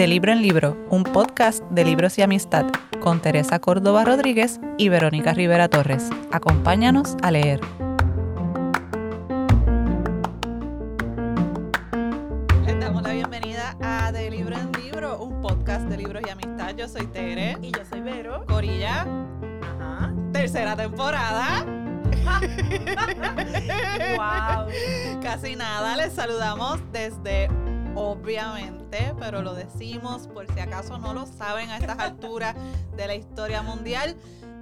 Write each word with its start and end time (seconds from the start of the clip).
De 0.00 0.06
Libro 0.06 0.32
en 0.32 0.40
Libro, 0.40 0.78
un 0.88 1.04
podcast 1.04 1.62
de 1.64 1.84
libros 1.84 2.16
y 2.16 2.22
amistad 2.22 2.64
con 3.00 3.20
Teresa 3.20 3.58
Córdoba 3.58 4.02
Rodríguez 4.02 4.58
y 4.78 4.88
Verónica 4.88 5.34
Rivera 5.34 5.68
Torres. 5.68 6.08
Acompáñanos 6.32 7.18
a 7.22 7.30
leer. 7.30 7.60
Les 12.64 12.80
damos 12.80 13.02
la 13.02 13.12
bienvenida 13.12 13.76
a 13.82 14.10
De 14.10 14.30
Libro 14.30 14.56
en 14.56 14.72
Libro, 14.72 15.18
un 15.22 15.42
podcast 15.42 15.86
de 15.86 15.98
libros 15.98 16.22
y 16.26 16.30
amistad. 16.30 16.74
Yo 16.74 16.88
soy 16.88 17.06
Tere. 17.08 17.58
Y 17.60 17.70
yo 17.70 17.84
soy 17.84 18.00
Vero. 18.00 18.46
Corilla. 18.46 19.06
Ajá. 19.60 20.14
Tercera 20.32 20.76
temporada. 20.76 21.66
wow. 24.16 24.66
Casi 25.20 25.56
nada, 25.56 25.94
les 25.96 26.14
saludamos 26.14 26.80
desde 26.90 27.50
obviamente, 28.10 29.14
pero 29.18 29.42
lo 29.42 29.54
decimos 29.54 30.26
por 30.26 30.52
si 30.52 30.58
acaso 30.58 30.98
no 30.98 31.14
lo 31.14 31.26
saben 31.26 31.70
a 31.70 31.78
estas 31.78 31.98
alturas 31.98 32.56
de 32.96 33.06
la 33.06 33.14
historia 33.14 33.62
mundial. 33.62 34.16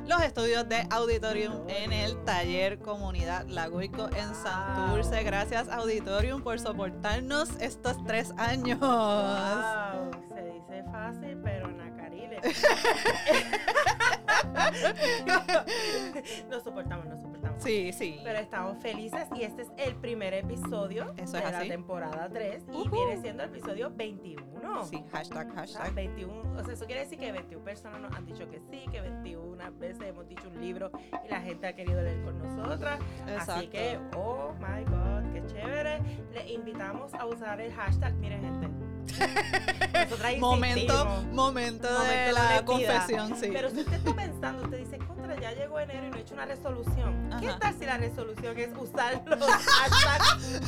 Los 0.06 0.22
estudios 0.22 0.68
de 0.68 0.86
Auditorium 0.90 1.66
en 1.68 1.92
el 1.92 2.22
taller 2.24 2.78
Comunidad 2.78 3.46
Lagoico 3.46 4.08
en 4.16 4.34
Santurce. 4.34 5.22
Gracias 5.22 5.68
Auditorium 5.68 6.42
por 6.42 6.58
soportarnos 6.58 7.50
estos 7.60 8.02
tres 8.04 8.32
años. 8.36 8.80
Wow. 8.80 10.10
Se 10.28 10.42
dice 10.44 10.82
fácil, 10.90 11.38
pero 11.42 11.68
nacarile. 11.68 12.40
nos 16.48 16.62
soportamos, 16.62 17.06
nos 17.06 17.20
soportamos. 17.20 17.27
Sí, 17.58 17.92
sí. 17.92 18.20
Pero 18.22 18.38
estamos 18.38 18.78
felices 18.80 19.26
y 19.34 19.42
este 19.42 19.62
es 19.62 19.68
el 19.78 19.94
primer 19.96 20.32
episodio 20.34 21.12
Eso 21.16 21.32
de 21.36 21.44
es 21.44 21.50
la 21.52 21.58
así. 21.58 21.68
temporada 21.68 22.28
3 22.32 22.64
y 22.72 22.88
viene 22.88 23.20
siendo 23.20 23.42
el 23.42 23.50
episodio 23.50 23.90
21. 23.94 24.84
Sí, 24.84 25.02
hashtag, 25.10 25.48
O 25.48 25.52
sea, 25.52 25.60
hashtag. 25.62 25.94
21, 25.94 26.54
o 26.60 26.64
sea, 26.64 26.74
eso 26.74 26.86
quiere 26.86 27.00
decir 27.02 27.18
que 27.18 27.32
21 27.32 27.64
personas 27.64 28.00
nos 28.00 28.14
han 28.14 28.26
dicho 28.26 28.48
que 28.48 28.60
sí, 28.70 28.84
que 28.92 29.00
21 29.00 29.72
veces 29.78 30.02
hemos 30.02 30.28
dicho 30.28 30.48
un 30.48 30.60
libro 30.60 30.90
y 31.24 31.28
la 31.28 31.40
gente 31.40 31.66
ha 31.66 31.72
querido 31.74 32.00
leer 32.00 32.22
con 32.22 32.38
nosotras. 32.38 33.00
Así 33.24 33.32
Exacto. 33.32 33.70
que, 33.70 33.98
oh 34.16 34.54
my 34.60 34.84
god, 34.84 35.32
qué 35.32 35.46
chévere. 35.52 36.00
Le 36.32 36.52
invitamos 36.52 37.12
a 37.14 37.26
usar 37.26 37.60
el 37.60 37.72
hashtag, 37.72 38.14
miren 38.14 38.40
gente. 38.42 38.68
Momento, 40.38 40.80
insistimos. 40.92 41.24
momento, 41.32 41.88
de 41.88 41.98
Momento 41.98 42.32
la 42.32 42.40
honestidad. 42.60 42.64
confesión, 42.64 43.36
sí. 43.36 43.48
Pero 43.52 43.70
si 43.70 43.80
usted 43.80 43.94
está 43.94 44.14
pensando, 44.14 44.64
usted 44.64 44.78
dice, 44.78 44.98
contra, 45.28 45.40
ya 45.40 45.52
llegó 45.56 45.78
enero 45.80 46.06
y 46.06 46.10
no 46.10 46.16
he 46.16 46.20
hecho 46.20 46.34
una 46.34 46.46
resolución. 46.46 47.30
¿Qué 47.40 47.48
tal 47.60 47.74
si 47.78 47.84
la 47.86 47.96
resolución 47.98 48.58
es 48.58 48.70
usar 48.76 49.22
los 49.26 49.48
hashtags? 49.50 50.60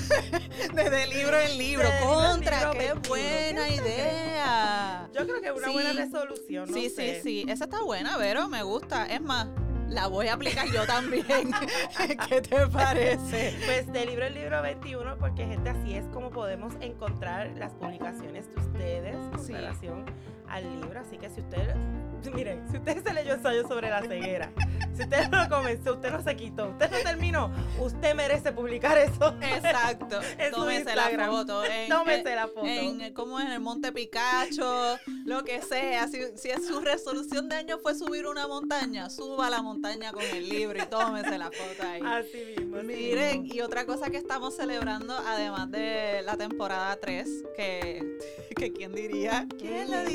Desde 0.75 1.07
libro 1.09 1.39
en 1.39 1.59
libro, 1.59 1.85
Desde 1.89 2.05
contra, 2.05 2.59
libro, 2.59 2.73
qué 2.73 2.79
21. 2.93 3.09
buena 3.09 3.67
¿Qué 3.67 3.75
usted 3.75 3.87
idea. 3.87 5.09
Yo 5.13 5.25
creo 5.27 5.41
que 5.41 5.49
es 5.49 5.55
una 5.55 5.67
Sí. 5.67 5.73
buena 5.73 5.93
resolución. 5.93 6.69
no 6.71 6.75
sí, 6.75 6.91
sé. 6.91 7.15
sí, 7.17 7.21
sí, 7.45 7.51
esa 7.51 7.65
está 7.65 7.83
buena, 7.83 8.17
Vero, 8.17 8.49
me 8.49 8.63
gusta. 8.63 9.07
Es 9.07 9.21
más, 9.21 9.49
la 9.89 10.07
voy 10.07 10.29
a 10.29 10.35
aplicar 10.35 10.67
yo 10.69 10.87
también. 10.87 11.25
¿Qué 12.29 12.41
te 12.41 12.67
parece? 12.69 13.57
Pues 13.65 13.93
de 13.93 14.07
libro 14.07 14.27
en 14.27 14.35
libro 14.35 14.63
21, 14.63 15.17
porque 15.19 15.47
gente 15.47 15.71
así 15.71 15.95
es 15.95 16.07
como 16.13 16.31
podemos 16.31 16.75
encontrar 16.81 17.51
las 17.57 17.73
publicaciones 17.73 18.49
de 18.55 18.61
ustedes 18.61 19.17
con 19.31 19.45
Sí. 19.45 19.53
relación 19.53 20.05
al 20.51 20.65
libro. 20.81 21.01
Así 21.01 21.17
que 21.17 21.31
si 21.31 21.41
usted, 21.41 21.75
miren, 22.35 22.63
si 22.71 22.77
usted 22.79 23.03
se 23.03 23.13
leyó 23.15 23.35
ensayo 23.35 23.67
sobre 23.67 23.89
la 23.91 24.03
ceguera, 24.03 24.51
si 24.97 25.03
usted 25.05 25.29
no 25.31 25.45
lo 25.45 25.49
comenzó, 25.49 25.95
usted 25.95 26.11
no 26.13 26.23
se 26.23 26.37
quitó, 26.37 26.69
usted 26.71 26.91
no 26.91 26.99
terminó, 26.99 27.51
usted 27.79 28.15
merece 28.15 28.53
publicar 28.53 28.99
eso. 28.99 29.35
Exacto. 29.41 30.21
En 30.39 30.53
su 30.53 30.61
Tómese 30.61 30.95
la 30.95 31.09
foto. 31.29 31.65
En, 31.65 31.89
Tómese 31.89 32.35
la 32.35 32.47
foto. 32.49 32.65
En, 32.67 33.01
en- 33.01 33.15
como 33.15 33.41
en 33.41 33.49
el 33.53 33.61
Monte 33.61 33.93
Picacho, 33.93 34.99
lo 35.25 35.45
que 35.45 35.61
sea. 35.63 36.09
Si, 36.09 36.19
si 36.37 36.51
es 36.51 36.67
su 36.67 36.81
resolución 36.81 37.49
de 37.49 37.57
año 37.57 37.79
fue 37.79 37.95
subir 37.95 38.27
una 38.27 38.47
montaña, 38.47 39.09
suba 39.11 39.49
la 39.51 39.63
montaña 39.63 40.13
con 40.13 40.23
el 40.23 40.49
libro 40.49 40.79
y 40.83 40.87
tómese 40.87 41.39
la 41.39 41.47
foto 41.51 41.83
ahí. 41.89 42.01
Así 42.05 42.45
mismo. 42.57 42.77
así 42.79 42.87
Miren, 42.87 43.43
mismo. 43.43 43.55
y 43.57 43.61
otra 43.61 43.87
cosa 43.87 44.11
que 44.11 44.17
estamos 44.17 44.57
celebrando, 44.57 45.15
además 45.27 45.71
de 45.71 46.23
la 46.25 46.37
temporada 46.37 46.97
3, 47.01 47.29
que, 47.57 48.19
que 48.57 48.73
quién 48.73 48.93
diría, 48.95 49.47
quién 49.59 49.91
lo 49.91 49.99
Ujú. 49.99 50.07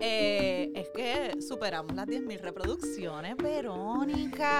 Eh, 0.00 0.72
es 0.74 0.88
que 0.90 1.40
superamos 1.40 1.94
las 1.94 2.06
10.000 2.06 2.40
reproducciones, 2.40 3.36
Verónica. 3.36 4.50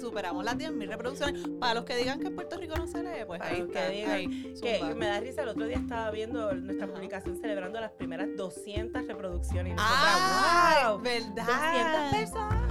Superamos 0.00 0.44
las 0.44 0.56
10.000 0.56 0.88
reproducciones. 0.88 1.42
Para 1.60 1.74
los 1.74 1.84
que 1.84 1.96
digan 1.96 2.20
que 2.20 2.28
en 2.28 2.34
Puerto 2.36 2.56
Rico 2.58 2.76
no 2.76 2.86
se 2.86 3.02
lee, 3.02 3.24
pues 3.26 3.40
ahí 3.40 3.66
que 3.66 4.02
está. 4.02 4.12
ahí, 4.14 4.54
Que 4.60 4.78
zumba. 4.78 4.94
me 4.94 5.06
da 5.06 5.18
risa, 5.20 5.42
el 5.42 5.48
otro 5.48 5.66
día 5.66 5.78
estaba 5.78 6.10
viendo 6.10 6.52
nuestra 6.52 6.84
Ajá. 6.86 6.94
publicación 6.94 7.36
celebrando 7.36 7.80
las 7.80 7.92
primeras 7.92 8.28
200 8.36 9.06
reproducciones. 9.06 9.74
Y 9.74 9.76
¡Ah! 9.78 10.80
nosotras, 10.84 10.92
wow, 10.92 11.02
¿Verdad? 11.02 12.12
200 12.12 12.20
personas. 12.20 12.64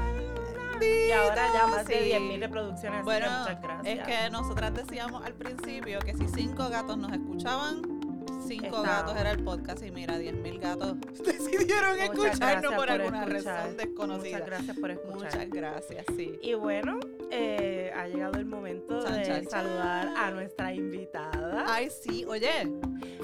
Y 0.82 1.12
ahora 1.12 1.48
ya 1.54 1.68
más 1.68 1.86
de 1.88 2.00
Sí. 2.00 2.06
10.000 2.12 2.40
reproducciones. 2.40 3.04
Bueno, 3.06 3.28
que 3.28 3.32
muchas 3.40 3.62
gracias. 3.62 4.00
es 4.00 4.06
que 4.06 4.30
nosotras 4.32 4.74
decíamos 4.74 5.24
al 5.26 5.34
principio 5.34 6.00
que 6.00 6.14
si 6.18 6.28
cinco 6.28 6.68
gatos 6.70 6.98
nos 6.98 7.12
escuchaban, 7.14 7.93
cinco 8.62 8.82
gatos 8.84 9.16
era 9.18 9.32
el 9.32 9.44
podcast 9.44 9.84
y 9.84 9.92
mira, 9.92 10.20
10.000 10.20 10.60
gatos 10.60 10.98
decidieron 11.26 11.98
Muchas 11.98 12.10
escucharnos 12.10 12.74
por 12.74 12.90
alguna 12.92 13.24
escuchar. 13.24 13.56
razón 13.56 13.78
desconocida. 13.78 14.38
Muchas 14.38 14.46
gracias 14.48 14.78
por 14.78 14.92
escuchar. 14.92 15.16
Muchas 15.16 15.50
gracias, 15.50 16.06
sí. 16.16 16.40
Y 16.42 16.54
bueno, 16.54 17.00
eh, 17.36 17.92
ha 17.96 18.08
llegado 18.08 18.38
el 18.40 18.46
momento 18.46 19.02
Chan, 19.04 19.16
de 19.18 19.24
chan, 19.24 19.42
chan. 19.42 19.50
saludar 19.50 20.08
a 20.18 20.32
nuestra 20.32 20.74
invitada. 20.74 21.66
Ay, 21.68 21.90
sí, 21.90 22.26
oye, 22.26 22.50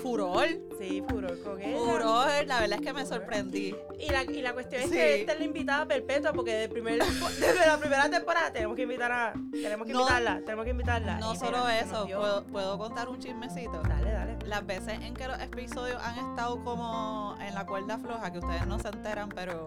furor, 0.02 0.47
Sí, 0.80 1.03
furor 1.09 1.42
con 1.44 1.62
ella. 1.62 1.78
furor, 1.78 2.28
la 2.48 2.59
verdad 2.62 2.80
es 2.80 2.81
que 2.86 2.94
me 2.94 3.06
sorprendí. 3.06 3.75
Y 4.00 4.09
la, 4.09 4.24
y 4.24 4.42
la 4.42 4.53
cuestión 4.53 4.81
es 4.81 4.90
Sí. 4.90 4.96
que 4.96 5.19
esta 5.22 5.34
es 5.34 5.40
la 5.40 5.46
invitada 5.46 5.86
perpetua 5.86 6.34
porque 6.34 6.53
desde, 6.53 6.69
primer, 6.69 7.00
desde 7.40 7.66
la 7.68 7.78
primera 7.78 8.09
temporada 8.09 8.52
tenemos 8.52 8.75
que 8.75 8.84
invitar 8.84 9.12
a, 9.12 9.34
tenemos 9.52 9.86
que 9.88 9.94
No. 9.94 10.00
invitarla, 10.02 10.40
tenemos 10.42 10.66
que 10.66 10.72
invitarla. 10.72 11.19
No 11.19 11.34
Y 11.34 11.38
solo 11.38 11.58
mira, 11.59 11.80
eso. 11.80 12.06
¿puedo, 12.06 12.46
puedo 12.46 12.78
contar 12.78 13.09
un 13.09 13.19
chismecito. 13.19 13.81
Dale, 13.84 14.12
dale. 14.12 14.38
Las 14.46 14.66
veces 14.66 15.00
en 15.02 15.14
que 15.14 15.28
los 15.28 15.40
episodios 15.42 16.02
han 16.03 16.18
estado 16.30 16.64
como 16.64 17.36
en 17.46 17.53
la 17.53 17.66
cuerda 17.66 17.98
floja, 18.00 18.31
que 18.31 18.40
ustedes 18.40 18.66
no 18.68 18.80
se 18.80 18.88
enteran, 18.88 19.30
pero 19.30 19.66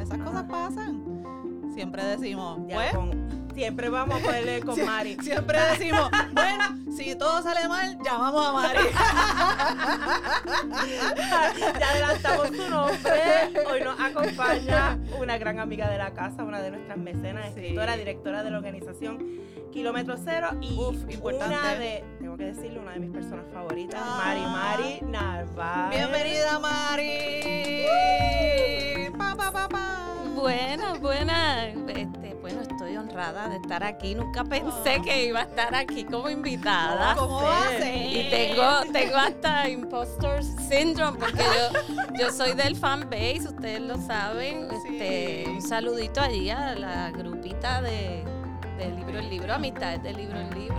esas 0.00 0.18
cosas 0.18 0.44
pasan. 0.44 1.37
Siempre 1.78 2.02
decimos, 2.04 2.58
Ya 2.66 2.74
pues, 2.74 2.90
con- 2.92 3.28
siempre 3.54 3.88
vamos 3.88 4.20
a 4.20 4.24
poderle 4.24 4.58
con 4.66 4.74
Sie- 4.74 4.84
Mari. 4.84 5.16
Siempre 5.22 5.60
decimos, 5.70 6.10
bueno, 6.32 6.64
si 6.96 7.14
todo 7.14 7.40
sale 7.40 7.68
mal, 7.68 7.96
llamamos 8.04 8.48
a 8.48 8.52
Mari. 8.52 8.80
ya 11.78 11.90
adelantamos 11.90 12.48
su 12.48 12.68
nombre. 12.68 13.62
Hoy 13.70 13.80
nos 13.82 14.00
acompaña 14.00 14.98
una 15.20 15.38
gran 15.38 15.60
amiga 15.60 15.88
de 15.88 15.98
la 15.98 16.12
casa, 16.14 16.42
una 16.42 16.60
de 16.60 16.72
nuestras 16.72 16.98
mecenas, 16.98 17.44
Sí. 17.54 17.60
escritora, 17.60 17.96
directora 17.96 18.42
de 18.42 18.50
la 18.50 18.58
organización 18.58 19.24
Kilómetro 19.70 20.16
Cero 20.24 20.48
y 20.60 20.76
Uf, 20.76 20.96
importante. 21.08 21.54
una 21.54 21.74
de, 21.76 22.02
tengo 22.18 22.36
que 22.36 22.46
decirle, 22.46 22.80
una 22.80 22.90
de 22.94 22.98
mis 22.98 23.10
personas 23.12 23.44
favoritas, 23.54 24.00
Ah. 24.02 24.20
Mari 24.24 24.40
Mari 24.40 25.00
Narváez. 25.12 25.90
Bienvenida, 25.96 26.58
Mari. 26.58 27.84
Pa, 29.16 29.36
pa, 29.36 29.52
pa, 29.52 29.68
pa. 29.68 29.87
Buenas, 30.40 31.00
buenas. 31.00 31.68
Este, 31.88 32.34
bueno, 32.40 32.60
estoy 32.62 32.96
honrada 32.96 33.48
de 33.48 33.56
estar 33.56 33.82
aquí. 33.82 34.14
Nunca 34.14 34.44
pensé 34.44 35.00
que 35.02 35.26
iba 35.26 35.40
a 35.40 35.44
estar 35.44 35.74
aquí 35.74 36.04
como 36.04 36.28
invitada. 36.30 37.14
¿Cómo? 37.16 37.42
Y 37.82 38.28
tengo, 38.30 38.92
tengo 38.92 39.16
hasta 39.16 39.68
impostor 39.68 40.42
syndrome 40.42 41.18
porque 41.18 41.42
yo, 41.42 42.18
yo 42.18 42.32
soy 42.32 42.52
del 42.54 42.76
fan 42.76 43.08
base, 43.10 43.48
ustedes 43.48 43.80
lo 43.80 43.96
saben. 43.98 44.68
Este, 44.70 45.44
Sí. 45.44 45.50
un 45.50 45.62
saludito 45.62 46.20
allí 46.20 46.50
a 46.50 46.74
la 46.74 47.10
grupita 47.10 47.80
de, 47.82 48.24
de 48.78 48.90
libro 48.96 49.18
en 49.18 49.30
libro, 49.30 49.54
amistades 49.54 50.02
de 50.02 50.12
libro 50.12 50.38
en 50.38 50.50
libro. 50.58 50.78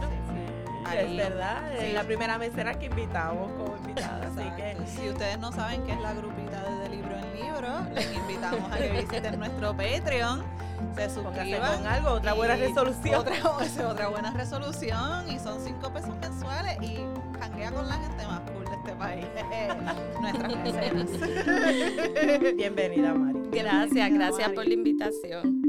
Ahí. 0.86 1.20
es 1.20 1.30
verdad, 1.30 1.62
Sí. 1.80 1.86
es 1.88 1.94
la 1.94 2.04
primera 2.04 2.38
mecena 2.38 2.74
que 2.80 2.86
invitamos 2.88 3.52
como 3.54 3.78
invitada, 3.78 4.28
así 4.28 4.50
que. 4.56 4.78
Si 4.88 5.10
ustedes 5.10 5.40
no 5.40 5.52
saben 5.52 5.84
qué 5.84 5.94
es 5.94 6.02
la 6.02 6.14
grupita 6.14 6.64
de, 6.64 6.76
De 6.80 6.90
Libro 6.90 7.16
en 7.16 7.34
Libro, 7.36 7.70
les 7.94 8.14
invitamos 8.16 8.72
a 8.72 8.78
que 8.78 8.90
visiten 8.90 9.40
nuestro 9.40 9.76
Patreon, 9.76 10.44
se 10.96 11.10
suscriban. 11.10 11.78
con 11.78 11.88
algo, 11.88 12.10
otra 12.12 12.34
buena 12.34 12.56
resolución. 12.56 13.16
Otra, 13.20 13.36
otra 13.90 14.08
buena 14.10 14.32
resolución 14.32 15.30
y 15.30 15.38
son 15.40 15.60
cinco 15.64 15.92
pesos 15.92 16.16
mensuales 16.22 16.78
y 16.82 16.98
janguea 17.40 17.72
con 17.72 17.88
la 17.88 17.96
gente 17.96 18.26
más 18.28 18.40
cool 18.52 18.66
de 18.66 18.76
este 18.76 18.94
país. 18.94 19.26
Nuestras 20.22 20.56
mecenas. 20.64 22.56
Bienvenida, 22.56 23.14
Mari. 23.14 23.40
Gracias, 23.52 23.92
Bienvenida, 23.92 24.10
gracias 24.28 24.48
Mari. 24.48 24.56
por 24.56 24.68
la 24.68 24.74
invitación. 24.74 25.69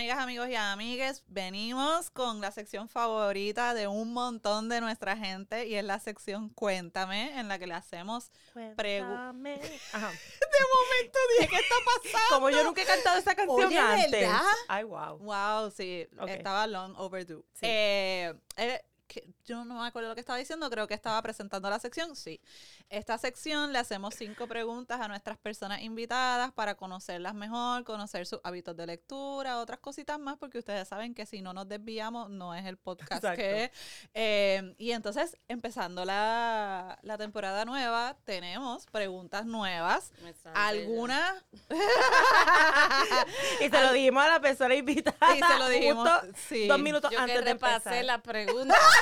Amigas, 0.00 0.18
amigos 0.18 0.48
y 0.48 0.54
amigues, 0.54 1.24
venimos 1.26 2.08
con 2.08 2.40
la 2.40 2.50
sección 2.52 2.88
favorita 2.88 3.74
de 3.74 3.86
un 3.86 4.14
montón 4.14 4.70
de 4.70 4.80
nuestra 4.80 5.14
gente 5.14 5.66
y 5.66 5.74
es 5.74 5.84
la 5.84 6.00
sección 6.00 6.48
Cuéntame, 6.48 7.38
en 7.38 7.48
la 7.48 7.58
que 7.58 7.66
le 7.66 7.74
hacemos 7.74 8.30
Pregu- 8.54 8.76
Cuéntame. 8.76 9.60
Ajá. 9.92 10.08
de 10.40 10.66
momento 10.74 11.18
dije, 11.36 11.50
¿qué 11.50 11.56
está 11.56 11.74
pasando? 11.84 12.26
Como 12.30 12.48
yo 12.48 12.64
nunca 12.64 12.80
he 12.80 12.86
cantado 12.86 13.18
esa 13.18 13.34
canción 13.34 13.66
Oye, 13.66 13.78
antes. 13.78 14.10
¿verdad? 14.10 14.40
Ay, 14.68 14.84
wow. 14.84 15.18
Wow, 15.18 15.70
sí, 15.70 16.08
estaba 16.28 16.66
long 16.66 16.94
overdue. 16.96 17.42
Sí. 17.52 17.60
Eh, 17.66 18.32
eh, 18.56 18.82
que 19.10 19.28
yo 19.44 19.64
no 19.64 19.80
me 19.82 19.88
acuerdo 19.88 20.08
lo 20.08 20.14
que 20.14 20.20
estaba 20.20 20.38
diciendo, 20.38 20.70
creo 20.70 20.86
que 20.86 20.94
estaba 20.94 21.20
presentando 21.20 21.68
la 21.68 21.80
sección, 21.80 22.14
sí. 22.14 22.40
Esta 22.88 23.18
sección 23.18 23.72
le 23.72 23.80
hacemos 23.80 24.14
cinco 24.14 24.46
preguntas 24.46 25.00
a 25.00 25.08
nuestras 25.08 25.36
personas 25.36 25.82
invitadas 25.82 26.52
para 26.52 26.76
conocerlas 26.76 27.34
mejor, 27.34 27.82
conocer 27.82 28.24
sus 28.26 28.38
hábitos 28.44 28.76
de 28.76 28.86
lectura, 28.86 29.58
otras 29.58 29.80
cositas 29.80 30.20
más, 30.20 30.36
porque 30.38 30.58
ustedes 30.58 30.86
saben 30.86 31.12
que 31.14 31.26
si 31.26 31.42
no 31.42 31.52
nos 31.52 31.68
desviamos, 31.68 32.30
no 32.30 32.54
es 32.54 32.64
el 32.66 32.76
podcast 32.76 33.24
Exacto. 33.24 33.36
que 33.36 33.64
es. 33.64 33.70
Eh, 34.14 34.74
y 34.78 34.92
entonces, 34.92 35.36
empezando 35.48 36.04
la, 36.04 36.96
la 37.02 37.18
temporada 37.18 37.64
nueva, 37.64 38.16
tenemos 38.24 38.86
preguntas 38.86 39.44
nuevas. 39.44 40.12
Algunas 40.54 41.34
Y 43.60 43.68
se 43.68 43.82
lo 43.82 43.92
dijimos 43.92 44.24
a 44.24 44.28
la 44.28 44.40
persona 44.40 44.74
invitada. 44.74 45.36
y 45.36 45.40
se 45.40 45.58
lo 45.58 45.68
dijimos. 45.68 46.08
justo 46.08 46.38
sí. 46.48 46.68
dos 46.68 46.78
minutos 46.78 47.10
Yo 47.10 47.16
que 47.16 47.22
antes 47.22 47.44
de 47.44 47.52
repasé 47.52 47.74
empezar. 47.88 48.04
la 48.04 48.22
pregunta. 48.22 48.74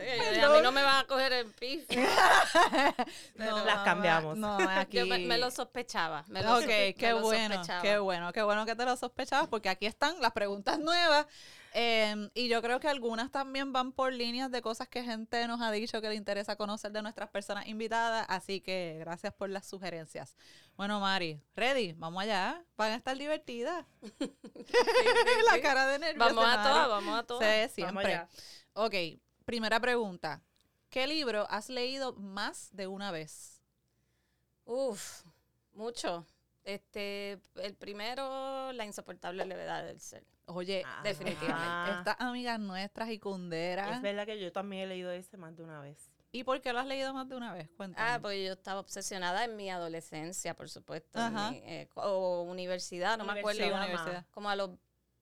Sí, 0.00 0.40
a 0.40 0.48
mí 0.48 0.58
no 0.62 0.72
me 0.72 0.82
van 0.82 1.04
a 1.04 1.06
coger 1.06 1.32
el 1.32 1.46
pif. 1.52 1.84
No, 3.36 3.64
Las 3.64 3.78
cambiamos. 3.84 4.36
No, 4.36 4.56
aquí. 4.70 4.98
Yo 4.98 5.06
me, 5.06 5.18
me 5.18 5.38
lo 5.38 5.50
sospechaba. 5.50 6.24
Me 6.28 6.42
lo, 6.42 6.56
Ok, 6.56 6.62
sospe- 6.64 6.94
qué 6.96 7.06
me 7.06 7.12
lo 7.12 7.20
bueno, 7.22 7.54
sospechaba. 7.54 7.82
qué 7.82 7.98
bueno, 7.98 8.32
qué 8.32 8.42
bueno 8.42 8.66
que 8.66 8.74
te 8.76 8.84
lo 8.84 8.96
sospechabas 8.96 9.48
porque 9.48 9.68
aquí 9.68 9.86
están 9.86 10.20
las 10.20 10.32
preguntas 10.32 10.78
nuevas 10.78 11.26
eh, 11.72 12.28
y 12.34 12.48
yo 12.48 12.60
creo 12.62 12.80
que 12.80 12.88
algunas 12.88 13.30
también 13.30 13.72
van 13.72 13.92
por 13.92 14.12
líneas 14.12 14.50
de 14.50 14.60
cosas 14.60 14.88
que 14.88 15.04
gente 15.04 15.46
nos 15.46 15.60
ha 15.60 15.70
dicho 15.70 16.00
que 16.00 16.08
le 16.08 16.16
interesa 16.16 16.56
conocer 16.56 16.90
de 16.92 17.00
nuestras 17.02 17.30
personas 17.30 17.66
invitadas, 17.68 18.26
así 18.28 18.60
que 18.60 18.96
gracias 19.00 19.32
por 19.32 19.48
las 19.50 19.66
sugerencias. 19.66 20.34
Bueno, 20.76 20.98
Mari, 21.00 21.40
ready, 21.54 21.92
vamos 21.92 22.22
allá, 22.24 22.62
van 22.76 22.92
a 22.92 22.94
estar 22.96 23.16
divertidas. 23.16 23.86
La 25.50 25.60
cara 25.62 25.86
de 25.86 25.98
nervios. 26.00 26.18
Vamos 26.34 26.44
de 26.44 26.50
a 26.52 26.62
todas, 26.62 26.88
vamos 26.88 27.18
a 27.18 27.22
todas. 27.22 27.72
Sí, 27.72 27.82
Vamos 27.82 28.02
siempre. 28.02 28.14
allá. 28.14 28.28
Ok, 28.74 28.94
primera 29.50 29.80
pregunta. 29.80 30.40
¿Qué 30.90 31.08
libro 31.08 31.44
has 31.50 31.68
leído 31.70 32.12
más 32.12 32.68
de 32.72 32.86
una 32.86 33.10
vez? 33.10 33.60
Uf, 34.64 35.24
mucho. 35.72 36.24
Este, 36.62 37.40
el 37.56 37.74
primero, 37.74 38.72
la 38.72 38.84
insoportable 38.84 39.44
levedad 39.44 39.84
del 39.84 39.98
ser. 39.98 40.24
Oye, 40.46 40.84
Ah, 40.86 41.00
definitivamente. 41.02 41.50
ah. 41.68 41.96
estas 41.98 42.16
amigas 42.20 42.60
nuestras 42.60 43.10
y 43.10 43.18
cunderas. 43.18 43.96
Es 43.96 44.02
verdad 44.02 44.24
que 44.24 44.38
yo 44.40 44.52
también 44.52 44.82
he 44.82 44.86
leído 44.86 45.10
ese 45.10 45.36
más 45.36 45.56
de 45.56 45.64
una 45.64 45.80
vez. 45.80 45.98
¿Y 46.30 46.44
por 46.44 46.60
qué 46.60 46.72
lo 46.72 46.78
has 46.78 46.86
leído 46.86 47.12
más 47.12 47.28
de 47.28 47.34
una 47.34 47.52
vez? 47.52 47.68
Cuéntame. 47.76 48.08
Ah, 48.08 48.20
porque 48.22 48.44
yo 48.44 48.52
estaba 48.52 48.78
obsesionada 48.78 49.44
en 49.44 49.56
mi 49.56 49.68
adolescencia, 49.68 50.54
por 50.54 50.68
supuesto. 50.68 51.18
mi, 51.28 51.56
eh, 51.64 51.88
o 51.96 52.42
universidad, 52.42 53.18
no 53.18 53.24
me 53.24 53.40
acuerdo. 53.40 53.66
Universidad. 53.66 54.24
Como 54.30 54.48
a 54.48 54.54
los 54.54 54.70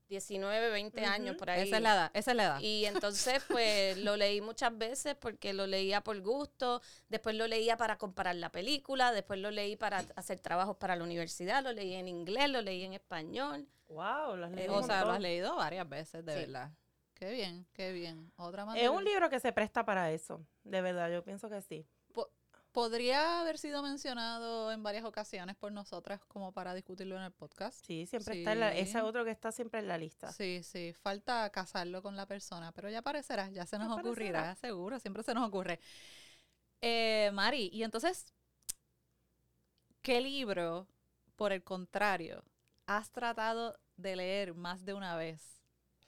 19, 0.08 0.70
20 0.70 1.04
años, 1.04 1.36
por 1.36 1.50
ahí. 1.50 1.66
Esa 1.66 1.76
es 1.76 1.82
la 1.82 1.94
edad, 1.94 2.10
esa 2.14 2.30
es 2.30 2.36
la 2.36 2.44
edad. 2.44 2.60
Y 2.60 2.86
entonces, 2.86 3.42
pues, 3.48 3.98
lo 3.98 4.16
leí 4.16 4.40
muchas 4.40 4.76
veces 4.76 5.14
porque 5.14 5.52
lo 5.52 5.66
leía 5.66 6.00
por 6.02 6.18
gusto, 6.20 6.80
después 7.08 7.36
lo 7.36 7.46
leía 7.46 7.76
para 7.76 7.98
comparar 7.98 8.36
la 8.36 8.50
película, 8.50 9.12
después 9.12 9.38
lo 9.40 9.50
leí 9.50 9.76
para 9.76 10.04
hacer 10.16 10.40
trabajos 10.40 10.76
para 10.76 10.96
la 10.96 11.04
universidad, 11.04 11.62
lo 11.62 11.72
leí 11.72 11.94
en 11.94 12.08
inglés, 12.08 12.48
lo 12.50 12.62
leí 12.62 12.84
en 12.84 12.94
español. 12.94 13.68
Wow, 13.88 14.36
lo 14.36 14.46
has 14.46 14.52
leído 14.52 14.74
o 14.74 14.78
un 14.80 14.86
sea, 14.86 15.04
lo 15.04 15.12
has 15.12 15.20
leído 15.20 15.56
varias 15.56 15.88
veces, 15.88 16.24
de 16.24 16.32
Sí. 16.32 16.38
verdad. 16.40 16.70
Qué 17.14 17.32
bien, 17.32 17.66
qué 17.72 17.92
bien. 17.92 18.32
Otra 18.36 18.64
Es 18.76 18.88
un 18.88 19.04
libro 19.04 19.28
que 19.28 19.40
se 19.40 19.52
presta 19.52 19.84
para 19.84 20.12
eso. 20.12 20.46
De 20.62 20.80
verdad, 20.80 21.10
yo 21.10 21.24
pienso 21.24 21.50
que 21.50 21.60
sí. 21.60 21.84
Podría 22.78 23.40
haber 23.40 23.58
sido 23.58 23.82
mencionado 23.82 24.70
en 24.70 24.84
varias 24.84 25.04
ocasiones 25.04 25.56
por 25.56 25.72
nosotras 25.72 26.20
como 26.28 26.52
para 26.52 26.74
discutirlo 26.74 27.16
en 27.16 27.24
el 27.24 27.32
podcast. 27.32 27.84
Sí, 27.84 28.06
siempre 28.06 28.38
está 28.38 28.52
en 28.52 28.60
la, 28.60 28.72
ese 28.72 29.02
otro 29.02 29.24
que 29.24 29.32
está 29.32 29.50
siempre 29.50 29.80
en 29.80 29.88
la 29.88 29.98
lista. 29.98 30.30
Sí, 30.32 30.62
sí, 30.62 30.92
falta 30.92 31.50
casarlo 31.50 32.04
con 32.04 32.14
la 32.14 32.24
persona, 32.26 32.70
pero 32.70 32.88
ya 32.88 33.00
aparecerá, 33.00 33.50
ya 33.50 33.66
se 33.66 33.78
nos 33.78 33.86
Aparecerá. 33.86 34.10
ocurrirá, 34.10 34.54
seguro, 34.54 35.00
siempre 35.00 35.24
se 35.24 35.34
nos 35.34 35.48
ocurre. 35.48 35.80
Eh, 36.80 37.32
Mari, 37.32 37.68
y 37.72 37.82
entonces, 37.82 38.32
¿qué 40.00 40.20
libro, 40.20 40.86
por 41.34 41.52
el 41.52 41.64
contrario, 41.64 42.44
has 42.86 43.10
tratado 43.10 43.76
de 43.96 44.14
leer 44.14 44.54
más 44.54 44.84
de 44.84 44.94
una 44.94 45.16
vez 45.16 45.57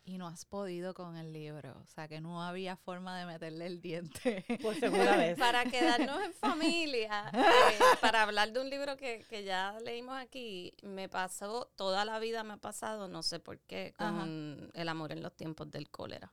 y 0.05 0.19
no 0.19 0.27
has 0.27 0.45
podido 0.45 0.95
con 0.95 1.17
el 1.17 1.33
libro? 1.33 1.77
O 1.83 1.87
sea, 1.87 2.09
que 2.09 2.21
no 2.21 2.43
había 2.43 2.77
forma 2.77 3.19
de 3.19 3.27
meterle 3.27 3.67
el 3.67 3.81
diente. 3.81 4.45
Por 4.63 4.75
segunda 4.75 5.17
vez. 5.17 5.39
Para 5.39 5.65
quedarnos 5.65 6.23
en 6.23 6.33
familia, 6.35 7.31
eh, 7.35 7.79
para 8.01 8.23
hablar 8.23 8.53
de 8.53 8.61
un 8.61 8.71
libro 8.71 8.97
que, 8.97 9.25
que 9.29 9.45
ya 9.45 9.77
leímos 9.85 10.19
aquí, 10.19 10.75
me 10.83 11.09
pasó, 11.09 11.71
toda 11.77 12.05
la 12.05 12.19
vida 12.19 12.45
me 12.45 12.55
ha 12.55 12.59
pasado, 12.59 13.09
no 13.09 13.23
sé 13.23 13.41
por 13.41 13.59
qué, 13.61 13.95
con 13.97 14.71
El 14.75 14.89
amor 14.89 15.13
en 15.13 15.23
los 15.23 15.35
tiempos 15.37 15.71
del 15.71 15.91
cólera. 15.91 16.31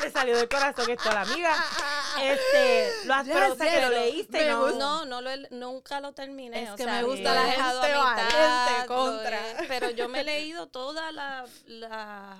Te 0.00 0.10
salió 0.10 0.36
del 0.36 0.48
corazón 0.48 0.90
esto, 0.90 1.10
la 1.10 1.22
amiga. 1.22 1.54
Este, 2.20 3.06
lo 3.06 3.14
has, 3.14 3.28
pero, 3.28 3.56
que 3.56 3.80
lo 3.80 3.90
leíste, 3.90 4.48
¿no? 4.48 4.62
gusta. 4.62 4.78
No, 4.78 5.04
no 5.04 5.20
lo 5.20 5.30
nunca 5.50 6.00
lo 6.00 6.14
terminé. 6.14 6.64
Es 6.64 6.70
o 6.70 6.74
que 6.74 6.82
sea, 6.82 6.94
me 6.94 7.02
gusta 7.04 7.32
la 7.32 7.44
gente 7.44 7.94
valiente, 7.94 8.86
contra. 8.88 9.40
pero 9.68 9.90
yo 9.90 10.08
me 10.08 10.22
he 10.22 10.24
leído 10.24 10.66
todas 10.66 11.14
las 11.14 11.48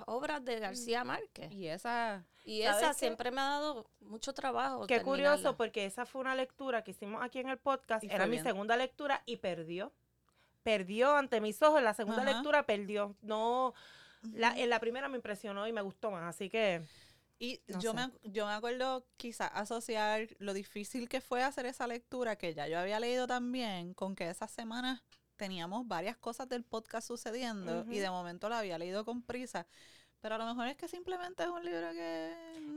obras 0.05 0.43
de 0.43 0.59
García 0.59 1.05
Márquez. 1.05 1.49
Y 1.53 1.67
esa... 1.67 2.25
Y 2.43 2.63
¿Sabes 2.63 2.77
esa 2.77 2.87
qué? 2.89 2.99
siempre 2.99 3.31
me 3.31 3.39
ha 3.39 3.45
dado 3.45 3.89
mucho 4.01 4.33
trabajo. 4.33 4.85
Qué 4.85 5.01
curioso, 5.01 5.55
porque 5.55 5.85
esa 5.85 6.05
fue 6.05 6.19
una 6.19 6.35
lectura 6.35 6.83
que 6.83 6.91
hicimos 6.91 7.23
aquí 7.23 7.39
en 7.39 7.47
el 7.47 7.57
podcast. 7.57 8.03
Y 8.03 8.11
Era 8.11 8.25
mi 8.25 8.31
bien. 8.31 8.43
segunda 8.43 8.75
lectura 8.75 9.21
y 9.25 9.37
perdió. 9.37 9.93
Perdió 10.63 11.15
ante 11.15 11.39
mis 11.39 11.61
ojos. 11.61 11.81
La 11.81 11.93
segunda 11.93 12.23
Ajá. 12.23 12.33
lectura 12.33 12.63
perdió. 12.65 13.15
No, 13.21 13.73
la, 14.33 14.57
en 14.57 14.69
la 14.69 14.79
primera 14.79 15.07
me 15.07 15.15
impresionó 15.15 15.67
y 15.67 15.73
me 15.73 15.81
gustó 15.81 16.11
más. 16.11 16.23
Así 16.23 16.49
que 16.49 16.81
Y 17.39 17.61
No 17.67 17.79
yo, 17.79 17.91
sé. 17.91 17.97
me, 17.97 18.11
yo 18.31 18.45
me 18.45 18.51
acuerdo 18.51 19.07
quizás 19.17 19.49
asociar 19.53 20.27
lo 20.39 20.53
difícil 20.53 21.07
que 21.07 21.21
fue 21.21 21.41
hacer 21.41 21.65
esa 21.65 21.87
lectura, 21.87 22.35
que 22.35 22.53
ya 22.53 22.67
yo 22.67 22.77
había 22.77 22.99
leído 22.99 23.27
también, 23.27 23.93
con 23.93 24.13
que 24.15 24.29
esas 24.29 24.51
semanas 24.51 25.01
teníamos 25.37 25.87
varias 25.87 26.17
cosas 26.17 26.49
del 26.49 26.65
podcast 26.65 27.07
sucediendo 27.07 27.85
y 27.89 27.99
de 27.99 28.09
momento 28.09 28.49
la 28.49 28.59
había 28.59 28.77
leído 28.77 29.05
con 29.05 29.21
prisa. 29.23 29.65
Pero 30.19 30.35
a 30.35 30.37
lo 30.37 30.45
mejor 30.47 30.67
es 30.67 30.75
que 30.75 30.89
simplemente 30.89 31.43
es 31.43 31.49
un 31.49 31.63
libro 31.63 31.91
que 31.93 32.33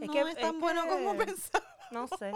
no 0.07 0.13
que- 0.13 0.21
es 0.21 0.37
tan 0.37 0.55
es 0.55 0.61
bueno 0.61 0.87
como 0.87 1.17
pensaba. 1.17 1.72
No 1.93 2.09
sé. 2.09 2.33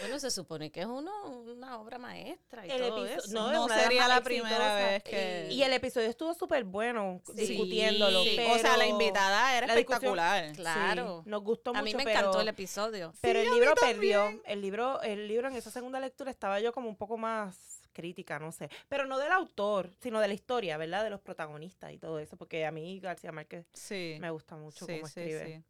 Bueno, 0.00 0.18
se 0.18 0.30
supone 0.30 0.70
que 0.70 0.80
es 0.80 0.86
uno, 0.86 1.10
una 1.30 1.80
obra 1.80 1.98
maestra 1.98 2.66
y 2.66 2.70
El 2.70 2.88
todo 2.88 3.06
eso. 3.06 3.32
no, 3.32 3.52
No 3.52 3.68
sería 3.68 4.06
la 4.06 4.20
primera 4.22 4.74
vez 4.74 5.02
que... 5.02 5.48
Y 5.50 5.62
el 5.62 5.72
episodio 5.72 6.08
estuvo 6.08 6.34
súper 6.34 6.64
bueno 6.64 7.20
Sí. 7.26 7.32
discutiéndolo. 7.46 8.22
Sí. 8.22 8.34
Pero 8.36 8.52
o 8.52 8.58
sea, 8.58 8.76
la 8.76 8.86
invitada 8.86 9.56
era 9.56 9.66
la 9.66 9.74
discusión- 9.74 10.18
espectacular. 10.18 10.50
sí, 10.50 10.56
Claro. 10.56 11.22
nos 11.26 11.42
gustó 11.42 11.70
mucho. 11.72 11.80
A 11.80 11.82
mí 11.84 11.94
me 11.94 12.04
pero- 12.04 12.18
encantó 12.18 12.40
el 12.40 12.48
episodio. 12.48 13.12
Pero 13.20 13.40
Sí, 13.40 13.46
el 13.46 13.54
libro 13.54 13.74
perdió. 13.74 14.40
El 14.44 14.60
libro, 14.60 15.00
el 15.02 15.26
libro 15.28 15.48
en 15.48 15.56
esa 15.56 15.70
segunda 15.70 15.98
lectura 16.00 16.30
estaba 16.30 16.60
yo 16.60 16.72
como 16.72 16.88
un 16.88 16.96
poco 16.96 17.16
más 17.16 17.82
crítica, 17.92 18.38
no 18.38 18.52
sé. 18.52 18.68
Pero 18.88 19.06
no 19.06 19.18
del 19.18 19.32
autor, 19.32 19.90
sino 20.00 20.20
de 20.20 20.28
la 20.28 20.34
historia, 20.34 20.76
¿verdad? 20.76 21.02
De 21.02 21.10
los 21.10 21.20
protagonistas 21.20 21.92
y 21.92 21.98
todo 21.98 22.18
eso. 22.20 22.36
Porque 22.36 22.64
a 22.64 22.70
mí 22.70 23.00
García 23.00 23.32
Márquez 23.32 23.66
Sí. 23.72 24.18
me 24.20 24.30
gusta 24.30 24.54
mucho 24.56 24.86
sí, 24.86 24.96
cómo 25.00 25.06
sí, 25.08 25.20
escribe. 25.20 25.64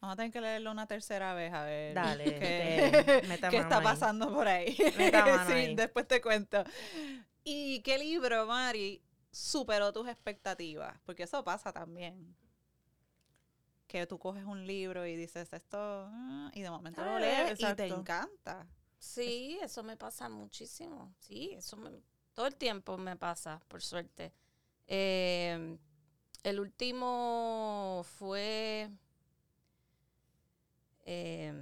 Vamos 0.00 0.14
a 0.14 0.16
tener 0.16 0.32
que 0.32 0.40
leerlo 0.40 0.70
una 0.70 0.86
tercera 0.86 1.34
vez, 1.34 1.52
a 1.52 1.64
ver 1.64 1.94
Dale, 1.94 2.38
qué, 2.38 3.22
meta 3.22 3.50
qué 3.50 3.58
está 3.58 3.82
ahí. 3.82 3.82
pasando 3.82 4.32
por 4.32 4.48
ahí. 4.48 4.76
Meta 4.94 5.26
mano 5.28 5.52
sí, 5.52 5.52
ahí. 5.52 5.74
después 5.74 6.06
te 6.08 6.20
cuento. 6.20 6.64
¿Y 7.44 7.80
qué 7.82 7.98
libro, 7.98 8.46
Mari, 8.46 9.02
superó 9.30 9.92
tus 9.92 10.08
expectativas? 10.08 10.98
Porque 11.04 11.24
eso 11.24 11.44
pasa 11.44 11.72
también. 11.72 12.34
Que 13.88 14.06
tú 14.06 14.18
coges 14.18 14.44
un 14.44 14.66
libro 14.66 15.04
y 15.06 15.16
dices 15.16 15.52
esto, 15.52 15.76
ah", 15.80 16.50
y 16.54 16.62
de 16.62 16.70
momento 16.70 17.04
lo 17.04 17.18
Ah, 17.18 17.20
lees 17.20 17.58
y 17.58 17.74
te 17.74 17.86
exacto. 17.86 17.86
encanta. 17.88 18.66
Sí, 18.98 19.58
eso 19.62 19.82
me 19.82 19.96
pasa 19.96 20.28
muchísimo. 20.28 21.14
Sí, 21.18 21.52
eso 21.56 21.76
me, 21.76 21.90
todo 22.34 22.46
el 22.46 22.56
tiempo 22.56 22.96
me 22.98 23.16
pasa, 23.16 23.60
por 23.68 23.82
suerte. 23.82 24.32
Eh, 24.86 25.78
el 26.44 26.60
último 26.60 28.02
fue 28.18 28.90
eh, 31.12 31.52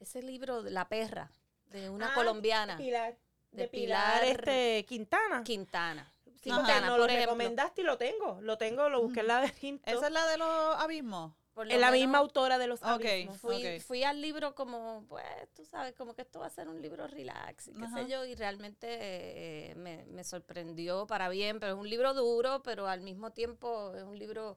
ese 0.00 0.22
libro 0.22 0.62
de 0.62 0.70
La 0.70 0.88
perra, 0.88 1.30
de 1.66 1.90
una 1.90 2.12
Ah, 2.12 2.14
colombiana, 2.14 2.76
Pilar. 2.76 3.16
De, 3.50 3.62
De 3.62 3.68
Pilar, 3.68 4.20
Pilar 4.22 4.24
este, 4.38 4.84
Quintana. 4.86 5.42
Quintana. 5.44 6.12
Sí, 6.42 6.50
Ajá. 6.50 6.60
porque 6.60 6.72
Quintana, 6.72 6.96
lo 6.96 7.02
por 7.02 7.10
ejemplo. 7.10 7.26
recomendaste 7.32 7.80
y 7.80 7.84
lo 7.84 7.98
tengo. 7.98 8.40
Lo 8.42 8.58
tengo, 8.58 8.88
lo 8.88 9.02
busqué 9.02 9.20
en 9.20 9.26
la 9.28 9.40
laberinto. 9.40 9.90
¿Esa 9.90 10.06
es 10.06 10.12
la 10.12 10.26
de 10.26 10.38
los 10.38 10.76
abismos? 10.76 11.32
Lo 11.56 11.64
Es 11.64 11.80
la 11.80 11.90
misma 11.90 12.18
autora 12.18 12.56
de 12.58 12.68
los 12.68 12.80
abismos. 12.84 13.38
Fui, 13.40 13.56
Ok. 13.66 13.82
fui 13.82 14.04
al 14.04 14.20
libro 14.20 14.54
como, 14.54 15.04
pues, 15.08 15.24
tú 15.56 15.64
sabes, 15.64 15.92
como 15.94 16.14
que 16.14 16.22
esto 16.22 16.38
va 16.38 16.46
a 16.46 16.50
ser 16.50 16.68
un 16.68 16.80
libro 16.80 17.08
relax 17.08 17.66
y 17.68 17.72
qué 17.74 17.88
sé 17.88 18.06
yo, 18.08 18.24
y 18.24 18.36
realmente 18.36 18.86
eh, 18.90 19.74
me, 19.74 20.04
me 20.06 20.22
sorprendió 20.22 21.08
para 21.08 21.28
bien, 21.28 21.58
pero 21.58 21.72
es 21.72 21.78
un 21.78 21.90
libro 21.90 22.14
duro, 22.14 22.62
pero 22.62 22.86
al 22.86 23.00
mismo 23.00 23.32
tiempo 23.32 23.92
es 23.96 24.04
un 24.04 24.16
libro 24.16 24.56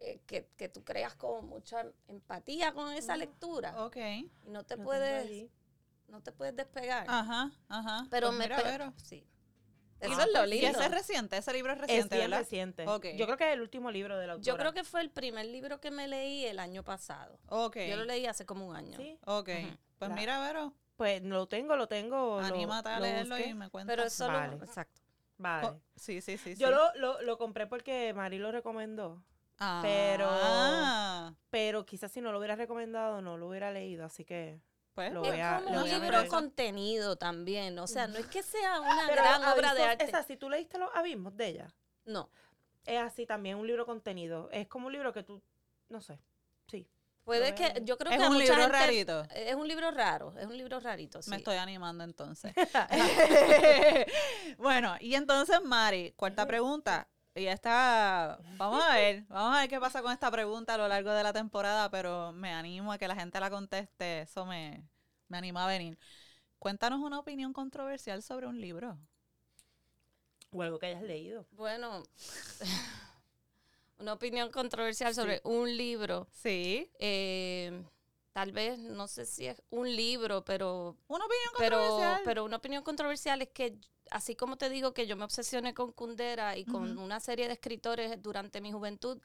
eh, 0.00 0.20
que, 0.26 0.48
que 0.56 0.68
tú 0.68 0.82
creas 0.84 1.14
como 1.14 1.42
mucha 1.42 1.84
empatía 2.08 2.72
con 2.72 2.92
esa 2.92 3.16
lectura 3.16 3.84
Ok. 3.84 3.96
y 3.96 4.30
no 4.50 4.64
te 4.64 4.76
Lo 4.76 4.84
puedes, 4.84 5.50
no 6.08 6.22
te 6.22 6.32
puedes 6.32 6.56
despegar. 6.56 7.04
Ajá, 7.08 7.50
ajá. 7.68 8.06
pero 8.10 8.28
Pues 8.28 8.38
me 8.38 8.44
mira, 8.46 8.56
pe- 8.56 8.62
Vero, 8.64 8.92
sí. 8.96 9.26
Eso 10.00 10.14
Ah, 10.18 10.24
es 10.24 10.32
lo 10.32 10.44
Y 10.46 10.50
lindo. 10.60 10.68
ese 10.78 10.84
es 10.86 10.90
reciente, 10.90 11.36
ese 11.36 11.52
libro 11.52 11.72
es 11.74 11.76
Es 11.76 11.82
reciente, 11.82 12.16
bien 12.16 12.30
¿verdad? 12.30 12.42
reciente. 12.44 12.86
Ok. 12.88 13.06
Yo 13.18 13.26
creo 13.26 13.36
que 13.36 13.48
es 13.48 13.52
el 13.52 13.60
último 13.60 13.90
libro 13.90 14.16
de 14.18 14.26
la 14.26 14.32
autora. 14.32 14.46
Yo 14.46 14.56
creo 14.56 14.72
que 14.72 14.82
fue 14.82 15.02
el 15.02 15.10
primer 15.10 15.44
libro 15.44 15.78
que 15.78 15.90
me 15.90 16.08
leí 16.08 16.46
el 16.46 16.58
año 16.58 16.82
pasado. 16.82 17.38
Ok. 17.48 17.76
Yo 17.86 17.96
lo 17.96 18.04
leí 18.04 18.24
hace 18.24 18.46
como 18.46 18.66
un 18.66 18.74
año. 18.74 18.96
Sí. 18.96 19.18
Ok. 19.26 19.50
Pues 19.98 20.10
mira, 20.12 20.40
Vero, 20.40 20.72
Pues 20.96 21.22
lo 21.22 21.46
tengo, 21.48 21.76
lo 21.76 21.86
tengo. 21.86 22.40
lo- 22.40 22.46
anímate 22.46 22.88
a 22.88 22.98
lo 22.98 23.04
leerlo 23.04 23.38
y 23.38 23.52
me 23.52 23.68
cuentas. 23.68 23.94
Pero 23.94 24.06
eso 24.06 24.26
Vale. 24.26 24.56
lo... 24.56 24.64
Exacto. 24.64 25.02
Vale. 25.36 25.66
Oh, 25.68 25.80
sí, 25.96 26.22
sí, 26.22 26.38
sí. 26.38 26.54
Yo 26.56 26.68
sí. 26.68 26.72
lo, 26.72 26.94
lo, 26.94 27.20
lo 27.22 27.36
compré 27.36 27.66
porque 27.66 28.14
Mari 28.14 28.38
lo 28.38 28.52
recomendó. 28.52 29.22
Ah. 29.60 29.80
pero- 29.82 31.36
Pero 31.50 31.84
quizás 31.86 32.10
si 32.10 32.20
no 32.20 32.32
lo 32.32 32.38
hubiera 32.38 32.56
recomendado, 32.56 33.20
no 33.20 33.36
lo 33.36 33.48
hubiera 33.48 33.70
leído. 33.70 34.04
Así 34.04 34.24
que. 34.24 34.60
pues, 34.94 35.12
lo 35.12 35.22
Es 35.22 35.30
voy 35.30 35.40
a- 35.40 35.56
como 35.62 35.76
lo 35.76 35.84
un 35.84 35.90
voy 35.90 36.00
libro 36.00 36.28
contenido 36.28 37.16
también. 37.16 37.78
O 37.78 37.86
sea, 37.86 38.06
no 38.08 38.18
es 38.18 38.26
que 38.26 38.42
sea 38.42 38.80
una 38.80 39.06
Pero 39.08 39.22
gran 39.22 39.44
obra 39.44 39.72
de 39.74 39.82
arte. 39.84 40.04
Esa, 40.04 40.22
si 40.24 40.36
tú 40.36 40.50
leíste 40.50 40.78
los 40.78 40.90
abismos 40.94 41.36
de 41.36 41.46
ella, 41.48 41.74
No. 42.04 42.28
es 42.84 42.98
así 43.00 43.24
también, 43.26 43.56
un 43.56 43.66
libro 43.66 43.86
contenido. 43.86 44.48
Es 44.50 44.66
como 44.68 44.88
un 44.88 44.92
libro 44.92 45.12
que 45.12 45.22
tú. 45.22 45.40
No 45.88 46.00
sé. 46.00 46.18
Sí. 46.68 46.88
Puede 47.24 47.54
que, 47.54 47.82
yo 47.84 47.96
creo 47.98 48.10
es 48.12 48.18
que 48.18 48.24
a 48.24 48.28
un 48.28 48.34
mucha 48.34 48.46
libro 48.46 48.62
gente- 48.62 48.78
rarito. 48.78 49.22
Es 49.34 49.54
un 49.54 49.68
libro 49.68 49.90
raro, 49.90 50.34
es 50.38 50.46
un 50.46 50.56
libro 50.56 50.80
rarito, 50.80 51.22
sí. 51.22 51.30
Me 51.30 51.36
estoy 51.36 51.56
animando 51.56 52.02
entonces. 52.04 52.52
bueno, 54.58 54.96
y 55.00 55.14
entonces, 55.14 55.60
Mari, 55.62 56.12
cuarta 56.16 56.46
pregunta. 56.46 57.08
Y 57.40 57.46
esta, 57.48 58.38
vamos 58.56 58.82
a 58.84 58.94
ver, 58.94 59.24
vamos 59.28 59.56
a 59.56 59.60
ver 59.60 59.68
qué 59.70 59.80
pasa 59.80 60.02
con 60.02 60.12
esta 60.12 60.30
pregunta 60.30 60.74
a 60.74 60.78
lo 60.78 60.88
largo 60.88 61.10
de 61.12 61.22
la 61.22 61.32
temporada, 61.32 61.90
pero 61.90 62.32
me 62.32 62.52
animo 62.52 62.92
a 62.92 62.98
que 62.98 63.08
la 63.08 63.16
gente 63.16 63.40
la 63.40 63.50
conteste, 63.50 64.22
eso 64.22 64.44
me, 64.46 64.86
me 65.28 65.38
anima 65.38 65.64
a 65.64 65.68
venir. 65.68 65.98
Cuéntanos 66.58 67.00
una 67.00 67.18
opinión 67.20 67.52
controversial 67.52 68.22
sobre 68.22 68.46
un 68.46 68.60
libro. 68.60 68.98
o 70.52 70.62
algo 70.62 70.78
que 70.78 70.86
hayas 70.86 71.02
leído. 71.02 71.46
Bueno, 71.52 72.02
una 73.98 74.14
opinión 74.14 74.50
controversial 74.50 75.14
sobre 75.14 75.40
un 75.44 75.76
libro. 75.76 76.28
Sí, 76.32 76.90
Eh, 76.98 77.84
tal 78.32 78.52
vez, 78.52 78.78
no 78.78 79.08
sé 79.08 79.26
si 79.26 79.46
es 79.46 79.62
un 79.70 79.94
libro, 79.94 80.44
pero, 80.44 80.96
una 81.08 81.24
opinión 81.26 81.50
pero, 81.58 81.78
controversial. 81.78 82.22
pero 82.24 82.44
una 82.44 82.56
opinión 82.56 82.82
controversial 82.82 83.42
es 83.42 83.48
que, 83.50 83.78
así 84.10 84.34
como 84.36 84.56
te 84.56 84.68
digo 84.68 84.92
que 84.92 85.06
yo 85.06 85.16
me 85.16 85.24
obsesioné 85.24 85.72
con 85.74 85.92
Kundera 85.92 86.56
y 86.56 86.64
con 86.64 86.98
una 86.98 87.20
serie 87.20 87.46
de 87.46 87.54
escritores 87.54 88.20
durante 88.22 88.60
mi 88.60 88.72
juventud, 88.72 89.18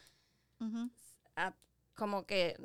a- 1.35 1.53
como 1.95 2.25
que 2.25 2.55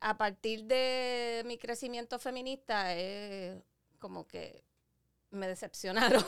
a 0.00 0.16
partir 0.16 0.64
de 0.64 1.42
mi 1.46 1.58
crecimiento 1.58 2.18
feminista, 2.18 2.94
eh, 2.96 3.60
como 3.98 4.26
que 4.26 4.62
me 5.30 5.48
decepcionaron. 5.48 6.24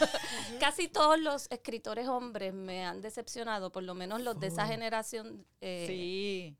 Casi 0.60 0.88
todos 0.88 1.18
los 1.18 1.50
escritores 1.50 2.06
hombres 2.08 2.52
me 2.52 2.84
han 2.84 3.00
decepcionado, 3.00 3.70
por 3.72 3.82
lo 3.82 3.94
menos 3.94 4.20
los 4.20 4.38
de 4.38 4.48
esa 4.48 4.66
generación, 4.66 5.46
eh, 5.60 5.84
sí, 5.88 6.56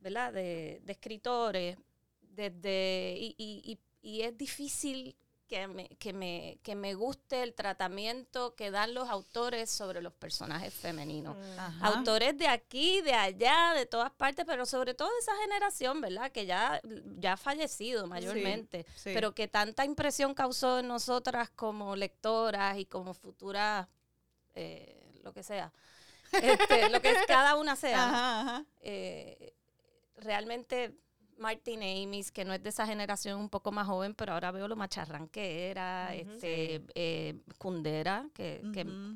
¿verdad? 0.00 0.32
De, 0.32 0.80
de 0.84 0.92
escritores, 0.92 1.76
desde 2.22 3.16
y, 3.18 3.34
y- 3.38 3.62
y- 3.72 3.78
y 4.16 4.22
es 4.22 4.36
difícil 4.36 5.16
que 5.48 5.66
me, 5.66 5.88
que, 5.96 6.12
me, 6.12 6.58
que 6.62 6.74
me 6.74 6.94
guste 6.94 7.42
el 7.42 7.54
tratamiento 7.54 8.54
que 8.54 8.70
dan 8.70 8.92
los 8.94 9.08
autores 9.08 9.70
sobre 9.70 10.02
los 10.02 10.12
personajes 10.12 10.72
femeninos 10.74 11.36
Mm. 11.36 11.58
Ajá. 11.58 11.86
autores 11.88 12.36
de 12.36 12.46
aquí, 12.48 13.00
de 13.02 13.14
allá, 13.14 13.72
de 13.74 13.86
todas 13.86 14.10
partes, 14.12 14.44
pero 14.46 14.66
sobre 14.66 14.94
todo 14.94 15.08
de 15.08 15.18
esa 15.20 15.34
generación, 15.42 16.00
¿verdad? 16.00 16.30
Que 16.30 16.46
ya, 16.46 16.80
ya 17.18 17.32
ha 17.32 17.36
fallecido 17.36 18.06
mayormente, 18.06 18.84
sí. 18.94 19.10
pero 19.14 19.34
que 19.34 19.48
tanta 19.48 19.84
impresión 19.84 20.34
causó 20.34 20.78
en 20.80 20.88
nosotras 20.88 21.50
como 21.50 21.96
lectoras 21.96 22.78
y 22.78 22.84
como 22.84 23.14
futuras, 23.14 23.88
eh, 24.54 25.18
lo 25.22 25.32
que 25.32 25.42
sea, 25.42 25.72
este, 26.32 26.90
lo 26.90 27.00
que 27.00 27.14
cada 27.26 27.56
una 27.56 27.74
sea. 27.74 28.06
Ajá, 28.08 28.40
ajá. 28.42 28.64
eh, 28.80 29.54
realmente 30.16 30.94
Martin 31.38 31.82
Amis, 31.82 32.30
que 32.32 32.44
no 32.44 32.52
es 32.52 32.62
de 32.62 32.68
esa 32.68 32.86
generación 32.86 33.38
un 33.40 33.48
poco 33.48 33.72
más 33.72 33.86
joven, 33.86 34.14
pero 34.14 34.32
ahora 34.34 34.50
veo 34.50 34.68
lo 34.68 34.76
macharrán 34.76 35.28
que 35.28 35.70
era, 35.70 36.14
este 36.14 36.82
eh, 36.94 37.36
Kundera, 37.58 38.26
que, 38.34 38.60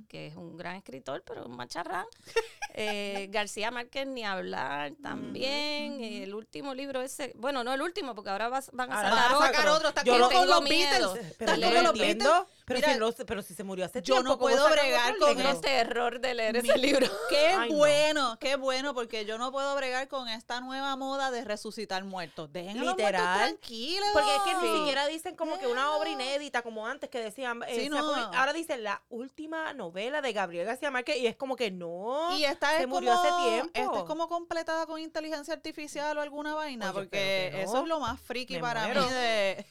que- 0.08 0.26
es 0.28 0.36
un 0.36 0.56
gran 0.56 0.76
escritor, 0.76 1.22
pero 1.26 1.44
un 1.46 1.56
macharrán. 1.56 2.06
Eh, 2.74 3.28
García 3.30 3.70
Márquez 3.70 4.06
ni 4.06 4.24
hablar 4.24 4.94
también. 5.02 6.02
El 6.02 6.34
último 6.34 6.74
libro 6.74 7.02
ese, 7.02 7.34
bueno, 7.36 7.62
no 7.64 7.74
el 7.74 7.82
último, 7.82 8.14
porque 8.14 8.30
ahora 8.30 8.48
vas- 8.48 8.70
van 8.72 8.90
a 8.90 8.96
Ahora 8.96 9.10
sacar 9.10 9.32
Van 9.32 9.42
a 9.42 9.46
sacar 9.46 9.68
otro, 9.68 9.88
está 9.90 10.02
Yo 10.04 10.16
lo- 10.16 10.30
con 10.30 10.46
los 10.46 10.58
tengo 10.58 10.60
miedo. 10.62 11.12
Beatles. 11.12 11.34
Pero 11.38 11.52
Está 11.52 11.56
yo 11.56 11.68
como 11.68 11.82
lo 11.82 11.82
los 11.92 12.00
entiendo. 12.00 12.24
Beatles. 12.30 12.61
Pero, 12.74 12.86
Mira, 12.86 12.92
si 13.12 13.20
no, 13.20 13.26
pero 13.26 13.42
si 13.42 13.54
se 13.54 13.64
murió 13.64 13.84
hace 13.84 14.00
yo 14.02 14.14
tiempo. 14.14 14.22
no 14.22 14.38
¿cómo 14.38 14.50
puedo 14.50 14.68
bregar 14.70 15.16
con 15.18 15.28
libro? 15.30 15.48
Tengo 15.48 15.60
terror 15.60 16.20
de 16.20 16.34
leer 16.34 16.56
ese 16.56 16.78
libro. 16.78 17.06
Qué 17.28 17.48
Ay, 17.48 17.70
no. 17.70 17.76
bueno, 17.78 18.36
qué 18.40 18.56
bueno, 18.56 18.94
porque 18.94 19.24
yo 19.24 19.38
no 19.38 19.50
puedo 19.52 19.74
bregar 19.76 20.08
con 20.08 20.28
esta 20.28 20.60
nueva 20.60 20.96
moda 20.96 21.30
de 21.30 21.44
resucitar 21.44 22.04
muertos. 22.04 22.52
Dejen 22.52 22.78
a 22.78 22.84
los 22.84 22.84
muertos 22.96 22.98
Literal. 23.06 23.38
tranquilos. 23.48 24.08
Porque 24.12 24.34
es 24.36 24.42
que 24.42 24.66
ni 24.66 24.78
siquiera 24.78 25.06
dicen 25.06 25.36
como 25.36 25.58
que 25.58 25.66
una 25.66 25.92
obra 25.96 26.10
inédita, 26.10 26.62
como 26.62 26.86
antes 26.86 27.08
que 27.10 27.18
decían. 27.20 27.62
eh, 27.68 27.80
Sí, 27.82 27.88
no. 27.88 27.98
Ahora 27.98 28.52
dicen 28.52 28.82
la 28.84 29.02
última 29.08 29.72
novela 29.74 30.20
de 30.22 30.32
Gabriel 30.32 30.66
García 30.66 30.90
Márquez 30.90 31.16
y 31.18 31.26
es 31.26 31.36
como 31.36 31.56
que 31.56 31.70
no. 31.70 32.36
Y 32.36 32.44
esta 32.44 32.76
se 32.76 32.82
es 32.82 32.88
murió 32.88 33.12
como, 33.14 33.22
hace 33.22 33.48
tiempo. 33.50 33.70
Esta 33.74 33.98
es 33.98 34.04
como 34.04 34.28
completada 34.28 34.86
con 34.86 35.00
inteligencia 35.00 35.54
artificial 35.54 36.16
o 36.18 36.20
alguna 36.20 36.54
vaina, 36.54 36.86
Oye, 36.90 36.94
porque 36.94 37.50
no. 37.52 37.58
eso 37.58 37.82
es 37.82 37.88
lo 37.88 38.00
más 38.00 38.20
friki 38.20 38.54
Me 38.54 38.60
para 38.60 38.84
muero. 38.84 39.02
mí 39.04 39.10
de... 39.12 39.66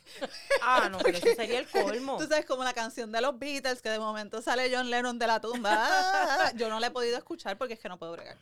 Ah, 0.62 0.90
no, 0.90 0.98
pero 1.00 1.18
eso 1.18 1.28
sería 1.36 1.60
el 1.60 1.68
colmo. 1.68 2.18
Tú 2.18 2.28
sabes, 2.28 2.46
como 2.46 2.64
la 2.64 2.74
canción 2.74 2.91
de 2.96 3.22
los 3.22 3.38
Beatles, 3.40 3.82
que 3.82 3.90
de 3.90 4.00
momento 4.00 4.42
sale 4.42 4.70
John 4.74 4.90
Lennon 4.90 5.18
de 5.18 5.28
la 5.28 5.40
tumba. 5.40 5.72
Ah, 5.74 6.52
yo 6.56 6.70
no 6.70 6.80
la 6.80 6.88
he 6.88 6.92
podido 6.92 7.18
escuchar 7.18 7.58
porque 7.58 7.76
es 7.76 7.80
que 7.80 7.90
no 7.90 7.98
puedo 7.98 8.12
bregar. 8.14 8.38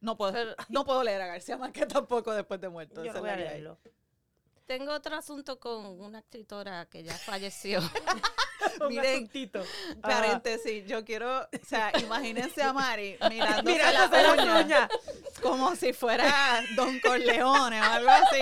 No 0.00 0.16
puedo, 0.16 0.32
Pero- 0.32 0.54
no 0.68 0.84
puedo 0.84 1.02
leer 1.02 1.20
a 1.22 1.26
García 1.26 1.56
Márquez 1.56 1.88
tampoco 1.88 2.32
después 2.32 2.60
de 2.60 2.68
muerto. 2.68 3.04
Yo 3.04 3.12
voy 3.20 3.30
a 3.30 3.36
leerlo. 3.36 3.78
Tengo 4.66 4.92
otro 4.92 5.16
asunto 5.16 5.58
con 5.58 5.84
una 6.00 6.20
escritora 6.20 6.86
que 6.86 7.02
ya 7.02 7.16
falleció. 7.18 7.80
Miren. 8.88 9.30
Ah. 10.02 10.08
Paréntesis, 10.08 10.86
yo 10.86 11.04
quiero, 11.04 11.40
o 11.42 11.48
sea, 11.66 11.92
imagínense 11.98 12.62
a 12.62 12.72
Mari 12.72 13.16
mirándose 13.30 13.62
Mirándose 13.62 14.22
la 14.22 14.60
uña 14.60 14.88
como 15.42 15.74
si 15.76 15.92
fuera 15.92 16.62
Don 16.76 17.00
Corleone 17.00 17.80
o 17.80 17.84
algo 17.84 18.10
así. 18.10 18.40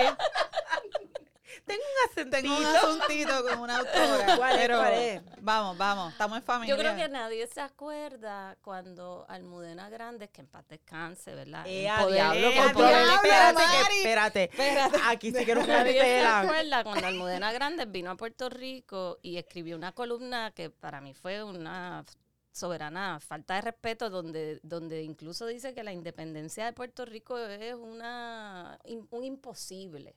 Tengo 1.69 1.83
un 1.83 2.11
acentito. 2.11 2.37
Tengo 2.41 2.57
un 2.57 2.65
asuntito 2.65 3.43
con 3.45 3.59
una 3.59 3.77
autora. 3.79 4.37
¿Cuál 4.37 4.59
es, 4.59 4.67
cuál 4.69 4.93
es? 4.93 5.21
vamos, 5.41 5.77
vamos, 5.77 6.11
estamos 6.11 6.37
en 6.37 6.43
familia. 6.43 6.75
Yo 6.75 6.79
creo 6.79 6.95
que 6.95 7.07
nadie 7.09 7.47
se 7.47 7.61
acuerda 7.61 8.57
cuando 8.61 9.25
Almudena 9.29 9.89
Grandes, 9.89 10.29
que 10.31 10.41
en 10.41 10.47
paz 10.47 10.65
descanse, 10.67 11.33
¿verdad? 11.35 11.65
Eh, 11.67 11.81
diablo, 11.81 12.13
eh, 12.15 12.53
con 12.57 12.69
a 12.69 12.73
poder- 12.73 12.89
diablo, 13.05 13.13
espérate, 13.15 13.61
que- 13.61 13.97
espérate. 13.97 14.43
Espérate. 14.45 14.97
Aquí 15.07 15.31
sí 15.31 15.45
que 15.45 15.55
nos 15.55 15.67
Nadie 15.67 16.01
se 16.01 16.25
acuerda 16.25 16.83
cuando 16.83 17.07
Almudena 17.07 17.51
Grandes 17.51 17.91
vino 17.91 18.11
a 18.11 18.15
Puerto 18.15 18.49
Rico 18.49 19.19
y 19.21 19.37
escribió 19.37 19.75
una 19.75 19.91
columna 19.93 20.51
que 20.51 20.69
para 20.69 20.99
mí 21.01 21.13
fue 21.13 21.43
una 21.43 22.03
soberana 22.51 23.19
falta 23.19 23.55
de 23.55 23.61
respeto 23.61 24.09
donde 24.09 24.59
donde 24.63 25.03
incluso 25.03 25.45
dice 25.45 25.73
que 25.75 25.83
la 25.83 25.93
independencia 25.93 26.65
de 26.65 26.73
Puerto 26.73 27.05
Rico 27.05 27.37
es 27.37 27.75
una 27.75 28.77
un 28.83 29.23
imposible 29.23 30.15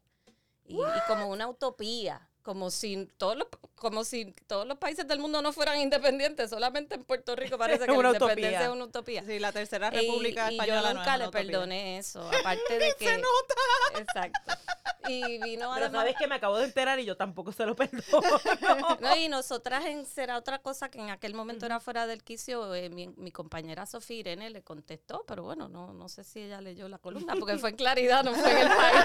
y, 0.67 0.79
como 1.07 1.29
una 1.29 1.49
utopía 1.49 2.31
como 2.43 2.71
si 2.71 3.07
todos 3.19 3.37
los 3.37 3.47
como 3.77 4.05
si 4.05 4.33
todos 4.47 4.67
los 4.67 4.79
países 4.79 5.07
del 5.09 5.19
mundo 5.19 5.43
no 5.43 5.53
fueran 5.53 5.81
independientes 5.81 6.51
solamente 6.51 6.95
en 6.95 7.05
Puerto 7.05 7.35
Rico 7.37 7.59
parece 7.59 7.85
que 7.87 7.91
Una 7.93 8.11
la 8.13 8.17
independencia 8.17 8.51
utopía. 8.51 8.63
es 8.65 8.69
una 8.69 8.85
utopía 8.85 9.25
Sí, 9.25 9.39
la 9.39 9.53
tercera 9.53 9.91
y- 9.93 10.01
república 10.07 10.51
y, 10.51 10.55
española 10.57 10.83
yo 10.83 10.89
no 10.89 10.95
nunca 11.01 11.15
es 11.15 11.21
le 11.21 11.29
perdoné 11.31 11.99
eso 11.99 12.21
aparte 12.41 12.79
de 12.79 12.95
que 12.99 13.05
Se 13.07 13.17
nota. 13.19 14.01
exacto 14.01 14.53
y 15.09 15.21
vino 15.43 15.69
Pero 15.75 15.87
además 15.87 15.93
sabes 15.93 16.15
que 16.17 16.29
me 16.29 16.37
acabo 16.37 16.57
de 16.59 16.65
enterar 16.67 17.01
y 17.01 17.05
yo 17.05 17.17
tampoco 17.17 17.51
se 17.51 17.67
lo 17.67 17.75
perdono. 17.75 18.23
No, 19.01 19.17
y 19.17 19.29
nosotras 19.29 19.85
en 19.87 20.07
será 20.07 20.37
otra 20.39 20.61
cosa 20.61 20.91
que 20.91 21.01
en 21.01 21.11
aquel 21.11 21.35
momento 21.35 21.67
era 21.67 21.81
fuera 21.81 22.07
del 22.07 22.23
quicio, 22.23 22.73
eh, 22.77 22.89
mi, 22.89 23.09
mi 23.09 23.33
compañera 23.33 23.85
Sofía 23.85 24.19
Irene 24.19 24.51
le 24.51 24.63
contestó, 24.63 25.25
pero 25.27 25.43
bueno, 25.43 25.69
no, 25.69 25.93
no 25.93 26.09
sé 26.09 26.23
si 26.23 26.43
ella 26.43 26.61
leyó 26.61 26.89
la 26.89 26.99
columna, 26.99 27.35
porque 27.37 27.59
fue 27.59 27.71
en 27.71 27.77
claridad, 27.77 28.23
no 28.23 28.33
fue 28.33 28.49
en 28.53 28.59
el 28.59 28.69
país. 28.69 29.05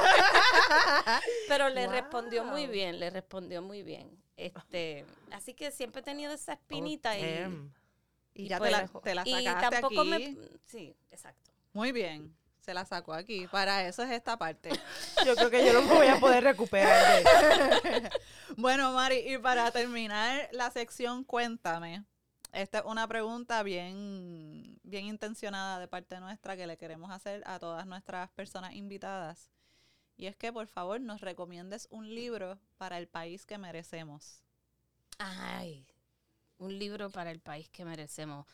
pero 1.47 1.69
le 1.69 1.87
respondió 1.87 2.43
muy 2.43 2.67
bien, 2.67 2.99
le 2.99 3.09
respondió 3.09 3.26
muy 3.61 3.83
bien. 3.83 4.09
Este, 4.35 5.05
así 5.31 5.53
que 5.53 5.71
siempre 5.71 6.01
he 6.01 6.03
tenido 6.03 6.31
esa 6.33 6.53
espinita 6.53 7.11
Oh, 7.11 7.15
y, 7.17 7.21
damn. 7.21 7.73
Y 8.33 8.43
y 8.43 8.47
ya 8.49 8.59
pues, 8.59 8.71
te, 8.71 8.77
la, 9.15 9.23
te 9.23 9.33
la 9.33 9.41
y 9.41 9.45
sacaste 9.45 9.81
tampoco 9.81 10.01
aquí. 10.01 10.09
me 10.09 10.37
sí, 10.65 10.95
exacto. 11.11 11.51
Muy 11.73 11.91
bien. 11.91 12.35
Se 12.61 12.73
la 12.73 12.83
sacó 12.85 13.13
aquí. 13.13 13.47
Para 13.47 13.87
eso 13.87 14.03
es 14.03 14.11
esta 14.11 14.37
parte. 14.37 14.69
Yo 15.25 15.35
creo 15.35 15.49
que 15.49 15.65
yo 15.65 15.71
no 15.73 15.81
me 15.83 15.95
voy 15.95 16.07
a 16.07 16.19
poder 16.19 16.43
recuperar. 16.43 17.23
de- 17.23 18.09
Bueno, 18.57 18.91
Mari, 18.91 19.19
y 19.33 19.37
para 19.37 19.71
terminar 19.71 20.49
la 20.51 20.69
sección 20.69 21.23
Cuéntame, 21.23 22.03
esta 22.51 22.79
es 22.79 22.85
una 22.85 23.07
pregunta 23.07 23.63
bien, 23.63 24.79
bien 24.83 25.05
intencionada 25.05 25.79
de 25.79 25.87
parte 25.87 26.19
nuestra 26.19 26.57
que 26.57 26.67
le 26.67 26.77
queremos 26.77 27.09
hacer 27.11 27.41
a 27.45 27.57
todas 27.59 27.85
nuestras 27.87 28.29
personas 28.31 28.73
invitadas. 28.73 29.49
Y 30.17 30.25
es 30.25 30.35
que 30.35 30.51
por 30.51 30.67
favor 30.67 30.99
nos 30.99 31.21
recomiendes 31.21 31.87
un 31.91 32.13
libro 32.13 32.59
para 32.77 32.97
el 32.97 33.07
país 33.07 33.45
que 33.45 33.57
merecemos. 33.57 34.41
Ay. 35.19 35.87
un 36.59 36.77
libro 36.77 37.11
para 37.11 37.31
el 37.31 37.39
país 37.39 37.69
que 37.69 37.85
merecemos. 37.85 38.45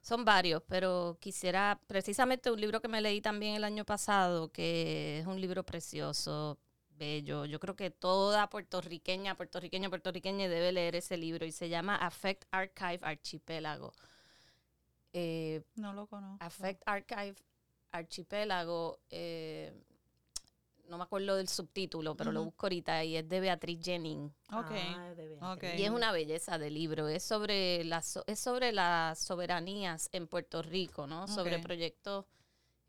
Son 0.00 0.24
varios, 0.24 0.62
pero 0.66 1.18
quisiera 1.20 1.78
precisamente 1.86 2.50
un 2.50 2.58
libro 2.58 2.80
que 2.80 2.88
me 2.88 3.02
leí 3.02 3.20
también 3.20 3.54
el 3.54 3.64
año 3.64 3.84
pasado, 3.84 4.50
que 4.50 5.18
es 5.18 5.26
un 5.26 5.38
libro 5.38 5.62
precioso, 5.62 6.58
bello. 6.96 7.44
Yo 7.44 7.60
creo 7.60 7.76
que 7.76 7.90
toda 7.90 8.48
puertorriqueña, 8.48 9.34
puertorriqueña, 9.36 9.90
puertorriqueña 9.90 10.48
debe 10.48 10.72
leer 10.72 10.96
ese 10.96 11.18
libro 11.18 11.44
y 11.44 11.52
se 11.52 11.68
llama 11.68 11.96
Affect 11.96 12.46
Archive 12.50 13.00
Archipélago. 13.02 13.92
Eh, 15.12 15.62
no 15.74 15.92
lo 15.92 16.06
conozco. 16.06 16.42
Affect 16.42 16.82
Archive 16.86 17.36
Archipélago. 17.92 19.00
Eh, 19.10 19.70
no 20.90 20.98
me 20.98 21.04
acuerdo 21.04 21.36
del 21.36 21.48
subtítulo, 21.48 22.16
pero 22.16 22.32
lo 22.32 22.44
busco 22.44 22.66
ahorita 22.66 23.04
y 23.04 23.16
es 23.16 23.28
de 23.28 23.40
Beatriz 23.40 23.78
Jennings. 23.82 24.32
Okay. 24.52 25.78
Y 25.78 25.84
es 25.84 25.90
una 25.90 26.12
belleza 26.12 26.58
de 26.58 26.70
libro. 26.70 27.08
Es 27.08 27.22
sobre 27.22 27.84
las 27.84 28.18
es 28.26 28.40
sobre 28.40 28.72
las 28.72 29.18
soberanías 29.18 30.08
en 30.12 30.26
Puerto 30.26 30.62
Rico, 30.62 31.06
¿no? 31.06 31.28
Sobre 31.28 31.60
proyectos 31.60 32.26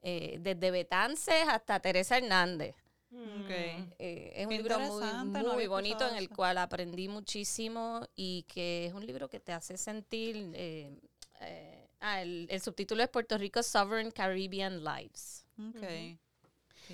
eh, 0.02 0.38
desde 0.42 0.72
Betances 0.72 1.48
hasta 1.48 1.80
Teresa 1.80 2.18
Hernández. 2.18 2.76
Eh, 3.14 4.34
es 4.36 4.48
un 4.48 4.54
libro 4.54 4.80
muy, 4.80 5.44
muy 5.44 5.68
bonito 5.68 6.08
en 6.08 6.16
el 6.16 6.30
cual 6.30 6.58
aprendí 6.58 7.08
muchísimo 7.08 8.08
y 8.16 8.44
que 8.44 8.88
es 8.88 8.94
un 8.94 9.06
libro 9.06 9.30
que 9.30 9.40
te 9.40 9.54
hace 9.54 9.78
sentir. 9.78 10.52
Eh, 10.56 10.90
ah, 12.00 12.22
el, 12.22 12.48
el, 12.50 12.62
subtítulo 12.62 13.04
es 13.04 13.10
Puerto 13.10 13.38
Rico 13.38 13.62
Sovereign 13.62 14.12
Caribbean 14.12 14.84
Lives. 14.84 15.46
Okay. 15.76 16.18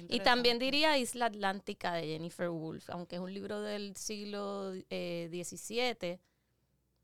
Y 0.09 0.19
también 0.19 0.59
diría 0.59 0.97
Isla 0.97 1.27
Atlántica 1.27 1.93
de 1.93 2.07
Jennifer 2.07 2.49
Woolf, 2.49 2.89
aunque 2.89 3.15
es 3.15 3.21
un 3.21 3.33
libro 3.33 3.61
del 3.61 3.95
siglo 3.95 4.71
XVII, 4.71 4.89
eh, 4.89 6.19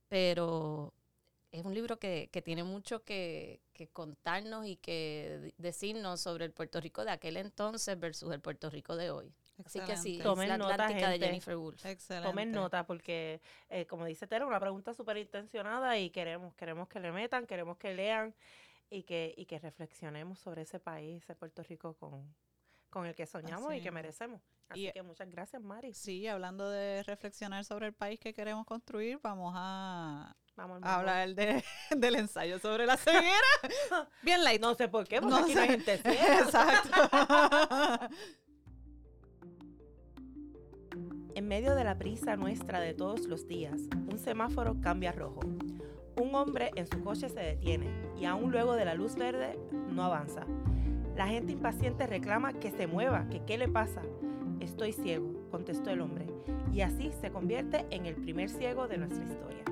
pero 0.07 0.93
es 1.53 1.63
un 1.63 1.73
libro 1.73 1.99
que, 1.99 2.29
tiene 2.43 2.63
mucho 2.63 3.03
que, 3.03 3.61
contarnos 3.93 4.65
y 4.65 4.77
que 4.77 5.53
decirnos 5.57 6.19
sobre 6.19 6.45
el 6.45 6.51
Puerto 6.51 6.81
Rico 6.81 7.05
de 7.05 7.11
aquel 7.11 7.37
entonces 7.37 7.99
versus 7.99 8.33
el 8.33 8.41
Puerto 8.41 8.69
Rico 8.69 8.95
de 8.95 9.11
hoy. 9.11 9.33
Así 9.63 9.79
que 9.81 9.95
sí, 9.95 10.17
Tomen 10.17 10.45
Isla 10.45 10.57
nota, 10.57 10.73
Atlántica 10.73 11.09
de 11.09 11.19
Jennifer 11.19 11.55
Woolf. 11.55 11.85
Excelente. 11.85 12.27
Tomen 12.27 12.51
nota 12.51 12.87
porque, 12.87 13.39
eh, 13.69 13.85
como 13.85 14.05
dice 14.05 14.25
Tera, 14.25 14.47
una 14.47 14.59
pregunta 14.59 14.95
súper 14.95 15.17
intencionada 15.17 15.99
y 15.99 16.09
queremos, 16.09 16.55
queremos 16.55 16.87
que 16.87 16.99
le 16.99 17.11
metan, 17.11 17.45
queremos 17.45 17.77
que 17.77 17.93
lean 17.93 18.33
y 18.89 19.03
que, 19.03 19.35
y 19.37 19.45
que 19.45 19.59
reflexionemos 19.59 20.39
sobre 20.39 20.63
ese 20.63 20.79
país, 20.79 21.21
ese 21.21 21.35
Puerto 21.35 21.61
Rico 21.61 21.93
con, 21.93 22.33
con 22.93 23.07
el 23.07 23.15
que 23.15 23.25
soñamos 23.25 23.73
y 23.73 23.81
que 23.81 23.89
merecemos. 23.89 24.39
Así 24.69 24.91
que 24.93 25.01
muchas 25.01 25.27
gracias, 25.27 25.59
Mari. 25.59 25.95
Sí, 25.95 26.27
hablando 26.27 26.69
de 26.69 27.01
reflexionar 27.01 27.65
sobre 27.65 27.87
el 27.87 27.93
país 27.93 28.19
que 28.19 28.35
queremos 28.35 28.67
construir, 28.67 29.19
vamos 29.23 29.51
a, 29.57 30.35
hablar 30.83 31.33
de, 31.33 31.63
del 31.97 32.15
ensayo 32.15 32.59
sobre 32.59 32.85
la 32.85 32.95
ceguera. 32.95 33.33
Bien 34.21 34.43
light. 34.43 34.61
No 34.61 34.75
sé 34.75 34.89
por 34.89 35.07
qué, 35.07 35.19
porque 35.19 35.35
no 35.35 35.43
aquí 35.43 35.55
no 35.55 35.61
hay 35.61 35.69
gente 35.69 35.93
Exacto. 36.03 36.91
en 41.33 41.47
medio 41.47 41.73
de 41.73 41.83
la 41.83 41.97
prisa 41.97 42.37
nuestra 42.37 42.79
de 42.79 42.93
todos 42.93 43.21
los 43.25 43.47
días, 43.47 43.81
un 44.07 44.19
semáforo 44.19 44.79
cambia 44.81 45.11
rojo. 45.11 45.39
Un 46.15 46.35
hombre 46.35 46.69
en 46.75 46.85
su 46.85 47.03
coche 47.03 47.27
se 47.27 47.39
detiene 47.39 47.89
y 48.15 48.25
aún 48.25 48.51
luego 48.51 48.73
de 48.73 48.85
la 48.85 48.93
luz 48.93 49.15
verde 49.15 49.57
no 49.89 50.03
avanza. 50.03 50.45
La 51.15 51.27
gente 51.27 51.51
impaciente 51.51 52.07
reclama 52.07 52.53
que 52.53 52.71
se 52.71 52.87
mueva, 52.87 53.27
que 53.29 53.43
qué 53.43 53.59
le 53.59 53.67
pasa. 53.67 54.01
Estoy 54.59 54.93
ciego, 54.93 55.31
contestó 55.51 55.91
el 55.91 56.01
hombre, 56.01 56.25
y 56.71 56.81
así 56.81 57.11
se 57.21 57.29
convierte 57.29 57.85
en 57.91 58.07
el 58.07 58.15
primer 58.15 58.49
ciego 58.49 58.87
de 58.87 58.97
nuestra 58.97 59.23
historia. 59.23 59.63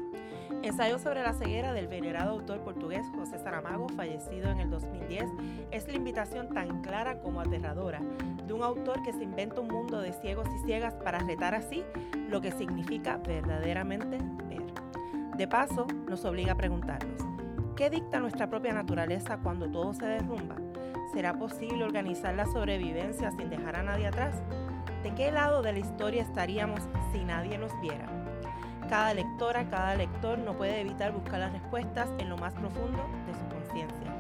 Ensayo 0.62 1.00
sobre 1.00 1.24
la 1.24 1.34
ceguera 1.34 1.74
del 1.74 1.88
venerado 1.88 2.32
autor 2.32 2.60
portugués 2.60 3.04
José 3.16 3.40
Saramago, 3.40 3.90
fallecido 3.90 4.52
en 4.52 4.60
el 4.60 4.70
2010, 4.70 5.26
es 5.72 5.88
la 5.88 5.96
invitación 5.96 6.50
tan 6.50 6.84
clara 6.84 7.20
como 7.20 7.42
aterradora 7.42 8.02
de 8.46 8.54
un 8.54 8.62
autor 8.62 9.02
que 9.02 9.12
se 9.12 9.24
inventa 9.24 9.62
un 9.62 9.70
mundo 9.70 10.00
de 10.00 10.14
ciegos 10.14 10.48
y 10.56 10.66
ciegas 10.66 10.94
para 10.94 11.18
retar 11.20 11.56
así 11.56 11.84
lo 12.30 12.42
que 12.42 12.52
significa 12.52 13.18
verdaderamente 13.18 14.20
ver. 14.48 14.62
De 15.36 15.48
paso, 15.48 15.88
nos 16.08 16.24
obliga 16.26 16.54
a 16.54 16.58
preguntarnos, 16.58 17.20
¿qué 17.76 17.90
dicta 17.90 18.20
nuestra 18.20 18.48
propia 18.48 18.74
naturaleza 18.74 19.40
cuando 19.42 19.68
todo 19.72 19.96
se 19.96 20.06
derrumba? 20.06 20.58
¿Será 21.14 21.34
posible 21.34 21.84
organizar 21.84 22.34
la 22.34 22.46
sobrevivencia 22.46 23.32
sin 23.32 23.50
dejar 23.50 23.76
a 23.76 23.84
nadie 23.84 24.08
atrás? 24.08 24.36
¿De 25.04 25.14
qué 25.16 25.32
lado 25.32 25.62
de 25.62 25.74
la 25.74 25.80
historia 25.80 26.22
estaríamos 26.22 26.82
si 27.12 27.24
nadie 27.24 27.58
nos 27.58 27.72
viera? 27.82 28.06
Cada 28.90 29.14
lectora, 29.14 29.70
cada 29.70 29.96
lector 29.96 30.38
no 30.38 30.54
puede 30.54 30.82
evitar 30.82 31.12
buscar 31.12 31.40
las 31.40 31.54
respuestas 31.54 32.10
en 32.20 32.30
lo 32.30 32.38
más 32.38 32.54
profundo 32.54 33.04
de 33.26 33.34
su 33.34 33.56
conciencia. 33.56 34.12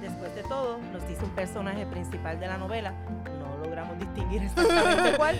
Después 0.00 0.34
de 0.34 0.42
todo, 0.42 0.78
nos 0.92 1.06
dice 1.08 1.24
un 1.24 1.30
personaje 1.30 1.86
principal 1.86 2.38
de 2.38 2.46
la 2.46 2.58
novela, 2.58 2.92
no 3.38 3.64
logramos 3.64 3.98
distinguir 3.98 4.42
exactamente 4.42 5.16
cuál, 5.16 5.38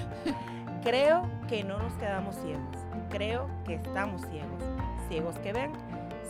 creo 0.83 1.29
que 1.49 1.63
no 1.65 1.79
nos 1.79 1.93
quedamos 1.95 2.37
ciegos, 2.37 2.77
creo 3.11 3.49
que 3.65 3.75
estamos 3.75 4.23
ciegos, 4.23 4.63
ciegos 5.09 5.39
que 5.39 5.53
ven, 5.53 5.73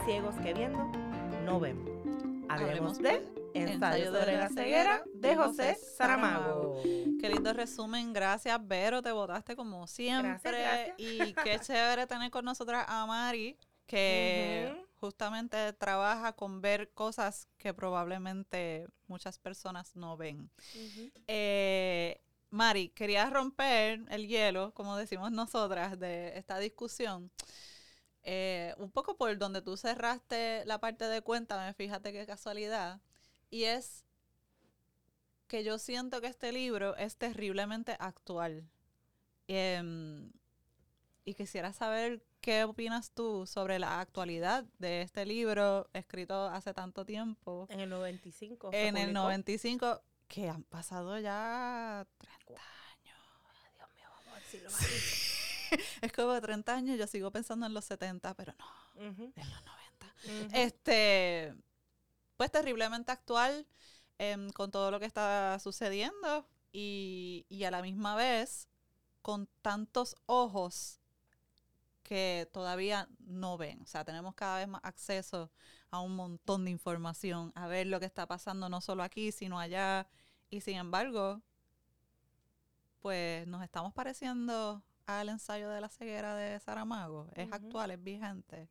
ciegos 0.05 0.35
que 0.37 0.55
viendo, 0.55 0.91
no 1.45 1.61
ven. 1.61 1.85
Hablemos 2.49 2.99
de 2.99 3.36
Ensayo 3.57 4.13
sobre 4.13 4.37
la 4.37 4.49
ceguera 4.49 5.03
de 5.15 5.37
José 5.37 5.77
Saramago. 5.97 6.81
Qué 6.83 7.29
lindo 7.29 7.53
resumen. 7.53 8.13
Gracias, 8.13 8.59
Vero. 8.67 9.03
Te 9.03 9.13
votaste 9.13 9.57
como 9.57 9.87
siempre. 9.87 10.95
Y 10.99 11.33
qué 11.33 11.59
chévere 11.61 12.07
tener 12.07 12.31
con 12.31 12.45
nosotras 12.45 12.85
a 12.89 13.07
Mari, 13.07 13.57
que 13.87 14.87
justamente 14.97 15.73
trabaja 15.75 16.33
con 16.33 16.61
ver 16.61 16.93
cosas 16.93 17.49
que 17.59 17.75
probablemente 17.75 18.87
muchas 19.07 19.39
personas 19.39 19.97
no 19.97 20.17
ven. 20.17 20.51
Eh, 21.27 22.21
Mari, 22.51 22.91
quería 22.91 23.29
romper 23.31 24.03
el 24.09 24.27
hielo, 24.29 24.73
como 24.75 24.97
decimos 24.97 25.31
nosotras, 25.33 25.99
de 25.99 26.37
esta 26.39 26.59
discusión. 26.59 27.31
Eh, 28.29 28.75
un 28.79 28.91
poco 28.91 29.17
por 29.17 29.39
donde 29.39 29.63
tú 29.63 29.77
cerraste 29.77 30.65
la 30.65 30.81
parte 30.81 31.05
de 31.05 31.23
cuéntame, 31.23 31.73
fíjate 31.75 32.13
qué 32.13 32.27
casualidad. 32.27 33.01
Y 33.51 33.65
es 33.65 34.05
que 35.47 35.65
yo 35.65 35.79
siento 35.79 36.21
que 36.21 36.27
este 36.27 36.53
libro 36.53 36.97
es 36.97 37.17
terriblemente 37.17 37.97
actual. 37.99 38.69
Em, 39.49 40.33
y 41.25 41.35
quisiera 41.35 41.73
saber 41.73 42.25
qué 42.41 42.65
opinas 42.65 43.11
tú 43.11 43.47
sobre 43.47 43.79
la 43.79 44.01
actualidad 44.01 44.65
de 44.79 45.03
este 45.03 45.25
libro 45.27 45.89
escrito 45.93 46.47
hace 46.47 46.75
tanto 46.75 47.05
tiempo. 47.05 47.67
En 47.71 47.81
el 47.81 47.91
95. 47.91 48.71
En 48.73 48.97
el 48.97 49.13
95, 49.13 50.03
que 50.29 50.49
han 50.49 50.65
pasado 50.65 51.19
ya 51.19 52.07
30 52.19 52.63
años. 52.93 53.19
Dios 53.75 53.89
mío, 53.95 54.07
vamos 54.11 54.33
a 54.35 54.39
decirlo 54.41 54.71
es 56.01 56.13
como 56.13 56.41
30 56.41 56.75
años, 56.75 56.99
yo 56.99 57.07
sigo 57.07 57.31
pensando 57.31 57.67
en 57.67 57.75
los 57.75 57.85
70, 57.85 58.35
pero 58.35 58.55
no, 58.59 59.03
en 59.03 59.51
los 59.51 59.65
90. 59.65 60.57
Este, 60.57 61.55
pues 62.37 62.51
terriblemente 62.51 63.13
actual 63.13 63.67
em, 64.19 64.51
con 64.51 64.71
todo 64.71 64.91
lo 64.91 65.01
que 65.01 65.07
está 65.07 65.59
sucediendo 65.59 66.47
y, 66.73 67.47
y 67.49 67.65
a 67.65 67.71
la 67.71 67.83
misma 67.83 68.15
vez 68.15 68.69
con 69.23 69.49
tantos 69.63 70.17
ojos 70.27 71.01
que 72.03 72.49
todavía 72.53 73.09
no 73.19 73.57
ven. 73.57 73.83
O 73.83 73.87
sea, 73.87 74.05
tenemos 74.05 74.35
cada 74.35 74.59
vez 74.59 74.69
más 74.69 74.81
acceso 74.85 75.51
a 75.91 76.01
un 76.01 76.15
montón 76.15 76.65
de 76.65 76.71
información, 76.71 77.53
a 77.57 77.67
ver 77.67 77.89
lo 77.89 77.99
que 77.99 78.07
está 78.07 78.27
pasando 78.27 78.69
no 78.69 78.81
solo 78.81 79.03
aquí, 79.03 79.33
sino 79.33 79.59
allá. 79.59 80.07
Y 80.49 80.61
sin 80.61 80.77
embargo, 80.77 81.43
pues 83.01 83.47
nos 83.49 83.63
estamos 83.65 83.93
pareciendo 83.93 84.83
al 85.07 85.29
ensayo 85.29 85.71
de 85.71 85.81
la 85.81 85.89
ceguera 85.89 86.37
de 86.37 86.61
Saramago. 86.61 87.29
Es 87.35 87.53
actual, 87.53 87.91
es 87.91 88.03
vigente 88.03 88.69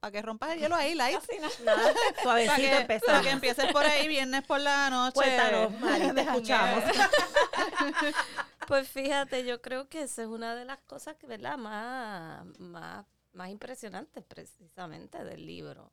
para 0.00 0.12
que 0.12 0.22
rompas 0.22 0.52
el 0.52 0.60
hielo 0.60 0.74
ahí, 0.74 0.94
light. 0.94 1.20
Nada, 1.64 1.94
suavecito 2.22 2.54
para 2.54 2.56
que, 2.56 2.76
empezamos. 2.76 3.06
Para 3.06 3.22
que 3.22 3.30
empieces 3.30 3.72
por 3.72 3.84
ahí 3.84 4.08
viernes 4.08 4.42
por 4.42 4.60
la 4.60 4.90
noche. 4.90 5.14
Cuéntanos, 5.14 5.72
Mari, 5.80 6.12
te 6.14 6.20
escuchamos. 6.22 6.84
pues 8.66 8.88
fíjate, 8.88 9.44
yo 9.44 9.60
creo 9.60 9.88
que 9.88 10.02
esa 10.02 10.22
es 10.22 10.28
una 10.28 10.54
de 10.54 10.64
las 10.64 10.78
cosas 10.82 11.16
que, 11.16 11.26
¿verdad? 11.26 11.56
Más, 11.58 12.44
más, 12.58 13.06
más 13.32 13.50
impresionantes 13.50 14.24
precisamente 14.24 15.22
del 15.24 15.46
libro 15.46 15.92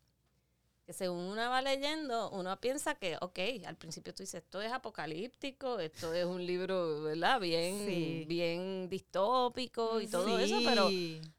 que 0.88 0.93
según 0.93 1.19
uno 1.19 1.50
va 1.50 1.62
leyendo, 1.62 2.30
uno 2.30 2.58
piensa 2.62 2.95
que, 2.95 3.17
ok, 3.19 3.38
al 3.65 3.76
principio 3.76 4.15
tú 4.15 4.23
dices, 4.23 4.41
esto 4.41 4.62
es 4.62 4.71
apocalíptico, 4.71 5.82
esto 5.82 6.13
es 6.13 6.23
un 6.23 6.45
libro, 6.45 7.02
¿verdad? 7.02 7.41
Bien, 7.41 8.26
bien 8.26 8.88
distópico 8.88 10.00
y 10.00 10.08
todo 10.08 10.39
eso, 10.39 10.62
pero, 10.63 10.88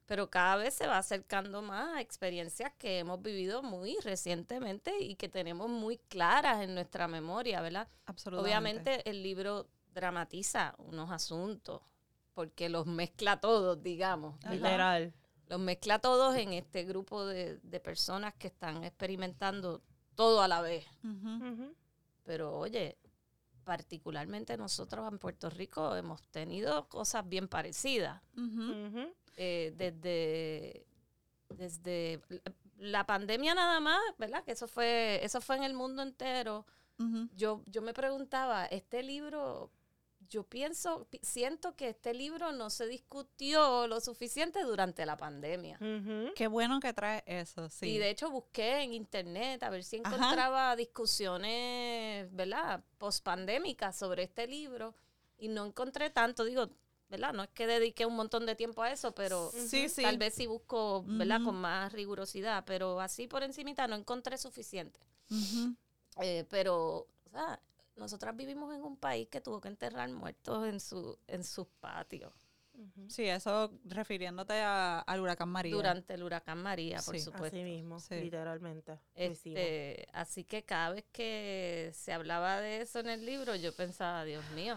pero 0.05 0.29
cada 0.29 0.57
vez 0.57 0.75
se 0.75 0.87
va 0.87 0.99
acercando 0.99 1.63
más 1.63 1.97
a 1.97 2.03
experiencias 2.03 2.75
que 2.77 2.99
hemos 2.99 3.23
vivido 3.23 3.63
muy 3.63 3.97
recientemente 4.03 5.01
y 5.01 5.15
que 5.15 5.31
tenemos 5.31 5.71
muy 5.71 5.97
claras 5.97 6.63
en 6.63 6.75
nuestra 6.75 7.09
memoria, 7.09 7.63
¿verdad? 7.63 7.89
Absolutamente. 8.05 8.51
Obviamente 8.51 9.09
el 9.09 9.23
libro 9.23 9.67
dramatiza 9.95 10.75
unos 10.77 11.11
asuntos 11.11 11.81
porque 12.35 12.69
los 12.69 12.85
mezcla 12.85 13.41
todos, 13.41 13.83
digamos. 13.83 14.37
Literal 14.51 15.15
Los 15.49 15.59
mezcla 15.61 15.95
a 15.95 15.99
todos 15.99 16.37
en 16.37 16.53
este 16.53 16.85
grupo 16.85 17.25
de, 17.25 17.59
de 17.59 17.81
personas 17.81 18.35
que 18.35 18.49
están 18.49 18.85
experimentando 18.85 19.83
todo 20.15 20.43
a 20.43 20.49
la 20.49 20.61
vez. 20.61 20.85
Pero 22.25 22.59
oye, 22.59 22.99
particularmente 23.65 24.57
nosotros 24.57 25.07
en 25.13 25.19
Puerto 25.19 25.49
Rico 25.51 25.95
hemos 25.95 26.23
tenido 26.31 26.89
cosas 26.89 27.29
bien 27.29 27.49
parecidas. 27.49 28.21
Eh, 29.37 29.73
desde, 29.77 30.87
desde 31.51 32.21
la 32.79 33.07
pandemia 33.07 33.55
nada 33.55 33.79
más, 33.79 34.01
¿verdad? 34.19 34.43
Que 34.43 34.53
eso 34.53 34.67
fue, 34.67 35.21
eso 35.23 35.41
fue 35.41 35.57
en 35.57 35.65
el 35.65 35.75
mundo 35.75 36.03
entero. 36.03 36.67
Yo, 37.37 37.63
yo 37.67 37.81
me 37.81 37.95
preguntaba, 37.95 38.67
este 38.67 39.05
libro, 39.05 39.71
yo 40.31 40.43
pienso, 40.45 41.07
pi- 41.11 41.21
siento 41.23 41.75
que 41.75 41.89
este 41.89 42.13
libro 42.15 42.53
no 42.53 42.71
se 42.71 42.87
discutió 42.87 43.87
lo 43.87 44.01
suficiente 44.01 44.63
durante 44.63 45.07
la 45.07 45.17
pandemia. 45.17 45.79
Qué 46.35 46.47
bueno 46.49 46.81
que 46.81 46.93
trae 46.93 47.23
eso, 47.27 47.69
sí. 47.71 47.87
Y 47.87 47.99
de 47.99 48.11
hecho 48.11 48.31
busqué 48.31 48.83
en 48.83 48.93
internet 48.93 49.63
a 49.63 49.71
ver 49.71 49.85
si 49.85 50.01
Ajá. 50.05 50.15
encontraba 50.17 50.77
discusiones, 50.77 52.33
¿verdad? 52.35 52.83
Pospandémicas 52.99 53.97
sobre 53.97 54.25
este 54.25 54.47
libro 54.47 54.95
y 55.39 55.49
no 55.49 55.65
encontré 55.67 56.11
tanto, 56.11 56.45
digo, 56.45 56.69
¿verdad? 57.09 57.33
No 57.33 57.43
es 57.45 57.49
que 57.51 57.67
dediqué 57.67 58.05
un 58.05 58.17
montón 58.17 58.45
de 58.45 58.55
tiempo 58.55 58.83
a 58.83 58.93
eso, 58.93 59.13
pero 59.15 59.51
sí, 59.53 59.89
sí. 59.89 60.03
tal 60.03 60.19
vez 60.19 60.35
si 60.35 60.47
busco, 60.47 61.05
¿verdad? 61.07 61.41
Con 61.43 61.57
más 61.57 61.93
rigurosidad, 61.93 62.65
pero 62.67 63.01
así 63.01 63.27
por 63.27 63.43
encimita 63.43 63.87
no 63.87 63.97
encontré 63.97 64.37
suficiente. 64.37 65.01
Eh, 66.21 66.45
pero, 66.51 67.07
o 67.25 67.31
sea, 67.31 67.61
nosotras 67.99 68.37
vivimos 68.37 68.75
en 68.75 68.83
un 68.83 68.97
país 68.97 69.29
que 69.29 69.41
tuvo 69.41 69.61
que 69.61 69.69
enterrar 69.69 70.09
muertos 70.11 70.67
en 70.69 70.81
su 70.81 71.19
en 71.27 71.45
sus 71.45 71.67
patios. 71.81 72.33
Sí, 73.09 73.25
eso 73.25 73.73
refiriéndote 73.87 74.53
a- 74.55 75.01
al 75.01 75.19
huracán 75.21 75.49
María. 75.49 75.75
durante 75.75 76.15
el 76.15 76.23
huracán 76.23 76.63
María, 76.63 77.01
por 77.05 77.17
Sí. 77.17 77.21
supuesto. 77.23 77.47
Así 77.57 77.65
mismo, 77.65 77.99
Sí. 77.99 78.15
literalmente. 78.21 79.01
Este, 79.17 80.07
así 80.13 80.45
que 80.45 80.63
cada 80.65 80.91
vez 80.91 81.05
que 81.11 81.91
se 81.93 82.13
hablaba 82.13 82.61
de 82.61 82.81
eso 82.83 83.01
en 83.01 83.09
el 83.09 83.27
libro, 83.27 83.57
yo 83.57 83.75
pensaba, 83.75 84.25
Dios 84.25 84.49
mío. 84.55 84.77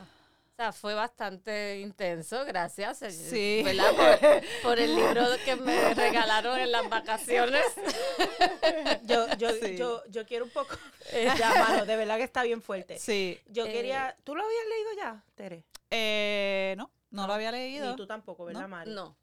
Fue 0.71 0.93
bastante 0.93 1.79
intenso, 1.79 2.45
gracias. 2.45 3.01
eh, 3.01 3.11
Sí. 3.11 3.61
¿verdad? 3.63 3.91
Por, 4.61 4.61
por 4.63 4.79
el 4.79 4.95
libro 4.95 5.25
que 5.45 5.55
me 5.55 5.93
regalaron 5.93 6.59
en 6.59 6.71
las 6.71 6.87
vacaciones. 6.89 7.63
Yo, 9.03 9.27
yo, 9.37 9.49
Sí. 9.53 9.75
yo, 9.77 10.03
yo 10.09 10.25
quiero 10.25 10.45
un 10.45 10.51
poco. 10.51 10.75
Eh, 11.13 11.27
ya, 11.37 11.49
mano, 11.55 11.85
de 11.85 11.95
verdad 11.97 12.15
que 12.17 12.23
está 12.23 12.43
bien 12.43 12.61
fuerte. 12.61 12.97
Sí. 12.97 13.37
Yo 13.47 13.65
Eh, 13.65 13.71
quería. 13.73 14.15
¿Tú 14.23 14.33
lo 14.35 14.43
habías 14.43 14.65
leído 14.69 14.89
ya, 14.97 15.23
Tere? 15.35 15.65
Eh, 15.89 16.73
no, 16.77 16.89
no 17.09 17.27
lo 17.27 17.33
había 17.33 17.51
leído. 17.51 17.89
Ni 17.89 17.95
tú 17.97 18.07
tampoco, 18.07 18.45
¿verdad, 18.45 18.61
No. 18.61 18.67
Mari? 18.69 18.91
No. 18.91 19.17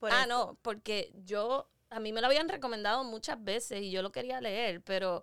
Por 0.00 0.10
ah, 0.10 0.20
eso- 0.20 0.28
no, 0.28 0.58
porque 0.62 1.12
yo, 1.24 1.68
a 1.90 2.00
mí 2.00 2.12
me 2.12 2.20
lo 2.20 2.26
habían 2.26 2.48
recomendado 2.48 3.04
muchas 3.04 3.42
veces 3.44 3.82
y 3.82 3.90
yo 3.92 4.02
lo 4.02 4.10
quería 4.10 4.40
leer, 4.40 4.80
pero 4.82 5.22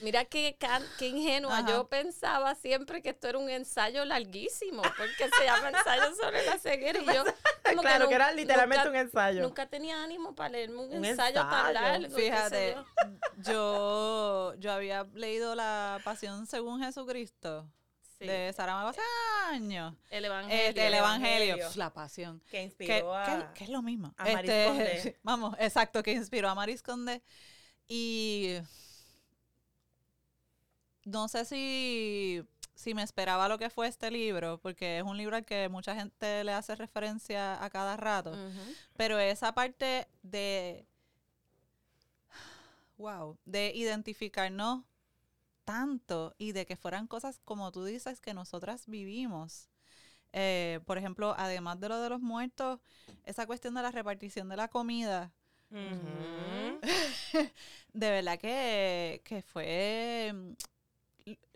mira 0.00 0.24
qué, 0.24 0.56
qué 0.98 1.08
ingenua. 1.08 1.58
Ajá. 1.58 1.68
Yo 1.68 1.88
pensaba 1.88 2.54
siempre 2.54 3.02
que 3.02 3.10
esto 3.10 3.28
era 3.28 3.38
un 3.38 3.48
ensayo 3.50 4.04
larguísimo, 4.04 4.82
porque 4.82 5.28
se 5.38 5.44
llama 5.44 5.70
ensayo 5.70 6.14
sobre 6.14 6.44
la 6.46 6.58
ceguera 6.58 7.00
y 7.00 7.06
yo 7.06 7.24
como 7.64 7.82
claro, 7.82 8.08
que, 8.08 8.14
era 8.14 8.32
literalmente 8.32 8.84
nunca, 8.84 8.90
un 8.90 8.96
ensayo. 9.06 9.42
nunca 9.42 9.66
tenía 9.66 10.02
ánimo 10.02 10.34
para 10.34 10.50
leerme 10.50 10.76
un, 10.78 10.92
Un 10.96 11.04
ensayo, 11.04 11.40
tan 11.40 11.74
largo. 11.74 12.16
Fíjate, 12.16 12.76
yo. 13.38 14.54
yo, 14.58 14.72
había 14.72 15.04
leído 15.14 15.54
la 15.54 16.00
Pasión 16.04 16.46
según 16.46 16.82
Jesucristo 16.82 17.66
Sí, 18.18 18.26
de 18.26 18.52
Saramago 18.52 18.88
hace 18.88 19.00
años. 19.52 19.94
el 20.10 20.24
evangelio. 20.24 20.68
Este, 20.68 20.86
el 20.88 20.94
Evangelio, 20.94 21.56
la 21.76 21.92
Pasión. 21.92 22.40
que 22.40 22.50
Que, 22.50 22.62
inspiró 22.64 23.14
a. 23.14 23.24
que- 23.24 23.54
que 23.58 23.64
es 23.64 23.70
lo 23.70 23.80
mismo. 23.80 24.12
a 24.16 24.24
Maris 24.24 24.50
Este, 24.50 24.64
Conde. 24.66 25.18
vamos, 25.22 25.56
exacto, 25.60 26.02
que 26.02 26.10
inspiró 26.12 26.48
a 26.48 26.54
Maris 26.56 26.82
Conde. 26.82 27.22
Y 27.86 28.56
no 31.04 31.28
sé 31.28 31.44
si, 31.44 32.44
si 32.74 32.94
me 32.94 33.02
esperaba 33.02 33.48
lo 33.48 33.58
que 33.58 33.70
fue 33.70 33.88
este 33.88 34.10
libro, 34.10 34.58
porque 34.58 34.98
es 34.98 35.04
un 35.04 35.16
libro 35.16 35.36
al 35.36 35.44
que 35.44 35.68
mucha 35.68 35.94
gente 35.94 36.44
le 36.44 36.52
hace 36.52 36.74
referencia 36.76 37.62
a 37.62 37.70
cada 37.70 37.96
rato. 37.96 38.32
Pero 38.96 39.18
esa 39.18 39.52
parte 39.52 40.08
de. 40.22 40.86
Wow, 42.96 43.38
de 43.44 43.72
identificarnos 43.74 44.84
tanto 45.64 46.34
y 46.38 46.52
de 46.52 46.66
que 46.66 46.76
fueran 46.76 47.06
cosas 47.06 47.40
como 47.44 47.70
tú 47.72 47.84
dices 47.84 48.20
que 48.20 48.34
nosotras 48.34 48.86
vivimos. 48.86 49.68
Eh, 50.32 50.80
por 50.86 50.98
ejemplo, 50.98 51.34
además 51.36 51.78
de 51.80 51.88
lo 51.88 52.00
de 52.00 52.08
los 52.10 52.20
muertos, 52.20 52.80
esa 53.24 53.46
cuestión 53.46 53.74
de 53.74 53.82
la 53.82 53.90
repartición 53.90 54.48
de 54.48 54.56
la 54.56 54.68
comida, 54.68 55.32
de 57.92 58.10
verdad 58.10 58.38
que, 58.38 59.20
que 59.24 59.42
fue, 59.42 60.32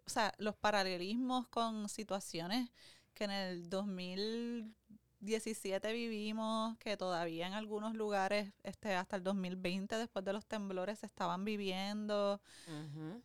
o 0.07 0.11
sea, 0.11 0.35
los 0.39 0.57
paralelismos 0.57 1.47
con 1.49 1.89
situaciones 1.89 2.71
que 3.15 3.25
en 3.25 3.31
el 3.31 3.71
2017 3.71 5.93
vivimos, 5.93 6.77
que 6.79 6.97
todavía 6.97 7.47
en 7.47 7.53
algunos 7.53 7.95
lugares, 7.95 8.53
este, 8.63 8.95
hasta 8.95 9.17
el 9.17 9.23
2020, 9.23 9.97
después 9.97 10.25
de 10.25 10.33
los 10.33 10.47
temblores, 10.47 11.01
se 11.01 11.07
estaban 11.07 11.45
viviendo. 11.45 12.41
Ujú. 12.67 13.23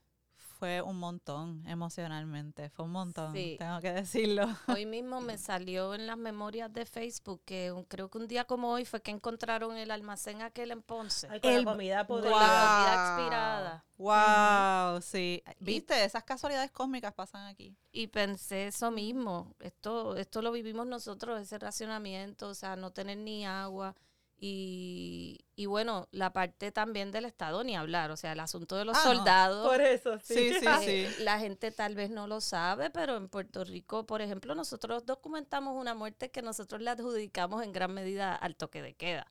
Fue 0.60 0.82
un 0.82 0.98
montón 0.98 1.64
emocionalmente, 1.68 2.70
fue 2.72 2.86
un 2.86 2.92
montón, 2.92 3.32
Sí. 3.34 3.56
tengo 3.60 3.80
que 3.80 3.92
decirlo. 3.94 4.48
Hoy 4.68 4.86
mismo 4.88 5.22
me 5.22 5.38
salió 5.38 5.94
en 5.94 6.08
las 6.08 6.18
memorias 6.18 6.74
de 6.74 6.86
Facebook 6.86 7.42
que 7.46 7.72
un- 7.72 7.84
creo 7.84 8.10
que 8.10 8.18
un 8.18 8.28
día 8.28 8.46
como 8.46 8.72
hoy 8.72 8.84
fue 8.86 9.02
que 9.02 9.12
encontraron 9.12 9.78
el 9.78 9.92
almacén 9.92 10.42
aquel 10.42 10.72
en 10.72 10.82
Ponce. 10.82 11.28
Ay, 11.30 11.40
con 11.42 11.52
El- 11.52 11.64
la 11.66 11.72
comida 11.72 12.08
Con 12.08 12.18
podrida. 12.22 12.40
la 12.40 12.76
comida 12.78 13.16
expirada. 13.18 13.86
Wow, 13.98 15.02
sí. 15.02 15.44
Viste, 15.60 16.04
esas 16.04 16.24
casualidades 16.24 16.72
cósmicas 16.72 17.14
pasan 17.14 17.46
aquí. 17.48 17.76
Y 17.92 18.08
pensé 18.08 18.68
eso 18.68 18.90
mismo, 18.92 19.54
esto, 19.60 20.16
esto 20.18 20.42
lo 20.42 20.52
vivimos 20.52 20.86
nosotros, 20.88 21.40
ese 21.42 21.58
racionamiento, 21.60 22.50
o 22.50 22.54
sea, 22.56 22.76
no 22.76 22.92
tener 22.92 23.18
ni 23.18 23.46
agua. 23.46 23.96
Y, 24.40 25.40
y 25.56 25.66
bueno, 25.66 26.08
la 26.12 26.32
parte 26.32 26.72
también 26.72 27.12
del 27.12 27.26
Estado, 27.26 27.64
ni 27.64 27.76
hablar, 27.76 28.12
o 28.12 28.18
sea, 28.18 28.34
el 28.34 28.40
asunto 28.40 28.76
de 28.76 28.86
los 28.86 28.96
Ah, 28.96 29.02
no. 29.06 29.16
soldados. 29.16 29.68
Por 29.68 29.82
eso, 29.82 30.20
sí. 30.20 30.52
Sí, 30.52 30.60
sí, 30.60 30.66
eh, 30.84 31.10
sí. 31.16 31.24
La 31.24 31.40
gente 31.40 31.72
tal 31.72 31.96
vez 31.96 32.12
no 32.12 32.28
lo 32.28 32.40
sabe, 32.40 32.90
pero 32.92 33.18
en 33.18 33.30
Puerto 33.30 33.64
Rico, 33.64 34.06
por 34.06 34.22
ejemplo, 34.22 34.54
nosotros 34.54 35.06
documentamos 35.06 35.76
una 35.76 35.96
muerte 35.96 36.30
que 36.30 36.42
nosotros 36.44 36.82
le 36.82 36.92
adjudicamos 36.92 37.64
en 37.64 37.72
gran 37.74 37.94
medida 37.94 38.36
al 38.36 38.56
toque 38.56 38.82
de 38.82 38.94
queda. 38.94 39.26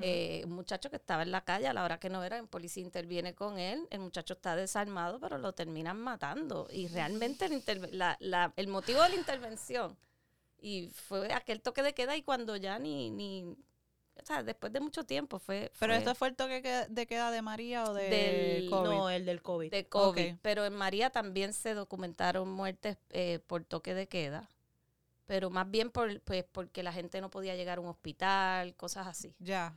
Eh, 0.00 0.42
un 0.46 0.52
muchacho 0.54 0.88
que 0.88 0.96
estaba 0.96 1.22
en 1.22 1.30
la 1.30 1.44
calle 1.44 1.68
a 1.68 1.74
la 1.74 1.84
hora 1.84 2.00
que 2.00 2.08
no 2.08 2.24
era, 2.24 2.38
en 2.38 2.48
policía 2.48 2.82
interviene 2.82 3.34
con 3.34 3.58
él, 3.58 3.86
el 3.90 4.00
muchacho 4.00 4.32
está 4.32 4.56
desarmado, 4.56 5.20
pero 5.20 5.36
lo 5.36 5.52
terminan 5.52 5.98
matando. 5.98 6.66
Y 6.72 6.88
realmente 6.88 7.44
el, 7.44 7.62
la- 7.92 8.52
el 8.56 8.68
motivo 8.68 9.02
de 9.02 9.10
la 9.10 9.14
intervención 9.14 9.96
y 10.58 10.88
fue 10.88 11.32
aquel 11.34 11.60
toque 11.60 11.82
de 11.82 11.92
queda 11.92 12.16
y 12.16 12.22
cuando 12.22 12.56
ya 12.56 12.78
ni, 12.78 13.10
ni 13.10 13.56
o 14.20 14.24
sea, 14.26 14.42
después 14.42 14.72
de 14.72 14.80
mucho 14.80 15.04
tiempo 15.04 15.38
fue... 15.38 15.72
Pero 15.78 15.92
fue 15.94 15.98
esto 15.98 16.14
fue 16.14 16.28
el 16.28 16.36
toque 16.36 16.62
que- 16.62 16.86
de 16.88 17.06
queda 17.06 17.30
de 17.30 17.42
María 17.42 17.84
o 17.84 17.94
de 17.94 18.08
Del- 18.08 18.70
COVID. 18.70 18.84
No, 18.88 19.10
el 19.10 19.24
del 19.24 19.42
COVID. 19.42 19.70
de 19.70 19.86
COVID, 19.88 20.34
pero 20.42 20.64
en 20.64 20.74
María 20.74 21.10
también 21.10 21.52
se 21.52 21.74
documentaron 21.74 22.48
muertes 22.50 22.98
eh, 23.10 23.40
por 23.46 23.64
toque 23.64 23.94
de 23.94 24.06
queda, 24.08 24.48
pero 25.26 25.50
más 25.50 25.70
bien 25.70 25.90
por, 25.90 26.20
pues, 26.22 26.44
porque 26.52 26.82
la 26.82 26.92
gente 26.92 27.20
no 27.20 27.30
podía 27.30 27.56
llegar 27.56 27.78
a 27.78 27.80
un 27.80 27.88
hospital, 27.88 28.74
cosas 28.76 29.06
así. 29.06 29.34
Ya. 29.38 29.76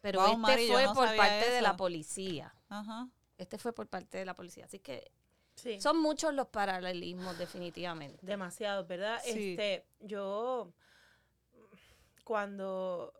Pero 0.00 0.20
Wow, 0.20 0.28
este 0.30 0.38
Mari, 0.40 0.68
fue 0.68 0.84
no 0.84 0.94
por 0.94 1.16
parte 1.16 1.50
de 1.50 1.62
la 1.62 1.76
policía. 1.76 2.54
Ajá. 2.68 3.08
Este 3.38 3.58
fue 3.58 3.72
por 3.72 3.86
parte 3.86 4.18
de 4.18 4.24
la 4.24 4.34
policía. 4.34 4.64
Así 4.66 4.78
que 4.78 5.10
Sí. 5.56 5.80
son 5.80 6.00
muchos 6.00 6.34
los 6.34 6.48
paralelismos, 6.48 7.38
definitivamente. 7.38 8.18
Demasiado, 8.26 8.86
¿verdad? 8.86 9.20
Sí. 9.24 9.50
Este, 9.52 9.86
yo 10.00 10.72
cuando 12.24 13.12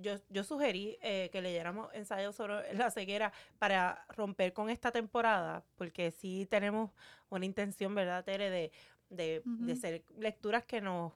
yo, 0.00 0.16
yo 0.28 0.44
sugerí 0.44 0.98
eh, 1.02 1.28
que 1.32 1.42
leyéramos 1.42 1.92
ensayos 1.94 2.34
sobre 2.36 2.74
la 2.74 2.90
ceguera 2.90 3.32
para 3.58 4.04
romper 4.10 4.52
con 4.52 4.70
esta 4.70 4.90
temporada, 4.90 5.64
porque 5.76 6.10
sí 6.10 6.46
tenemos 6.50 6.90
una 7.30 7.44
intención, 7.44 7.94
¿verdad, 7.94 8.24
Tere? 8.24 8.50
De, 8.50 8.72
de, 9.08 9.76
ser 9.76 10.04
lecturas 10.18 10.64
que 10.64 10.80
nos 10.80 11.12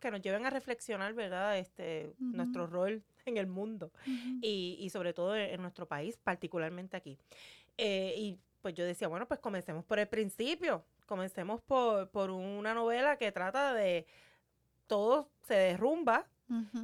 que 0.00 0.10
nos 0.10 0.20
lleven 0.20 0.44
a 0.44 0.50
reflexionar, 0.50 1.14
¿verdad? 1.14 1.56
Este, 1.58 2.12
nuestro 2.18 2.66
rol 2.66 3.04
en 3.24 3.36
el 3.36 3.46
mundo 3.46 3.92
y, 4.40 4.76
y 4.80 4.90
sobre 4.90 5.12
todo 5.12 5.36
en, 5.36 5.50
en 5.54 5.62
nuestro 5.62 5.86
país, 5.86 6.16
particularmente 6.16 6.96
aquí. 6.96 7.16
Eh, 7.78 8.14
y 8.16 8.38
pues 8.60 8.74
yo 8.74 8.84
decía, 8.84 9.08
bueno, 9.08 9.26
pues 9.26 9.40
comencemos 9.40 9.84
por 9.84 9.98
el 9.98 10.08
principio, 10.08 10.84
comencemos 11.06 11.60
por, 11.62 12.08
por 12.10 12.30
una 12.30 12.74
novela 12.74 13.16
que 13.16 13.32
trata 13.32 13.74
de 13.74 14.06
todo 14.86 15.30
se 15.42 15.54
derrumba 15.54 16.26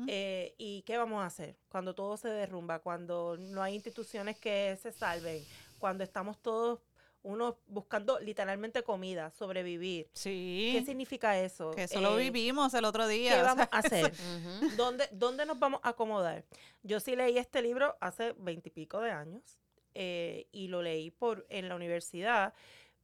Eh, 0.07 0.55
y 0.59 0.83
qué 0.83 0.97
vamos 0.97 1.23
a 1.23 1.27
hacer 1.27 1.57
cuando 1.69 1.95
todo 1.95 2.17
se 2.17 2.29
derrumba, 2.29 2.79
cuando 2.79 3.37
no 3.39 3.63
hay 3.63 3.75
instituciones 3.75 4.39
que 4.39 4.79
se 4.83 4.93
salven, 4.93 5.45
cuando 5.79 6.05
estamos 6.05 6.41
todos 6.41 6.81
uno 7.23 7.59
buscando 7.67 8.19
literalmente 8.21 8.83
comida, 8.83 9.31
sobrevivir. 9.33 10.09
Sí. 10.15 10.71
¿Qué 10.73 10.85
significa 10.85 11.39
eso? 11.39 11.73
Que 11.73 11.83
eso 11.85 12.01
lo 12.01 12.19
Eh, 12.19 12.31
vivimos 12.31 12.73
el 12.75 12.85
otro 12.85 13.07
día. 13.07 13.37
¿Qué 13.37 13.43
vamos 13.43 13.69
a 13.71 13.79
hacer? 13.79 14.13
¿Dónde, 14.77 15.09
¿Dónde 15.13 15.45
nos 15.45 15.59
vamos 15.59 15.81
a 15.83 15.91
acomodar? 15.91 16.45
Yo 16.83 17.01
sí 17.01 17.17
leí 17.17 17.37
este 17.37 17.61
libro 17.61 17.97
hace 18.01 18.35
veintipico 18.39 19.01
de 19.01 19.11
años 19.11 19.59
eh, 19.95 20.47
y 20.53 20.69
lo 20.69 20.81
leí 20.81 21.11
por, 21.11 21.45
en 21.49 21.69
la 21.69 21.75
universidad 21.75 22.55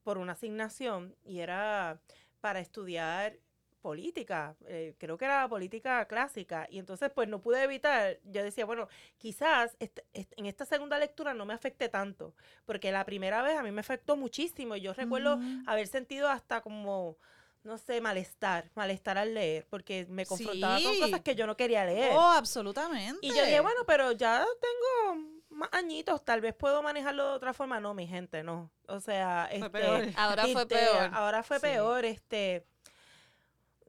por 0.03 0.19
una 0.19 0.33
asignación 0.33 1.17
y 1.25 1.41
era 1.41 2.01
para 2.41 2.61
estudiar 2.61 3.37
política, 3.85 4.57
eh, 4.67 4.95
creo 4.97 5.19
que 5.19 5.27
era 5.27 5.47
política 5.47 6.07
clásica 6.07 6.67
y 6.71 6.79
entonces 6.79 7.11
pues 7.15 7.29
no 7.29 7.43
pude 7.43 7.63
evitar, 7.63 8.19
yo 8.25 8.43
decía, 8.43 8.65
bueno, 8.65 8.89
quizás 9.19 9.77
en 9.79 10.47
esta 10.47 10.65
segunda 10.65 10.99
lectura 10.99 11.35
no 11.35 11.45
me 11.45 11.53
afecte 11.53 11.91
tanto, 11.91 12.35
porque 12.65 12.91
la 12.91 13.05
primera 13.05 13.43
vez 13.43 13.59
a 13.59 13.63
mí 13.63 13.71
me 13.73 13.83
afectó 13.83 14.17
muchísimo 14.17 14.75
y 14.75 14.81
yo 14.81 14.95
recuerdo 14.95 15.37
Ujú. 15.37 15.65
haber 15.67 15.87
sentido 15.87 16.31
hasta 16.31 16.63
como, 16.63 17.19
no 17.63 17.77
sé, 17.77 18.01
malestar, 18.01 18.71
malestar 18.75 19.19
al 19.19 19.35
leer, 19.35 19.67
porque 19.69 20.07
me 20.09 20.25
confrontaba 20.25 20.81
con 20.81 20.95
Sí. 20.95 21.01
cosas 21.01 21.21
que 21.21 21.35
yo 21.35 21.47
no 21.47 21.55
quería 21.55 21.85
leer. 21.85 22.17
Oh, 22.17 22.33
absolutamente. 22.33 23.19
y 23.27 23.35
yo 23.35 23.45
dije, 23.45 23.61
bueno, 23.61 23.81
pero 23.87 24.13
ya 24.13 24.47
tengo 24.63 25.27
más 25.51 25.69
añitos, 25.73 26.25
tal 26.25 26.41
vez 26.41 26.55
puedo 26.55 26.83
manejarlo 26.83 27.29
de 27.29 27.35
otra 27.37 27.53
forma. 27.53 27.81
No, 27.81 27.93
mi 27.93 28.07
gente, 28.07 28.43
no. 28.43 28.71
O 28.89 28.99
sea, 29.01 29.47
Fue 29.51 29.59
este, 29.59 29.71
peor. 29.71 30.09
Ahora 30.17 30.47
fue 30.47 30.67
peor. 30.67 31.11
Ahora 31.13 31.43
fue 31.43 31.61
peor, 31.61 32.07
este. 32.07 32.65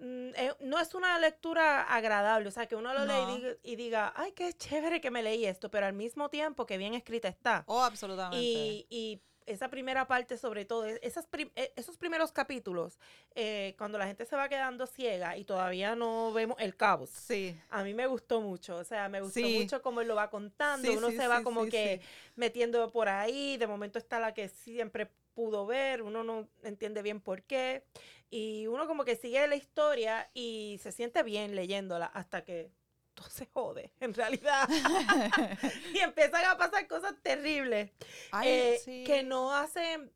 Mm, 0.06 0.30
eh, 0.36 0.54
No 0.62 0.80
es 0.80 0.94
una 0.96 1.18
lectura 1.20 1.84
agradable, 1.84 2.48
o 2.48 2.52
sea, 2.52 2.66
que 2.68 2.76
uno 2.76 2.94
lo 2.94 3.06
lee 3.06 3.14
No. 3.14 3.32
y 3.32 3.36
diga, 3.42 3.56
y 3.64 3.76
diga, 3.76 4.14
ay, 4.16 4.32
qué 4.34 4.54
chévere 4.54 5.02
que 5.02 5.12
me 5.12 5.24
leí 5.24 5.46
esto, 5.46 5.70
pero 5.72 5.86
al 5.86 5.94
mismo 5.94 6.30
tiempo 6.30 6.66
que 6.66 6.78
bien 6.78 6.94
escrita 6.94 7.28
está. 7.28 7.64
Oh, 7.68 7.84
absolutamente. 7.84 8.38
Y, 8.44 8.86
y 8.90 9.22
esa 9.46 9.70
primera 9.70 10.08
parte, 10.08 10.38
sobre 10.40 10.66
todo, 10.66 10.86
es- 10.86 11.00
esas 11.04 11.28
prim- 11.28 11.52
eh, 11.56 11.72
esos 11.76 11.98
primeros 11.98 12.32
capítulos, 12.32 12.98
eh, 13.36 13.76
cuando 13.78 14.00
la 14.00 14.08
gente 14.08 14.26
se 14.26 14.36
va 14.36 14.50
quedando 14.50 14.88
ciega 14.88 15.38
y 15.38 15.46
todavía 15.46 15.96
no 15.96 16.34
vemos 16.34 16.58
el 16.60 16.76
caos. 16.76 17.12
Sí. 17.12 17.56
A 17.70 17.84
mí 17.84 17.94
me 17.94 18.08
gustó 18.08 18.42
mucho, 18.42 18.78
o 18.78 18.84
sea, 18.84 19.08
me 19.08 19.22
gustó 19.22 19.40
Sí. 19.42 19.60
mucho 19.60 19.82
cómo 19.84 20.02
él 20.02 20.08
lo 20.08 20.16
va 20.16 20.32
contando, 20.32 20.90
Sí, 20.90 20.98
uno 20.98 21.12
sí, 21.12 21.18
se 21.18 21.28
va 21.28 21.44
como 21.44 21.66
que 21.68 22.02
metiendo 22.36 22.92
por 22.92 23.08
ahí, 23.08 23.58
de 23.58 23.68
momento 23.68 24.00
está 24.00 24.20
la 24.20 24.34
que 24.34 24.50
siempre 24.50 25.12
pudo 25.36 25.66
ver, 25.68 26.02
uno 26.02 26.24
no 26.24 26.48
entiende 26.64 27.02
bien 27.04 27.22
por 27.22 27.44
qué, 27.44 27.84
y 28.32 28.66
uno 28.68 28.88
como 28.88 29.06
que 29.06 29.16
sigue 29.16 29.46
la 29.48 29.56
historia 29.56 30.30
y 30.34 30.80
se 30.82 30.92
siente 30.92 31.22
bien 31.22 31.56
leyéndola 31.56 32.08
hasta 32.08 32.44
que 32.44 32.72
todo 33.14 33.30
se 33.30 33.46
jode, 33.46 33.94
en 34.00 34.14
realidad, 34.14 34.68
y 35.94 36.00
empiezan 36.00 36.46
a 36.46 36.58
pasar 36.58 36.88
cosas 36.88 37.14
terribles 37.22 37.92
Ay, 38.32 38.50
eh, 38.50 38.82
sí. 38.84 39.04
que 39.06 39.24
no 39.24 39.54
hacen 39.54 40.12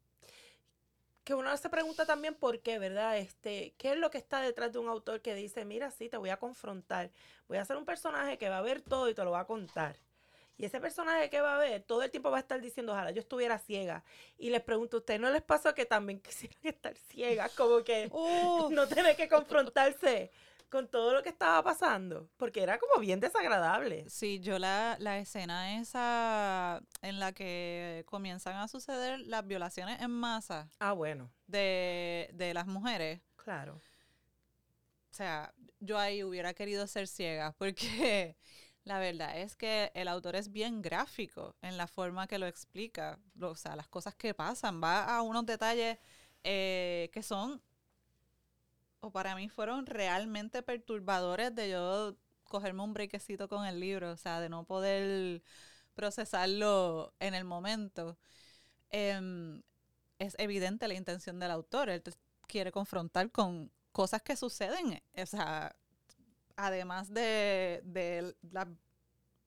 que 1.30 1.36
uno 1.36 1.56
se 1.58 1.70
pregunta 1.70 2.08
también 2.08 2.34
por 2.34 2.60
qué, 2.60 2.80
¿verdad? 2.80 3.20
Este, 3.20 3.76
¿qué 3.78 3.92
es 3.92 3.98
lo 4.00 4.10
que 4.10 4.18
está 4.18 4.42
detrás 4.42 4.74
de 4.74 4.80
un 4.80 4.90
autor 4.90 5.22
que 5.22 5.36
dice, 5.36 5.64
mira, 5.64 5.92
sí, 5.92 6.10
te 6.10 6.18
voy 6.18 6.32
a 6.32 6.38
confrontar, 6.38 7.12
voy 7.48 7.60
a 7.60 7.62
hacer 7.62 7.78
un 7.78 7.86
personaje 7.86 8.40
que 8.40 8.50
va 8.50 8.58
a 8.58 8.64
ver 8.64 8.82
todo 8.82 9.08
y 9.08 9.14
te 9.14 9.24
lo 9.24 9.30
va 9.30 9.42
a 9.42 9.46
contar? 9.46 9.96
Y 10.60 10.66
ese 10.66 10.80
personaje 10.82 11.30
que 11.30 11.40
va 11.40 11.56
a 11.56 11.58
ver, 11.58 11.82
todo 11.84 12.04
el 12.04 12.12
tiempo 12.12 12.30
va 12.30 12.38
a 12.38 12.42
estar 12.42 12.60
diciendo, 12.60 12.92
ojalá 12.92 13.12
yo 13.12 13.22
estuviera 13.22 13.58
ciega. 13.58 14.04
Y 14.38 14.50
les 14.50 14.62
pregunto, 14.62 14.98
¿a 14.98 15.00
ustedes 15.00 15.20
no 15.20 15.32
les 15.32 15.42
pasó 15.42 15.74
que 15.74 15.86
también 15.86 16.20
quisieran 16.22 16.58
estar 16.64 16.96
ciegas? 16.98 17.52
Como 17.54 17.82
que 17.84 18.10
no 18.70 18.86
tener 18.88 19.16
que 19.16 19.30
confrontarse 19.30 20.32
con 20.70 20.88
todo 20.90 21.14
lo 21.14 21.24
que 21.24 21.30
estaba 21.30 21.64
pasando. 21.64 22.30
Porque 22.36 22.62
era 22.62 22.78
como 22.78 23.00
bien 23.00 23.22
desagradable. 23.22 24.08
Sí, 24.10 24.42
yo 24.42 24.60
la, 24.60 24.98
la 25.00 25.18
escena 25.18 25.80
esa 25.80 26.84
en 27.02 27.20
la 27.20 27.32
que 27.32 28.04
comienzan 28.06 28.58
a 28.58 28.68
suceder 28.68 29.20
las 29.22 29.48
violaciones 29.48 30.02
en 30.02 30.12
masa 30.12 30.70
Ah, 30.80 30.92
bueno, 30.92 31.32
de, 31.48 32.30
de 32.34 32.54
las 32.54 32.68
mujeres. 32.68 33.22
claro. 33.38 33.80
O 35.12 35.16
sea, 35.20 35.54
yo 35.80 35.98
ahí 35.98 36.24
hubiera 36.24 36.54
querido 36.54 36.86
ser 36.86 37.08
ciega 37.08 37.54
porque 37.58 38.36
la 38.90 38.98
verdad 38.98 39.38
es 39.38 39.56
que 39.56 39.92
el 39.94 40.08
autor 40.08 40.36
es 40.36 40.52
bien 40.52 40.82
gráfico 40.82 41.56
en 41.62 41.78
la 41.78 41.86
forma 41.86 42.26
que 42.26 42.40
lo 42.40 42.48
explica. 42.48 43.20
O 43.40 43.56
sea, 43.56 43.76
las 43.76 43.88
cosas 43.88 44.16
que 44.16 44.34
pasan. 44.34 44.82
Va 44.82 45.16
a 45.16 45.22
unos 45.22 45.46
detalles 45.46 46.00
eh, 46.44 47.12
que 47.14 47.22
son, 47.22 47.62
o 49.02 49.12
para 49.12 49.36
mí 49.36 49.48
fueron 49.48 49.86
realmente 49.86 50.64
perturbadores 50.64 51.54
de 51.54 51.70
yo 51.70 52.16
cogerme 52.46 52.82
un 52.82 52.94
brequecito 52.94 53.48
con 53.48 53.64
el 53.68 53.80
libro. 53.80 54.10
O 54.12 54.18
sea, 54.18 54.42
de 54.42 54.50
no 54.50 54.64
poder 54.66 55.44
procesarlo 55.94 57.14
en 57.20 57.36
el 57.36 57.46
momento. 57.46 58.18
Em, 58.90 59.62
es 60.18 60.36
evidente 60.40 60.88
la 60.88 60.96
intención 60.96 61.40
del 61.40 61.52
autor. 61.52 61.90
Él 61.90 62.02
quiere 62.48 62.72
confrontar 62.72 63.32
con 63.32 63.72
cosas 63.92 64.24
que 64.24 64.36
suceden. 64.36 65.00
O 65.16 65.26
sea, 65.28 65.76
además 66.66 67.14
de, 67.14 67.82
de 67.86 68.36
la 68.52 68.68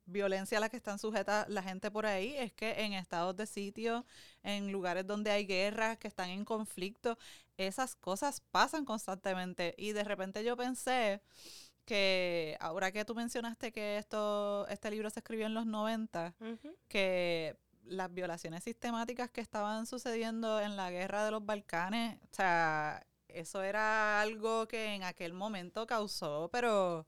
violencia 0.05 0.59
a 0.59 0.61
la 0.61 0.68
que 0.68 0.77
están 0.77 0.98
sujetas 0.98 1.48
la 1.48 1.62
gente 1.62 1.90
por 1.90 2.07
ahí, 2.07 2.35
es 2.37 2.53
que 2.53 2.85
en 2.85 2.92
estados 2.92 3.37
de 3.37 3.46
sitio, 3.46 4.05
en 4.42 4.72
lugares 4.72 5.07
donde 5.07 5.31
hay 5.31 5.46
guerras, 5.46 5.98
que 5.98 6.09
están 6.09 6.31
en 6.31 6.44
conflicto, 6.44 7.18
esas 7.57 7.94
cosas 7.94 8.40
pasan 8.51 8.85
constantemente. 8.85 9.75
Y 9.79 9.92
de 9.92 10.05
repente 10.05 10.42
yo 10.44 10.57
pensé 10.57 11.22
que 11.85 12.57
ahora 12.61 12.92
que 12.92 13.05
tú 13.05 13.14
mencionaste 13.14 13.72
que 13.72 13.98
esto, 13.98 14.66
este 14.68 14.90
libro 14.90 15.11
se 15.11 15.20
escribió 15.20 15.46
en 15.46 15.55
los 15.55 15.66
90, 15.66 16.35
Ujú. 16.40 16.77
que 16.88 17.57
las 17.85 18.12
violaciones 18.12 18.62
sistemáticas 18.64 19.31
que 19.31 19.40
estaban 19.40 19.87
sucediendo 19.87 20.61
en 20.61 20.77
la 20.77 20.90
guerra 20.90 21.25
de 21.25 21.33
los 21.33 21.44
Balcanes, 21.44 22.18
o 22.22 22.35
sea, 22.35 23.05
eso 23.34 23.62
era 23.62 24.20
algo 24.20 24.66
que 24.68 24.94
en 24.94 25.04
aquel 25.04 25.32
momento 25.32 25.86
causó, 25.86 26.48
pero 26.52 27.06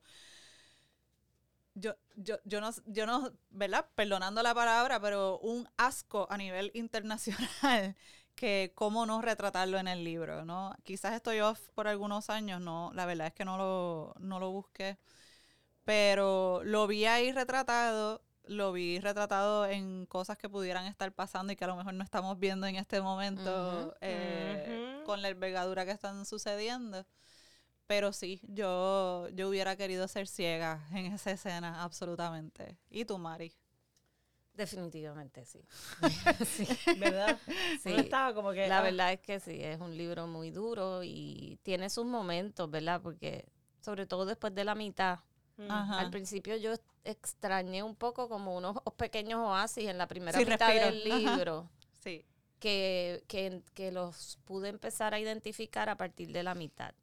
yo, 1.75 1.95
yo, 2.17 2.37
yo 2.45 2.61
no, 2.61 2.71
yo 2.87 3.07
no, 3.07 3.33
¿verdad? 3.51 3.87
Perdonando 3.95 4.43
la 4.43 4.55
palabra, 4.55 5.01
pero 5.01 5.39
un 5.41 5.69
asco 5.77 6.27
a 6.31 6.39
nivel 6.39 6.71
internacional 6.75 7.97
que 8.35 8.73
cómo 8.75 9.07
no 9.07 9.23
retratarlo 9.23 9.79
en 9.79 9.89
el 9.89 10.05
libro, 10.05 10.45
¿no? 10.45 10.75
Quizás 10.85 11.15
estoy 11.15 11.41
off 11.41 11.61
por 11.75 11.87
algunos 11.89 12.31
años, 12.31 12.61
no, 12.61 12.91
la 12.95 13.07
verdad 13.07 13.29
es 13.29 13.35
que 13.35 13.45
no 13.45 13.57
lo, 13.57 14.15
no 14.19 14.41
lo 14.41 14.51
busqué, 14.51 14.99
pero 15.85 16.63
lo 16.65 16.87
vi 16.87 17.07
ahí 17.07 17.33
retratado, 17.33 18.23
lo 18.47 18.73
vi 18.73 18.99
retratado 19.01 19.67
en 19.67 20.07
cosas 20.07 20.37
que 20.39 20.49
pudieran 20.49 20.87
estar 20.87 21.13
pasando 21.13 21.53
y 21.53 21.57
que 21.57 21.65
a 21.65 21.69
lo 21.69 21.77
mejor 21.77 21.95
no 21.95 22.05
estamos 22.05 22.39
viendo 22.39 22.67
en 22.67 22.77
este 22.77 23.01
momento 23.01 23.97
eh. 24.01 24.84
Con 25.05 25.23
la 25.23 25.29
envergadura 25.29 25.85
que 25.85 25.93
están 25.93 26.27
sucediendo. 26.27 27.07
Pero 27.87 28.13
sí, 28.13 28.41
yo, 28.45 29.29
yo 29.35 29.49
hubiera 29.49 29.77
querido 29.77 30.09
ser 30.09 30.27
ciega 30.27 30.87
en 30.93 31.07
esa 31.13 31.33
escena, 31.33 31.83
absolutamente. 31.83 32.79
¿Y 32.91 33.05
tú, 33.05 33.19
Mari? 33.19 33.53
Definitivamente 34.55 35.45
sí. 35.45 35.61
sí. 36.47 36.67
¿Verdad? 36.99 37.39
Sí. 37.83 37.93
Estaba 37.93 38.33
como 38.35 38.53
que. 38.53 38.69
La 38.69 38.79
ah, 38.79 38.83
verdad 38.83 39.13
es 39.13 39.21
que 39.21 39.41
sí, 39.41 39.61
es 39.61 39.81
un 39.81 39.97
libro 39.97 40.29
muy 40.29 40.51
duro 40.53 41.03
y 41.03 41.59
tiene 41.65 41.91
sus 41.91 42.07
momentos, 42.07 42.71
¿verdad? 42.71 43.01
Porque 43.03 43.49
sobre 43.81 44.07
todo 44.07 44.25
después 44.25 44.55
de 44.55 44.65
la 44.65 44.77
mitad, 44.77 45.19
mm, 45.57 45.71
Ajá. 45.71 45.99
al 45.99 46.11
principio 46.11 46.57
yo 46.57 46.73
extrañé 47.03 47.83
un 47.83 47.97
poco 47.97 48.29
como 48.29 48.57
unos 48.57 48.77
pequeños 48.97 49.41
oasis 49.41 49.89
en 49.89 49.99
la 49.99 50.07
primera 50.07 50.39
Sí, 50.39 50.45
mitad 50.47 50.69
respiro. 50.69 50.87
del 50.87 51.13
Ajá. 51.13 51.37
libro. 51.37 51.71
Sí. 52.03 52.25
Que, 52.65 53.23
que, 53.29 53.61
que 53.75 53.93
los 53.93 54.39
pude 54.47 54.71
empezar 54.71 55.13
a 55.13 55.19
identificar 55.21 55.91
a 55.91 55.97
partir 55.99 56.33
de 56.33 56.43
la 56.43 56.55
mitad. 56.55 56.95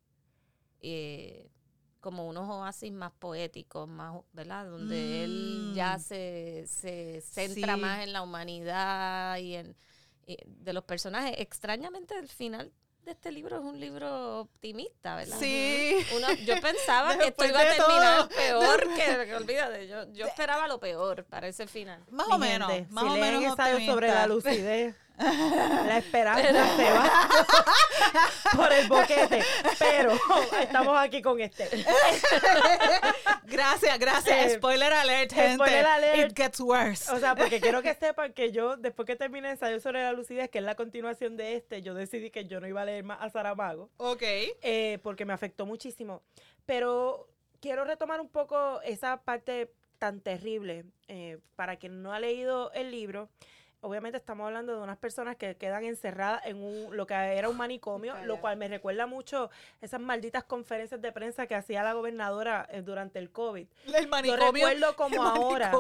Eh, 0.82 1.52
como 2.00 2.28
unos 2.28 2.50
oasis 2.50 2.92
más 2.92 3.12
poéticos, 3.12 3.88
más, 3.88 4.22
¿verdad? 4.34 4.66
Donde 4.66 5.24
él 5.24 5.72
ya 5.76 5.98
Mm. 5.98 6.02
se, 6.02 6.64
se 6.68 7.22
centra 7.22 7.76
Sí. 7.76 7.80
más 7.82 8.00
en 8.04 8.12
la 8.12 8.24
humanidad 8.24 9.38
y 9.38 9.56
en 9.56 9.76
y 10.26 10.38
de 10.48 10.74
los 10.74 10.84
personajes. 10.84 11.36
Extrañamente, 11.38 12.18
el 12.18 12.28
final 12.30 12.72
de 13.04 13.12
este 13.12 13.32
libro 13.32 13.58
es 13.58 13.64
un 13.64 13.80
libro 13.80 14.42
optimista, 14.42 15.16
¿verdad? 15.16 15.38
Sí. 15.40 15.96
Uno- 16.16 16.34
yo 16.46 16.60
pensaba 16.62 17.16
que 17.20 17.28
esto 17.28 17.46
iba 17.46 17.60
a 17.60 17.64
terminar 17.76 18.18
todo. 18.18 18.30
peor 18.30 18.88
que, 18.96 19.26
que 19.28 19.36
olvídate, 19.36 19.88
yo, 19.88 20.12
yo 20.14 20.26
esperaba 20.26 20.68
lo 20.68 20.80
peor 20.80 21.26
para 21.26 21.48
ese 21.48 21.68
final. 21.68 22.04
Más 22.10 22.28
mi 22.30 22.34
o 22.34 22.38
menos, 22.40 22.72
gente, 22.72 22.92
más 22.94 23.04
si 23.04 23.10
o 23.10 23.14
menos 23.22 23.44
ensayo 23.44 23.86
sobre 23.92 24.08
la 24.08 24.24
optimista. 24.26 24.50
lucidez, 24.52 24.96
la 25.22 25.98
esperanza 25.98 26.76
se 26.76 26.92
va 26.92 27.30
por 28.56 28.74
el 28.74 28.88
boquete. 28.88 29.44
Pero 29.80 30.14
estamos 30.62 30.98
aquí 30.98 31.22
con 31.22 31.40
este. 31.40 31.70
Gracias, 33.46 34.00
gracias. 34.00 34.52
Eh, 34.52 34.56
Spoiler 34.56 34.94
alert, 34.94 35.32
gente. 35.34 35.56
spoiler 35.56 35.86
alert. 35.86 36.32
It 36.32 36.38
gets 36.38 36.60
worse. 36.60 37.12
O 37.12 37.20
sea, 37.20 37.36
porque 37.36 37.60
quiero 37.60 37.82
que 37.82 37.94
sepan 38.00 38.34
que 38.34 38.52
yo, 38.52 38.78
después 38.78 39.06
que 39.06 39.16
terminé 39.16 39.48
el 39.50 39.54
ensayo 39.54 39.80
sobre 39.80 40.02
la 40.04 40.14
lucidez, 40.14 40.50
que 40.50 40.60
es 40.60 40.64
la 40.64 40.76
continuación 40.76 41.38
de 41.38 41.56
este, 41.56 41.82
yo 41.82 41.94
decidí 41.94 42.30
que 42.32 42.46
yo 42.46 42.60
no 42.60 42.68
iba 42.68 42.82
a 42.82 42.86
leer 42.86 43.04
más 43.04 43.20
a 43.22 43.30
Saramago. 43.30 43.90
ok. 43.98 44.22
eh, 44.24 45.00
porque 45.04 45.26
me 45.26 45.34
afectó 45.34 45.66
muchísimo. 45.66 46.22
Pero 46.66 47.28
quiero 47.60 47.84
retomar 47.84 48.22
un 48.22 48.30
poco 48.30 48.82
esa 48.82 49.22
parte 49.22 49.72
tan 50.00 50.22
terrible. 50.22 50.86
eh, 51.08 51.38
para 51.56 51.76
quien 51.76 52.02
no 52.02 52.14
ha 52.14 52.20
leído 52.20 52.72
el 52.72 52.90
libro, 52.92 53.30
obviamente 53.82 54.18
estamos 54.18 54.46
hablando 54.46 54.76
de 54.76 54.82
unas 54.82 54.98
personas 54.98 55.36
que 55.36 55.56
quedan 55.56 55.84
encerradas 55.84 56.46
en 56.46 56.64
un, 56.64 56.96
lo 56.96 57.06
que 57.08 57.14
era 57.14 57.50
un 57.50 57.58
manicomio, 57.58 58.16
lo 58.26 58.40
cual 58.40 58.58
me 58.58 58.68
recuerda 58.68 59.08
mucho 59.08 59.50
esas 59.82 60.00
malditas 60.00 60.44
conferencias 60.44 61.02
de 61.02 61.12
prensa 61.12 61.48
que 61.48 61.56
hacía 61.56 61.84
la 61.84 61.94
gobernadora 61.94 62.68
eh, 62.72 62.82
durante 62.82 63.20
el 63.20 63.32
COVID. 63.32 63.68
El 63.94 64.08
manicomio. 64.08 64.40
Yo 64.40 64.52
recuerdo 64.52 64.96
como 64.96 65.24
ahora, 65.24 65.72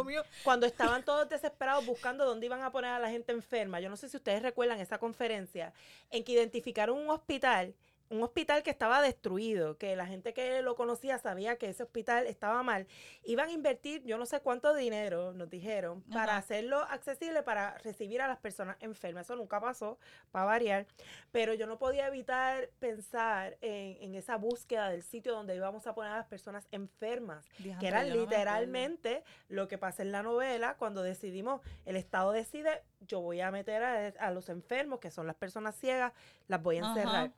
cuando 0.44 0.66
estaban 0.66 1.04
todos 1.06 1.30
desesperados 1.30 1.86
buscando 1.86 2.26
dónde 2.26 2.48
iban 2.48 2.62
a 2.64 2.72
poner 2.72 2.92
a 2.92 3.00
la 3.00 3.10
gente 3.10 3.32
enferma. 3.32 3.80
Yo 3.80 3.90
no 3.90 3.98
sé 3.98 4.10
si 4.10 4.18
ustedes 4.18 4.42
recuerdan 4.42 4.80
esa 4.80 4.98
conferencia 4.98 5.74
en 6.10 6.24
que 6.24 6.34
identificaron 6.34 6.98
un 6.98 7.10
hospital 7.10 7.74
un 8.12 8.22
hospital 8.24 8.62
que 8.62 8.70
estaba 8.70 9.02
destruido, 9.02 9.78
que 9.78 9.96
la 9.96 10.06
gente 10.06 10.34
que 10.34 10.62
lo 10.62 10.76
conocía 10.76 11.18
sabía 11.18 11.56
que 11.56 11.70
ese 11.70 11.84
hospital 11.84 12.28
estaba 12.28 12.62
mal, 12.62 12.86
iban 13.24 13.48
a 13.48 13.52
invertir 13.54 14.04
yo 14.04 14.18
no 14.18 14.26
sé 14.26 14.42
cuánto 14.42 14.74
dinero, 14.74 15.34
nos 15.34 15.50
dijeron, 15.50 16.04
para 16.12 16.36
hacerlo 16.36 16.80
accesible 16.90 17.42
para 17.42 17.78
recibir 17.80 18.22
a 18.22 18.28
las 18.28 18.38
personas 18.38 18.76
enfermas. 18.82 19.26
Eso 19.26 19.38
nunca 19.38 19.62
pasó, 19.62 19.98
para 20.32 20.46
variar, 20.46 20.86
pero 21.32 21.54
yo 21.54 21.68
no 21.68 21.78
podía 21.78 22.08
evitar 22.08 22.70
pensar 22.80 23.58
en, 23.62 24.14
esa 24.16 24.36
búsqueda 24.36 24.90
del 24.90 25.04
sitio 25.04 25.34
donde 25.34 25.56
íbamos 25.56 25.88
a 25.88 25.96
poner 25.96 26.12
a 26.12 26.18
las 26.18 26.28
personas 26.28 26.68
enfermas, 26.72 27.46
que 27.80 27.88
era 27.88 28.04
literalmente 28.04 29.24
lo 29.48 29.70
que 29.70 29.78
pasa 29.78 30.04
en 30.04 30.12
la 30.12 30.22
novela 30.22 30.76
cuando 30.76 31.02
decidimos, 31.02 31.62
el 31.86 31.96
Estado 31.96 32.34
decide, 32.34 32.84
yo 33.08 33.22
voy 33.22 33.40
a 33.40 33.52
meter 33.52 33.84
a, 34.20 34.32
los 34.32 34.50
enfermos, 34.50 35.00
que 35.00 35.12
son 35.12 35.28
las 35.28 35.36
personas 35.38 35.76
ciegas, 35.76 36.12
las 36.50 36.62
voy 36.62 36.78
a 36.78 36.90
encerrar. 36.90 37.32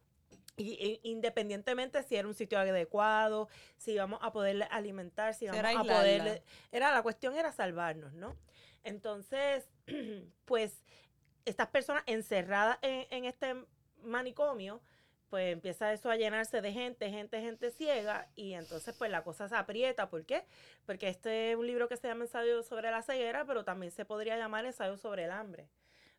Y, 0.55 0.99
independientemente 1.03 2.03
si 2.03 2.15
era 2.15 2.27
un 2.27 2.35
sitio 2.35 2.59
adecuado, 2.59 3.49
si 3.77 3.93
íbamos 3.93 4.19
a 4.21 4.31
poder 4.31 4.67
alimentar, 4.69 5.33
si 5.33 5.45
íbamos 5.45 5.75
a 5.75 5.83
poder... 5.83 6.43
Era, 6.71 6.91
la 6.91 7.01
cuestión 7.01 7.35
era 7.35 7.51
salvarnos, 7.51 8.13
¿no? 8.13 8.35
Entonces, 8.83 9.67
pues, 10.45 10.83
estas 11.45 11.67
personas 11.67 12.03
encerradas 12.05 12.77
en, 12.81 13.07
en 13.09 13.25
este 13.25 13.55
manicomio, 14.03 14.81
pues 15.33 15.51
empieza 15.51 15.91
eso 15.91 16.11
a 16.11 16.15
llenarse 16.15 16.61
de 16.61 16.71
gente, 16.71 17.09
gente, 17.09 17.41
gente 17.41 17.71
ciega, 17.71 18.29
y 18.35 18.53
entonces 18.53 18.93
pues 18.95 19.09
la 19.09 19.23
cosa 19.23 19.49
se 19.49 19.55
aprieta. 19.55 20.07
¿Por 20.07 20.25
qué? 20.27 20.45
Porque 20.85 21.09
este 21.09 21.49
es 21.49 21.57
un 21.57 21.65
libro 21.65 21.89
que 21.89 21.97
se 21.97 22.07
llama 22.07 22.25
Ensayo 22.25 22.61
sobre 22.61 22.91
la 22.91 23.01
ceguera, 23.01 23.43
pero 23.43 23.63
también 23.63 23.91
se 23.91 24.05
podría 24.05 24.37
llamar 24.37 24.63
Ensayo 24.63 24.95
sobre 24.95 25.23
el 25.23 25.31
hambre, 25.31 25.67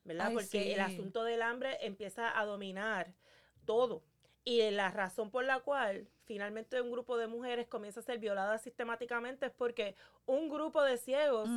¿verdad? 0.03 0.33
Porque 0.33 0.73
el 0.73 0.81
asunto 0.81 1.23
del 1.23 1.43
hambre 1.43 1.79
empieza 1.83 2.37
a 2.37 2.45
dominar 2.45 3.15
todo. 3.65 4.03
Y 4.45 4.71
la 4.71 4.91
razón 4.91 5.31
por 5.31 5.45
la 5.45 5.61
cual 5.61 6.07
finalmente 6.25 6.81
un 6.81 6.91
grupo 6.91 7.17
de 7.17 7.27
mujeres 7.27 7.67
comienza 7.67 8.01
a 8.01 8.03
ser 8.03 8.19
violada 8.19 8.59
sistemáticamente 8.59 9.47
es 9.47 9.53
porque 9.53 9.95
un 10.27 10.51
grupo 10.51 10.83
de 10.83 10.99
ciegos 10.99 11.49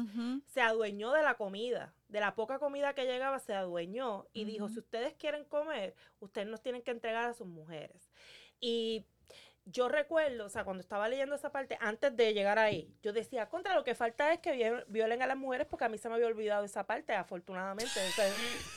se 0.46 0.62
adueñó 0.62 1.12
de 1.12 1.22
la 1.22 1.36
comida, 1.36 1.94
de 2.08 2.22
la 2.22 2.36
poca 2.36 2.60
comida 2.60 2.94
que 2.94 3.06
llegaba 3.06 3.40
se 3.40 3.54
adueñó 3.54 4.28
y 4.32 4.46
dijo, 4.46 4.70
si 4.70 4.80
ustedes 4.80 5.14
quieren 5.16 5.44
comer, 5.46 5.96
ustedes 6.20 6.48
nos 6.48 6.62
tienen 6.62 6.82
que 6.82 6.92
entregar 6.92 7.26
a 7.26 7.34
sus 7.34 7.48
mujeres. 7.48 8.10
Y 8.60 9.06
yo 9.70 9.90
recuerdo, 9.90 10.46
o 10.46 10.50
sea, 10.50 10.64
cuando 10.64 10.82
estaba 10.82 11.10
leyendo 11.10 11.36
esa 11.36 11.52
parte, 11.52 11.78
antes 11.82 12.16
de 12.16 12.34
llegar 12.34 12.58
ahí, 12.58 12.90
yo 13.04 13.12
decía, 13.12 13.50
contra 13.50 13.76
lo 13.76 13.84
que 13.84 13.96
falta 13.96 14.32
es 14.32 14.40
que 14.40 14.84
violen 14.88 15.22
a 15.22 15.28
las 15.28 15.38
mujeres 15.38 15.68
porque 15.70 15.86
a 15.86 15.90
mí 15.90 15.98
se 15.98 16.08
me 16.08 16.16
había 16.16 16.28
olvidado 16.28 16.64
esa 16.64 16.86
parte, 16.86 17.14
afortunadamente. 17.14 18.00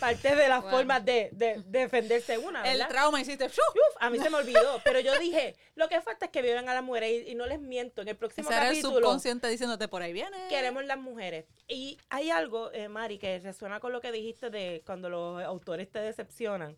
parte 0.00 0.34
de 0.34 0.48
las 0.48 0.64
formas 0.70 1.04
de, 1.04 1.30
defenderse 1.66 2.38
una. 2.38 2.62
El 2.70 2.86
trauma 2.88 3.20
hiciste, 3.20 3.46
¡Uf! 3.46 3.96
a 4.00 4.10
mí 4.10 4.18
se 4.18 4.30
me 4.30 4.36
olvidó, 4.38 4.80
pero 4.82 5.00
yo 5.00 5.16
dije, 5.18 5.54
lo 5.76 5.88
que 5.88 6.00
falta 6.00 6.26
es 6.26 6.30
que 6.32 6.42
violen 6.42 6.68
a 6.68 6.74
las 6.74 6.82
mujeres 6.82 7.28
y, 7.28 7.34
no 7.34 7.46
les 7.46 7.60
miento, 7.60 8.02
en 8.02 8.08
el 8.08 8.16
próximo 8.16 8.48
Ese 8.48 8.58
capítulo. 8.58 8.88
Era 8.90 8.98
el 8.98 9.04
subconsciente 9.04 9.48
diciéndote 9.48 9.86
por 9.86 10.02
ahí 10.02 10.12
viene. 10.12 10.36
Queremos 10.48 10.84
las 10.84 10.98
mujeres. 10.98 11.46
Y 11.68 11.98
hay 12.08 12.30
algo, 12.30 12.72
eh, 12.72 12.88
Mari, 12.88 13.18
que 13.18 13.38
resuena 13.38 13.78
con 13.78 13.92
lo 13.92 14.00
que 14.00 14.10
dijiste 14.10 14.50
de 14.50 14.82
cuando 14.84 15.08
los 15.08 15.42
autores 15.42 15.90
te 15.90 16.00
decepcionan 16.00 16.76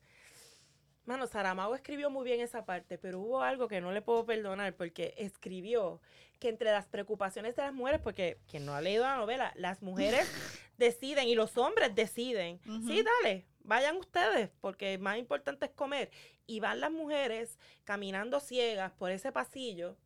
Mano, 1.05 1.27
Saramago 1.27 1.75
escribió 1.75 2.11
muy 2.11 2.25
bien 2.25 2.41
esa 2.41 2.65
parte, 2.65 2.97
pero 2.97 3.21
hubo 3.21 3.43
algo 3.43 3.67
que 3.67 3.81
no 3.81 3.91
le 3.91 4.03
puedo 4.03 4.25
perdonar 4.25 4.75
porque 4.77 5.15
escribió 5.19 6.01
que 6.39 6.49
entre 6.49 6.71
las 6.71 6.87
preocupaciones 6.87 7.57
de 7.57 7.63
las 7.63 7.73
mujeres, 7.73 8.01
porque 8.01 8.39
quien 8.49 8.65
no 8.67 8.75
ha 8.75 8.81
leído 8.81 9.05
la 9.05 9.17
novela, 9.17 9.53
las 9.57 9.83
mujeres 9.83 10.29
deciden 10.77 11.29
y 11.29 11.35
los 11.35 11.57
hombres 11.57 11.95
deciden, 11.95 12.61
sí, 12.87 13.03
dale, 13.03 13.47
vayan 13.61 13.97
ustedes, 13.97 14.51
porque 14.61 14.99
más 14.99 15.19
importante 15.19 15.67
es 15.67 15.73
comer. 15.73 16.11
Y 16.47 16.61
van 16.61 16.81
las 16.81 16.91
mujeres 16.91 17.59
caminando 17.85 18.41
ciegas 18.41 18.93
por 18.93 19.11
ese 19.11 19.33
pasillo, 19.33 19.97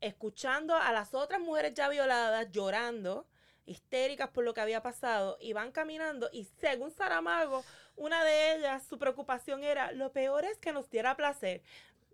escuchando 0.00 0.74
a 0.74 0.92
las 0.92 1.14
otras 1.14 1.40
mujeres 1.40 1.74
ya 1.74 1.88
violadas, 1.88 2.50
llorando, 2.50 3.26
histéricas 3.64 4.28
por 4.30 4.44
lo 4.44 4.54
que 4.54 4.60
había 4.60 4.82
pasado, 4.82 5.38
y 5.40 5.52
van 5.52 5.70
caminando 5.72 6.28
y 6.32 6.44
según 6.44 6.90
Saramago, 6.90 7.64
una 7.98 8.24
de 8.24 8.54
ellas, 8.54 8.82
su 8.88 8.98
preocupación 8.98 9.62
era, 9.62 9.92
lo 9.92 10.12
peor 10.12 10.44
es 10.44 10.58
que 10.58 10.72
nos 10.72 10.88
diera 10.90 11.16
placer. 11.16 11.62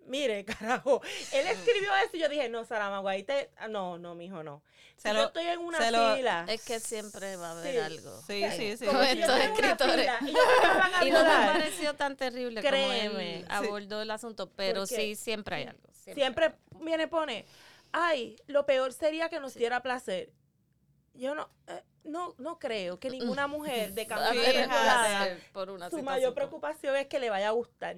Mire, 0.06 0.44
carajo, 0.44 1.00
él 1.32 1.46
escribió 1.46 1.90
eso 2.04 2.16
y 2.16 2.20
yo 2.20 2.28
dije, 2.28 2.48
no, 2.48 2.64
Saramago, 2.64 3.08
ahí 3.08 3.22
te... 3.22 3.50
No, 3.68 3.98
no, 3.98 4.14
mijo, 4.14 4.42
no. 4.42 4.62
Si 4.96 5.08
yo 5.08 5.24
estoy 5.24 5.46
en 5.46 5.58
una 5.58 5.78
fila... 5.78 6.46
Es 6.48 6.64
que 6.64 6.80
siempre 6.80 7.36
va 7.36 7.48
a 7.48 7.60
haber 7.60 7.80
algo. 7.80 8.22
Sí, 8.26 8.44
sí, 8.56 8.76
sí. 8.76 8.86
Con 8.86 9.02
estos 9.02 9.38
escritores. 9.38 10.10
y, 11.02 11.10
no 11.10 11.24
me 11.24 11.30
pareció 11.30 11.94
tan 11.94 12.16
terrible 12.16 12.60
Créeme. 12.60 13.08
como 13.08 13.20
él 13.20 13.46
abordó 13.48 14.02
el 14.02 14.10
asunto, 14.10 14.50
pero 14.50 14.86
sí, 14.86 15.16
siempre 15.16 15.56
hay 15.56 15.64
algo. 15.64 15.88
Siempre. 15.92 16.22
siempre 16.22 16.54
viene, 16.80 17.08
pone, 17.08 17.44
ay, 17.92 18.36
lo 18.46 18.66
peor 18.66 18.92
sería 18.92 19.28
que 19.28 19.40
nos 19.40 19.54
diera 19.54 19.82
placer. 19.82 20.32
Yo 21.14 21.34
no... 21.34 21.48
Eh, 21.66 21.82
no, 22.04 22.34
no 22.38 22.58
creo 22.58 22.98
que 22.98 23.10
ninguna 23.10 23.46
mujer 23.46 23.94
de 23.94 24.06
cambio 24.06 24.42
por 25.52 25.70
una 25.70 25.90
su 25.90 26.02
mayor 26.02 26.34
preocupación 26.34 26.96
es 26.96 27.06
que 27.06 27.18
le 27.18 27.30
vaya 27.30 27.48
a 27.48 27.52
gustar. 27.52 27.96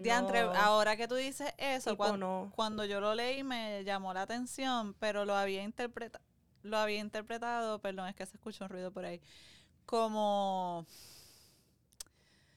ahora 0.55 0.97
que 0.97 1.09
tú 1.09 1.17
dices 1.17 1.53
eso, 1.59 1.97
cuando, 1.97 2.51
cuando 2.55 2.85
yo 2.85 3.01
lo 3.01 3.15
leí 3.15 3.43
me 3.43 3.85
llamó 3.85 4.15
la 4.15 4.23
atención, 4.23 4.95
pero 4.95 5.25
lo 5.25 5.35
había 5.35 5.63
interpretado, 5.63 6.25
lo 6.63 6.79
había 6.79 7.01
interpretado, 7.01 7.81
perdón, 7.81 8.09
es 8.09 8.15
que 8.15 8.27
se 8.27 8.37
escucha 8.37 8.65
un 8.65 8.71
ruido 8.71 8.93
por 8.93 9.05
ahí, 9.05 9.21
como 9.85 10.87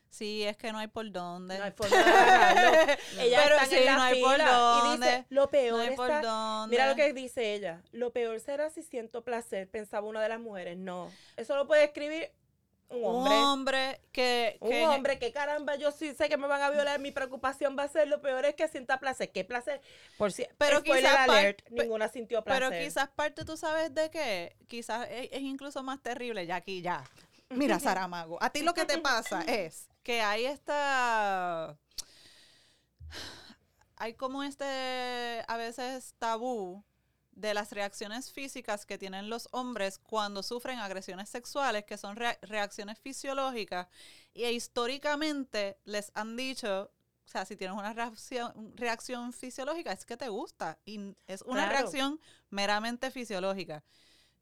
Sí, 0.09 0.43
es 0.43 0.57
que 0.57 0.71
no 0.71 0.79
hay 0.79 0.87
por 0.87 1.11
dónde. 1.11 1.57
No 1.57 1.63
hay 1.63 1.71
por 1.71 1.89
dónde 1.89 2.03
ella 3.19 3.41
Pero 3.43 3.55
sí, 3.69 3.77
no 3.85 4.01
hay 4.01 4.21
por 4.21 4.37
dónde. 4.37 5.07
Y 5.07 5.09
dice, 5.09 5.25
lo 5.29 5.49
peor 5.49 6.23
no 6.23 6.67
Mira 6.67 6.87
lo 6.87 6.95
que 6.95 7.13
dice 7.13 7.53
ella. 7.53 7.81
Lo 7.91 8.11
peor 8.11 8.39
será 8.39 8.69
si 8.69 8.81
siento 8.83 9.23
placer, 9.23 9.69
pensaba 9.69 10.07
una 10.07 10.21
de 10.21 10.29
las 10.29 10.39
mujeres. 10.39 10.77
No. 10.77 11.11
Eso 11.37 11.55
lo 11.55 11.67
puede 11.67 11.83
escribir 11.83 12.31
un 12.89 13.05
hombre. 13.05 13.35
Un 13.35 13.43
hombre 13.43 14.01
que... 14.11 14.57
un 14.61 14.73
hombre 14.73 15.19
que 15.19 15.31
caramba, 15.31 15.75
yo 15.75 15.91
sí 15.91 16.13
sé 16.15 16.27
que 16.27 16.37
me 16.37 16.47
van 16.47 16.61
a 16.63 16.71
violar, 16.71 16.99
mi 16.99 17.11
preocupación 17.11 17.77
va 17.77 17.83
a 17.83 17.87
ser 17.87 18.07
lo 18.07 18.19
peor 18.19 18.45
es 18.45 18.55
que 18.55 18.67
sienta 18.67 18.99
placer. 18.99 19.31
¿Qué 19.31 19.45
placer? 19.45 19.79
Por 20.17 20.31
si, 20.31 20.47
pero 20.57 20.81
quizás 20.81 21.29
alert, 21.29 21.61
ninguna 21.69 22.07
sintió 22.07 22.43
placer. 22.43 22.69
Pero 22.69 22.83
quizás 22.83 23.09
parte, 23.09 23.45
tú 23.45 23.57
sabes 23.57 23.93
de 23.93 24.09
qué, 24.09 24.55
quizás 24.67 25.07
es, 25.11 25.29
es 25.31 25.41
incluso 25.41 25.83
más 25.83 26.01
terrible, 26.01 26.47
ya 26.47 26.55
aquí, 26.55 26.81
ya. 26.81 27.03
Mira, 27.49 27.79
Saramago, 27.79 28.41
a 28.41 28.49
ti 28.51 28.61
lo 28.61 28.73
que 28.73 28.85
te 28.85 28.97
pasa 28.99 29.41
es 29.47 29.87
que 30.03 30.21
hay 30.21 30.45
esta... 30.45 31.77
Hay 33.97 34.13
como 34.13 34.43
este, 34.43 35.43
a 35.45 35.57
veces, 35.57 36.15
tabú 36.19 36.85
de 37.31 37.53
las 37.53 37.71
reacciones 37.71 38.31
físicas 38.31 38.85
que 38.85 38.97
tienen 38.97 39.29
los 39.29 39.49
hombres 39.51 39.97
cuando 39.97 40.43
sufren 40.43 40.79
agresiones 40.79 41.29
sexuales, 41.29 41.85
que 41.85 41.97
son 41.97 42.15
reacciones 42.15 42.99
fisiológicas, 42.99 43.87
y 44.33 44.45
históricamente 44.45 45.77
les 45.85 46.11
han 46.15 46.35
dicho, 46.35 46.91
o 47.25 47.27
sea, 47.27 47.45
si 47.45 47.55
tienes 47.55 47.77
una 47.77 47.93
reacción, 47.93 48.73
reacción 48.75 49.33
fisiológica, 49.33 49.91
es 49.91 50.05
que 50.05 50.17
te 50.17 50.29
gusta, 50.29 50.79
y 50.85 51.15
es 51.27 51.41
una 51.43 51.67
reacción 51.69 52.19
meramente 52.49 53.11
fisiológica. 53.11 53.83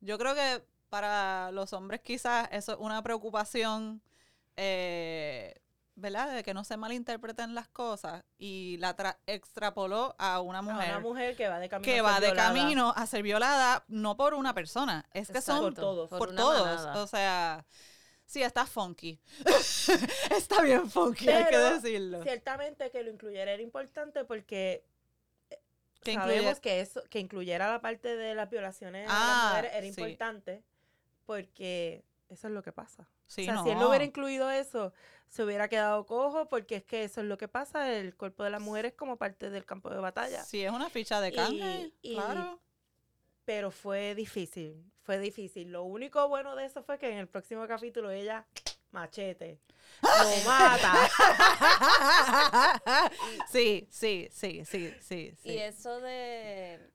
Yo 0.01 0.17
creo 0.17 0.33
que 0.35 0.63
para 0.89 1.51
los 1.51 1.73
hombres 1.73 2.01
quizás 2.01 2.47
eso 2.51 2.73
es 2.73 2.77
una 2.79 3.01
preocupación 3.03 4.01
eh, 4.57 5.53
¿verdad? 5.97 6.35
De 6.35 6.43
que 6.43 6.53
no 6.53 6.63
se 6.63 6.77
malinterpreten 6.77 7.55
las 7.55 7.67
cosas 7.67 8.23
y 8.37 8.77
la 8.77 8.95
extrapoló 9.25 10.15
a 10.19 10.41
una 10.41 10.61
mujer. 10.61 10.91
A 10.91 10.97
una 10.97 10.99
mujer 10.99 11.35
que 11.35 11.47
va 11.47 11.59
de 11.59 11.69
camino, 11.69 11.85
que 11.85 11.99
a, 11.99 12.03
ser 12.03 12.05
va 12.05 12.19
de 12.19 12.33
camino 12.33 12.93
a 12.95 13.07
ser 13.07 13.23
violada, 13.23 13.83
no 13.87 14.15
por 14.15 14.35
una 14.35 14.53
persona, 14.53 15.05
es 15.13 15.29
que 15.29 15.41
son 15.41 15.59
por 15.59 15.73
todos. 15.73 16.09
Por, 16.09 16.35
todos. 16.35 16.95
O 16.97 17.07
sea, 17.07 17.65
sí, 18.25 18.43
está 18.43 18.67
funky. 18.67 19.19
está 20.37 20.61
bien 20.61 20.89
funky, 20.89 21.29
hay 21.29 21.45
que 21.45 21.57
decirlo. 21.57 22.21
Ciertamente 22.21 22.91
que 22.91 23.01
lo 23.01 23.09
incluyera 23.09 23.51
era 23.51 23.63
importante 23.63 24.23
porque 24.23 24.85
que 26.03 26.13
sabemos 26.13 26.59
que 26.59 26.81
eso, 26.81 27.03
que 27.09 27.19
incluyera 27.19 27.71
la 27.71 27.81
parte 27.81 28.15
de 28.15 28.35
las 28.35 28.49
violaciones 28.51 29.09
a 29.09 29.13
las 29.13 29.21
ah, 29.21 29.47
mujeres 29.49 29.71
era 29.73 29.85
importante 29.87 30.63
porque 31.25 32.05
eso 32.29 32.47
es 32.47 32.53
lo 32.53 32.61
que 32.61 32.71
pasa. 32.71 33.07
O 33.27 33.29
sea, 33.29 33.63
si 33.63 33.69
él 33.69 33.77
no 33.77 33.89
hubiera 33.89 34.05
incluido 34.05 34.49
eso, 34.49 34.93
se 35.29 35.43
hubiera 35.43 35.67
quedado 35.67 36.05
cojo, 36.05 36.47
porque 36.47 36.77
es 36.77 36.83
que 36.83 37.03
eso 37.03 37.21
es 37.21 37.27
lo 37.27 37.37
que 37.37 37.47
pasa. 37.47 37.93
El 37.93 38.15
cuerpo 38.15 38.43
de 38.43 38.49
la 38.49 38.59
mujer 38.59 38.85
es 38.85 38.93
como 38.93 39.17
parte 39.17 39.49
del 39.49 39.65
campo 39.65 39.89
de 39.89 39.97
batalla. 39.97 40.43
Sí, 40.43 40.63
es 40.63 40.71
una 40.71 40.89
ficha 40.89 41.19
de 41.21 41.33
canje, 41.33 41.91
claro. 42.01 42.59
Pero 43.45 43.71
fue 43.71 44.13
difícil, 44.15 44.83
fue 45.03 45.19
difícil. 45.19 45.71
Lo 45.71 45.83
único 45.83 46.27
bueno 46.27 46.55
de 46.55 46.65
eso 46.65 46.83
fue 46.83 46.97
que 46.97 47.09
en 47.09 47.17
el 47.17 47.27
próximo 47.27 47.65
capítulo 47.67 48.11
ella 48.11 48.45
machete, 48.91 49.59
lo 50.01 50.49
mata. 50.49 50.93
sí, 53.49 53.87
sí, 53.91 54.27
sí, 54.31 54.63
sí, 54.65 54.93
sí, 55.01 55.33
sí. 55.37 55.49
Y 55.49 55.57
eso 55.57 55.99
de 56.01 56.91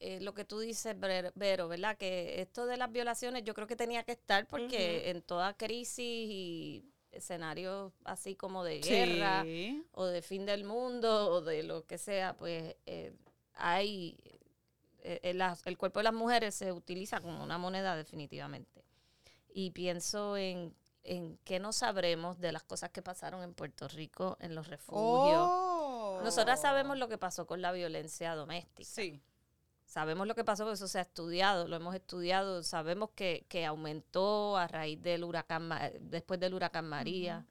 eh, 0.00 0.18
lo 0.20 0.34
que 0.34 0.44
tú 0.44 0.58
dices, 0.58 0.96
Vero, 1.34 1.68
¿verdad? 1.68 1.96
Que 1.96 2.40
esto 2.40 2.66
de 2.66 2.76
las 2.76 2.90
violaciones 2.90 3.44
yo 3.44 3.54
creo 3.54 3.66
que 3.66 3.76
tenía 3.76 4.02
que 4.02 4.12
estar 4.12 4.46
porque 4.48 5.10
en 5.10 5.22
toda 5.22 5.54
crisis 5.54 5.98
y 6.30 6.84
escenarios 7.12 7.92
así 8.04 8.34
como 8.36 8.64
de 8.64 8.80
guerra 8.80 9.42
Sí. 9.42 9.84
o 9.92 10.06
de 10.06 10.22
fin 10.22 10.46
del 10.46 10.64
mundo 10.64 11.28
o 11.30 11.40
de 11.40 11.62
lo 11.64 11.84
que 11.86 11.98
sea, 11.98 12.36
pues 12.36 12.76
eh, 12.86 13.12
hay... 13.54 14.16
eh, 15.02 15.20
eh, 15.22 15.34
las- 15.34 15.66
el 15.66 15.76
cuerpo 15.78 15.98
de 16.00 16.04
las 16.04 16.14
mujeres 16.14 16.54
se 16.54 16.72
utiliza 16.72 17.20
como 17.20 17.42
una 17.42 17.58
moneda 17.58 17.96
definitivamente. 17.96 18.84
Y 19.52 19.70
pienso 19.70 20.36
en, 20.36 20.74
en 21.02 21.36
qué 21.44 21.58
no 21.58 21.72
sabremos 21.72 22.38
de 22.38 22.52
las 22.52 22.62
cosas 22.62 22.90
que 22.90 23.02
pasaron 23.02 23.42
en 23.42 23.54
Puerto 23.54 23.88
Rico, 23.88 24.36
en 24.40 24.54
los 24.54 24.68
refugios. 24.68 25.40
Oh. 25.42 26.20
Nosotras 26.22 26.60
sabemos 26.60 26.98
lo 26.98 27.08
que 27.08 27.18
pasó 27.18 27.46
con 27.46 27.60
la 27.62 27.72
violencia 27.72 28.34
doméstica. 28.34 28.88
Sí. 28.88 29.20
Sabemos 29.90 30.28
lo 30.28 30.36
que 30.36 30.44
pasó, 30.44 30.62
porque 30.62 30.74
eso 30.74 30.86
se 30.86 31.00
ha 31.00 31.02
estudiado, 31.02 31.66
lo 31.66 31.74
hemos 31.74 31.96
estudiado, 31.96 32.62
sabemos 32.62 33.10
que, 33.16 33.44
que 33.48 33.66
aumentó 33.66 34.56
a 34.56 34.68
raíz 34.68 35.02
del 35.02 35.24
huracán, 35.24 35.68
después 35.98 36.38
del 36.38 36.54
huracán 36.54 36.88
María, 36.88 37.44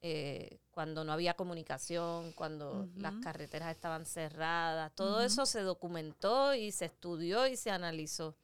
eh, 0.00 0.58
cuando 0.72 1.04
no 1.04 1.12
había 1.12 1.34
comunicación, 1.34 2.32
cuando 2.32 2.88
las 2.96 3.14
carreteras 3.22 3.70
estaban 3.70 4.04
cerradas, 4.04 4.92
todo 4.96 5.22
eso 5.22 5.46
se 5.46 5.60
documentó 5.60 6.54
y 6.54 6.72
se 6.72 6.86
estudió 6.86 7.46
y 7.46 7.56
se 7.56 7.70
analizó. 7.70 8.36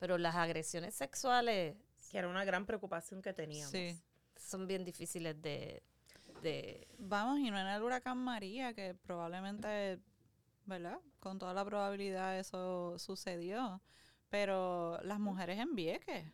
Pero 0.00 0.18
las 0.18 0.34
agresiones 0.34 0.96
sexuales 0.96 1.76
que 2.08 2.18
era 2.18 2.28
una 2.28 2.44
gran 2.44 2.66
preocupación 2.66 3.22
que 3.22 3.32
teníamos. 3.32 3.70
Sí. 3.70 3.96
son 4.36 4.66
bien 4.66 4.84
difíciles 4.84 5.40
de... 5.40 5.82
de 6.42 6.88
Vamos, 6.98 7.38
y 7.38 7.50
no 7.50 7.58
en 7.60 7.66
el 7.68 7.82
huracán 7.82 8.18
María, 8.18 8.74
que 8.74 8.94
probablemente, 8.94 10.00
¿verdad? 10.68 11.00
Con 11.18 11.38
toda 11.38 11.54
la 11.54 11.64
probabilidad 11.64 12.38
eso 12.38 12.98
sucedió. 12.98 13.80
Pero 14.28 15.00
las 15.02 15.18
mujeres 15.18 15.58
en 15.58 15.74
Vieques, 15.74 16.26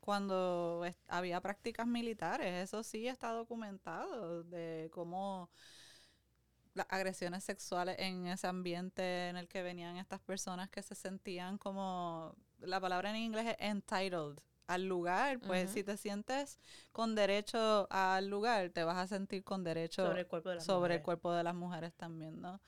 cuando 0.00 0.84
había 1.08 1.40
prácticas 1.40 1.86
militares, 1.86 2.64
eso 2.64 2.82
sí 2.82 3.06
está 3.06 3.30
documentado 3.30 4.42
de 4.42 4.90
cómo 4.92 5.48
las 6.74 6.86
agresiones 6.90 7.44
sexuales 7.44 7.96
en 7.98 8.26
ese 8.26 8.46
ambiente 8.46 9.28
en 9.28 9.36
el 9.36 9.48
que 9.48 9.62
venían 9.62 9.96
estas 9.96 10.20
personas 10.20 10.68
que 10.68 10.82
se 10.82 10.94
sentían 10.94 11.56
como, 11.56 12.36
la 12.58 12.80
palabra 12.80 13.10
en 13.10 13.16
inglés 13.16 13.46
es 13.46 13.56
entitled 13.70 14.38
al 14.66 14.86
lugar, 14.86 15.38
pues 15.40 15.70
si 15.70 15.84
te 15.84 15.96
sientes 15.96 16.58
con 16.92 17.14
derecho 17.14 17.86
al 17.88 18.28
lugar, 18.28 18.70
te 18.70 18.82
vas 18.82 18.96
a 18.96 19.06
sentir 19.06 19.44
con 19.44 19.62
derecho 19.62 20.04
Sobre 20.04 20.20
el 20.22 20.26
cuerpo 20.26 20.48
de 20.48 20.54
las 20.56 20.64
sobre 20.64 20.94
el 20.94 21.00
mujeres. 21.00 21.04
cuerpo 21.04 21.32
de 21.32 21.44
las 21.44 21.54
mujeres 21.54 21.94
también, 21.94 22.40
¿no? 22.40 22.60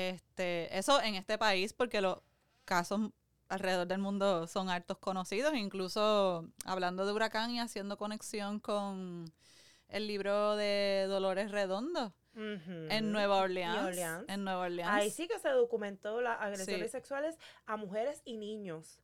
Este, 0.00 0.76
eso 0.76 1.00
en 1.00 1.14
este 1.14 1.38
país, 1.38 1.72
porque 1.72 2.02
los 2.02 2.18
casos 2.66 3.00
alrededor 3.48 3.86
del 3.86 3.98
mundo 3.98 4.46
son 4.46 4.68
hartos 4.68 4.98
conocidos, 4.98 5.54
incluso 5.54 6.46
hablando 6.66 7.06
de 7.06 7.12
huracán 7.14 7.50
y 7.50 7.60
haciendo 7.60 7.96
conexión 7.96 8.60
con 8.60 9.32
el 9.88 10.06
libro 10.06 10.54
de 10.56 11.06
Dolores 11.08 11.50
Redondo 11.50 12.12
en 12.34 13.10
Nueva 13.12 13.38
Orleans, 13.38 13.86
Orleans. 13.86 14.24
En 14.28 14.44
Nueva 14.44 14.66
Orleans. 14.66 14.90
Ahí 14.92 15.10
sí 15.10 15.26
que 15.26 15.38
se 15.38 15.48
documentó 15.48 16.20
las 16.20 16.38
agresiones 16.42 16.90
Sí. 16.90 16.92
sexuales 16.92 17.38
a 17.64 17.78
mujeres 17.78 18.20
y 18.26 18.36
niños. 18.36 19.00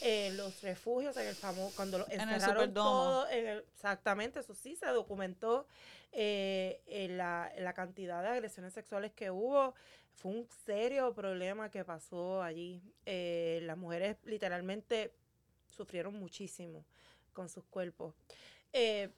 En 0.00 0.36
los 0.36 0.60
refugios, 0.62 1.16
en 1.16 1.28
el 1.28 1.36
famoso, 1.36 1.72
cuando 1.76 1.98
lo 1.98 2.06
el 2.08 2.20
encerraron 2.20 2.74
todo, 2.74 3.28
en 3.28 3.46
el- 3.46 3.64
exactamente, 3.72 4.40
eso 4.40 4.52
sí 4.54 4.74
se 4.74 4.86
documentó 4.86 5.68
eh, 6.10 6.80
en 6.86 7.16
la, 7.18 7.50
en 7.54 7.62
la 7.64 7.74
cantidad 7.74 8.22
de 8.22 8.28
agresiones 8.28 8.72
sexuales 8.72 9.12
que 9.12 9.30
hubo. 9.30 9.74
Fue 10.14 10.30
un 10.30 10.48
serio 10.64 11.12
problema 11.14 11.70
que 11.70 11.84
pasó 11.84 12.42
allí. 12.42 12.80
Eh, 13.04 13.60
las 13.62 13.76
mujeres 13.76 14.16
literalmente 14.24 15.12
sufrieron 15.68 16.14
muchísimo 16.14 16.84
con 17.32 17.48
sus 17.48 17.64
cuerpos. 17.64 18.14
Eh, 18.72 19.10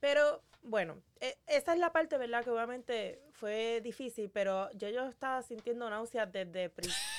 pero 0.00 0.42
bueno, 0.62 1.00
e- 1.20 1.38
esa 1.46 1.74
es 1.74 1.78
la 1.78 1.92
parte, 1.92 2.18
¿verdad? 2.18 2.42
Que 2.44 2.50
obviamente 2.50 3.22
fue 3.32 3.80
difícil, 3.80 4.30
pero 4.30 4.70
yo, 4.72 4.88
yo 4.88 5.06
estaba 5.08 5.42
sintiendo 5.42 5.88
náuseas 5.88 6.30
desde, 6.30 6.70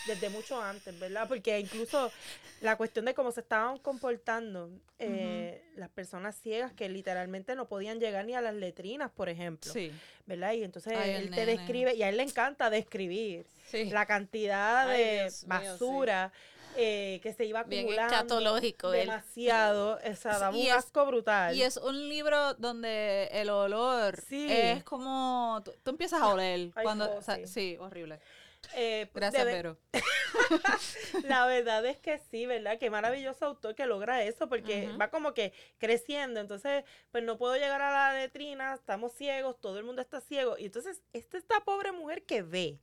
desde 0.08 0.30
mucho 0.30 0.62
antes, 0.62 0.98
¿verdad? 1.00 1.28
Porque 1.28 1.60
incluso 1.60 2.12
la 2.62 2.76
cuestión 2.78 3.06
de 3.06 3.14
cómo 3.14 3.32
se 3.32 3.42
estaban 3.42 3.78
comportando 3.80 4.70
eh, 5.00 5.64
las 5.76 5.90
personas 5.90 6.36
ciegas 6.36 6.72
que 6.74 6.90
literalmente 6.90 7.56
no 7.56 7.68
podían 7.68 8.00
llegar 8.00 8.26
ni 8.26 8.34
a 8.36 8.42
las 8.42 8.54
letrinas, 8.54 9.12
por 9.12 9.30
ejemplo, 9.30 9.72
Sí, 9.72 9.92
¿verdad? 10.26 10.54
Y 10.54 10.64
entonces 10.64 10.94
Ay, 10.96 11.12
él 11.12 11.24
te 11.30 11.46
nene. 11.46 11.58
describe, 11.58 11.96
y 11.96 12.04
a 12.04 12.10
él 12.10 12.18
le 12.18 12.24
encanta 12.24 12.70
describir 12.70 13.46
Sí. 13.70 13.86
la 13.90 14.06
cantidad 14.06 14.90
Ay, 14.90 14.98
de 15.04 15.14
Dios 15.22 15.24
mío, 15.24 15.32
sí. 15.34 15.48
basura 15.68 16.32
eh, 16.76 17.20
que 17.22 17.34
se 17.34 17.46
iba 17.46 17.62
Bien 17.64 17.82
acumulando. 17.84 18.16
él. 18.94 19.02
demasiado, 19.02 20.00
o 20.04 20.16
sea, 20.16 20.40
daba 20.40 20.58
un 20.58 20.64
es- 20.66 20.72
asco 20.72 21.06
brutal. 21.06 21.56
y 21.56 21.62
es 21.62 21.78
un 21.78 22.10
libro 22.10 22.56
donde 22.56 23.30
el 23.32 23.50
olor 23.52 24.20
Sí. 24.28 24.48
es 24.50 24.84
como, 24.84 25.62
tú, 25.64 25.72
tú 25.84 25.92
empiezas 25.92 26.22
a 26.22 26.30
oler 26.34 26.72
Ay, 26.76 26.84
cuando, 26.84 27.12
oh, 27.12 27.18
o 27.18 27.22
sea, 27.22 27.36
sí. 27.36 27.46
sí, 27.48 27.78
horrible. 27.80 28.20
Eh, 28.76 29.10
Gracias, 29.14 29.46
debe- 29.46 29.54
Vero. 29.54 29.78
La 31.24 31.46
verdad 31.46 31.86
es 31.86 31.98
que 31.98 32.18
sí, 32.32 32.46
¿verdad? 32.46 32.78
Qué 32.80 32.90
maravilloso 32.90 33.46
autor 33.46 33.76
que 33.76 33.86
logra 33.86 34.24
eso, 34.24 34.50
porque 34.50 34.90
va 35.00 35.10
como 35.10 35.34
que 35.34 35.54
creciendo. 35.78 36.40
Entonces, 36.40 36.84
pues 37.12 37.24
no 37.24 37.38
puedo 37.38 37.56
llegar 37.56 37.82
a 37.82 37.92
la 37.92 38.20
letrina, 38.20 38.74
estamos 38.74 39.14
ciegos, 39.14 39.60
todo 39.62 39.78
el 39.78 39.84
mundo 39.84 40.02
está 40.02 40.22
ciego. 40.22 40.58
Y 40.58 40.66
entonces, 40.66 41.02
esta, 41.14 41.38
esta 41.38 41.60
pobre 41.62 41.92
mujer 41.92 42.24
que 42.24 42.42
ve, 42.42 42.80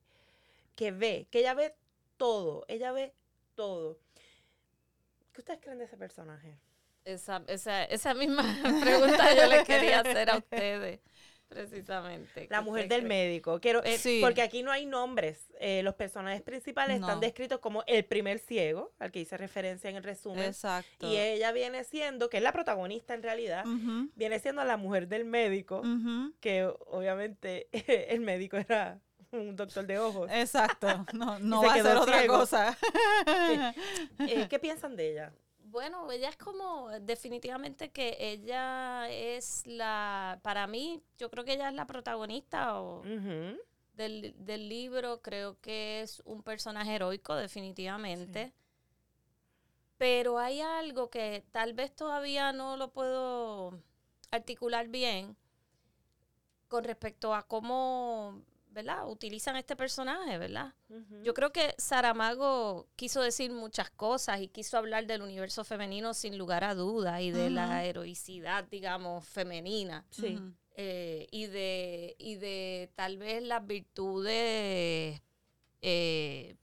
que 0.76 0.92
ve, 0.92 1.26
que 1.30 1.40
ella 1.40 1.54
ve 1.54 1.74
todo, 2.16 2.64
ella 2.68 2.92
ve 2.92 3.12
todo. 3.56 3.98
¿Qué 5.32 5.40
ustedes 5.40 5.60
creen 5.60 5.78
de 5.78 5.84
ese 5.84 5.96
personaje? 5.96 6.56
Esa, 7.04 7.42
esa, 7.46 7.84
esa 7.84 8.14
misma 8.14 8.42
pregunta 8.82 9.34
yo 9.34 9.46
le 9.48 9.64
quería 9.64 10.00
hacer 10.00 10.30
a 10.30 10.36
ustedes, 10.38 11.00
precisamente. 11.50 12.46
La 12.48 12.58
¿Qué 12.60 12.64
mujer 12.64 12.88
del 12.88 13.02
médico. 13.02 13.60
Quiero, 13.60 13.82
Eh, 13.84 13.98
sí. 13.98 14.20
Porque 14.22 14.40
aquí 14.40 14.62
no 14.62 14.70
hay 14.70 14.86
nombres. 14.86 15.52
Eh, 15.58 15.82
los 15.82 15.94
personajes 15.96 16.40
principales 16.40 16.98
No. 17.00 17.06
están 17.06 17.20
descritos 17.20 17.58
como 17.58 17.82
el 17.86 18.04
primer 18.06 18.38
ciego, 18.38 18.92
al 18.98 19.10
que 19.10 19.18
hice 19.20 19.36
referencia 19.36 19.90
en 19.90 19.96
el 19.96 20.02
resumen. 20.04 20.44
Exacto. 20.44 21.06
Y 21.06 21.18
ella 21.18 21.52
viene 21.52 21.84
siendo, 21.84 22.30
que 22.30 22.38
es 22.38 22.42
la 22.42 22.52
protagonista 22.52 23.12
en 23.14 23.22
realidad, 23.22 23.64
viene 24.14 24.38
siendo 24.38 24.64
la 24.64 24.76
mujer 24.78 25.08
del 25.08 25.24
médico, 25.26 25.82
que 26.40 26.64
obviamente 26.86 27.68
el 28.14 28.20
médico 28.20 28.56
era 28.56 29.00
un 29.32 29.54
doctor 29.56 29.86
de 29.86 29.98
ojos. 29.98 30.30
Exacto. 30.32 31.04
No, 31.12 31.38
no 31.40 31.62
va 31.62 31.74
a 31.74 31.82
ser 31.82 31.96
otra 31.96 32.26
cosa. 32.26 32.78
Eh, 34.20 34.46
¿Qué 34.48 34.58
piensan 34.58 34.96
de 34.96 35.10
ella? 35.12 35.32
Bueno, 35.70 36.10
ella 36.10 36.28
es 36.28 36.36
como, 36.36 36.90
definitivamente 37.00 37.90
que 37.90 38.16
ella 38.18 39.08
es 39.08 39.64
la, 39.68 40.40
para 40.42 40.66
mí, 40.66 41.00
yo 41.16 41.30
creo 41.30 41.44
que 41.44 41.52
ella 41.52 41.68
es 41.68 41.74
la 41.76 41.86
protagonista 41.86 42.80
o 42.80 43.02
del, 43.94 44.34
del 44.36 44.68
libro, 44.68 45.22
creo 45.22 45.60
que 45.60 46.00
es 46.00 46.22
un 46.24 46.42
personaje 46.42 46.96
heroico, 46.96 47.36
definitivamente. 47.36 48.52
Pero 49.96 50.40
hay 50.40 50.60
algo 50.60 51.08
que 51.08 51.44
tal 51.52 51.72
vez 51.74 51.94
todavía 51.94 52.52
no 52.52 52.76
lo 52.76 52.92
puedo 52.92 53.80
articular 54.32 54.88
bien 54.88 55.36
con 56.66 56.82
respecto 56.82 57.32
a 57.32 57.44
cómo, 57.44 58.42
¿verdad? 58.70 59.08
Utilizan 59.08 59.56
este 59.56 59.74
personaje, 59.76 60.38
¿verdad? 60.38 60.74
Yo 61.22 61.34
creo 61.34 61.52
que 61.52 61.74
Saramago 61.78 62.86
quiso 62.96 63.20
decir 63.20 63.50
muchas 63.50 63.90
cosas 63.90 64.40
y 64.40 64.48
quiso 64.48 64.78
hablar 64.78 65.06
del 65.06 65.22
universo 65.22 65.64
femenino 65.64 66.14
sin 66.14 66.38
lugar 66.38 66.64
a 66.64 66.74
dudas 66.74 67.20
y 67.20 67.30
de 67.32 67.50
la 67.50 67.84
heroicidad, 67.84 68.64
digamos, 68.64 69.26
femenina 69.26 70.06
Sí. 70.10 70.38
Eh, 70.76 71.26
y 71.30 71.46
de 71.46 72.14
y 72.18 72.36
de 72.36 72.90
tal 72.94 73.18
vez 73.18 73.42
las 73.42 73.66
virtudes 73.66 75.20
eh, 75.82 76.56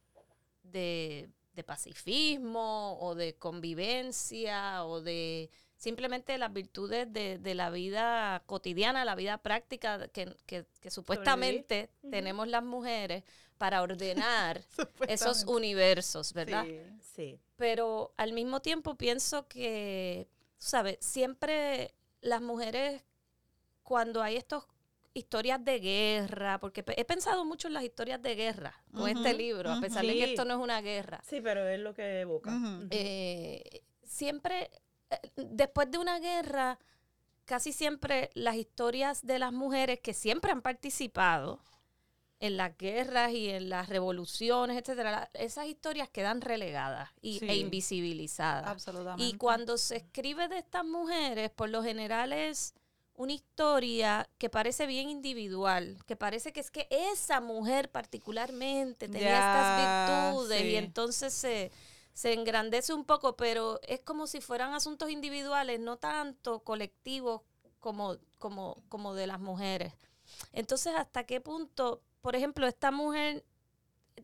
de, 0.64 1.30
de 1.54 1.64
pacifismo 1.64 2.98
o 3.00 3.14
de 3.16 3.36
convivencia 3.36 4.86
o 4.86 5.02
de 5.02 5.52
simplemente 5.78 6.38
las 6.38 6.52
virtudes 6.52 7.12
de, 7.14 7.38
de 7.38 7.56
la 7.56 7.70
vida 7.70 8.44
cotidiana, 8.46 9.06
la 9.06 9.16
vida 9.16 9.38
práctica 9.38 10.08
que, 10.10 10.36
que- 10.46 10.66
que 10.82 10.90
supuestamente 10.92 11.90
tenemos 12.10 12.48
las 12.48 12.64
mujeres 12.64 13.24
para 13.58 13.82
ordenar 13.82 14.62
esos 15.08 15.44
universos, 15.46 16.34
¿verdad? 16.34 16.66
Sí. 16.66 16.82
Sí. 17.16 17.40
pero 17.56 18.14
al 18.18 18.34
mismo 18.34 18.60
tiempo 18.62 18.96
pienso 18.96 19.48
que, 19.48 20.28
¿sabes? 20.58 20.98
Siempre 21.00 21.96
las 22.22 22.42
mujeres, 22.42 23.04
cuando 23.84 24.22
hay 24.22 24.36
estas 24.36 24.64
historias 25.16 25.64
de 25.66 25.80
guerra, 25.80 26.60
porque 26.60 26.84
he 26.96 27.06
pensado 27.06 27.44
mucho 27.46 27.68
en 27.68 27.74
las 27.74 27.84
historias 27.84 28.22
de 28.22 28.36
guerra 28.36 28.80
con 28.94 29.10
este 29.10 29.34
libro, 29.34 29.72
a 29.72 29.80
pesar 29.82 30.06
de 30.06 30.14
que 30.14 30.24
esto 30.32 30.46
no 30.46 30.54
es 30.56 30.60
una 30.60 30.82
guerra. 30.82 31.20
Sí, 31.28 31.42
pero 31.42 31.68
es 31.68 31.80
lo 31.80 31.96
que 31.96 32.22
evoca. 32.22 32.52
Eh, 32.92 33.82
siempre, 34.04 34.70
después 35.36 35.90
de 35.92 35.98
una 35.98 36.20
guerra, 36.20 36.80
casi 37.46 37.72
siempre 37.74 38.30
las 38.34 38.56
historias 38.56 39.26
de 39.26 39.40
las 39.40 39.54
mujeres 39.54 40.00
que 40.02 40.14
siempre 40.14 40.52
han 40.52 40.62
participado 40.62 41.60
en 42.40 42.56
las 42.58 42.78
guerras 42.78 43.32
y 43.32 43.50
en 43.50 43.70
las 43.70 43.90
revoluciones, 43.90 44.78
etcétera, 44.78 45.30
esas 45.34 45.66
historias 45.66 46.08
quedan 46.10 46.42
relegadas 46.42 47.10
y, 47.20 47.40
Sí. 47.40 47.48
e 47.50 47.56
invisibilizadas. 47.58 48.68
Absolutamente. 48.68 49.24
Y 49.36 49.38
cuando 49.38 49.78
se 49.78 49.96
escribe 49.98 50.48
de 50.48 50.60
estas 50.60 50.86
mujeres, 50.86 51.50
por 51.50 51.70
lo 51.70 51.82
general 51.82 52.34
es 52.34 52.76
una 53.16 53.34
historia 53.34 54.30
que 54.38 54.52
parece 54.52 54.86
bien 54.86 55.10
individual, 55.10 55.98
que 56.06 56.16
parece 56.16 56.54
que 56.54 56.60
es 56.60 56.70
que 56.70 56.88
esa 56.92 57.42
mujer 57.42 57.90
particularmente 57.90 59.08
tenía 59.08 59.30
Ya, 59.30 59.40
estas 59.40 60.30
virtudes 60.30 60.62
sí. 60.62 60.68
y 60.68 60.76
entonces 60.76 61.34
se, 61.34 61.72
se 62.18 62.34
engrandece 62.34 62.96
un 62.96 63.06
poco, 63.06 63.36
pero 63.36 63.80
es 63.84 64.00
como 64.00 64.26
si 64.26 64.42
fueran 64.42 64.74
asuntos 64.74 65.12
individuales, 65.12 65.80
no 65.80 65.98
tanto 65.98 66.62
colectivos 66.64 67.42
como, 67.80 68.18
como, 68.40 68.82
como 68.90 69.14
de 69.14 69.28
las 69.28 69.40
mujeres. 69.40 69.94
Entonces, 70.52 70.96
¿hasta 70.96 71.26
qué 71.26 71.42
punto, 71.42 72.02
por 72.22 72.36
ejemplo, 72.36 72.66
esta 72.66 72.90
mujer 72.90 73.46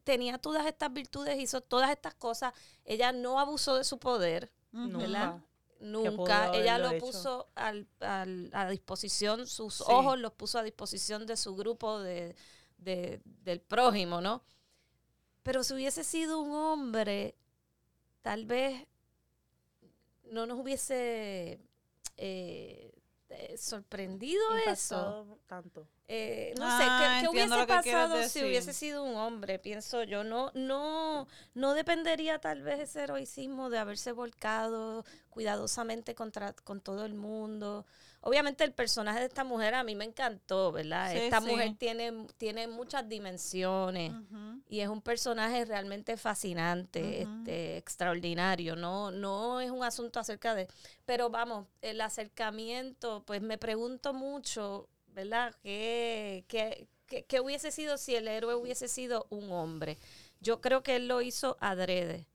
tenía 0.04 0.40
todas 0.40 0.66
estas 0.66 0.92
virtudes, 0.92 1.40
hizo 1.40 1.62
todas 1.62 1.92
estas 1.92 2.16
cosas, 2.16 2.52
ella 2.84 3.12
no 3.12 3.40
abusó 3.40 3.76
de 3.76 3.84
su 3.84 4.00
poder, 4.00 4.52
Ujú. 4.74 4.98
¿verdad? 4.98 5.40
Nunca. 5.80 6.52
Ella 6.56 6.80
lo 6.80 6.90
hecho. 6.90 7.06
puso 7.06 7.48
al, 7.54 7.86
al- 8.00 8.50
a 8.54 8.68
disposición, 8.70 9.46
sus 9.46 9.76
Sí. 9.76 9.84
ojos 9.88 10.18
los 10.18 10.34
puso 10.34 10.58
a 10.58 10.64
disposición 10.64 11.28
de 11.28 11.38
su 11.38 11.56
grupo 11.56 12.00
de, 12.00 12.36
de- 12.80 13.22
del 13.24 13.62
prójimo, 13.62 14.20
¿no? 14.20 14.42
Pero 15.44 15.62
si 15.64 15.74
hubiese 15.76 16.04
sido 16.04 16.40
un 16.40 16.56
hombre, 16.56 17.36
tal 18.24 18.46
vez 18.46 18.88
no 20.32 20.48
nos 20.48 20.58
hubiese 20.60 21.60
eh, 22.18 22.92
eh, 23.30 23.58
sorprendido 23.58 24.42
eso. 24.66 24.96
Impactado 24.96 25.40
tanto. 25.46 25.88
Eh, 26.10 26.54
no 26.60 26.66
Ah, 26.68 26.78
sé, 26.78 26.84
¿qué, 26.98 27.22
qué 27.22 27.30
hubiese 27.30 27.60
que 27.62 27.66
pasado 27.66 28.24
si 28.28 28.44
hubiese 28.44 28.74
sido 28.74 29.04
un 29.04 29.16
hombre? 29.16 29.58
Pienso 29.58 30.04
yo, 30.04 30.24
no, 30.24 30.52
no, 30.54 31.28
no 31.54 31.74
dependería 31.74 32.40
tal 32.40 32.62
vez 32.62 32.80
ese 32.82 33.04
heroísmo 33.04 33.70
de 33.70 33.80
haberse 33.80 34.12
volcado 34.12 35.06
cuidadosamente 35.30 36.14
contra, 36.14 36.54
con 36.54 36.82
todo 36.82 37.06
el 37.06 37.14
mundo. 37.16 37.86
Obviamente 38.22 38.64
el 38.64 38.74
personaje 38.74 39.20
de 39.20 39.26
esta 39.26 39.44
mujer 39.44 39.74
a 39.76 39.84
mí 39.84 39.96
me 39.96 40.06
encantó, 40.06 40.72
¿verdad? 40.72 41.12
Sí, 41.12 41.18
esta 41.18 41.42
sí. 41.42 41.48
mujer 41.48 41.76
tiene, 41.78 42.28
tiene 42.38 42.68
muchas 42.68 43.08
dimensiones 43.10 44.14
y 44.70 44.80
es 44.80 44.88
un 44.90 45.02
personaje 45.02 45.66
realmente 45.66 46.16
fascinante, 46.18 47.24
este, 47.24 47.78
extraordinario. 47.78 48.76
No, 48.76 49.12
no 49.12 49.60
es 49.62 49.72
un 49.72 49.84
asunto 49.84 50.20
acerca 50.20 50.56
de, 50.56 50.68
pero 51.06 51.30
vamos, 51.30 51.68
el 51.82 52.00
acercamiento, 52.02 53.24
pues 53.26 53.42
me 53.42 53.58
pregunto 53.58 54.14
mucho, 54.14 54.88
¿verdad? 55.14 55.56
¿Qué, 55.62 56.46
qué, 56.48 56.88
qué- 57.08 57.24
qué 57.26 57.40
hubiese 57.40 57.72
sido 57.72 57.98
si 57.98 58.16
el 58.16 58.28
héroe 58.28 58.56
hubiese 58.56 58.88
sido 58.88 59.28
un 59.30 59.52
hombre? 59.52 59.98
Yo 60.40 60.60
creo 60.60 60.84
que 60.84 60.98
él 60.98 61.08
lo 61.08 61.22
hizo 61.22 61.56
adrede. 61.62 62.28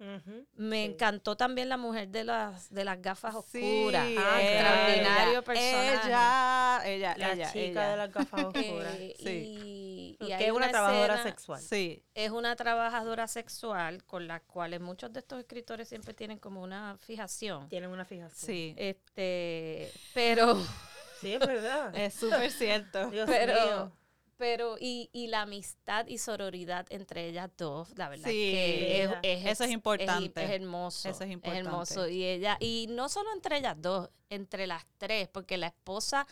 Me 0.54 0.86
Sí. 0.86 0.92
encantó 0.92 1.36
también 1.36 1.68
la 1.68 1.76
mujer 1.76 2.08
de 2.08 2.24
las 2.24 2.72
de 2.72 2.82
las 2.82 3.02
gafas 3.02 3.34
Sí, 3.52 3.58
oscuras. 3.82 4.08
Ah, 4.18 4.40
extraordinario 4.42 5.32
ella, 5.32 5.42
personaje. 5.42 6.06
Ella, 6.06 6.80
ella, 6.86 7.14
La 7.18 7.32
ella, 7.34 7.46
chica 7.52 7.60
ella. 7.66 7.90
de 7.90 7.96
las 7.98 8.10
gafas 8.10 8.44
oscuras. 8.46 8.94
Eh, 8.98 9.14
Sí. 9.18 9.28
y, 9.28 10.16
y 10.20 10.26
que 10.26 10.34
hay 10.34 10.44
es 10.44 10.52
una, 10.52 10.70
trabajadora 10.70 11.14
escena- 11.16 11.22
sexual. 11.30 11.60
Sí, 11.60 12.02
es 12.14 12.30
una 12.30 12.56
trabajadora 12.56 13.28
sexual 13.28 14.02
con 14.04 14.26
la 14.26 14.40
cual 14.40 14.80
muchos 14.80 15.12
de 15.12 15.20
estos 15.20 15.38
escritores 15.40 15.86
siempre 15.90 16.14
tienen 16.14 16.38
como 16.38 16.62
una 16.62 16.96
fijación. 16.96 17.68
Tienen 17.68 17.90
una 17.90 18.06
fijación. 18.06 18.46
sí. 18.46 18.74
Este, 18.78 19.92
pero, 20.14 20.56
Sí, 21.20 21.34
es 21.34 21.40
verdad. 21.40 21.94
Es 21.96 22.14
súper 22.14 22.50
cierto. 22.50 23.10
Dios 23.10 23.28
pero, 23.28 23.54
mío. 23.54 23.92
pero, 24.36 24.76
y, 24.80 25.10
y 25.12 25.26
la 25.28 25.42
amistad 25.42 26.06
y 26.06 26.18
sororidad 26.18 26.86
entre 26.90 27.26
ellas 27.28 27.50
dos, 27.56 27.96
la 27.96 28.08
verdad 28.08 28.28
Sí, 28.28 28.52
que 28.52 29.02
es, 29.04 29.10
es 29.22 29.46
Eso 29.46 29.64
es 29.64 29.70
importante. 29.70 30.44
Es, 30.44 30.50
hermoso. 30.50 31.08
Eso 31.08 31.24
es 31.24 31.30
importante. 31.30 31.66
hermoso. 31.68 32.08
Y 32.08 32.24
ella, 32.24 32.56
y 32.60 32.86
no 32.90 33.08
solo 33.08 33.32
entre 33.32 33.58
ellas 33.58 33.76
dos, 33.80 34.10
entre 34.30 34.66
las 34.66 34.86
tres, 34.98 35.28
porque 35.28 35.56
la 35.58 35.68
esposa 35.68 36.26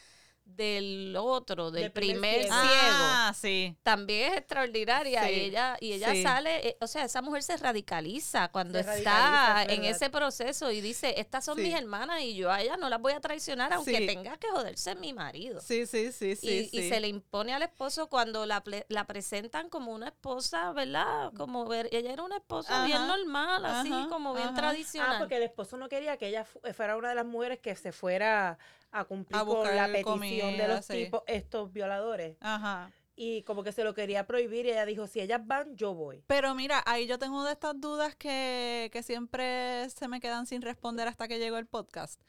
del 0.46 1.14
otro, 1.18 1.70
del, 1.72 1.82
Del 1.82 1.92
primer 1.92 2.20
primer, 2.20 2.42
ciego. 2.44 2.56
Ah, 2.62 3.34
sí. 3.38 3.76
también 3.82 4.32
es 4.32 4.38
extraordinaria 4.38 5.24
Sí, 5.24 5.30
y 5.30 5.40
ella 5.40 5.76
y 5.80 5.92
ella 5.92 6.12
sí. 6.12 6.22
sale 6.22 6.68
eh, 6.68 6.76
o 6.80 6.86
sea 6.86 7.04
esa 7.04 7.20
mujer 7.20 7.42
se 7.42 7.56
radicaliza 7.56 8.48
cuando 8.48 8.74
Se 8.74 8.80
está 8.80 8.92
radicaliza, 8.94 9.62
en 9.74 9.80
verdad. 9.82 9.96
ese 9.96 10.08
proceso 10.10 10.70
y 10.70 10.80
dice 10.80 11.14
estas 11.20 11.44
son 11.44 11.56
Sí. 11.58 11.64
mis 11.64 11.74
hermanas 11.74 12.22
y 12.22 12.36
yo 12.36 12.50
a 12.50 12.62
ellas 12.62 12.78
no 12.78 12.88
las 12.88 13.00
voy 13.00 13.12
a 13.12 13.20
traicionar 13.20 13.72
aunque 13.72 13.98
Sí. 13.98 14.06
tenga 14.06 14.36
que 14.38 14.48
joderse 14.48 14.94
mi 14.94 15.12
marido 15.12 15.60
Sí, 15.60 15.84
sí, 15.84 16.12
sí, 16.12 16.36
sí. 16.36 16.70
y, 16.72 16.78
y 16.80 16.88
se 16.88 17.00
le 17.00 17.08
impone 17.08 17.52
al 17.52 17.62
esposo 17.62 18.08
cuando 18.08 18.46
la, 18.46 18.62
ple- 18.62 18.86
la 18.88 19.04
presentan 19.06 19.68
como 19.68 19.92
una 19.92 20.06
esposa, 20.08 20.72
¿verdad? 20.72 21.32
Como 21.36 21.66
ver, 21.66 21.88
ella 21.92 22.12
era 22.12 22.22
una 22.22 22.36
esposa 22.36 22.84
bien 22.86 22.98
Ajá, 22.98 23.16
normal, 23.16 23.66
así 23.66 23.92
ajá, 23.92 24.08
como 24.08 24.32
bien 24.32 24.46
ajá. 24.48 24.56
tradicional. 24.56 25.16
Ah, 25.16 25.18
porque 25.18 25.36
el 25.38 25.42
esposo 25.42 25.76
no 25.76 25.88
quería 25.88 26.16
que 26.16 26.28
ella 26.28 26.44
fu- 26.44 26.60
fuera 26.72 26.96
una 26.96 27.08
de 27.10 27.16
las 27.16 27.26
mujeres 27.26 27.58
que 27.58 27.74
se 27.76 27.90
fuera 27.92 28.58
a 28.92 29.04
cumplir 29.04 29.36
A 29.40 29.44
con 29.44 29.74
la 29.76 29.86
petición 29.88 30.56
de 30.56 30.68
los 30.68 30.84
sí. 30.86 31.04
tipos, 31.04 31.22
estos 31.26 31.72
violadores. 31.72 32.36
Ajá. 32.40 32.90
Y 33.18 33.42
como 33.44 33.62
que 33.62 33.72
se 33.72 33.82
lo 33.82 33.94
quería 33.94 34.26
prohibir 34.26 34.66
y 34.66 34.70
ella 34.70 34.84
dijo, 34.84 35.06
si 35.06 35.20
ellas 35.20 35.40
van, 35.46 35.74
yo 35.74 35.94
voy. 35.94 36.22
Pero 36.26 36.54
mira, 36.54 36.82
ahí 36.86 37.06
yo 37.06 37.18
tengo 37.18 37.44
de 37.44 37.52
estas 37.52 37.80
dudas 37.80 38.14
que, 38.14 38.90
que 38.92 39.02
siempre 39.02 39.88
se 39.88 40.06
me 40.08 40.20
quedan 40.20 40.46
sin 40.46 40.60
responder 40.60 41.08
hasta 41.08 41.26
que 41.26 41.38
llegó 41.38 41.56
el 41.56 41.66
podcast. 41.66 42.20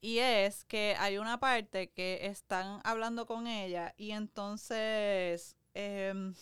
Y 0.00 0.18
es 0.20 0.64
que 0.64 0.96
hay 0.98 1.18
una 1.18 1.38
parte 1.40 1.90
que 1.90 2.20
están 2.26 2.80
hablando 2.84 3.26
con 3.26 3.46
ella 3.46 3.92
y 3.98 4.12
entonces 4.12 5.56
em, 5.74 6.34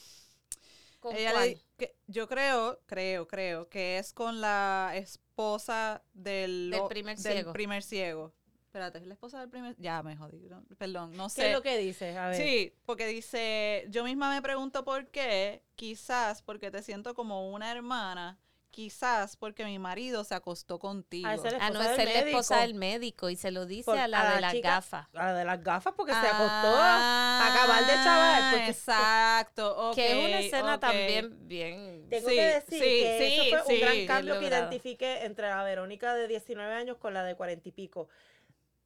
¿Con 1.01 1.17
ella 1.17 1.31
le 1.31 1.35
cuál? 1.35 1.49
di- 1.49 1.63
que 1.77 1.97
yo 2.07 2.29
creo, 2.29 2.81
creo, 2.87 3.27
creo 3.27 3.69
que 3.69 3.99
es 3.99 4.13
con 4.13 4.41
la 4.41 4.93
esposa 4.95 6.03
del, 6.13 6.71
Del 6.71 6.81
o- 6.81 6.89
primer 6.89 7.17
del 7.19 7.33
ciego. 7.35 7.53
primer 7.53 7.83
ciego. 7.83 8.33
Espérate, 8.69 8.99
es 8.99 9.07
la 9.07 9.15
esposa 9.15 9.41
del 9.41 9.49
primer... 9.49 9.75
Ya 9.79 10.03
me 10.03 10.15
jodí, 10.15 10.47
no, 10.51 10.63
perdón, 10.77 11.17
no 11.17 11.25
¿Qué 11.31 11.41
sé. 11.41 11.47
es 11.47 11.53
lo 11.55 11.63
que 11.63 11.79
dice? 11.79 12.17
A 12.19 12.29
ver. 12.29 12.37
Sí, 12.37 12.75
porque 12.85 13.07
dice, 13.07 13.87
yo 13.89 14.05
misma 14.05 14.31
me 14.31 14.43
pregunto 14.43 14.85
por 14.85 15.07
qué, 15.07 15.63
quizás 15.75 16.43
porque 16.43 16.71
te 16.71 16.83
siento 16.83 17.15
como 17.15 17.51
una 17.51 17.73
hermana, 17.73 18.39
quizás 18.71 19.37
porque 19.39 19.65
mi 19.65 19.79
marido 19.79 20.23
se 20.23 20.35
acostó 20.35 20.79
contigo. 20.79 21.27
Ah, 21.27 21.35
esa 21.35 21.47
es 21.49 21.53
la 21.55 21.59
Ah, 21.65 21.71
no, 21.71 21.81
es 21.83 21.97
la 21.97 22.13
esposa 22.13 22.61
del 22.61 22.75
médico 22.75 23.31
y 23.31 23.37
se 23.37 23.51
lo 23.51 23.65
dice 23.65 23.87
Por- 23.87 23.99
a 23.99 24.07
la 24.07 24.21
a 24.21 24.35
de 24.35 24.41
la 24.43 24.53
las 24.53 24.61
gafas. 24.63 25.07
A 25.15 25.25
la 25.25 25.35
de 25.35 25.45
las 25.47 25.65
gafas 25.65 25.95
porque 25.97 26.13
se 26.13 26.19
acostó 26.19 26.77
a 26.77 27.49
acabar 27.49 27.87
de 27.87 27.93
chaval. 28.05 28.43
Porque 28.51 28.65
Ah, 28.65 28.69
Exacto, 28.69 29.89
ok, 29.91 29.95
que 29.95 30.13
es 30.13 30.29
una 30.29 30.39
escena 30.41 30.79
también 30.79 31.49
bien... 31.49 32.07
Tengo 32.11 32.29
Sí, 32.29 32.35
que 32.37 32.43
decir 32.43 32.69
sí, 32.69 32.79
que 32.79 33.19
sí, 33.19 33.51
eso 33.51 33.65
fue 33.65 33.75
sí, 33.75 33.75
un 33.75 33.81
gran 33.81 34.07
cambio 34.07 34.35
que 34.35 34.41
logrado. 34.43 34.63
identifiqué 34.71 35.25
entre 35.25 35.49
la 35.49 35.63
Verónica 35.65 36.15
de 36.15 36.29
19 36.29 36.75
años 36.75 36.99
con 36.99 37.15
la 37.15 37.23
de 37.25 37.35
40 37.35 37.69
y 37.69 37.73
pico. 37.73 38.09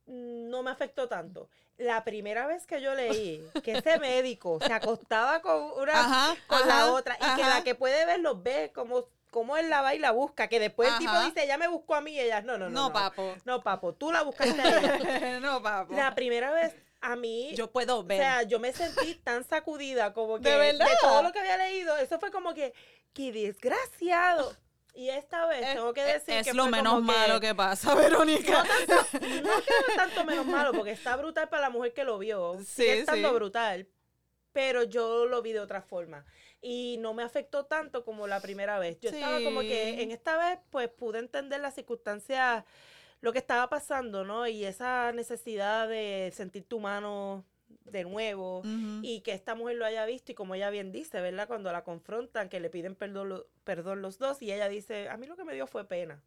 No 0.06 0.62
me 0.62 0.70
afectó 0.70 1.08
tanto. 1.08 1.48
La 1.78 2.04
primera 2.04 2.46
vez 2.46 2.66
que 2.66 2.80
yo 2.80 2.94
leí 2.94 3.42
que 3.62 3.72
ese 3.72 3.98
médico 3.98 4.58
se 4.64 4.72
acostaba 4.72 5.40
con 5.40 5.62
una 5.80 5.92
Ajá, 5.98 6.36
con 6.46 6.58
ajá, 6.58 6.66
la 6.66 6.92
otra 6.92 7.14
y 7.16 7.18
que 7.36 7.42
ajá. 7.42 7.48
la 7.58 7.64
que 7.64 7.74
puede 7.74 8.04
ver 8.06 8.20
los 8.20 8.42
ve 8.42 8.70
como, 8.74 9.06
como 9.30 9.56
él 9.56 9.70
la 9.70 9.80
va 9.80 9.94
y 9.94 9.98
la 9.98 10.10
busca, 10.10 10.48
que 10.48 10.60
después 10.60 10.90
el 10.92 10.98
tipo 10.98 11.18
dice, 11.20 11.44
ella 11.44 11.56
me 11.58 11.68
buscó 11.68 11.94
a 11.94 12.00
mí 12.00 12.12
y 12.12 12.20
ella, 12.20 12.42
no, 12.42 12.58
no, 12.58 12.68
no. 12.68 12.70
No, 12.70 12.88
No, 12.88 12.92
papo. 12.92 13.34
No, 13.44 13.62
papo, 13.62 13.94
tú 13.94 14.12
la 14.12 14.22
buscaste 14.22 14.60
a 14.60 14.78
ella. 15.18 15.40
no, 15.40 15.62
papo. 15.62 15.94
La 15.94 16.14
primera 16.14 16.50
vez 16.52 16.74
a 17.00 17.16
mí 17.16 17.52
Yo 17.54 17.70
puedo 17.72 17.98
o 18.00 18.04
ver. 18.04 18.18
sea, 18.20 18.42
yo 18.42 18.60
me 18.60 18.72
sentí 18.72 19.14
tan 19.16 19.42
sacudida 19.44 20.12
como 20.12 20.38
que 20.38 20.48
¿De 20.50 20.56
verdad? 20.56 20.86
todo 21.00 21.22
lo 21.22 21.32
que 21.32 21.40
había 21.40 21.56
leído, 21.56 21.96
eso 21.96 22.20
fue 22.20 22.30
como 22.30 22.54
que, 22.54 22.74
qué 23.12 23.32
desgraciado. 23.32 24.54
Y 24.94 25.08
esta 25.08 25.46
vez 25.46 25.62
es, 25.66 25.74
tengo 25.74 25.92
que 25.94 26.00
es- 26.06 26.12
decir 26.26 26.34
es 26.40 26.46
que 26.46 26.52
lo 26.54 26.64
fue 26.64 26.72
menos 26.72 26.92
como 26.94 27.06
malo 27.06 27.40
que 27.40 27.54
pasa, 27.54 27.94
Verónica. 27.96 28.62
No 28.62 29.08
que 29.10 29.18
no 29.42 29.58
es 29.88 29.96
tanto 29.96 30.24
menos 30.24 30.46
malo, 30.46 30.72
porque 30.72 30.90
está 30.92 31.16
brutal 31.16 31.48
para 31.48 31.62
la 31.62 31.70
mujer 31.70 31.92
que 31.94 32.04
lo 32.04 32.18
vio. 32.18 32.58
Sí, 32.58 32.64
Sigue 32.82 32.98
estando 33.00 33.28
sí. 33.30 33.34
brutal. 33.34 33.88
Pero 34.52 34.82
yo 34.82 35.24
lo 35.24 35.40
vi 35.40 35.52
de 35.52 35.60
otra 35.60 35.80
forma. 35.80 36.26
Y 36.60 36.98
no 37.00 37.14
me 37.14 37.22
afectó 37.22 37.64
tanto 37.64 38.04
como 38.04 38.26
la 38.26 38.40
primera 38.40 38.78
vez. 38.78 39.00
Yo 39.00 39.08
estaba 39.08 39.40
como 39.42 39.60
que 39.60 40.02
en 40.02 40.10
esta 40.10 40.36
vez, 40.36 40.58
pues 40.70 40.88
pude 40.90 41.20
entender 41.20 41.58
las 41.60 41.74
circunstancias, 41.74 42.62
lo 43.22 43.32
que 43.32 43.38
estaba 43.38 43.70
pasando, 43.70 44.24
¿no? 44.24 44.46
Y 44.46 44.66
esa 44.66 45.10
necesidad 45.12 45.88
de 45.88 46.30
sentir 46.36 46.64
tu 46.68 46.80
mano 46.80 47.46
de 47.84 48.04
nuevo 48.04 48.62
y 49.02 49.20
que 49.20 49.32
esta 49.32 49.54
mujer 49.54 49.76
lo 49.76 49.84
haya 49.84 50.06
visto 50.06 50.32
y 50.32 50.34
como 50.34 50.54
ella 50.54 50.70
bien 50.70 50.92
dice, 50.92 51.20
¿verdad? 51.20 51.46
Cuando 51.48 51.72
la 51.72 51.84
confrontan, 51.84 52.48
que 52.48 52.60
le 52.60 52.70
piden 52.70 52.94
perdón, 52.94 53.44
perdón 53.64 54.02
los 54.02 54.18
dos 54.18 54.42
y 54.42 54.52
ella 54.52 54.68
dice, 54.68 55.08
a 55.08 55.16
mí 55.16 55.26
lo 55.26 55.36
que 55.36 55.44
me 55.44 55.54
dio 55.54 55.66
fue 55.66 55.86
pena. 55.86 56.22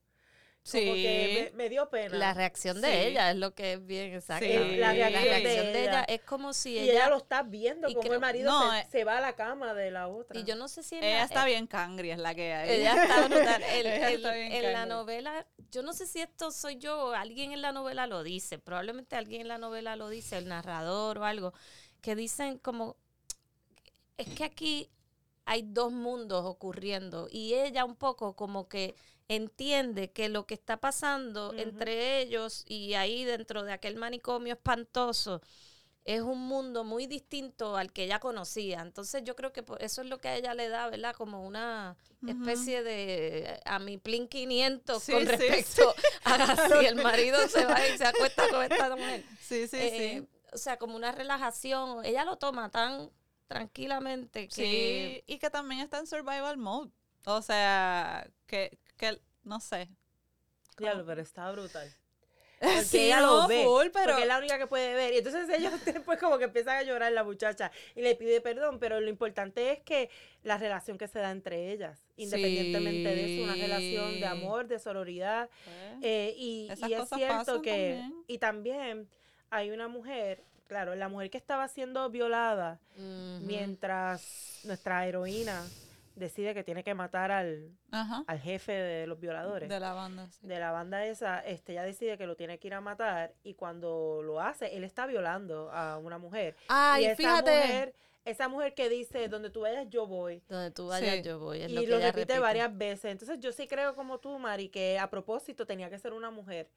Sí. 0.68 0.80
Como 0.82 0.94
que 0.96 1.50
me, 1.54 1.58
me 1.66 1.70
dio 1.70 1.88
pena. 1.92 2.18
La 2.18 2.34
reacción 2.34 2.82
de 2.82 2.88
Sí. 2.92 2.98
ella 3.10 3.30
es 3.30 3.38
lo 3.38 3.54
que 3.54 3.74
es 3.74 3.86
bien 3.86 4.16
exacto. 4.16 4.44
Sí, 4.48 4.78
la 4.78 4.94
reacción 4.94 5.24
de 5.24 5.40
de 5.44 5.60
ella. 5.62 5.82
ella 5.92 6.04
es 6.06 6.22
como 6.22 6.54
si 6.54 6.72
y 6.72 6.80
ella, 6.80 6.92
ella, 6.94 7.10
lo 7.10 7.18
está 7.18 7.44
viendo 7.44 7.88
y 7.88 7.94
como 7.94 8.02
creo- 8.02 8.14
el 8.16 8.20
marido 8.20 8.52
No, 8.52 8.72
se, 8.72 8.80
eh. 8.80 8.88
se 8.92 9.04
va 9.04 9.20
a 9.20 9.22
la 9.22 9.34
cama 9.36 9.76
de 9.76 9.92
la 9.92 10.08
otra. 10.08 10.40
y 10.40 10.44
yo 10.44 10.56
no 10.56 10.68
sé 10.68 10.82
si 10.82 10.96
Ella 10.98 11.18
la- 11.20 11.24
está 11.26 11.44
eh, 11.44 11.52
bien 11.52 11.68
cangri, 11.68 12.10
es 12.10 12.18
la 12.18 12.34
que 12.34 12.52
hay. 12.52 12.80
Ella 12.82 12.96
está 13.04 13.28
brutal. 13.60 13.62
El- 13.62 13.86
Ella 13.86 14.10
el- 14.10 14.16
está 14.16 14.34
bien 14.34 14.52
en 14.54 14.74
la 14.74 14.88
novela, 14.88 15.46
yo 15.70 15.84
no 15.84 15.94
sé 15.94 16.08
si 16.08 16.20
esto 16.20 16.50
soy 16.50 16.78
yo, 16.78 17.10
o 17.10 17.12
alguien 17.12 17.52
en 17.52 17.62
la 17.62 17.72
novela 17.72 18.08
lo 18.08 18.24
dice, 18.24 18.58
probablemente 18.58 19.16
alguien 19.16 19.42
en 19.42 19.48
la 19.50 19.60
novela 19.60 19.96
lo 19.96 20.10
dice, 20.10 20.36
el 20.40 20.48
narrador 20.48 21.20
o 21.20 21.26
algo, 21.26 21.54
que 22.02 22.16
dicen 22.16 22.58
como, 22.58 22.98
es 24.18 24.28
que 24.30 24.44
aquí 24.44 24.90
hay 25.46 25.62
dos 25.64 25.92
mundos 25.92 26.44
ocurriendo 26.44 27.28
y 27.30 27.54
ella 27.54 27.86
un 27.86 27.96
poco 27.96 28.36
como 28.36 28.68
que 28.68 28.96
entiende 29.28 30.12
que 30.12 30.30
lo 30.30 30.46
que 30.46 30.54
está 30.54 30.78
pasando 30.78 31.54
entre 31.58 32.20
ellos 32.22 32.64
y 32.68 32.94
ahí 32.94 33.24
dentro 33.26 33.64
de 33.64 33.74
aquel 33.74 33.96
manicomio 33.96 34.54
espantoso 34.54 35.42
es 36.06 36.22
un 36.22 36.40
mundo 36.48 36.84
muy 36.84 37.08
distinto 37.08 37.78
al 37.78 37.92
que 37.92 38.04
ella 38.04 38.20
conocía. 38.20 38.82
Entonces 38.82 39.24
yo 39.24 39.36
creo 39.36 39.52
que 39.52 39.64
por 39.64 39.82
eso 39.82 40.02
es 40.02 40.08
lo 40.08 40.20
que 40.20 40.28
a 40.30 40.36
ella 40.36 40.54
le 40.54 40.70
da, 40.70 40.88
¿verdad? 40.90 41.16
Como 41.16 41.46
una 41.46 41.98
especie 42.28 42.84
de 42.84 43.60
a 43.66 43.80
mi 43.80 43.98
plin 43.98 44.28
500 44.28 45.04
Sí, 45.04 45.12
con 45.12 45.26
sí, 45.28 45.28
respecto 45.28 45.96
a 46.24 46.56
si 46.70 46.86
el 46.86 46.96
marido 46.98 47.48
se 47.48 47.66
va 47.66 47.88
y 47.88 47.98
se 47.98 48.06
acuesta 48.06 48.48
con 48.50 48.64
esta 48.64 48.96
mujer. 48.96 49.26
Sí, 49.40 49.68
sí, 49.68 49.78
Eh, 49.80 50.22
sí. 50.22 50.28
O 50.54 50.58
sea, 50.58 50.78
como 50.78 50.96
una 50.96 51.12
relajación. 51.12 52.06
Ella 52.06 52.24
lo 52.24 52.38
toma 52.38 52.70
tan 52.70 53.12
tranquilamente 53.48 54.52
que... 54.52 55.24
Sí, 55.28 55.34
y 55.34 55.40
que 55.40 55.50
también 55.50 55.82
está 55.82 56.00
en 56.00 56.08
survival 56.08 56.58
mode. 56.58 56.92
O 57.26 57.42
sea, 57.42 58.30
que, 58.46 58.80
que 58.98 59.20
no 59.44 59.60
sé. 59.60 59.90
Diablo, 60.78 61.06
pero 61.06 61.22
está 61.22 61.52
brutal. 61.52 61.90
Porque 62.60 62.84
Sí, 62.84 62.98
ella 63.00 63.20
no, 63.20 63.42
lo 63.42 63.48
ve. 63.48 63.64
full, 63.66 63.88
pero 63.94 64.06
Porque 64.12 64.22
es 64.24 64.28
la 64.28 64.38
única 64.38 64.58
que 64.58 64.66
puede 64.68 64.94
ver. 64.94 65.14
Y 65.14 65.18
entonces 65.18 65.48
ellos 65.50 65.74
después 65.86 66.18
como 66.20 66.38
que 66.38 66.46
empiezan 66.46 66.78
a 66.78 66.84
llorar 66.84 67.12
la 67.12 67.24
muchacha 67.24 67.72
y 67.96 68.02
le 68.02 68.16
pide 68.16 68.40
perdón. 68.42 68.80
Pero 68.80 69.00
lo 69.02 69.10
importante 69.10 69.72
es 69.72 69.82
que 69.82 70.10
la 70.44 70.58
relación 70.58 70.98
que 70.98 71.08
se 71.08 71.20
da 71.20 71.32
entre 71.32 71.72
ellas, 71.72 72.08
independientemente 72.16 73.10
de 73.16 73.36
eso, 73.36 73.44
una 73.44 73.56
relación 73.56 74.20
de 74.20 74.26
amor, 74.26 74.68
de 74.68 74.80
sororidad. 74.80 75.50
pues, 75.66 75.78
Eh, 76.02 76.34
y, 76.38 76.70
y 76.88 76.94
es 76.94 77.10
cierto 77.10 77.62
que... 77.62 78.00
también. 78.00 78.24
Y 78.28 78.38
también 78.38 79.10
hay 79.50 79.72
una 79.72 79.88
mujer, 79.90 80.42
claro, 80.68 80.96
la 80.96 81.10
mujer 81.10 81.30
que 81.30 81.38
estaba 81.38 81.68
siendo 81.68 82.10
violada 82.10 82.80
mientras 83.42 84.62
nuestra 84.64 85.06
heroína 85.06 85.66
decide 86.16 86.54
que 86.54 86.64
tiene 86.64 86.84
que 86.84 86.94
matar 86.94 87.32
al, 87.32 87.72
ajá, 87.92 88.24
al 88.28 88.40
jefe 88.40 88.72
de 88.72 89.08
los 89.08 89.20
violadores 89.20 89.68
de 89.70 89.80
la 89.80 89.94
banda. 89.94 90.28
sí. 90.32 90.40
de 90.48 90.60
la 90.60 90.72
banda 90.72 91.06
esa, 91.06 91.40
este, 91.42 91.74
ella 91.74 91.84
decide 91.84 92.18
que 92.18 92.26
lo 92.28 92.36
tiene 92.36 92.58
que 92.58 92.68
ir 92.68 92.74
a 92.74 92.82
matar 92.82 93.34
y 93.44 93.54
cuando 93.56 94.22
lo 94.24 94.40
hace, 94.42 94.76
él 94.78 94.84
está 94.84 95.06
violando 95.06 95.70
a 95.72 95.98
una 95.98 96.18
mujer. 96.18 96.56
Ay, 96.70 97.04
y 97.04 97.06
esa 97.08 97.16
fíjate. 97.16 97.52
mujer, 97.58 97.94
esa 98.24 98.48
mujer 98.48 98.74
que 98.74 98.90
dice, 98.90 99.28
donde 99.28 99.50
tú 99.50 99.62
vayas, 99.62 99.88
yo 99.90 100.08
voy. 100.08 100.42
Donde 100.50 100.72
tú 100.72 100.88
vayas, 100.88 101.16
Sí. 101.18 101.22
yo 101.22 101.38
voy. 101.40 101.62
Es 101.62 101.72
lo 101.72 101.82
Y 101.82 101.86
que 101.86 101.92
lo 101.92 101.98
ella 101.98 102.06
repite, 102.08 102.22
repite. 102.34 102.40
varias 102.40 102.78
veces. 102.78 103.06
Entonces 103.12 103.40
yo 103.40 103.52
sí 103.52 103.68
creo 103.68 103.94
como 103.96 104.18
tú, 104.20 104.40
Mari, 104.40 104.70
que 104.70 104.98
a 104.98 105.10
propósito 105.10 105.66
tenía 105.68 105.90
que 105.90 106.00
ser 106.00 106.14
una 106.14 106.32
mujer. 106.32 106.68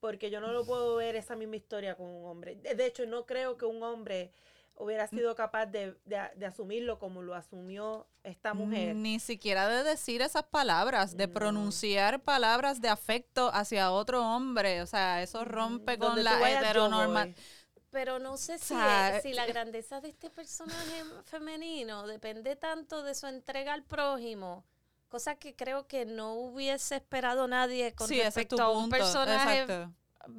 Porque 0.00 0.30
yo 0.30 0.40
no 0.40 0.52
lo 0.52 0.66
puedo 0.66 0.96
ver 0.96 1.14
esa 1.14 1.36
misma 1.36 1.54
historia 1.56 1.94
con 1.94 2.06
un 2.08 2.26
hombre. 2.26 2.56
De 2.56 2.84
hecho, 2.86 3.06
no 3.06 3.24
creo 3.24 3.56
que 3.56 3.64
un 3.64 3.82
hombre 3.84 4.32
hubiera 4.76 5.06
sido 5.06 5.34
capaz 5.34 5.66
de, 5.66 5.96
de, 6.04 6.20
de 6.34 6.46
asumirlo 6.46 6.98
como 6.98 7.22
lo 7.22 7.34
asumió 7.34 8.06
esta 8.24 8.54
mujer. 8.54 8.96
Ni 8.96 9.20
siquiera 9.20 9.68
de 9.68 9.82
decir 9.84 10.22
esas 10.22 10.44
palabras, 10.44 11.16
de 11.16 11.26
No. 11.28 11.32
pronunciar 11.34 12.20
palabras 12.22 12.80
de 12.80 12.88
afecto 12.88 13.50
hacia 13.52 13.90
otro 13.92 14.26
hombre. 14.26 14.82
O 14.82 14.86
sea, 14.86 15.22
eso 15.22 15.44
rompe 15.44 15.98
con 15.98 16.22
la 16.24 16.34
tú 16.34 16.40
vayas, 16.40 16.60
yo 16.62 16.66
heteronorma. 16.66 17.24
voy. 17.26 17.34
Pero 17.90 18.18
no 18.18 18.38
sé 18.38 18.56
si, 18.58 18.68
sea, 18.74 19.20
si 19.20 19.34
la 19.34 19.44
grandeza 19.46 20.00
de 20.00 20.08
este 20.08 20.30
personaje 20.30 21.04
femenino 21.24 22.06
depende 22.06 22.56
tanto 22.56 23.02
de 23.02 23.14
su 23.14 23.26
entrega 23.26 23.74
al 23.74 23.82
prójimo, 23.84 24.64
cosa 25.10 25.34
que 25.36 25.54
creo 25.54 25.86
que 25.86 26.06
no 26.06 26.32
hubiese 26.32 26.96
esperado 26.96 27.46
nadie 27.46 27.94
con 27.94 28.08
Sí, 28.08 28.18
es 28.18 28.24
respecto 28.34 28.62
a 28.62 28.70
un 28.70 28.84
punto. 28.88 28.96
personaje 28.96 29.60
Exacto. 29.60 29.92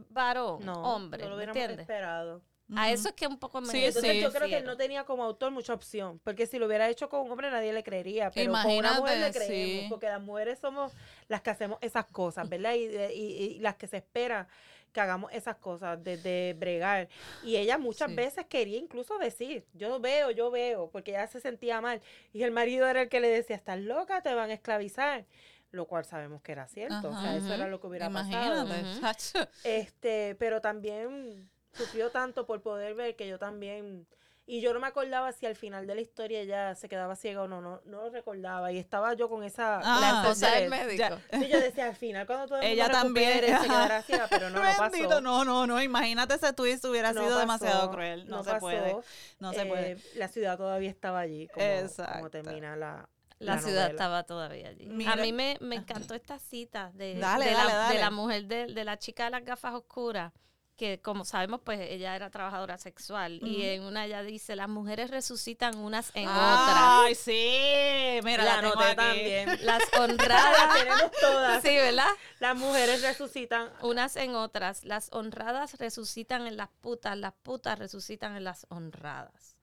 varón, 0.09 0.65
No, 0.65 0.73
hombre, 0.95 1.19
no 1.23 1.29
lo 1.29 1.35
¿me 1.35 1.35
hubiéramos 1.37 1.57
entiendes? 1.61 1.83
esperado. 1.83 2.41
A 2.77 2.91
eso 2.91 3.09
es 3.09 3.15
que 3.15 3.27
un 3.27 3.37
poco 3.39 3.61
me 3.61 3.67
Sí, 3.67 3.85
Entonces 3.85 4.11
sí. 4.11 4.21
yo 4.21 4.31
creo 4.31 4.47
que 4.47 4.57
él 4.57 4.65
no 4.65 4.77
tenía 4.77 5.03
como 5.03 5.23
autor 5.23 5.51
mucha 5.51 5.73
opción, 5.73 6.19
porque 6.23 6.45
si 6.47 6.59
lo 6.59 6.65
hubiera 6.67 6.89
hecho 6.89 7.09
con 7.09 7.21
un 7.21 7.31
hombre 7.31 7.49
nadie 7.51 7.73
le 7.73 7.83
creería, 7.83 8.31
pero 8.31 8.51
con 8.53 8.61
una 8.77 8.93
mujer 8.99 9.17
le 9.17 9.27
Imagínate, 9.27 9.37
creemos, 9.45 9.81
sí. 9.83 9.87
porque 9.89 10.07
las 10.07 10.21
mujeres 10.21 10.59
somos 10.59 10.91
las 11.27 11.41
que 11.41 11.49
hacemos 11.49 11.77
esas 11.81 12.05
cosas, 12.05 12.47
¿verdad? 12.49 12.73
Y, 12.73 12.85
y- 13.15 13.59
las 13.59 13.75
que 13.75 13.87
se 13.87 13.97
espera 13.97 14.47
que 14.91 15.01
hagamos 15.01 15.31
esas 15.33 15.55
cosas, 15.55 16.03
desde 16.03 16.53
bregar. 16.53 17.09
Y 17.43 17.55
ella 17.55 17.79
muchas 17.79 18.09
Sí. 18.11 18.15
veces 18.15 18.45
quería 18.45 18.77
incluso 18.77 19.17
decir, 19.17 19.65
yo 19.73 19.99
veo, 19.99 20.29
yo 20.29 20.51
veo, 20.51 20.89
porque 20.91 21.11
ella 21.11 21.25
se 21.25 21.39
sentía 21.39 21.81
mal. 21.81 21.99
Y 22.31 22.43
el 22.43 22.51
marido 22.51 22.85
era 22.87 23.01
el 23.01 23.09
que 23.09 23.19
le 23.19 23.27
decía, 23.29 23.55
estás 23.55 23.79
loca, 23.79 24.21
te 24.21 24.31
van 24.35 24.51
a 24.51 24.53
esclavizar. 24.53 25.25
Lo 25.71 25.87
cual 25.87 26.05
sabemos 26.05 26.43
que 26.43 26.51
era 26.51 26.67
cierto, 26.67 27.09
o 27.09 27.11
sea, 27.13 27.31
Ajá. 27.31 27.37
eso 27.37 27.51
era 27.55 27.67
lo 27.67 27.81
que 27.81 27.87
hubiera 27.87 28.07
pasado. 28.11 28.65
Imagínate. 28.67 29.49
Este, 29.63 30.35
pero 30.35 30.61
también 30.61 31.49
sufrió 31.73 32.09
tanto 32.11 32.45
por 32.45 32.61
poder 32.61 32.95
ver 32.95 33.15
que 33.15 33.27
yo 33.27 33.37
también 33.39 34.07
y 34.45 34.59
yo 34.59 34.73
no 34.73 34.81
me 34.81 34.87
acordaba 34.87 35.31
si 35.31 35.45
al 35.45 35.55
final 35.55 35.87
de 35.87 35.95
la 35.95 36.01
historia 36.01 36.41
ella 36.41 36.75
se 36.75 36.89
quedaba 36.89 37.15
ciega 37.15 37.43
o 37.43 37.47
no, 37.47 37.61
no, 37.61 37.79
no 37.85 38.01
lo 38.03 38.09
recordaba 38.09 38.73
y 38.73 38.77
estaba 38.77 39.13
yo 39.13 39.29
con 39.29 39.41
esa 39.45 39.79
Ah, 39.81 39.99
La 40.01 40.21
esposa 40.21 40.51
del 40.51 40.63
estrés. 40.65 40.85
médico. 40.85 41.17
Ya. 41.31 41.39
Sí, 41.39 41.47
yo 41.47 41.59
decía 41.61 41.85
al 41.85 41.95
final 41.95 42.27
cuando 42.27 42.47
todo 42.47 42.57
el 42.59 42.67
mundo 42.67 42.83
Ella 42.83 42.91
también, 42.91 43.39
se 43.39 43.39
quedará 43.67 44.01
ciega, 44.03 44.27
pero 44.29 44.49
no, 44.49 44.59
no 44.59 44.63
Bendito, 44.91 45.07
pasó. 45.09 45.21
no, 45.21 45.45
no, 45.45 45.65
no. 45.65 45.81
Imagínate 45.81 46.33
ese 46.35 46.51
twist 46.51 46.83
hubiera 46.83 47.13
No 47.13 47.21
sido 47.21 47.29
pasó, 47.29 47.39
demasiado 47.39 47.91
cruel. 47.91 48.27
No, 48.27 48.43
se 48.43 48.49
pasó. 48.49 48.59
puede. 48.59 48.95
No 49.39 49.53
se 49.53 49.61
Eh, 49.61 49.65
puede. 49.65 49.97
La 50.15 50.27
ciudad 50.27 50.57
todavía 50.57 50.89
estaba 50.89 51.19
allí, 51.21 51.47
como, 51.47 51.65
Exacto. 51.65 52.13
como 52.15 52.29
termina 52.29 52.75
la, 52.75 53.07
La, 53.39 53.55
la 53.55 53.61
ciudad 53.61 53.75
novela. 53.83 53.91
estaba 53.91 54.23
todavía 54.23 54.67
allí. 54.67 54.87
Mira- 54.89 55.13
A 55.13 55.15
mí 55.15 55.31
me, 55.31 55.57
me 55.61 55.77
encantó 55.77 56.15
esta 56.15 56.37
cita 56.37 56.91
de, 56.95 57.15
Dale, 57.17 57.45
de, 57.45 57.51
dale, 57.53 57.69
la, 57.69 57.75
dale. 57.77 57.95
de 57.95 58.01
la 58.01 58.11
mujer, 58.11 58.45
de, 58.47 58.65
de 58.65 58.83
la 58.83 58.99
chica 58.99 59.23
de 59.23 59.29
las 59.29 59.45
gafas 59.45 59.73
oscuras, 59.73 60.33
que 60.75 60.99
como 61.01 61.23
sabemos, 61.23 61.61
pues 61.63 61.79
ella 61.81 62.15
era 62.15 62.29
trabajadora 62.29 62.77
sexual. 62.77 63.39
Y 63.43 63.63
en 63.65 63.83
una 63.83 64.05
ella 64.05 64.23
dice, 64.23 64.55
las 64.55 64.67
mujeres 64.69 65.11
resucitan 65.11 65.77
unas 65.77 66.11
en 66.15 66.27
Ay, 66.29 67.15
sí. 67.15 68.19
Mira, 68.23 68.43
la 68.43 68.61
la, 68.61 68.69
aquí. 68.69 68.95
también. 68.95 69.49
otras. 69.49 69.61
Las 69.65 69.79
Las 69.91 69.99
honradas, 69.99 70.73
tenemos 70.73 71.11
todas. 71.21 71.61
sí, 71.61 71.75
¿verdad? 71.75 72.09
Las 72.39 72.55
mujeres 72.57 73.01
resucitan. 73.01 73.69
Unas 73.81 74.15
en 74.15 74.35
otras. 74.35 74.83
Las 74.83 75.09
honradas 75.11 75.77
resucitan 75.77 76.47
en 76.47 76.57
las 76.57 76.69
putas, 76.81 77.17
las 77.17 77.33
putas 77.33 77.77
resucitan 77.77 78.35
en 78.35 78.43
las 78.43 78.65
honradas. 78.69 79.55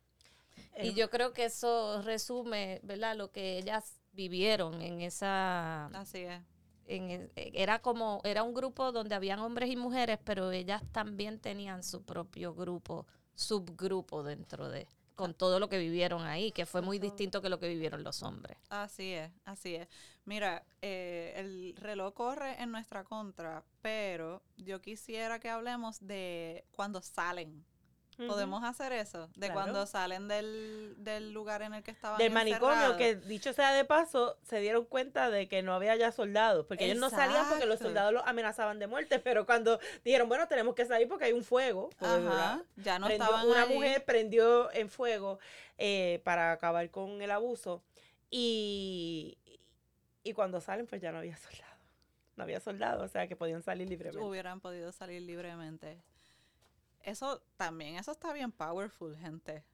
Y 0.83 0.95
yo 0.95 1.11
creo 1.11 1.33
que 1.33 1.45
eso 1.47 2.01
resume, 2.03 2.81
¿verdad? 2.83 3.17
Lo 3.17 3.31
que 3.33 3.59
ellas 3.59 4.01
vivieron 4.13 4.81
en 4.81 5.01
esa 5.03 5.87
Así 5.87 6.21
es. 6.21 6.41
En 6.91 7.31
era 7.35 7.81
como 7.81 8.21
era 8.25 8.43
un 8.43 8.53
grupo 8.53 8.93
donde 8.93 9.15
habían 9.15 9.39
hombres 9.39 9.71
y 9.71 9.77
mujeres, 9.77 10.19
pero 10.25 10.51
ellas 10.51 10.83
también 10.93 11.39
tenían 11.39 11.83
su 11.83 12.03
propio 12.03 12.55
grupo, 12.55 13.07
subgrupo 13.35 14.23
dentro 14.23 14.69
de 14.69 14.87
con 15.21 15.35
todo 15.35 15.61
lo 15.61 15.69
que 15.69 15.77
vivieron 15.77 16.25
ahí, 16.25 16.51
que 16.51 16.65
fue 16.65 16.81
muy 16.81 16.99
distinto 16.99 17.43
que 17.43 17.51
lo 17.51 17.59
que 17.59 17.69
vivieron 17.69 18.03
los 18.03 18.23
hombres. 18.23 18.57
Así 18.71 19.13
es, 19.13 19.31
así 19.45 19.75
es. 19.75 19.87
Mira, 20.25 20.65
eh, 20.81 21.35
el 21.37 21.77
reloj 21.77 22.15
corre 22.15 22.63
en 22.63 22.73
nuestra 22.73 23.05
contra, 23.05 23.63
pero 23.83 24.43
yo 24.57 24.81
quisiera 24.81 25.39
que 25.39 25.51
hablemos 25.51 25.99
de 26.01 26.65
cuando 26.73 27.03
salen. 27.03 27.67
¿Podemos 28.29 28.63
hacer 28.65 28.93
eso? 28.93 29.27
De 29.37 29.47
Claro. 29.49 29.55
cuando 29.55 29.87
salen 29.87 30.29
del, 30.29 30.95
del 30.99 31.33
lugar 31.33 31.63
en 31.63 31.75
el 31.75 31.83
que 31.83 31.91
estaban 31.91 32.19
del 32.19 32.33
manicomio, 32.33 32.75
encerrados. 32.75 32.97
que 32.99 33.17
dicho 33.17 33.53
sea 33.53 33.73
de 33.73 33.85
paso, 33.85 34.37
se 34.43 34.59
dieron 34.61 34.85
cuenta 34.85 35.31
de 35.31 35.49
que 35.49 35.63
no 35.63 35.75
había 35.75 35.97
ya 35.97 36.13
soldados, 36.13 36.67
porque 36.67 36.85
ellos 36.87 36.99
no 36.99 37.11
salían 37.11 37.49
porque 37.49 37.67
los 37.67 37.79
soldados 37.79 38.13
los 38.13 38.23
amenazaban 38.27 38.79
de 38.79 38.87
muerte, 38.87 39.19
pero 39.19 39.47
cuando 39.47 39.79
dijeron, 40.05 40.29
bueno, 40.29 40.47
tenemos 40.49 40.75
que 40.75 40.85
salir 40.87 41.09
porque 41.09 41.27
hay 41.27 41.33
un 41.33 41.45
fuego, 41.45 41.91
porque, 41.99 42.27
Ajá, 42.27 42.63
ya 42.77 42.99
no 42.99 43.07
Prendió- 43.07 43.27
estaban 43.27 43.49
una 43.49 43.63
allí. 43.63 43.75
mujer 43.75 44.05
prendió 44.05 44.73
en 44.73 44.89
fuego 44.91 45.39
eh, 45.79 46.21
para 46.25 46.53
acabar 46.53 46.91
con 46.91 47.23
el 47.23 47.31
abuso 47.31 47.83
y, 48.31 49.39
y 50.23 50.33
cuando 50.33 50.61
salen 50.61 50.87
pues 50.87 51.01
ya 51.01 51.13
no 51.13 51.19
había 51.19 51.37
soldados. 51.37 51.67
No 52.37 52.45
había 52.45 52.61
soldados, 52.61 53.03
o 53.05 53.09
sea 53.09 53.27
que 53.29 53.37
podían 53.37 53.63
salir 53.63 53.89
libremente. 53.89 54.25
hubieran 54.27 54.61
podido 54.61 54.93
salir 54.93 55.21
libremente. 55.23 55.99
Eso 57.03 57.43
también, 57.57 57.97
eso 57.97 58.13
está 58.13 58.33
bien 58.33 58.53
powerful, 58.53 59.17
gente. 59.17 59.65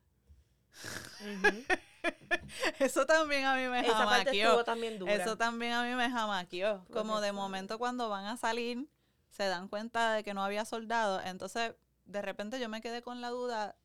Eso 2.78 3.06
también 3.06 3.44
a 3.46 3.56
mí 3.56 3.66
me 3.68 3.80
Esa 3.80 3.94
jamaqueó. 3.94 4.44
estuvo 4.48 4.64
también 4.64 4.98
dura. 4.98 5.12
Eso 5.12 5.36
también 5.36 5.72
a 5.72 5.82
mí 5.82 5.94
me 5.94 6.10
jamaqueó. 6.10 6.78
Porque 6.84 6.92
Como 6.92 7.20
de 7.20 7.32
momento 7.32 7.78
cuando 7.78 8.08
van 8.08 8.26
a 8.26 8.36
salir, 8.36 8.88
se 9.30 9.44
dan 9.46 9.68
cuenta 9.68 10.12
de 10.12 10.22
que 10.22 10.34
no 10.34 10.44
había 10.44 10.64
soldados. 10.64 11.22
Entonces, 11.24 11.74
de 12.04 12.22
repente 12.22 12.60
yo 12.60 12.68
me 12.68 12.80
quedé 12.80 13.02
con 13.02 13.20
la 13.20 13.30
duda. 13.30 13.76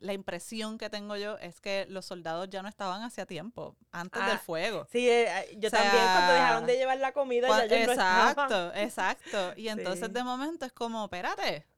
la 0.00 0.12
impresión 0.12 0.78
que 0.78 0.90
tengo 0.90 1.14
yo 1.16 1.38
es 1.38 1.60
que 1.60 1.86
los 1.88 2.04
soldados 2.06 2.50
ya 2.50 2.60
no 2.60 2.68
estaban 2.68 3.04
hacía 3.04 3.24
tiempo, 3.24 3.76
antes 3.92 4.20
Ah, 4.20 4.30
del 4.30 4.38
fuego. 4.40 4.84
Sí, 4.90 5.08
eh, 5.08 5.56
yo 5.58 5.68
O 5.68 5.70
sea, 5.70 5.80
también 5.80 6.04
cuando 6.04 6.32
dejaron 6.32 6.66
de 6.66 6.76
llevar 6.76 6.98
la 6.98 7.12
comida 7.12 7.46
ya 7.46 7.66
yo 7.66 7.86
no 7.86 7.92
exacto, 7.92 8.72
exacto. 8.74 9.52
Y 9.56 9.68
entonces 9.68 10.08
Sí. 10.08 10.12
de 10.12 10.24
momento 10.24 10.66
es 10.66 10.72
como, 10.72 11.04
espérate, 11.04 11.68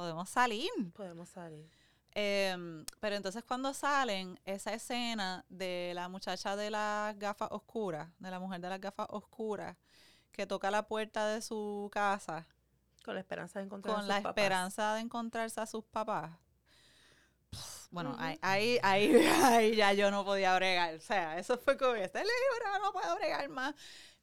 podemos 0.00 0.30
salir. 0.30 0.70
Podemos 0.94 1.28
salir. 1.28 1.68
Em, 2.12 2.84
pero 3.00 3.16
entonces 3.16 3.44
cuando 3.44 3.72
salen, 3.74 4.40
esa 4.44 4.72
escena 4.74 5.44
de 5.48 5.92
la 5.94 6.08
muchacha 6.08 6.56
de 6.56 6.70
las 6.70 7.16
gafas 7.18 7.48
oscuras, 7.52 8.08
de 8.18 8.30
la 8.30 8.40
mujer 8.40 8.60
de 8.60 8.68
las 8.68 8.80
gafas 8.80 9.06
oscuras, 9.10 9.76
que 10.32 10.46
toca 10.46 10.70
la 10.70 10.86
puerta 10.88 11.28
de 11.28 11.42
su 11.42 11.88
casa 11.92 12.46
Con 13.04 13.14
la 13.14 13.20
esperanza 13.20 13.58
de 13.60 13.66
encontrar 13.66 13.94
a 13.94 13.96
con 13.96 14.06
sus 14.06 14.08
la 14.08 14.22
papás. 14.22 14.30
esperanza 14.30 14.94
de 14.94 15.00
encontrarse 15.02 15.60
a 15.60 15.66
sus 15.66 15.84
papás. 15.84 16.30
Pff, 17.50 17.88
Bueno, 17.90 18.16
ahí, 18.18 18.78
ahí, 18.82 19.14
ahí 19.44 19.76
ya 19.76 19.92
yo 19.92 20.10
no 20.10 20.24
podía 20.24 20.54
bregar. 20.56 20.94
O 20.94 21.00
sea, 21.00 21.38
eso 21.38 21.58
fue 21.58 21.76
como, 21.76 21.94
este 21.94 22.20
libro 22.20 22.78
no 22.82 22.92
puedo 22.92 23.16
bregar 23.16 23.48
más. 23.48 23.74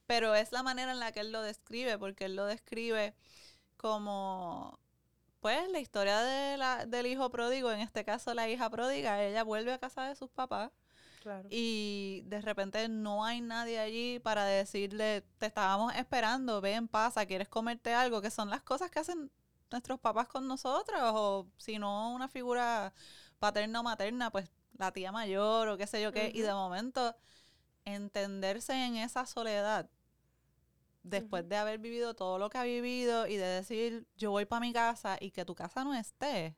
Pero 0.08 0.36
es 0.36 0.52
la 0.52 0.64
manera 0.64 0.92
en 0.92 1.00
la 1.00 1.12
que 1.12 1.20
él 1.22 1.32
lo 1.32 1.42
describe, 1.42 1.98
porque 1.98 2.26
él 2.26 2.36
lo 2.36 2.46
describe 2.46 3.14
como, 3.78 4.80
pues, 5.48 5.72
la 5.72 5.80
historia 5.80 6.20
de 6.20 6.58
la, 6.58 6.86
del 6.86 7.06
hijo 7.06 7.30
pródigo, 7.30 7.72
en 7.72 7.80
este 7.80 8.04
caso 8.04 8.34
la 8.34 8.50
hija 8.50 8.70
pródiga, 8.70 9.24
ella 9.24 9.44
vuelve 9.44 9.72
a 9.72 9.78
casa 9.78 10.04
de 10.04 10.14
sus 10.14 10.30
papás 10.30 10.72
Claro. 11.24 11.48
y 11.50 12.24
de 12.26 12.42
repente 12.42 12.90
no 12.90 13.24
hay 13.24 13.40
nadie 13.40 13.80
allí 13.80 14.20
para 14.20 14.44
decirle, 14.44 15.22
te 15.38 15.46
estábamos 15.46 15.96
esperando, 15.96 16.60
ven, 16.60 16.90
pasa, 16.90 17.26
quieres 17.26 17.48
comerte 17.48 17.94
algo, 17.94 18.22
que 18.22 18.30
son 18.30 18.50
las 18.50 18.62
cosas 18.62 18.92
que 18.92 19.00
hacen 19.00 19.32
nuestros 19.72 20.02
papás 20.02 20.28
con 20.28 20.50
nosotros, 20.50 21.00
o 21.02 21.48
si 21.56 21.80
no 21.80 22.12
una 22.12 22.28
figura 22.28 22.94
paterna 23.40 23.80
o 23.80 23.84
materna, 23.84 24.30
pues 24.30 24.50
la 24.78 24.92
tía 24.92 25.14
mayor 25.14 25.70
o 25.70 25.78
qué 25.78 25.88
sé 25.88 26.02
yo 26.02 26.12
qué, 26.12 26.30
y 26.36 26.42
de 26.42 26.52
momento 26.54 27.16
entenderse 27.86 28.74
en 28.74 28.98
esa 28.98 29.26
soledad 29.26 29.90
después 31.10 31.48
de 31.48 31.58
haber 31.58 31.80
vivido 31.80 32.14
todo 32.14 32.38
lo 32.38 32.50
que 32.50 32.58
ha 32.58 32.64
vivido 32.64 33.28
y 33.28 33.38
de 33.38 33.46
decir, 33.46 34.08
yo 34.16 34.32
voy 34.32 34.46
para 34.46 34.60
mi 34.62 34.74
casa 34.74 35.18
y 35.20 35.32
que 35.32 35.46
tu 35.46 35.56
casa 35.56 35.84
no 35.84 35.94
esté. 35.94 36.56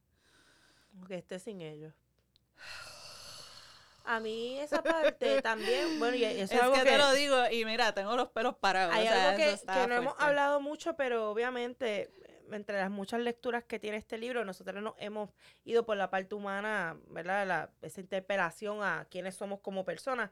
que 1.07 1.15
esté 1.15 1.39
sin 1.39 1.61
ellos. 1.61 1.93
A 4.05 4.19
mí 4.19 4.59
esa 4.59 4.81
parte 4.81 5.41
también, 5.43 5.99
bueno, 5.99 6.15
y 6.15 6.23
eso 6.23 6.41
es, 6.41 6.51
Es 6.51 6.61
algo 6.61 6.73
que, 6.73 6.81
que, 6.81 6.89
te 6.89 6.97
lo 6.97 7.13
digo 7.13 7.37
y 7.51 7.63
mira, 7.63 7.93
tengo 7.93 8.15
los 8.15 8.29
pelos 8.29 8.55
parados. 8.55 8.93
hay 8.95 9.07
o 9.07 9.09
sea, 9.11 9.29
algo 9.29 9.37
que, 9.37 9.87
no 9.87 9.95
hemos 9.95 10.15
hablado 10.17 10.59
mucho, 10.59 10.95
pero 10.95 11.29
obviamente 11.29 12.11
entre 12.51 12.79
las 12.79 12.89
muchas 12.89 13.19
lecturas 13.19 13.63
que 13.63 13.79
tiene 13.79 13.97
este 13.97 14.17
libro, 14.17 14.43
nosotros 14.45 14.81
nos 14.81 14.95
hemos 14.97 15.29
ido 15.63 15.85
por 15.85 15.97
la 15.97 16.09
parte 16.09 16.35
humana, 16.35 16.97
¿verdad? 17.07 17.45
La, 17.45 17.69
esa 17.81 18.01
interpelación 18.01 18.83
a 18.83 19.05
quiénes 19.09 19.35
somos 19.35 19.59
como 19.59 19.85
personas. 19.85 20.31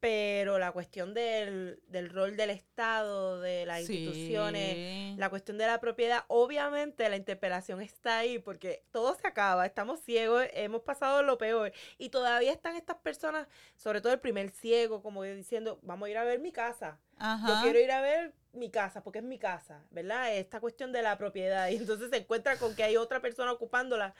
Pero 0.00 0.58
la 0.58 0.72
cuestión 0.72 1.12
del, 1.12 1.82
del 1.86 2.08
rol 2.08 2.36
del 2.36 2.50
Estado, 2.50 3.40
de 3.40 3.66
las 3.66 3.80
instituciones, 3.80 5.18
la 5.18 5.28
cuestión 5.28 5.58
de 5.58 5.66
la 5.66 5.78
propiedad, 5.78 6.24
obviamente 6.28 7.08
la 7.10 7.16
interpelación 7.16 7.82
está 7.82 8.18
ahí 8.18 8.38
porque 8.38 8.82
todo 8.92 9.14
se 9.14 9.26
acaba, 9.26 9.66
estamos 9.66 10.00
ciegos, 10.00 10.46
hemos 10.54 10.80
pasado 10.82 11.22
lo 11.22 11.36
peor 11.36 11.72
y 11.98 12.08
todavía 12.08 12.52
están 12.52 12.76
estas 12.76 12.96
personas, 12.96 13.46
sobre 13.76 14.00
todo 14.00 14.14
el 14.14 14.20
primer 14.20 14.50
ciego, 14.50 15.02
como 15.02 15.22
diciendo, 15.22 15.78
vamos 15.82 16.06
a 16.06 16.10
ir 16.10 16.16
a 16.16 16.24
ver 16.24 16.40
mi 16.40 16.50
casa, 16.50 16.98
yo 17.18 17.26
Ajá. 17.26 17.60
quiero 17.62 17.78
ir 17.78 17.92
a 17.92 18.00
ver 18.00 18.32
mi 18.52 18.70
casa 18.70 19.02
porque 19.02 19.18
es 19.20 19.24
mi 19.24 19.38
casa, 19.38 19.84
¿verdad? 19.90 20.34
Esta 20.34 20.60
cuestión 20.60 20.92
de 20.92 21.02
la 21.02 21.18
propiedad 21.18 21.68
y 21.70 21.76
entonces 21.76 22.10
se 22.10 22.16
encuentra 22.16 22.56
con 22.56 22.74
que 22.74 22.82
hay 22.82 22.96
otra 22.96 23.20
persona 23.20 23.52
ocupándola 23.52 24.14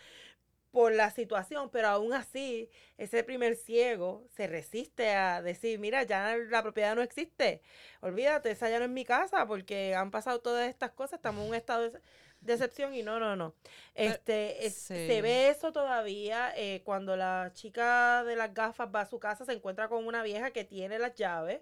por 0.71 0.93
la 0.93 1.11
situación, 1.11 1.71
pero 1.71 1.89
aún 1.89 2.13
así 2.13 2.71
ese 2.99 3.25
primer 3.25 3.57
ciego 3.57 4.25
se 4.29 4.47
resiste 4.47 5.11
a 5.15 5.43
decir, 5.43 5.79
mira, 5.79 6.05
ya 6.05 6.37
la 6.37 6.63
propiedad 6.63 6.95
no 6.95 7.03
existe, 7.03 7.63
olvídate, 8.01 8.51
esa 8.53 8.71
ya 8.71 8.79
no 8.79 8.85
es 8.85 8.91
mi 8.91 9.05
casa 9.05 9.47
porque 9.47 9.95
han 9.95 10.11
pasado 10.11 10.41
todas 10.41 10.69
estas 10.69 10.93
cosas, 10.93 11.19
estamos 11.19 11.43
en 11.45 11.49
un 11.51 11.55
estado 11.57 11.91
de 11.91 12.01
decepción 12.41 12.95
y 12.95 13.03
no, 13.03 13.19
no, 13.21 13.37
no. 13.37 13.55
Este, 13.95 14.67
es- 14.67 14.75
sí. 14.77 14.95
Se 15.09 15.23
ve 15.23 15.49
eso 15.51 15.73
todavía 15.73 16.53
eh, 16.57 16.83
cuando 16.85 17.17
la 17.17 17.51
chica 17.55 18.25
de 18.25 18.37
las 18.37 18.55
gafas 18.55 18.89
va 18.95 19.03
a 19.03 19.07
su 19.07 19.19
casa, 19.19 19.45
se 19.45 19.53
encuentra 19.53 19.89
con 19.89 20.07
una 20.07 20.23
vieja 20.23 20.51
que 20.53 20.65
tiene 20.65 20.99
las 20.99 21.15
llaves 21.15 21.61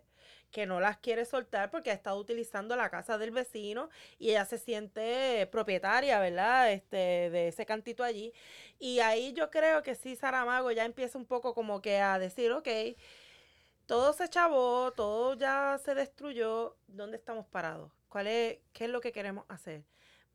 que 0.51 0.67
no 0.67 0.81
las 0.81 0.99
quiere 0.99 1.25
soltar 1.25 1.71
porque 1.71 1.91
ha 1.91 1.95
estado 1.95 2.19
utilizando 2.19 2.77
la 2.77 2.91
casa 2.91 3.19
del 3.19 3.31
vecino 3.31 3.91
y 4.19 4.31
ella 4.31 4.45
se 4.45 4.59
siente 4.59 5.47
propietaria, 5.53 6.21
¿verdad? 6.21 6.73
Este, 6.73 6.97
de 7.31 7.49
ese 7.49 7.67
cantito 7.67 8.03
allí. 8.03 8.33
Y 8.79 9.01
ahí 9.01 9.33
yo 9.33 9.51
creo 9.51 9.83
que 9.83 9.95
sí, 9.95 10.17
Saramago 10.17 10.71
ya 10.73 10.85
empieza 10.85 11.19
un 11.19 11.27
poco 11.27 11.55
como 11.55 11.81
que 11.83 11.99
a 11.99 12.19
decir, 12.19 12.53
ok, 12.53 12.69
todo 13.87 14.13
se 14.13 14.29
chavó, 14.29 14.93
todo 14.93 15.35
ya 15.35 15.79
se 15.85 15.95
destruyó, 15.95 16.77
¿dónde 16.87 17.17
estamos 17.17 17.47
parados? 17.47 17.91
¿Cuál 18.09 18.27
es, 18.27 18.59
¿Qué 18.73 18.85
es 18.85 18.91
lo 18.91 19.01
que 19.01 19.13
queremos 19.13 19.45
hacer? 19.49 19.85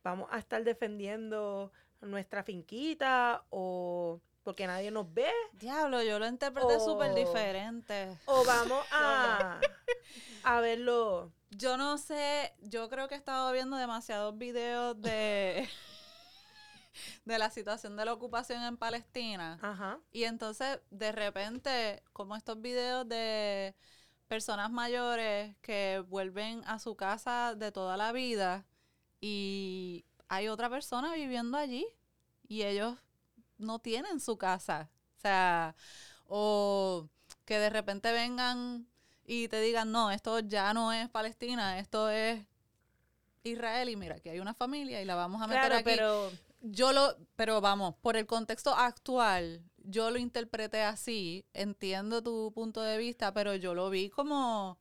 ¿Vamos 0.03 0.27
a 0.31 0.39
estar 0.39 0.63
defendiendo 0.63 1.71
nuestra 2.01 2.43
finquita 2.43 3.45
o 3.49 4.19
porque 4.43 4.67
nadie 4.67 4.91
nos 4.91 5.11
ve? 5.13 5.31
Diablo, 5.53 6.03
yo 6.03 6.19
lo 6.19 6.27
interpreté 6.27 6.79
súper 6.79 7.13
diferente. 7.15 8.19
¿O 8.25 8.43
vamos 8.45 8.85
a, 8.91 9.59
a 10.43 10.61
verlo? 10.61 11.31
Yo 11.51 11.77
no 11.77 11.97
sé, 11.97 12.53
yo 12.61 12.89
creo 12.89 13.07
que 13.07 13.15
he 13.15 13.17
estado 13.17 13.51
viendo 13.51 13.77
demasiados 13.77 14.37
videos 14.37 14.99
de, 15.01 15.69
de 17.25 17.37
la 17.37 17.49
situación 17.49 17.95
de 17.95 18.05
la 18.05 18.13
ocupación 18.13 18.63
en 18.63 18.77
Palestina. 18.77 19.59
Ajá. 19.61 19.99
Y 20.11 20.25
entonces, 20.25 20.79
de 20.89 21.11
repente, 21.11 22.03
como 22.11 22.35
estos 22.35 22.61
videos 22.61 23.07
de 23.07 23.75
personas 24.27 24.71
mayores 24.71 25.55
que 25.61 26.03
vuelven 26.07 26.63
a 26.65 26.79
su 26.79 26.95
casa 26.95 27.53
de 27.55 27.71
toda 27.71 27.97
la 27.97 28.11
vida 28.11 28.65
y 29.21 30.05
hay 30.27 30.47
otra 30.47 30.69
persona 30.69 31.13
viviendo 31.13 31.57
allí 31.57 31.85
y 32.47 32.63
ellos 32.63 32.97
no 33.57 33.79
tienen 33.79 34.19
su 34.19 34.37
casa. 34.37 34.89
O 35.17 35.21
sea, 35.21 35.75
o 36.27 37.07
que 37.45 37.59
de 37.59 37.69
repente 37.69 38.11
vengan 38.11 38.87
y 39.25 39.47
te 39.47 39.61
digan, 39.61 39.91
no, 39.91 40.11
esto 40.11 40.39
ya 40.39 40.73
no 40.73 40.91
es 40.93 41.09
Palestina, 41.09 41.79
esto 41.79 42.09
es 42.09 42.45
Israel 43.43 43.89
y 43.89 43.95
mira, 43.95 44.15
aquí 44.15 44.29
hay 44.29 44.39
una 44.39 44.53
familia 44.53 45.01
y 45.01 45.05
la 45.05 45.15
vamos 45.15 45.41
a 45.41 45.47
meter 45.47 45.61
Claro, 45.61 45.75
aquí. 45.75 45.83
pero 45.85 46.31
Yo 46.61 46.93
lo, 46.93 47.17
pero 47.35 47.59
vamos, 47.61 47.95
por 48.01 48.15
el 48.15 48.25
contexto 48.25 48.73
actual, 48.73 49.61
yo 49.77 50.11
lo 50.11 50.17
interpreté 50.17 50.81
así, 50.83 51.45
entiendo 51.53 52.23
tu 52.23 52.51
punto 52.53 52.81
de 52.81 52.97
vista, 52.97 53.33
pero 53.33 53.55
yo 53.55 53.73
lo 53.73 53.89
vi 53.89 54.09
como, 54.09 54.77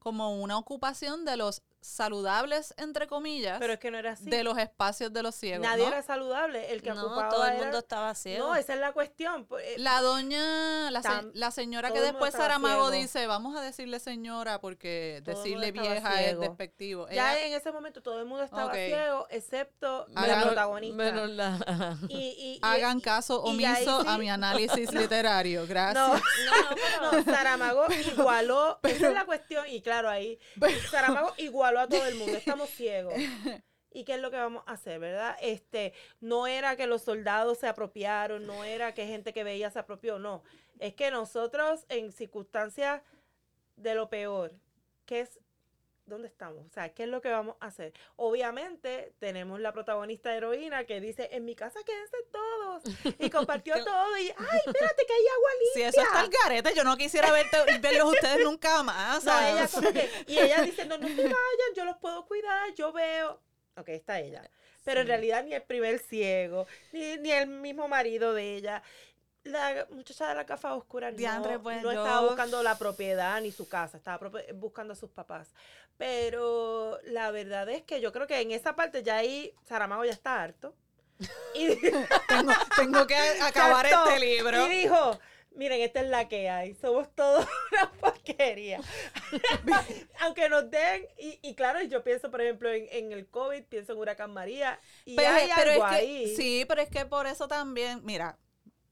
como 0.00 0.40
una 0.42 0.58
ocupación 0.58 1.24
de 1.24 1.36
los 1.36 1.62
saludables, 1.82 2.72
entre 2.78 3.06
comillas, 3.08 3.58
pero 3.58 3.72
es 3.74 3.78
que 3.80 3.90
no 3.90 3.98
era 3.98 4.12
así. 4.12 4.24
de 4.30 4.44
los 4.44 4.56
espacios 4.56 5.12
de 5.12 5.22
los 5.22 5.34
ciegos. 5.34 5.66
Nadie 5.66 5.82
¿no? 5.82 5.88
era 5.88 6.02
saludable. 6.02 6.72
El 6.72 6.80
que 6.80 6.90
no, 6.94 7.04
ocupaba 7.06 7.28
todo 7.28 7.44
el 7.44 7.52
era- 7.54 7.62
mundo 7.64 7.78
estaba 7.78 8.14
ciego. 8.14 8.46
No, 8.48 8.54
esa 8.56 8.74
es 8.74 8.80
la 8.80 8.92
cuestión. 8.92 9.44
pues, 9.46 9.64
eh, 9.66 9.74
La 9.78 10.00
doña, 10.00 10.90
la, 10.92 11.02
se- 11.02 11.08
la 11.34 11.50
señora 11.50 11.90
que 11.92 12.00
después 12.00 12.32
Saramago 12.32 12.90
dice, 12.90 13.26
vamos 13.26 13.56
a 13.56 13.60
decirle 13.60 13.98
señora 13.98 14.60
porque 14.60 15.20
Todo 15.24 15.36
decirle 15.36 15.72
vieja 15.72 16.22
es 16.22 16.38
despectivo. 16.38 17.08
ya 17.08 17.36
Ella- 17.36 17.46
en 17.46 17.52
ese 17.54 17.72
momento 17.72 18.00
todo 18.00 18.20
el 18.20 18.26
mundo 18.26 18.44
estaba 18.44 18.66
Ok. 18.66 18.74
ciego, 18.74 19.26
excepto 19.30 20.06
la 20.10 20.42
protagonista. 20.42 20.96
Menos 20.96 21.30
la... 21.30 21.98
Y, 22.08 22.14
y- 22.16 22.52
y- 22.54 22.58
hagan 22.62 22.98
y- 22.98 23.02
caso 23.02 23.42
omiso 23.42 24.08
a 24.08 24.18
mi 24.18 24.30
análisis 24.30 24.92
literario. 24.94 25.66
Gracias. 25.66 25.94
No, 26.06 26.14
No, 26.14 26.70
no, 26.70 26.76
pero... 26.76 27.12
no, 27.12 27.24
Saramago 27.24 27.86
igualó, 28.16 28.78
esa 28.84 29.08
es 29.08 29.14
la 29.14 29.24
cuestión, 29.24 29.66
y 29.68 29.82
claro, 29.82 30.08
ahí 30.08 30.38
Saramago 30.90 31.32
igualó 31.38 31.71
a 31.80 31.88
todo 31.88 32.06
el 32.06 32.14
mundo, 32.16 32.36
estamos 32.36 32.70
ciegos. 32.70 33.14
¿Y 33.94 34.04
qué 34.04 34.14
es 34.14 34.20
lo 34.20 34.30
que 34.30 34.38
vamos 34.38 34.64
a 34.66 34.72
hacer, 34.72 34.98
verdad? 34.98 35.36
Este, 35.40 35.92
no 36.20 36.46
era 36.46 36.76
que 36.76 36.86
los 36.86 37.02
soldados 37.02 37.58
se 37.58 37.68
apropiaron, 37.68 38.46
no 38.46 38.64
era 38.64 38.94
que 38.94 39.06
gente 39.06 39.32
que 39.32 39.44
veía 39.44 39.70
se 39.70 39.78
apropió, 39.78 40.18
no. 40.18 40.42
Es 40.78 40.94
que 40.94 41.10
nosotros 41.10 41.84
en 41.88 42.10
circunstancias 42.12 43.02
de 43.76 43.94
lo 43.94 44.08
peor, 44.08 44.52
¿qué 45.04 45.20
es? 45.20 45.40
¿Dónde 46.04 46.26
estamos? 46.26 46.66
O 46.66 46.70
sea, 46.70 46.92
¿qué 46.92 47.04
es 47.04 47.08
lo 47.08 47.20
que 47.20 47.30
vamos 47.30 47.56
a 47.60 47.66
hacer? 47.66 47.92
Obviamente 48.16 49.14
tenemos 49.20 49.60
la 49.60 49.72
protagonista 49.72 50.34
heroína 50.34 50.84
que 50.84 51.00
dice, 51.00 51.28
en 51.32 51.44
mi 51.44 51.54
casa 51.54 51.78
quédense 51.84 52.16
todos. 52.32 52.82
Y 53.20 53.30
compartió 53.30 53.74
todo 53.84 54.18
y, 54.18 54.28
ay, 54.36 54.60
espérate 54.66 55.06
que 55.06 55.12
hay 55.12 55.26
agua 55.26 55.50
limpia. 55.60 55.72
Si 55.74 55.82
eso 55.82 56.00
está 56.02 56.24
el 56.24 56.30
garete, 56.30 56.74
yo 56.74 56.84
no 56.84 56.96
quisiera 56.96 57.30
verte, 57.30 57.56
verlos 57.80 58.12
ustedes 58.12 58.44
nunca 58.44 58.82
más. 58.82 59.24
No, 59.24 59.40
ella 59.40 59.68
como 59.68 59.92
que, 59.92 60.10
y 60.26 60.38
ella 60.38 60.62
diciendo, 60.62 60.98
no 60.98 61.06
se 61.06 61.22
vayan, 61.22 61.74
yo 61.76 61.84
los 61.84 61.96
puedo 61.98 62.26
cuidar, 62.26 62.74
yo 62.74 62.92
veo. 62.92 63.40
Ok, 63.76 63.88
está 63.90 64.20
ella. 64.20 64.50
Pero 64.84 65.02
en 65.02 65.06
realidad 65.06 65.44
ni 65.44 65.54
el 65.54 65.62
primer 65.62 66.00
ciego, 66.00 66.66
ni, 66.92 67.16
ni 67.18 67.30
el 67.30 67.46
mismo 67.46 67.86
marido 67.86 68.34
de 68.34 68.56
ella. 68.56 68.82
La 69.44 69.86
muchacha 69.90 70.28
de 70.28 70.34
la 70.36 70.44
gafa 70.44 70.74
oscura 70.74 71.10
no, 71.10 71.62
pues, 71.62 71.82
no 71.82 71.92
yo- 71.92 72.04
estaba 72.04 72.20
buscando 72.26 72.62
la 72.62 72.78
propiedad 72.78 73.40
ni 73.40 73.50
su 73.50 73.68
casa, 73.68 73.96
estaba 73.96 74.30
buscando 74.54 74.92
a 74.92 74.96
sus 74.96 75.10
papás. 75.10 75.52
Pero 75.96 76.98
la 77.04 77.30
verdad 77.30 77.68
es 77.68 77.82
que 77.82 78.00
yo 78.00 78.12
creo 78.12 78.26
que 78.26 78.40
en 78.40 78.52
esa 78.52 78.76
parte 78.76 79.02
ya 79.02 79.16
ahí 79.16 79.52
Saramago 79.64 80.04
ya 80.04 80.12
está 80.12 80.42
harto. 80.42 80.74
Y, 81.54 81.76
tengo, 82.28 82.52
tengo 82.76 83.06
que 83.06 83.14
acabar 83.40 83.86
este 83.86 84.18
libro. 84.18 84.66
y 84.66 84.68
dijo, 84.82 85.18
miren, 85.54 85.80
esta 85.82 86.00
es 86.00 86.08
la 86.08 86.28
que 86.28 86.48
hay, 86.50 86.74
somos 86.74 87.14
todos 87.14 87.46
una 87.72 87.92
porquería. 87.92 88.80
Aunque 90.20 90.48
nos 90.48 90.70
den, 90.70 91.06
y, 91.18 91.38
y 91.42 91.54
claro, 91.54 91.80
yo 91.82 92.02
pienso, 92.02 92.30
por 92.30 92.40
ejemplo, 92.40 92.70
en, 92.72 92.86
en 92.90 93.12
el 93.12 93.28
COVID, 93.28 93.64
pienso 93.64 93.92
en 93.92 93.98
Huracán 93.98 94.32
María, 94.32 94.80
y 95.04 95.14
Pero, 95.16 95.30
hay 95.34 95.48
pero 95.54 95.70
algo 95.72 95.84
es 95.86 95.90
que, 95.90 95.96
ahí. 95.96 96.36
sí, 96.36 96.64
pero 96.66 96.80
es 96.82 96.88
que 96.88 97.04
por 97.06 97.26
eso 97.26 97.46
también, 97.46 98.00
mira, 98.04 98.38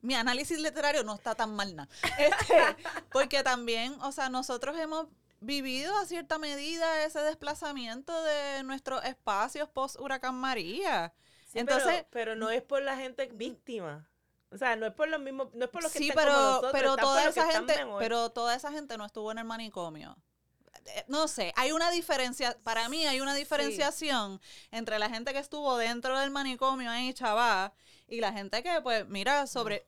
mi 0.00 0.14
análisis 0.14 0.58
literario 0.58 1.04
no 1.04 1.14
está 1.14 1.34
tan 1.34 1.54
mal 1.54 1.74
nada. 1.76 1.88
Este, 2.18 2.76
porque 3.12 3.42
también, 3.42 3.94
o 4.02 4.12
sea, 4.12 4.28
nosotros 4.28 4.78
hemos 4.78 5.06
vivido 5.40 5.96
a 5.98 6.06
cierta 6.06 6.38
medida 6.38 7.04
ese 7.04 7.20
desplazamiento 7.20 8.22
de 8.22 8.62
nuestros 8.64 9.04
espacios 9.04 9.68
post 9.70 9.96
huracán 9.98 10.34
María. 10.34 11.12
Sí, 11.46 11.58
Entonces, 11.58 12.04
pero, 12.10 12.32
pero 12.32 12.36
no 12.36 12.50
es 12.50 12.62
por 12.62 12.82
la 12.82 12.96
gente 12.96 13.26
víctima. 13.32 14.06
O 14.52 14.58
sea, 14.58 14.74
no 14.76 14.86
es 14.86 14.94
por 14.94 15.08
los 15.08 15.20
mismos, 15.20 15.48
no 15.54 15.64
es 15.64 15.70
por 15.70 15.82
los 15.82 15.92
que 15.92 15.98
sí, 15.98 16.08
están 16.08 16.24
pero, 16.24 16.32
como 16.34 16.46
nosotros, 16.48 16.72
pero 16.72 16.96
toda 16.96 17.28
esa 17.28 17.52
gente, 17.52 17.74
pero 17.98 18.30
toda 18.30 18.54
esa 18.56 18.72
gente 18.72 18.96
no 18.98 19.06
estuvo 19.06 19.30
en 19.30 19.38
el 19.38 19.44
manicomio. 19.44 20.16
Eh, 20.86 21.04
No 21.08 21.28
sé, 21.28 21.52
hay 21.56 21.72
una 21.72 21.90
diferencia, 21.90 22.56
para 22.64 22.88
mí 22.88 23.06
hay 23.06 23.20
una 23.20 23.34
diferenciación 23.34 24.40
entre 24.72 24.98
la 24.98 25.08
gente 25.08 25.32
que 25.32 25.38
estuvo 25.38 25.76
dentro 25.76 26.18
del 26.18 26.30
manicomio 26.30 26.90
ahí, 26.90 27.14
chaval, 27.14 27.72
y 28.10 28.20
la 28.20 28.32
gente 28.32 28.62
que, 28.62 28.80
pues, 28.82 29.06
mira, 29.08 29.46
sobre, 29.46 29.86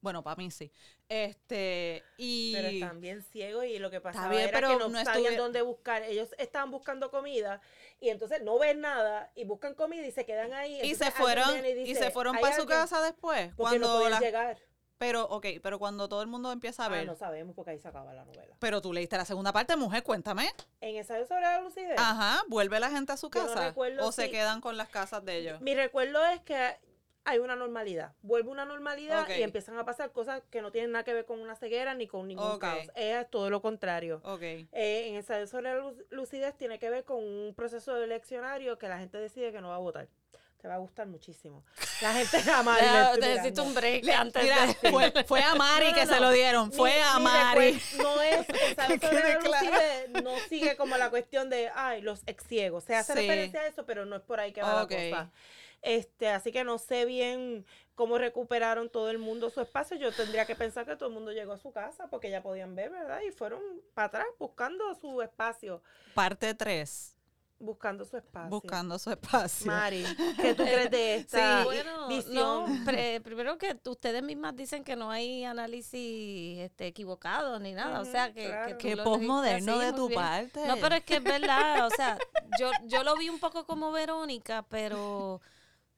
bueno, 0.00 0.22
para 0.22 0.36
mí 0.36 0.50
sí, 0.50 0.70
este, 1.08 2.02
y... 2.18 2.52
Pero 2.54 2.68
están 2.68 3.00
bien 3.00 3.22
ciegos 3.22 3.64
y 3.66 3.78
lo 3.78 3.90
que 3.90 4.00
pasaba 4.00 4.28
bien, 4.28 4.42
era 4.48 4.52
pero 4.52 4.68
que 4.68 4.76
no, 4.76 4.88
no 4.88 5.04
sabían 5.04 5.32
estuve- 5.32 5.36
dónde 5.36 5.62
buscar. 5.62 6.02
Ellos 6.02 6.28
estaban 6.38 6.70
buscando 6.70 7.10
comida 7.10 7.60
y 8.00 8.08
entonces 8.10 8.42
no 8.42 8.58
ven 8.58 8.80
nada 8.80 9.30
y 9.34 9.44
buscan 9.44 9.74
comida 9.74 10.06
y 10.06 10.12
se 10.12 10.24
quedan 10.26 10.52
ahí. 10.52 10.80
y 10.82 10.94
se 10.94 11.10
fueron, 11.10 11.64
y, 11.64 11.72
dice, 11.74 12.04
se 12.04 12.10
fueron 12.10 12.36
"¿Hay 12.36 12.42
para 12.42 12.54
su 12.56 12.62
alguien?". 12.62 12.78
casa 12.78 13.00
después, 13.02 13.52
Porque 13.56 13.78
no 13.78 13.86
cuando 13.86 13.92
podían 13.98 14.10
la- 14.12 14.20
llegar. 14.20 14.58
pero, 14.98 15.24
ok, 15.24 15.46
pero 15.62 15.78
cuando 15.78 16.08
todo 16.08 16.22
el 16.22 16.28
mundo 16.28 16.50
empieza 16.52 16.84
a 16.84 16.86
Ah, 16.86 16.90
ver, 16.90 17.06
no 17.06 17.14
sabemos 17.14 17.54
porque 17.54 17.72
ahí 17.72 17.78
se 17.78 17.88
acaba 17.88 18.12
la 18.14 18.24
novela. 18.24 18.56
pero 18.58 18.80
tú 18.82 18.92
leíste 18.92 19.16
la 19.16 19.24
segunda 19.24 19.52
parte, 19.52 19.76
mujer, 19.76 20.02
cuéntame, 20.02 20.50
En 20.80 20.96
ensayo 20.96 21.26
sobre 21.26 21.42
la 21.42 21.60
lucidez, 21.60 21.98
ajá, 21.98 22.42
vuelve 22.48 22.80
la 22.80 22.90
gente 22.90 23.12
a 23.12 23.16
su 23.16 23.26
no 23.26 23.30
casa, 23.30 23.68
recuerdo 23.68 24.06
o 24.06 24.12
se 24.12 24.30
quedan 24.30 24.60
con 24.60 24.76
las 24.76 24.88
casas 24.88 25.24
de 25.24 25.36
ellos. 25.38 25.60
mi 25.60 25.74
recuerdo 25.74 26.24
es 26.26 26.40
que 26.40 26.76
hay 27.24 27.38
una 27.38 27.56
normalidad. 27.56 28.12
Vuelve 28.22 28.50
una 28.50 28.64
normalidad 28.64 29.28
y 29.28 29.42
empiezan 29.42 29.78
a 29.78 29.84
pasar 29.84 30.12
cosas 30.12 30.42
que 30.50 30.60
no 30.62 30.70
tienen 30.70 30.92
nada 30.92 31.04
que 31.04 31.14
ver 31.14 31.24
con 31.24 31.40
una 31.40 31.56
ceguera 31.56 31.94
ni 31.94 32.06
con 32.06 32.28
ningún 32.28 32.44
Ok. 32.44 32.58
caos. 32.60 32.86
Es 32.94 33.30
todo 33.30 33.48
lo 33.50 33.62
contrario. 33.62 34.20
Eh, 34.42 35.06
en 35.08 35.14
ensayo 35.16 35.46
sobre 35.46 35.64
la 35.72 35.76
lu- 35.76 36.06
lucidez 36.10 36.54
tiene 36.56 36.78
que 36.78 36.90
ver 36.90 37.04
con 37.04 37.18
un 37.22 37.54
proceso 37.54 37.96
eleccionario 37.96 38.78
que 38.78 38.88
la 38.88 38.98
gente 38.98 39.18
decide 39.18 39.52
que 39.52 39.60
no 39.60 39.68
va 39.70 39.76
a 39.76 39.78
votar. 39.78 40.08
Te 40.60 40.68
va 40.68 40.76
a 40.76 40.78
gustar 40.78 41.06
muchísimo. 41.06 41.62
La 42.00 42.12
gente 42.14 42.38
ama 42.50 42.76
Deja- 42.78 43.16
Necesito 43.18 43.62
un 43.64 43.74
break 43.74 44.08
antes 44.08 44.42
Mira, 44.42 44.66
de... 44.66 44.90
fue, 44.90 45.24
fue 45.24 45.42
a 45.42 45.54
Mari 45.54 45.86
No, 45.86 45.90
no, 45.92 45.96
que 46.00 46.06
se 46.06 46.20
lo 46.20 46.30
dieron. 46.30 46.72
Fue 46.72 47.02
a 47.02 47.18
Mari. 47.18 47.78
No 47.98 48.22
es, 48.22 48.46
ensayo 48.70 48.98
Que 48.98 49.06
sobre 49.06 49.28
la 49.34 49.38
claro. 49.40 49.66
lucidez 49.66 50.08
no 50.22 50.38
sigue 50.48 50.76
como 50.76 50.96
la 50.96 51.10
cuestión 51.10 51.50
de, 51.50 51.70
ay, 51.74 52.00
los 52.00 52.22
ex 52.26 52.46
ciegos. 52.46 52.84
Se 52.84 52.94
hace 52.96 53.12
Sí. 53.12 53.18
referencia 53.20 53.60
a 53.60 53.66
eso, 53.66 53.84
pero 53.84 54.06
no 54.06 54.16
es 54.16 54.22
por 54.22 54.40
ahí 54.40 54.52
que 54.52 54.62
va 54.62 54.74
la 54.74 54.86
cosa. 54.86 55.30
Este, 55.84 56.28
así 56.30 56.50
que 56.50 56.64
no 56.64 56.78
sé 56.78 57.04
bien 57.04 57.66
cómo 57.94 58.16
recuperaron 58.18 58.88
todo 58.88 59.10
el 59.10 59.18
mundo 59.18 59.50
su 59.50 59.60
espacio. 59.60 59.96
Yo 59.98 60.10
tendría 60.12 60.46
que 60.46 60.56
pensar 60.56 60.86
que 60.86 60.96
todo 60.96 61.10
el 61.10 61.14
mundo 61.14 61.30
llegó 61.30 61.52
a 61.52 61.58
su 61.58 61.72
casa 61.72 62.08
porque 62.08 62.30
ya 62.30 62.42
podían 62.42 62.74
ver, 62.74 62.90
¿verdad? 62.90 63.20
Y 63.26 63.30
fueron 63.30 63.60
para 63.92 64.06
atrás 64.08 64.26
buscando 64.38 64.94
su 64.94 65.20
espacio. 65.22 65.82
Parte 66.14 66.54
3. 66.54 67.10
Buscando 67.58 68.04
su 68.04 68.16
espacio. 68.16 68.50
Buscando 68.50 68.98
su 68.98 69.10
espacio. 69.10 69.66
Mari, 69.70 70.04
¿qué 70.40 70.54
tú 70.54 70.64
crees 70.64 70.90
de 70.90 71.14
esta 71.16 71.58
Sí, 71.60 71.64
Bueno, 71.64 72.08
visión? 72.08 72.34
no, 72.78 72.84
pre- 72.84 73.20
primero 73.20 73.56
que 73.58 73.78
ustedes 73.86 74.22
mismas 74.22 74.56
dicen 74.56 74.82
que 74.84 74.96
no 74.96 75.10
hay 75.10 75.44
análisis 75.44 76.58
este, 76.58 76.86
equivocado 76.88 77.58
ni 77.60 77.72
nada, 77.72 78.00
o 78.00 78.04
sea 78.04 78.32
que, 78.32 78.46
claro. 78.46 78.78
que 78.78 78.96
lo 78.96 79.04
posmoderno 79.04 79.78
de 79.78 79.92
tu 79.92 80.08
bien. 80.08 80.20
parte. 80.20 80.66
No, 80.66 80.76
pero 80.78 80.96
es 80.96 81.04
que 81.04 81.16
es 81.16 81.22
verdad, 81.22 81.86
o 81.86 81.90
sea, 81.90 82.18
yo, 82.58 82.70
yo 82.84 83.04
lo 83.04 83.16
vi 83.16 83.28
un 83.28 83.38
poco 83.38 83.64
como 83.64 83.92
Verónica, 83.92 84.64
pero 84.68 85.40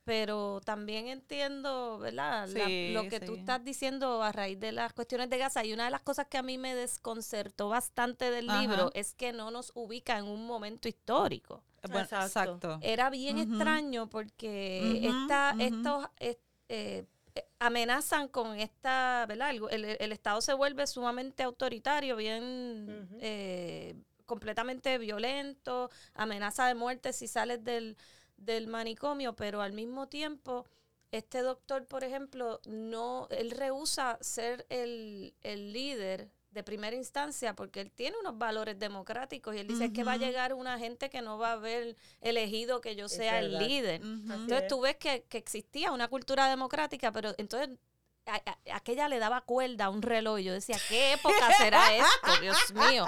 pero 0.07 0.61
también 0.65 1.09
entiendo, 1.09 1.99
¿verdad? 1.99 2.47
La- 2.49 2.69
lo 3.03 3.09
que 3.09 3.19
tú 3.19 3.35
sí. 3.35 3.41
estás 3.41 3.65
diciendo 3.65 4.23
a 4.23 4.31
raíz 4.31 4.59
de 4.61 4.71
las 4.71 4.93
cuestiones 4.93 5.29
de 5.29 5.37
Gaza. 5.37 5.65
Y 5.65 5.73
una 5.73 5.87
de 5.87 5.91
las 5.91 6.03
cosas 6.03 6.29
que 6.29 6.39
a 6.39 6.43
mí 6.43 6.59
me 6.59 6.77
desconcertó 6.77 7.69
bastante 7.69 8.31
del 8.31 8.49
Ajá. 8.49 8.61
libro 8.61 8.91
es 8.95 9.15
que 9.15 9.33
no 9.33 9.51
nos 9.51 9.73
ubica 9.75 10.17
en 10.17 10.27
un 10.27 10.47
momento 10.47 10.87
histórico. 10.87 11.65
Bueno, 11.83 12.03
Exacto. 12.03 12.27
exacto. 12.27 12.79
Era 12.83 13.11
bien 13.11 13.39
extraño 13.39 14.09
porque 14.09 15.01
Ujú, 15.05 15.23
esta, 15.23 15.57
estos 15.59 16.07
es- 16.21 16.39
eh, 16.69 17.05
eh, 17.35 17.45
amenazan 17.59 18.29
con 18.29 18.57
esta, 18.61 19.25
¿verdad? 19.29 19.51
El, 19.51 19.63
el- 19.73 19.97
el 19.99 20.13
Estado 20.13 20.41
se 20.41 20.55
vuelve 20.55 20.87
sumamente 20.87 21.43
autoritario, 21.43 22.15
bien 22.15 23.09
eh, 23.21 23.97
completamente 24.25 24.99
violento, 24.99 25.91
amenaza 26.15 26.67
de 26.67 26.75
muerte 26.77 27.13
si 27.13 27.27
sales 27.29 27.63
del, 27.65 27.97
del 28.37 28.67
manicomio, 28.67 29.35
pero 29.35 29.63
al 29.63 29.73
mismo 29.73 30.09
tiempo 30.09 30.67
este 31.13 31.41
doctor, 31.41 31.87
por 31.87 32.05
ejemplo, 32.05 32.61
no, 32.67 33.29
él 33.31 33.51
rehúsa 33.51 34.19
ser 34.21 34.67
el, 34.69 35.35
el 35.43 35.73
líder 35.73 36.31
de 36.51 36.63
primera 36.63 36.97
instancia 36.97 37.55
porque 37.55 37.81
él 37.81 37.93
tiene 37.93 38.17
unos 38.19 38.39
valores 38.39 38.79
democráticos 38.79 39.55
y 39.55 39.59
él 39.59 39.67
dice 39.69 39.87
"Es 39.87 39.93
que 39.93 40.05
va 40.05 40.13
a 40.13 40.17
llegar 40.17 40.55
una 40.55 40.79
gente 40.79 41.11
que 41.11 41.21
no 41.21 41.39
va 41.39 41.51
a 41.51 41.53
haber 41.53 41.97
elegido 42.23 42.81
que 42.81 42.97
yo 42.97 43.09
sea 43.09 43.41
el 43.41 43.59
líder. 43.59 44.01
Entonces 44.03 44.63
es. 44.63 44.69
tú 44.69 44.81
ves 44.81 44.97
que, 44.97 45.25
que 45.29 45.39
existía 45.39 45.93
una 45.93 46.09
cultura 46.09 46.49
democrática, 46.49 47.13
pero 47.13 47.35
entonces 47.37 47.79
a, 48.27 48.35
a- 48.37 48.77
aquella 48.77 49.09
le 49.09 49.19
daba 49.19 49.41
cuerda 49.43 49.87
a 49.87 49.91
un 49.91 50.03
reloj. 50.03 50.39
y 50.41 50.45
Yo 50.45 50.53
decía, 50.53 50.77
¿qué 50.89 51.13
época 51.15 51.53
será 51.57 51.95
esto? 51.95 52.41
Dios 52.41 52.73
mío. 52.75 53.07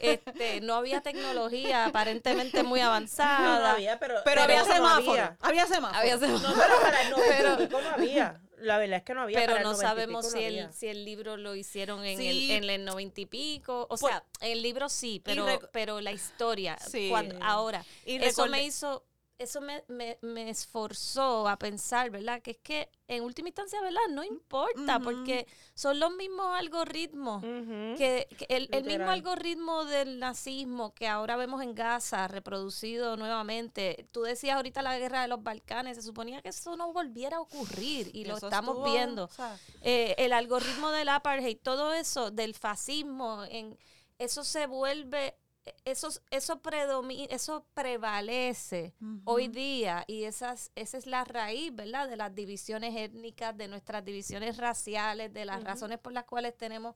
Este, 0.00 0.60
no 0.60 0.74
había 0.74 1.00
tecnología 1.00 1.86
aparentemente 1.86 2.62
muy 2.62 2.80
No, 2.80 2.86
no 2.86 2.90
avanzada. 2.92 3.72
había, 3.72 3.98
pero, 3.98 4.14
Pero 4.24 4.42
había 4.42 4.56
eso 4.60 4.68
no 4.68 4.74
semáforo. 4.74 5.10
había. 5.10 5.36
Había 5.40 5.66
semáforo. 5.66 5.98
Había 6.00 6.16
No, 6.16 6.54
pero 6.56 6.80
para 6.80 7.02
el 7.02 7.10
90 7.10 7.36
Pero- 7.68 7.80
no 7.82 7.88
había. 7.90 8.40
La 8.58 8.78
verdad 8.78 8.96
es 8.96 9.02
que 9.04 9.12
no 9.12 9.20
había. 9.20 9.38
pero 9.38 9.56
no 9.58 9.72
90 9.72 9.84
y 9.84 9.86
sabemos 9.86 10.26
si 10.30 10.38
no 10.40 10.40
el, 10.46 10.72
si 10.72 10.88
el 10.88 11.04
libro 11.04 11.36
lo 11.36 11.54
hicieron 11.54 12.02
en, 12.06 12.16
Sí. 12.16 12.50
el, 12.52 12.64
en 12.64 12.70
el 12.70 12.84
noventa 12.86 13.20
y 13.20 13.26
pico. 13.26 13.82
O 13.90 13.96
Pues- 13.98 14.00
sea, 14.12 14.24
el 14.40 14.62
libro 14.62 14.88
sí, 14.88 15.20
pero, 15.22 15.46
pero 15.72 16.00
la 16.00 16.10
historia, 16.12 16.78
Sí. 16.90 17.08
cuando, 17.10 17.38
ahora, 17.44 17.84
Y 18.06 18.16
eso 18.24 18.46
me 18.46 18.64
hizo, 18.64 19.04
eso 19.38 19.60
me, 19.60 19.84
me, 19.88 20.18
me 20.22 20.48
esforzó 20.48 21.48
a 21.48 21.58
pensar, 21.58 22.10
¿verdad? 22.10 22.40
Que 22.40 22.52
es 22.52 22.58
que 22.58 22.90
en 23.08 23.22
última 23.22 23.48
instancia, 23.48 23.80
¿verdad? 23.80 24.00
No 24.10 24.24
importa, 24.24 24.96
Ujú. 24.96 25.04
porque 25.04 25.46
son 25.74 26.00
los 26.00 26.12
mismos 26.14 26.46
algoritmos. 26.56 27.42
Que, 27.42 28.28
que 28.38 28.46
el, 28.48 28.68
el 28.72 28.84
mismo 28.84 29.10
algoritmo 29.10 29.84
del 29.84 30.18
nazismo 30.18 30.94
que 30.94 31.06
ahora 31.06 31.36
vemos 31.36 31.62
en 31.62 31.74
Gaza 31.74 32.28
reproducido 32.28 33.16
nuevamente. 33.16 34.08
Tú 34.10 34.22
decías 34.22 34.56
ahorita 34.56 34.82
la 34.82 34.98
guerra 34.98 35.22
de 35.22 35.28
los 35.28 35.42
Balcanes, 35.42 35.96
se 35.96 36.02
suponía 36.02 36.40
que 36.42 36.48
eso 36.48 36.76
no 36.76 36.92
volviera 36.92 37.36
a 37.36 37.40
ocurrir 37.40 38.10
y 38.14 38.24
lo 38.24 38.36
estamos 38.36 38.76
estuvo, 38.76 38.92
viendo 38.92 39.24
o 39.24 39.28
sea, 39.28 39.58
eh, 39.82 40.14
el 40.18 40.32
algoritmo 40.32 40.90
del 40.90 41.08
apartheid, 41.10 41.58
todo 41.62 41.92
eso 41.92 42.30
del 42.30 42.54
fascismo, 42.54 43.44
en, 43.50 43.78
eso 44.18 44.44
se 44.44 44.66
vuelve, 44.66 45.36
eso, 45.84 46.08
eso, 46.30 46.60
eso 47.30 47.66
prevalece 47.74 48.94
hoy 49.24 49.48
día 49.48 50.04
y 50.06 50.24
esas, 50.24 50.70
esa 50.74 50.98
es 50.98 51.06
la 51.06 51.24
raíz, 51.24 51.74
¿verdad? 51.74 52.08
De 52.08 52.16
las 52.16 52.34
divisiones 52.34 52.94
étnicas, 52.96 53.56
de 53.56 53.68
nuestras 53.68 54.04
divisiones 54.04 54.56
raciales, 54.56 55.32
de 55.32 55.44
las 55.44 55.62
razones 55.62 55.98
por 55.98 56.12
las 56.12 56.24
cuales 56.24 56.56
tenemos 56.56 56.94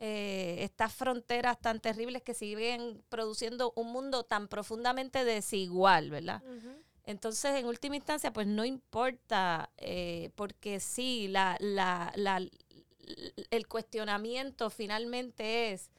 eh, 0.00 0.58
estas 0.60 0.94
fronteras 0.94 1.60
tan 1.60 1.80
terribles 1.80 2.22
que 2.22 2.34
siguen 2.34 3.02
produciendo 3.08 3.72
un 3.74 3.90
mundo 3.90 4.24
tan 4.24 4.46
profundamente 4.46 5.24
desigual, 5.24 6.10
¿verdad? 6.10 6.42
Entonces, 7.04 7.56
en 7.56 7.66
última 7.66 7.96
instancia, 7.96 8.32
pues 8.32 8.46
no 8.46 8.64
importa, 8.64 9.70
eh, 9.78 10.30
porque 10.34 10.78
sí, 10.78 11.26
la, 11.28 11.56
la, 11.58 12.12
la, 12.16 12.40
el 13.50 13.66
cuestionamiento 13.66 14.70
finalmente 14.70 15.72
es, 15.72 15.90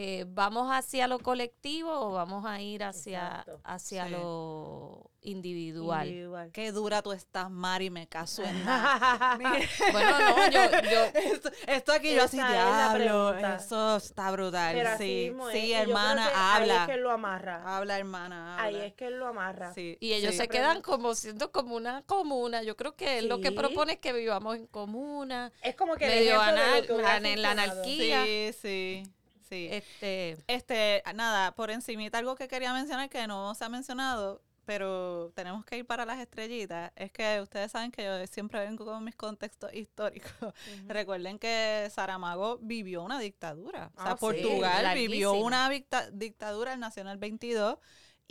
eh, 0.00 0.24
¿vamos 0.28 0.68
hacia 0.70 1.08
lo 1.08 1.18
colectivo 1.18 1.90
o 1.90 2.12
vamos 2.12 2.46
a 2.46 2.60
ir 2.60 2.84
hacia, 2.84 3.40
Exacto. 3.40 3.60
hacia 3.64 4.04
Sí. 4.04 4.12
lo 4.12 5.10
individual? 5.22 6.06
Individual. 6.06 6.52
Qué 6.52 6.70
dura 6.70 7.02
tú 7.02 7.10
estás, 7.10 7.50
Mari, 7.50 7.90
me 7.90 8.06
caso 8.06 8.44
en. 8.44 8.54
Bueno, 9.92 10.18
no, 10.20 10.50
yo, 10.50 10.60
yo 10.88 11.00
esto, 11.14 11.50
esto 11.66 11.92
aquí 11.92 12.14
yo 12.14 12.22
así 12.22 12.38
es 12.38 12.46
diablo. 12.48 13.36
Eso 13.36 13.96
está 13.96 14.30
brutal. 14.30 14.76
Pero 14.76 14.96
sí, 14.98 15.30
mismo 15.30 15.50
sí, 15.50 15.72
hermana, 15.72 16.28
que 16.28 16.32
Ahí 16.36 16.62
habla. 16.62 16.80
es 16.82 16.86
que 16.86 16.94
él 16.94 17.00
lo 17.00 17.10
amarra. 17.10 17.76
Habla, 17.76 17.98
hermana, 17.98 18.54
habla. 18.64 18.78
Ahí 18.78 18.86
es 18.86 18.94
que 18.94 19.08
él 19.08 19.18
lo 19.18 19.26
amarra. 19.26 19.74
Sí, 19.74 19.96
y 19.98 20.12
ellos 20.12 20.30
sí. 20.30 20.38
se 20.38 20.46
quedan 20.48 20.80
como 20.80 21.16
siendo 21.16 21.50
como 21.50 21.74
una 21.74 22.02
comuna. 22.02 22.62
Yo 22.62 22.76
creo 22.76 22.94
que 22.94 23.18
él 23.18 23.28
lo 23.28 23.40
que 23.40 23.50
propone 23.50 23.94
es 23.94 23.98
que 23.98 24.12
vivamos 24.12 24.54
en 24.54 24.68
comuna, 24.68 25.50
Es 25.60 25.74
como 25.74 25.96
que 25.96 26.06
medio 26.06 26.40
de 26.40 26.86
lo 26.86 26.96
que 26.98 27.36
la 27.36 27.50
anarquía. 27.50 28.24
Sí, 28.24 28.52
sí, 28.62 29.02
sí. 29.48 29.68
este, 29.70 30.36
Este, 30.46 31.02
nada, 31.14 31.52
por 31.54 31.70
encimita 31.70 32.18
algo 32.18 32.34
que 32.36 32.48
quería 32.48 32.72
mencionar 32.72 33.08
que 33.08 33.26
no 33.26 33.54
se 33.54 33.64
ha 33.64 33.68
mencionado, 33.68 34.42
pero 34.64 35.32
tenemos 35.34 35.64
que 35.64 35.78
ir 35.78 35.86
para 35.86 36.04
las 36.04 36.18
estrellitas. 36.18 36.92
Es 36.94 37.10
que 37.10 37.40
ustedes 37.40 37.72
saben 37.72 37.90
que 37.90 38.04
yo 38.04 38.26
siempre 38.26 38.60
vengo 38.60 38.84
con 38.84 39.02
mis 39.02 39.16
contextos 39.16 39.72
históricos. 39.74 40.52
Recuerden 40.86 41.38
que 41.38 41.88
Saramago 41.90 42.58
vivió 42.60 43.02
una 43.02 43.18
dictadura. 43.18 43.90
O 43.96 44.02
sea, 44.02 44.12
Ah, 44.12 44.16
sí, 44.16 44.20
Portugal 44.20 44.94
vivió 44.94 45.32
una 45.32 45.68
dicta- 45.70 46.10
dictadura, 46.10 46.74
el 47.12 47.18
22. 47.18 47.78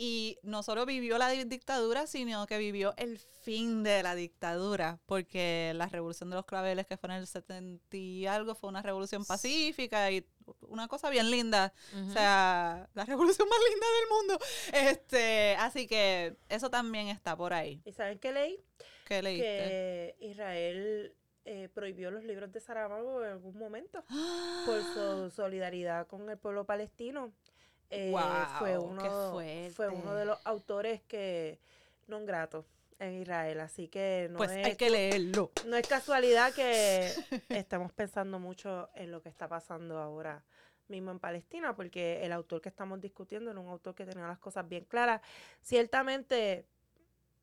Y 0.00 0.38
no 0.42 0.62
solo 0.62 0.86
vivió 0.86 1.18
la 1.18 1.28
di- 1.30 1.42
dictadura, 1.44 2.06
sino 2.06 2.46
que 2.46 2.56
vivió 2.56 2.94
el 2.98 3.18
fin 3.18 3.82
de 3.82 4.04
la 4.04 4.14
dictadura, 4.14 5.00
porque 5.06 5.72
la 5.74 5.86
revolución 5.86 6.30
de 6.30 6.36
los 6.36 6.44
claveles, 6.46 6.86
que 6.86 6.96
fue 6.96 7.10
en 7.10 7.16
el 7.16 7.26
70 7.26 7.96
y 7.96 8.26
algo, 8.26 8.54
fue 8.54 8.68
una 8.70 8.80
revolución 8.80 9.24
pacífica 9.24 10.08
y 10.12 10.24
una 10.60 10.86
cosa 10.86 11.10
bien 11.10 11.30
linda. 11.32 11.72
O 12.08 12.12
sea, 12.12 12.88
la 12.94 13.04
revolución 13.06 13.48
más 13.48 13.58
linda 13.70 13.86
del 13.98 14.08
mundo. 14.16 14.38
Este, 14.72 15.56
así 15.58 15.88
que 15.88 16.36
eso 16.48 16.70
también 16.70 17.08
está 17.08 17.36
por 17.36 17.52
ahí. 17.52 17.82
¿Y 17.84 17.92
saben 17.92 18.20
qué 18.20 18.30
leí? 18.32 18.60
¿Qué 19.04 19.20
leíste? 19.20 19.44
Que 19.46 20.16
Israel 20.20 21.12
eh, 21.44 21.68
prohibió 21.74 22.10
los 22.12 22.22
libros 22.22 22.52
de 22.52 22.60
Saramago 22.60 23.24
en 23.24 23.30
algún 23.32 23.58
momento 23.58 24.04
por 24.64 24.80
su 24.94 25.30
solidaridad 25.34 26.06
con 26.06 26.28
el 26.30 26.38
pueblo 26.38 26.64
palestino. 26.66 27.32
Eh, 27.90 28.12
fue, 28.58 28.78
uno, 28.78 29.40
fue 29.74 29.88
uno 29.88 30.14
de 30.14 30.26
los 30.26 30.38
autores 30.44 31.00
que 31.02 31.58
no 32.06 32.24
gratos 32.24 32.66
en 32.98 33.22
Israel, 33.22 33.60
así 33.60 33.88
que 33.88 34.28
no, 34.30 34.38
pues 34.38 34.50
es, 34.50 34.66
hay 34.66 34.76
que 34.76 34.90
leerlo. 34.90 35.52
no 35.66 35.76
es 35.76 35.86
casualidad 35.86 36.52
que 36.52 37.06
estemos 37.48 37.92
pensando 37.92 38.38
mucho 38.38 38.90
en 38.94 39.10
lo 39.10 39.22
que 39.22 39.28
está 39.28 39.48
pasando 39.48 39.98
ahora 39.98 40.44
mismo 40.88 41.10
en 41.10 41.18
Palestina, 41.18 41.76
porque 41.76 42.24
el 42.24 42.32
autor 42.32 42.60
que 42.60 42.68
estamos 42.68 43.00
discutiendo 43.00 43.50
era 43.50 43.60
un 43.60 43.68
autor 43.68 43.94
que 43.94 44.04
tenía 44.04 44.26
las 44.26 44.38
cosas 44.38 44.68
bien 44.68 44.84
claras. 44.84 45.20
Ciertamente, 45.62 46.66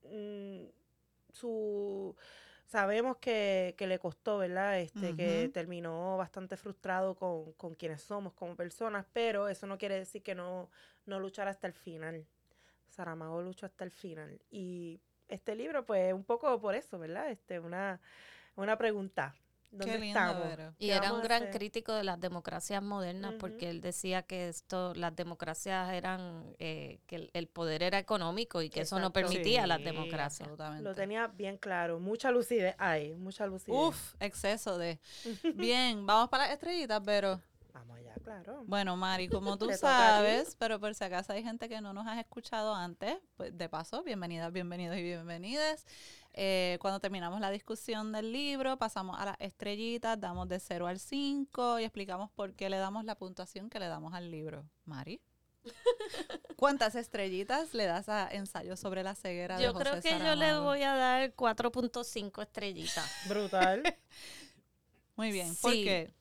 mm, 0.04 0.66
su 1.32 2.16
sabemos 2.66 3.18
que, 3.18 3.76
que 3.78 3.88
le 3.88 3.99
costó, 3.99 4.38
¿verdad? 4.39 4.80
Este, 4.80 5.16
que 5.16 5.49
terminó 5.53 6.18
bastante 6.18 6.57
frustrado 6.57 7.16
con, 7.16 7.53
con 7.53 7.76
quienes 7.76 8.01
somos 8.01 8.34
como 8.34 8.55
personas, 8.55 9.05
pero 9.13 9.47
eso 9.47 9.68
no 9.68 9.78
quiere 9.78 9.95
decir 9.95 10.24
que 10.24 10.36
no, 10.36 10.70
no 11.05 11.20
luchara 11.20 11.51
hasta 11.51 11.68
el 11.68 11.74
final. 11.74 12.26
Saramago 12.89 13.41
luchó 13.41 13.66
hasta 13.66 13.84
el 13.84 13.91
final. 13.91 14.41
Y 14.49 14.99
este 15.28 15.55
libro, 15.55 15.86
pues, 15.86 16.13
un 16.13 16.24
poco 16.24 16.59
por 16.59 16.76
eso, 16.76 16.97
¿verdad? 16.99 17.30
Este, 17.30 17.59
una, 17.59 17.99
una 18.55 18.78
pregunta. 18.78 19.36
¿Dónde 19.78 19.93
Qué 19.93 19.99
lindo, 19.99 20.19
estamos? 20.19 20.73
Y 20.80 20.88
¿Qué 20.88 20.93
era 20.93 21.13
un 21.13 21.21
gran 21.21 21.51
crítico 21.51 21.93
de 21.93 22.03
las 22.03 22.19
democracias 22.19 22.82
modernas 22.82 23.34
porque 23.39 23.69
él 23.69 23.82
decía 23.82 24.23
que 24.23 24.47
esto, 24.47 24.93
las 24.95 25.15
democracias 25.15 25.91
eran, 25.93 26.55
eh, 26.59 26.99
que 27.07 27.15
el, 27.17 27.32
el 27.34 27.47
poder 27.47 27.84
era 27.84 27.99
económico 27.99 28.61
y 28.61 28.69
que 28.69 28.82
eso 28.82 28.99
no 28.99 29.11
permitía 29.11 29.67
las 29.67 29.84
democracias. 29.84 30.49
Lo 30.82 30.95
tenía 30.95 31.28
bien 31.28 31.57
claro. 31.57 31.99
Mucha 31.99 32.32
lucidez 32.32 32.76
hay, 32.78 33.13
mucha 33.13 33.45
lucidez. 33.45 33.78
Uf, 33.78 34.15
exceso 34.19 34.78
de. 34.78 34.99
Bien, 35.55 36.05
vamos 36.05 36.30
para 36.30 36.45
las 36.45 36.53
estrellitas, 36.53 37.01
pero. 37.05 37.41
Vamos 37.76 37.97
allá, 37.97 38.13
claro. 38.23 38.63
Bueno, 38.67 38.95
Mari, 38.95 39.28
como 39.28 39.57
tú 39.57 39.69
sabes, 39.78 40.55
pero 40.57 40.80
por 40.80 40.95
si 40.95 41.03
acaso 41.03 41.34
hay 41.34 41.43
gente 41.43 41.67
que 41.67 41.82
no 41.82 41.91
nos 41.91 42.07
has 42.07 42.17
escuchado 42.17 42.73
antes, 42.73 43.17
pues 43.36 43.55
de 43.55 43.67
paso, 43.67 44.01
bienvenidas, 44.01 44.53
bienvenidos 44.53 44.95
y 44.97 45.03
bienvenidas. 45.03 45.86
Eh, 46.32 46.78
cuando 46.80 47.01
terminamos 47.01 47.41
la 47.41 47.49
discusión 47.49 48.13
del 48.13 48.32
libro, 48.32 48.78
pasamos 48.78 49.19
a 49.19 49.26
las 49.26 49.36
estrellitas, 49.39 50.17
damos 50.17 50.47
de 50.47 50.61
0 50.61 50.88
al 50.88 50.99
5 50.99 51.82
y 51.82 51.84
explicamos 51.84 52.32
por 52.32 52.53
qué 52.53 52.69
le 52.69 52.78
damos 52.78 53.03
la 53.03 53.15
puntuación 53.15 53.69
que 53.69 53.78
le 53.82 53.88
damos 53.88 54.13
al 54.13 54.32
libro. 54.32 54.63
Mari. 54.86 55.19
¿Cuántas 56.55 56.95
estrellitas 56.95 57.73
le 57.73 57.88
das 57.88 58.07
a 58.07 58.30
Ensayo 58.30 58.78
sobre 58.78 59.03
la 59.03 59.15
ceguera 59.15 59.57
de 59.57 59.65
Yo 59.65 59.73
José 59.73 59.84
creo 59.84 60.01
que 60.01 60.26
yo 60.26 60.36
le 60.36 60.57
voy 60.59 60.82
a 60.84 60.93
dar 60.93 61.36
4.5 61.36 62.41
estrellitas. 62.41 63.11
Brutal. 63.28 63.84
Muy 65.17 65.34
bien, 65.34 65.53
¿por 65.57 65.73
qué? 65.73 66.13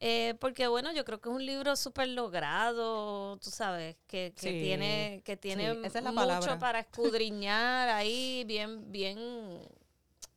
Eh, 0.00 0.34
porque 0.40 0.68
bueno, 0.68 0.92
yo 0.92 1.04
creo 1.04 1.20
que 1.20 1.28
es 1.28 1.34
un 1.34 1.44
libro 1.44 1.74
súper 1.76 2.08
logrado, 2.08 3.36
tú 3.38 3.50
sabes, 3.50 3.96
que, 4.06 4.32
que 4.38 4.52
Sí, 4.52 4.58
tiene, 4.60 5.22
que 5.24 5.36
tiene 5.36 5.72
sí, 5.72 5.80
esa 5.82 5.98
es 5.98 6.04
la 6.04 6.12
mucho 6.12 6.14
palabra. 6.14 6.58
para 6.58 6.78
escudriñar 6.80 7.88
ahí, 7.88 8.44
bien, 8.46 8.92
bien, 8.92 9.18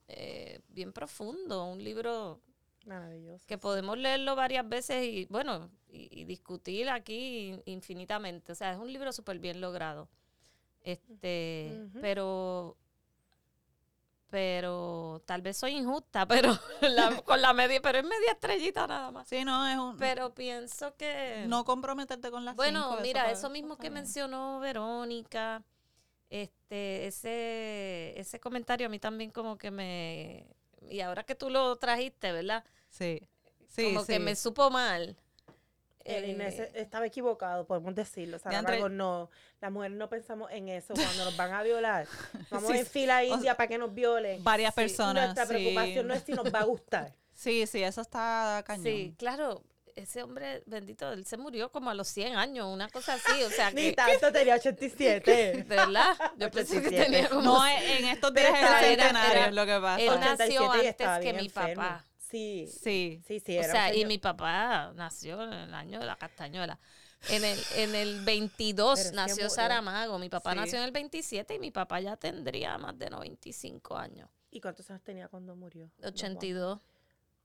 eh, 0.07 0.61
bien 0.69 0.93
profundo, 0.93 1.65
un 1.65 1.83
libro 1.83 2.41
Maravilloso. 2.85 3.45
que 3.47 3.57
podemos 3.57 3.97
leerlo 3.97 4.35
varias 4.35 4.67
veces 4.67 5.05
y 5.05 5.25
bueno, 5.25 5.69
y, 5.89 6.09
y 6.21 6.25
discutir 6.25 6.89
aquí 6.89 7.49
in- 7.49 7.63
infinitamente. 7.65 8.51
O 8.51 8.55
sea, 8.55 8.71
es 8.73 8.79
un 8.79 8.91
libro 8.91 9.11
súper 9.11 9.39
bien 9.39 9.61
logrado. 9.61 10.09
Este, 10.83 11.81
pero 11.99 12.77
pero 14.31 15.21
tal 15.25 15.41
vez 15.43 15.57
soy 15.57 15.73
injusta, 15.77 16.25
pero 16.27 16.57
la- 16.81 17.21
con 17.23 17.41
la 17.41 17.53
media, 17.53 17.81
pero 17.81 17.99
es 17.99 18.03
media 18.03 18.31
estrellita 18.31 18.87
nada 18.87 19.11
más. 19.11 19.27
Sí, 19.27 19.43
no, 19.45 19.67
es 19.67 19.77
un... 19.77 19.97
Pero 19.99 20.33
pienso 20.33 20.95
que 20.95 21.45
no 21.47 21.65
comprometerte 21.65 22.31
con 22.31 22.45
las 22.45 22.55
bueno, 22.55 22.89
cinco, 22.89 23.01
mira, 23.03 23.29
eso 23.31 23.49
mismo 23.49 23.77
que 23.77 23.89
bien. 23.89 23.93
mencionó 24.03 24.59
Verónica, 24.59 25.63
este, 26.29 27.07
ese, 27.07 28.13
ese 28.19 28.39
comentario 28.39 28.87
a 28.87 28.89
mí 28.89 28.99
también 28.99 29.31
como 29.31 29.57
que 29.57 29.71
me 29.71 30.47
y 30.89 31.01
ahora 31.01 31.23
que 31.25 31.35
tú 31.35 31.49
lo 31.49 31.75
trajiste, 31.77 32.31
¿verdad? 32.31 32.65
Sí, 32.89 33.21
sí, 33.67 33.83
como 33.83 34.05
que 34.05 34.19
me 34.19 34.35
supo 34.35 34.69
mal. 34.69 35.17
El 36.05 36.29
Inés 36.29 36.59
Eh, 36.59 36.71
estaba 36.75 37.05
equivocado, 37.05 37.65
podemos 37.65 37.93
decirlo. 37.95 38.39
Sin 38.39 38.51
Diantre- 38.51 38.75
embargo, 38.75 38.89
no, 38.89 39.29
las 39.59 39.71
mujeres 39.71 39.97
no 39.97 40.09
pensamos 40.09 40.51
en 40.51 40.69
eso 40.69 40.93
cuando 40.93 41.25
nos 41.25 41.35
van 41.37 41.53
a 41.53 41.63
violar. 41.63 42.07
Vamos 42.51 42.71
Sí, 42.71 42.77
en 42.79 42.85
fila 42.85 43.19
o 43.19 43.23
india 43.23 43.55
para 43.55 43.67
que 43.67 43.77
nos 43.77 43.93
violen. 43.93 44.43
Varias 44.43 44.73
Sí, 44.73 44.81
personas. 44.81 45.25
Nuestra 45.25 45.45
sí. 45.45 45.53
preocupación 45.53 46.07
no 46.07 46.13
es 46.13 46.23
si 46.23 46.33
nos 46.33 46.45
va 46.53 46.59
a 46.59 46.63
gustar. 46.65 47.13
Sí, 47.33 47.65
sí, 47.65 47.81
eso 47.81 48.01
está 48.01 48.63
cañón. 48.67 48.83
Sí, 48.85 49.15
claro, 49.17 49.63
ese 49.95 50.21
hombre 50.21 50.61
bendito, 50.67 51.11
él 51.11 51.25
se 51.25 51.37
murió 51.37 51.71
como 51.71 51.89
a 51.89 51.95
los 51.95 52.07
100 52.07 52.35
años, 52.35 52.67
una 52.67 52.87
cosa 52.89 53.15
así, 53.15 53.41
o 53.43 53.49
sea, 53.49 53.71
Ni 53.71 53.89
que, 53.89 53.93
tanto 53.93 54.31
tenía 54.31 54.55
87. 54.55 55.21
de 55.31 55.63
verdad, 55.63 56.15
yo 56.37 56.51
pensé 56.51 56.81
que 56.81 56.87
87. 56.89 57.05
tenía 57.11 57.29
como 57.29 57.41
No, 57.41 57.65
en 57.67 57.81
en 57.83 58.07
estos 58.09 58.31
días 58.33 58.45
era- 58.49 58.85
era- 58.87 59.09
era- 59.31 59.47
es 59.47 59.53
lo 59.55 59.65
que 59.65 59.79
pasa. 59.79 60.01
él 60.01 60.19
nació 60.19 60.69
87 60.69 60.75
y 60.75 60.87
antes 60.87 60.89
estaba 60.91 61.17
que 61.19 61.23
bien 61.23 61.35
mi 61.37 61.45
enfermo. 61.45 61.81
papá. 61.83 62.05
Sí, 62.31 62.67
Sí. 62.67 63.21
sí, 63.27 63.39
sí. 63.39 63.57
O 63.57 63.61
era 63.61 63.67
un 63.67 63.71
sea, 63.71 63.93
y 63.95 64.05
mi 64.05 64.17
papá 64.17 64.91
nació 64.95 65.43
en 65.43 65.53
el 65.53 65.73
año 65.73 65.99
de 65.99 66.05
la 66.05 66.15
castañuela. 66.15 66.79
En 67.29 67.43
el, 67.45 67.59
en 67.75 67.93
el 67.93 68.13
Pero 68.13 68.25
22 68.25 68.99
es 68.99 69.09
que 69.09 69.15
nació. 69.15 69.49
Saramago. 69.49 70.17
Mi 70.17 70.29
papá 70.29 70.53
Sí. 70.53 70.57
nació 70.57 70.77
en 70.79 70.85
el 70.85 70.91
27 70.91 71.55
y 71.55 71.59
mi 71.59 71.69
papá 71.69 71.99
ya 71.99 72.15
tendría 72.17 72.77
más 72.79 72.97
de 72.97 73.09
95 73.09 73.95
años. 73.97 74.27
¿Y 74.49 74.59
cuántos 74.59 74.89
años 74.89 75.03
tenía 75.03 75.27
cuando 75.27 75.55
murió? 75.55 75.83
Don 75.97 76.13
Juan? 76.13 76.13
82. 76.13 76.79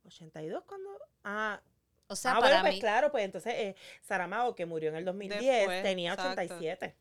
¿82 0.04 0.62
cuando? 0.66 0.90
Ah, 1.24 1.60
O 2.08 2.14
sea, 2.16 2.32
ah, 2.32 2.34
para 2.36 2.46
bueno, 2.48 2.62
pues 2.62 2.74
mí, 2.74 2.80
claro, 2.80 3.10
pues 3.10 3.24
entonces 3.24 3.52
eh, 3.54 3.76
Saramago, 4.00 4.54
que 4.54 4.64
murió 4.64 4.90
en 4.90 4.96
el 4.96 5.04
2010, 5.04 5.40
Después, 5.42 5.82
tenía 5.82 6.12
exacto. 6.12 6.32
87 6.40 6.96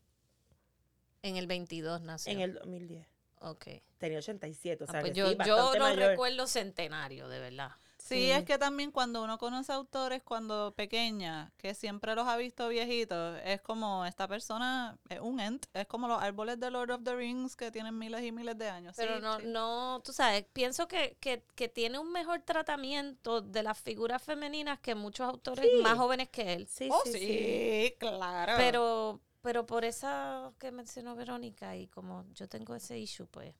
en 1.22 1.36
el 1.36 1.46
22 1.46 2.02
nació. 2.02 2.32
en 2.32 2.40
el 2.40 2.54
2010. 2.54 3.06
Ok. 3.40 3.66
Tenía 3.98 4.18
87, 4.18 4.84
o 4.84 4.86
Ah, 4.88 4.92
sea 4.92 5.00
pues 5.00 5.12
que 5.12 5.18
yo, 5.18 5.28
sí, 5.30 5.36
yo 5.46 5.74
no 5.74 5.80
mayor. 5.80 6.10
recuerdo 6.10 6.46
centenario, 6.46 7.28
de 7.28 7.38
verdad. 7.40 7.70
Sí, 7.98 8.14
Sí. 8.26 8.30
es 8.30 8.44
que 8.44 8.56
también 8.56 8.92
cuando 8.92 9.24
uno 9.24 9.36
conoce 9.36 9.72
autores 9.72 10.22
cuando 10.22 10.72
pequeña, 10.76 11.50
que 11.56 11.74
siempre 11.74 12.14
los 12.14 12.28
ha 12.28 12.36
visto 12.36 12.68
viejitos, 12.68 13.40
es 13.44 13.60
como 13.62 14.06
esta 14.06 14.28
persona 14.28 14.96
es 15.08 15.18
un 15.18 15.40
ent, 15.40 15.66
es 15.74 15.86
como 15.88 16.06
los 16.06 16.22
árboles 16.22 16.60
de 16.60 16.70
Lord 16.70 16.92
of 16.92 17.02
the 17.02 17.16
Rings 17.16 17.56
que 17.56 17.72
tienen 17.72 17.98
miles 17.98 18.22
y 18.22 18.30
miles 18.30 18.56
de 18.56 18.68
años. 18.68 18.94
Pero 18.96 19.16
Sí, 19.16 19.22
no, 19.22 19.40
sí. 19.40 19.46
no, 19.46 20.00
tú 20.04 20.12
sabes, 20.12 20.44
pienso 20.52 20.86
que, 20.86 21.16
que, 21.18 21.42
que 21.56 21.68
tiene 21.68 21.98
un 21.98 22.12
mejor 22.12 22.42
tratamiento 22.42 23.40
de 23.40 23.62
las 23.64 23.76
figuras 23.80 24.22
femeninas 24.22 24.78
que 24.78 24.94
muchos 24.94 25.26
autores 25.28 25.64
Sí. 25.68 25.82
más 25.82 25.96
jóvenes 25.98 26.28
que 26.28 26.52
él. 26.52 26.68
Sí, 26.68 26.88
Oh, 26.92 27.00
sí, 27.04 27.12
sí, 27.12 27.18
sí. 27.18 27.94
claro. 27.98 28.52
Pero, 28.56 29.20
pero 29.46 29.64
por 29.64 29.84
esa 29.84 30.52
que 30.58 30.72
mencionó 30.72 31.14
Verónica 31.14 31.76
y 31.76 31.86
como 31.86 32.24
yo 32.34 32.48
tengo 32.48 32.74
ese 32.74 32.98
issue, 32.98 33.28
pues 33.28 33.54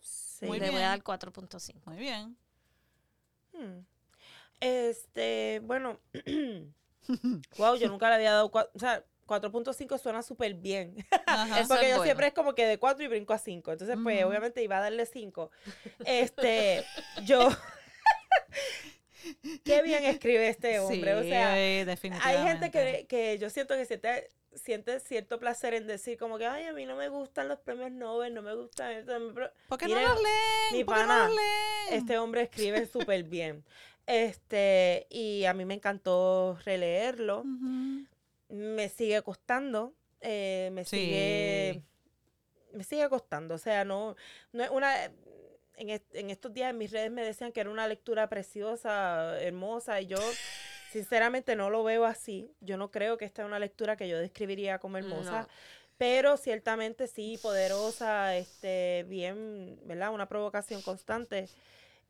Sí. 0.00 0.46
Muy 0.46 0.58
le 0.58 0.70
voy 0.70 0.80
a 0.80 0.88
dar 0.88 1.02
4.5. 1.02 1.74
Muy 1.84 1.98
bien. 1.98 2.38
Hmm. 3.52 3.80
Este, 4.60 5.60
bueno. 5.62 6.00
wow, 7.58 7.76
yo 7.76 7.88
nunca 7.88 8.08
le 8.08 8.14
había 8.14 8.32
dado. 8.32 8.50
O 8.50 8.78
sea, 8.78 9.04
4.5 9.26 9.98
suena 9.98 10.22
súper 10.22 10.54
bien. 10.54 11.06
Ajá. 11.26 11.64
Porque 11.68 11.84
es 11.84 11.90
yo 11.90 11.96
bueno. 11.96 12.04
siempre 12.04 12.28
es 12.28 12.32
como 12.32 12.54
que 12.54 12.64
de 12.64 12.78
4 12.78 13.04
y 13.04 13.08
brinco 13.08 13.34
a 13.34 13.38
5. 13.38 13.72
Entonces, 13.72 13.98
pues, 14.02 14.24
obviamente 14.24 14.62
iba 14.62 14.78
a 14.78 14.80
darle 14.80 15.04
5. 15.04 15.50
Este, 16.06 16.82
yo. 17.24 17.50
Qué 19.64 19.82
bien 19.82 20.02
escribe 20.04 20.48
este 20.48 20.78
hombre. 20.78 21.14
o 21.14 21.22
Sí, 21.22 21.28
sea, 21.28 21.58
eh, 21.58 21.98
hay 22.22 22.46
gente 22.46 22.70
que, 22.70 23.06
que 23.06 23.38
yo 23.38 23.50
siento 23.50 23.74
que 23.74 23.84
siente, 23.84 24.30
siente 24.56 25.00
cierto 25.00 25.38
placer 25.38 25.74
en 25.74 25.86
decir, 25.86 26.18
como 26.18 26.38
que, 26.38 26.46
ay, 26.46 26.64
a 26.64 26.72
mí 26.72 26.84
no 26.86 26.96
me 26.96 27.08
gustan 27.08 27.48
los 27.48 27.58
premios 27.60 27.90
Nobel, 27.92 28.34
no 28.34 28.42
me 28.42 28.54
gustan. 28.54 28.92
esto", 28.92 29.12
¿Por 29.68 29.78
qué 29.78 29.88
no 29.88 29.94
los 30.00 30.16
leen? 30.22 30.72
mi 30.72 30.84
¿Por 30.84 30.94
qué 30.94 31.00
no 31.02 31.06
pana, 31.08 31.26
los 31.28 31.36
leen? 31.36 31.98
Este 31.98 32.18
hombre 32.18 32.42
escribe 32.42 32.86
súper 32.92 33.22
bien. 33.24 33.64
Este, 34.06 35.06
y 35.10 35.44
a 35.46 35.54
mí 35.54 35.64
me 35.64 35.74
encantó 35.74 36.58
releerlo. 36.64 37.44
Me 38.48 38.88
sigue 38.88 39.20
costando. 39.22 39.92
eh, 40.20 40.70
me 40.72 40.84
Sí. 40.84 40.96
sigue. 40.96 41.82
me 42.72 42.84
sigue 42.84 43.08
costando. 43.08 43.54
O 43.54 43.58
sea, 43.58 43.84
no, 43.84 44.16
no 44.52 44.64
es 44.64 44.70
una. 44.70 45.04
En, 45.78 45.90
en 46.12 46.30
estos 46.30 46.54
días 46.54 46.70
en 46.70 46.78
mis 46.78 46.90
redes 46.90 47.10
me 47.10 47.22
decían 47.24 47.52
que 47.52 47.60
era 47.60 47.68
una 47.70 47.86
lectura 47.86 48.28
preciosa, 48.28 49.38
hermosa, 49.40 50.00
y 50.00 50.06
yo 50.06 50.16
sinceramente 50.96 51.56
no 51.56 51.68
lo 51.68 51.84
veo 51.84 52.04
así. 52.04 52.50
Yo 52.60 52.76
no 52.76 52.90
creo 52.90 53.18
que 53.18 53.26
esta 53.26 53.42
es 53.42 53.46
una 53.46 53.58
lectura 53.58 53.96
que 53.96 54.08
yo 54.08 54.18
describiría 54.18 54.78
como 54.78 54.96
hermosa. 54.96 55.46
Pero 55.98 56.36
ciertamente 56.36 57.06
sí, 57.06 57.38
poderosa, 57.42 58.36
este, 58.36 59.04
bien, 59.08 59.78
¿verdad? 59.84 60.12
Una 60.12 60.26
provocación 60.26 60.82
constante. 60.82 61.48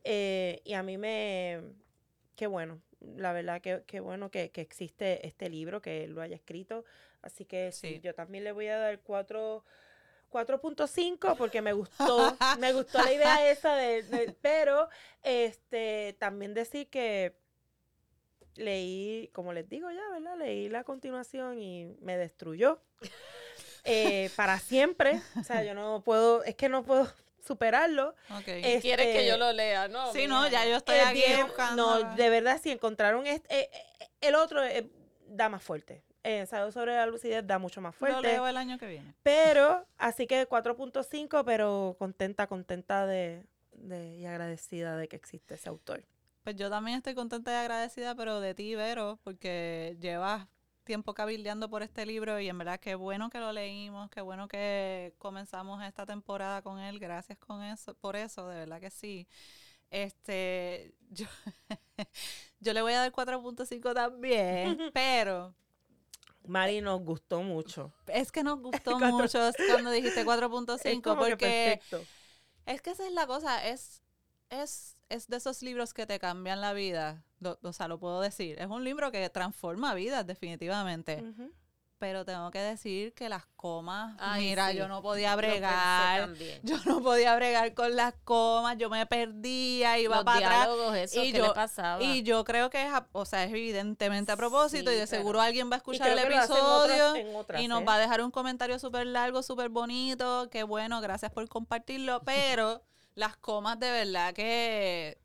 Eh, 0.03 0.61
y 0.63 0.73
a 0.73 0.83
mí 0.83 0.97
me, 0.97 1.61
qué 2.35 2.47
bueno, 2.47 2.81
la 3.01 3.33
verdad 3.33 3.61
que, 3.61 3.83
qué 3.87 3.99
bueno 3.99 4.31
que, 4.31 4.51
que, 4.51 4.61
existe 4.61 5.25
este 5.27 5.49
libro, 5.49 5.81
que 5.81 6.05
él 6.05 6.13
lo 6.13 6.21
haya 6.21 6.35
escrito. 6.35 6.85
Así 7.21 7.45
que 7.45 7.71
sí, 7.71 7.99
yo 8.01 8.13
también 8.13 8.43
le 8.43 8.53
voy 8.53 8.67
a 8.67 8.77
dar 8.77 8.99
cuatro 8.99 9.63
4.5 10.31 11.37
porque 11.37 11.61
me 11.61 11.73
gustó, 11.73 12.37
me 12.59 12.73
gustó 12.73 13.01
la 13.01 13.13
idea 13.13 13.49
esa 13.49 13.75
de, 13.75 14.35
pero 14.41 14.89
este 15.23 16.15
también 16.19 16.53
decir 16.53 16.89
que 16.89 17.35
leí, 18.57 19.29
como 19.33 19.53
les 19.53 19.67
digo 19.69 19.89
ya, 19.91 20.09
¿verdad? 20.11 20.37
Leí 20.37 20.69
la 20.69 20.83
continuación 20.83 21.59
y 21.59 21.95
me 22.01 22.17
destruyó. 22.17 22.81
Eh, 23.89 24.29
para 24.35 24.59
siempre. 24.59 25.21
O 25.39 25.43
sea, 25.43 25.63
yo 25.63 25.73
no 25.73 26.01
puedo, 26.03 26.43
es 26.43 26.55
que 26.55 26.67
no 26.67 26.83
puedo 26.83 27.07
superarlo. 27.47 28.15
Okay. 28.41 28.61
Este, 28.63 28.81
Quieres 28.81 29.15
que 29.15 29.25
yo 29.25 29.37
lo 29.37 29.53
lea, 29.53 29.87
¿no? 29.87 30.11
Sí, 30.11 30.27
no, 30.27 30.49
ya 30.49 30.65
yo 30.65 30.77
estoy 30.77 30.97
aquí 30.97 31.23
buscando. 31.41 32.03
No, 32.03 32.15
de 32.15 32.29
verdad, 32.29 32.59
si 32.61 32.71
encontraron 32.71 33.25
este, 33.25 33.61
eh, 33.61 33.69
eh, 33.71 34.07
el 34.19 34.35
otro 34.35 34.61
da 35.27 35.47
más 35.47 35.63
fuerte 35.63 36.03
ensayo 36.35 36.71
sobre 36.71 36.95
la 36.95 37.05
lucidez 37.05 37.45
da 37.45 37.57
mucho 37.59 37.81
más 37.81 37.95
fuerte. 37.95 38.21
Lo 38.21 38.21
leo 38.21 38.47
el 38.47 38.57
año 38.57 38.77
que 38.77 38.87
viene. 38.87 39.13
Pero, 39.23 39.85
así 39.97 40.27
que 40.27 40.47
4.5, 40.47 41.43
pero 41.45 41.95
contenta, 41.97 42.47
contenta 42.47 43.05
de, 43.05 43.43
y 44.17 44.25
agradecida 44.25 44.97
de 44.97 45.07
que 45.07 45.15
existe 45.15 45.55
ese 45.55 45.69
autor. 45.69 46.03
Pues 46.47 46.55
yo 46.55 46.69
también 46.69 46.99
estoy 46.99 47.13
contenta 47.13 47.51
y 47.51 47.55
agradecida, 47.55 48.15
pero 48.15 48.39
de 48.39 48.55
ti, 48.55 48.73
Vero, 48.73 49.19
porque 49.25 49.97
llevas 49.99 50.47
tiempo 50.85 51.13
cabildeando 51.13 51.69
por 51.69 51.83
este 51.83 52.05
libro 52.05 52.39
y 52.39 52.47
en 52.47 52.57
verdad 52.57 52.79
qué 52.79 52.95
bueno 52.95 53.29
que 53.29 53.41
lo 53.41 53.51
leímos, 53.51 54.09
qué 54.09 54.21
bueno 54.21 54.47
que 54.47 55.13
comenzamos 55.17 55.83
esta 55.83 56.05
temporada 56.05 56.61
con 56.61 56.79
él. 56.79 56.99
Gracias 56.99 57.37
con 57.37 57.61
eso, 57.63 57.95
por 57.95 58.15
eso, 58.15 58.47
de 58.47 58.59
verdad 58.59 58.79
que 58.79 58.89
sí. 58.89 59.27
Este, 59.91 60.95
yo, 61.09 61.25
yo 62.61 62.71
le 62.71 62.81
voy 62.81 62.93
a 62.93 62.99
dar 63.01 63.11
4.5 63.11 63.93
también, 63.93 64.77
pero 64.93 65.53
Mari 66.45 66.79
nos 66.79 67.01
gustó 67.01 67.43
mucho. 67.43 67.91
Es 68.07 68.31
que 68.31 68.43
nos 68.43 68.61
gustó 68.61 68.97
mucho 68.99 69.51
cuando 69.69 69.91
dijiste 69.91 70.25
4.5 70.25 71.17
porque 71.17 71.81
es 72.65 72.81
que 72.81 72.91
esa 72.91 73.05
es 73.05 73.11
la 73.11 73.27
cosa, 73.27 73.67
es, 73.67 74.01
es, 74.49 74.97
es 75.09 75.27
de 75.27 75.37
esos 75.37 75.61
libros 75.61 75.93
que 75.93 76.05
te 76.05 76.19
cambian 76.19 76.61
la 76.61 76.73
vida, 76.73 77.23
o 77.61 77.73
sea, 77.73 77.87
lo 77.87 77.99
puedo 77.99 78.21
decir, 78.21 78.59
es 78.59 78.67
un 78.67 78.83
libro 78.83 79.11
que 79.11 79.29
transforma 79.29 79.93
vidas 79.93 80.25
definitivamente. 80.25 81.23
Pero 81.99 82.25
tengo 82.25 82.51
que 82.51 82.59
decir 82.59 83.11
que 83.15 83.27
las 83.27 83.47
comas, 83.55 84.15
mira, 84.37 84.71
yo 84.71 84.87
no 84.87 85.01
podía 85.01 85.35
bregar, 85.35 86.31
yo 86.61 86.77
no 86.85 87.01
podía 87.01 87.35
bregar 87.35 87.73
con 87.73 87.95
las 87.95 88.13
comas, 88.23 88.77
yo 88.77 88.87
me 88.91 89.07
perdía, 89.07 89.97
iba 89.97 90.23
para 90.23 90.65
atrás. 90.65 91.15
y 91.15 91.31
yo, 91.31 91.55
pasaba? 91.55 92.03
y 92.03 92.21
yo 92.21 92.43
creo 92.43 92.69
que 92.69 92.85
es, 92.85 92.93
o 93.13 93.25
sea, 93.25 93.45
es 93.45 93.49
evidentemente 93.49 94.31
a 94.31 94.37
propósito 94.37 94.91
y 94.91 94.95
de 94.95 95.07
seguro 95.07 95.41
alguien 95.41 95.71
va 95.71 95.75
a 95.75 95.77
escuchar 95.77 96.11
el 96.11 96.19
episodio 96.19 97.15
y 97.57 97.67
nos 97.67 97.81
va 97.81 97.95
a 97.95 97.99
dejar 97.99 98.21
un 98.21 98.29
comentario 98.29 98.77
súper 98.77 99.07
largo, 99.07 99.41
súper 99.41 99.69
bonito, 99.69 100.49
qué 100.51 100.61
bueno, 100.61 101.01
gracias 101.01 101.31
por 101.31 101.49
compartirlo, 101.49 102.21
pero 102.23 102.83
las 103.17 103.35
comas 103.37 103.79
de 103.79 103.89
verdad 103.89 104.31
que, 104.31 105.17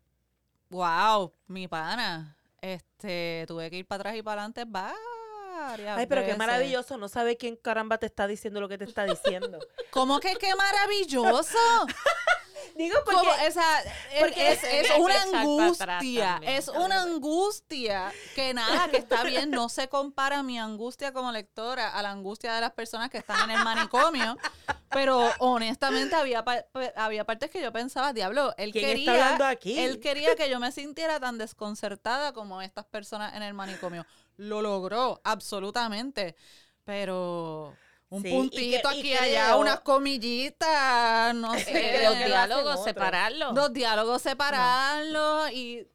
wow, 0.71 1.31
mi 1.47 1.69
pana, 1.69 2.39
este, 2.63 3.45
tuve 3.47 3.71
que 3.71 3.77
ir 3.77 3.87
para 3.87 4.01
atrás 4.01 4.17
y 4.17 4.23
para 4.23 4.41
adelante, 4.41 4.65
va 4.65 4.95
Ay, 5.97 6.07
pero 6.07 6.25
qué 6.25 6.35
maravilloso. 6.37 6.97
No 6.97 7.09
sabe 7.09 7.37
quién 7.37 7.57
caramba 7.57 7.99
te 7.99 8.07
está 8.07 8.27
diciendo 8.27 8.61
lo 8.61 8.69
que 8.69 8.79
te 8.79 8.85
está 8.85 9.05
diciendo. 9.05 9.59
¿Cómo 9.91 10.21
que 10.21 10.35
qué 10.37 10.55
maravilloso? 10.55 11.59
Digo 12.77 12.97
porque, 13.05 13.29
porque 14.19 14.53
es, 14.53 14.65
es, 14.65 14.91
una 14.99 15.23
angustia, 15.23 16.41
es 16.43 16.69
una 16.69 17.03
angustia 17.03 18.13
que 18.35 18.55
nada, 18.55 18.89
que 18.89 18.97
está 18.97 19.25
bien, 19.25 19.51
no 19.51 19.69
se 19.69 19.89
compara 19.89 20.43
mi 20.43 20.59
angustia 20.59 21.13
como 21.13 21.33
lectora 21.33 21.91
a 21.91 22.03
la 22.03 22.11
angustia 22.11 22.55
de 22.55 22.61
las 22.61 22.73
personas 22.73 23.11
que 23.11 23.19
están 23.19 23.51
en 23.51 23.57
el 23.57 23.65
manicomio, 23.65 24.37
pero 24.91 25.31
honestamente 25.39 26.15
había, 26.15 26.45
había 26.97 27.25
partes 27.25 27.51
que 27.51 27.61
yo 27.61 27.73
pensaba, 27.73 28.13
diablo, 28.13 28.55
él 28.57 28.73
quería, 28.73 29.39
él 29.65 30.01
quería 30.01 30.35
que 30.35 30.51
yo 30.51 30.61
me 30.61 30.73
sintiera 30.73 31.21
tan 31.21 31.39
desconcertada 31.39 32.33
como 32.33 32.63
estas 32.63 32.87
personas 32.87 33.35
en 33.35 33.43
el 33.43 33.55
manicomio. 33.55 34.07
Lo 34.37 34.63
logró, 34.63 35.21
absolutamente, 35.25 36.37
pero 36.85 37.77
un 38.13 38.23
puntito 38.23 38.89
aquí 38.89 39.09
y 39.09 39.15
allá, 39.15 39.57
unas 39.57 39.81
comillitas, 39.81 41.35
no 41.35 41.55
sé. 41.55 42.03
los 42.05 42.19
diálogos, 42.19 42.85
separarlos. 42.85 43.55
Los 43.55 43.73
diálogos, 43.73 44.21
separarlos 44.21 45.51
y 45.53 45.87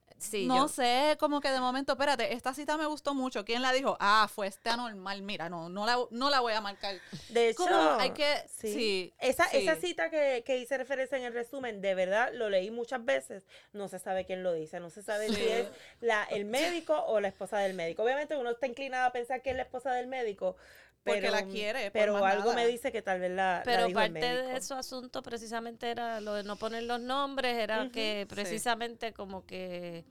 no 0.45 0.67
sé, 0.67 1.15
como 1.19 1.41
que 1.41 1.49
de 1.49 1.59
momento, 1.59 1.93
espérate, 1.93 2.33
esta 2.33 2.53
cita 2.53 2.77
me 2.77 2.85
gustó 2.85 3.13
mucho. 3.13 3.45
¿Quién 3.45 3.61
la 3.61 3.71
dijo? 3.71 3.97
Ah, 3.99 4.29
fue 4.33 4.47
este 4.47 4.69
anormal. 4.69 5.21
Mira, 5.21 5.49
no, 5.49 5.69
no 5.69 5.85
la, 5.85 5.97
no 6.09 6.29
la 6.29 6.39
voy 6.39 6.53
a 6.53 6.61
marcar. 6.61 6.95
De 7.29 7.49
hecho, 7.49 7.65
hay 7.99 8.11
que, 8.11 8.43
sí. 8.49 9.13
esa, 9.19 9.45
esa 9.45 9.75
cita 9.75 10.09
que, 10.09 10.43
que, 10.45 10.57
hice 10.57 10.77
referencia 10.77 11.17
en 11.17 11.25
el 11.25 11.33
resumen, 11.33 11.81
de 11.81 11.95
verdad, 11.95 12.31
lo 12.33 12.49
leí 12.49 12.71
muchas 12.71 13.03
veces. 13.05 13.45
No 13.73 13.87
se 13.87 13.99
sabe 13.99 14.25
quién 14.25 14.43
lo 14.43 14.53
dice, 14.53 14.79
no 14.79 14.89
se 14.89 15.03
sabe 15.03 15.29
si 15.29 15.47
es 15.47 15.67
la, 16.01 16.23
el 16.25 16.45
médico 16.45 16.99
o 17.05 17.19
la 17.19 17.27
esposa 17.27 17.59
del 17.59 17.73
médico. 17.73 18.03
Obviamente 18.03 18.35
uno 18.35 18.51
está 18.51 18.67
inclinado 18.67 19.07
a 19.07 19.11
pensar 19.11 19.41
que 19.41 19.51
es 19.51 19.55
la 19.55 19.63
esposa 19.63 19.93
del 19.93 20.07
médico, 20.07 20.55
porque 21.07 21.31
la 21.31 21.45
quiere. 21.45 21.91
Pero 21.91 22.23
algo 22.23 22.53
me 22.53 22.67
dice 22.67 22.91
que 22.91 23.01
tal 23.01 23.19
vez 23.19 23.31
la. 23.31 23.61
Pero 23.65 23.89
parte 23.91 24.19
de 24.19 24.61
su 24.61 24.73
asunto 24.73 25.23
precisamente 25.23 25.89
era 25.89 26.21
lo 26.21 26.33
de 26.33 26.43
no 26.43 26.55
poner 26.55 26.83
los 26.83 26.99
nombres, 26.99 27.57
era 27.57 27.89
que 27.89 28.25
precisamente 28.29 29.13
como 29.13 29.45
que 29.45 30.05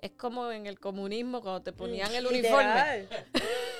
es 0.00 0.12
como 0.12 0.50
en 0.50 0.66
el 0.66 0.78
comunismo 0.78 1.40
cuando 1.40 1.62
te 1.62 1.72
ponían 1.72 2.14
el 2.14 2.26
uniforme. 2.26 3.06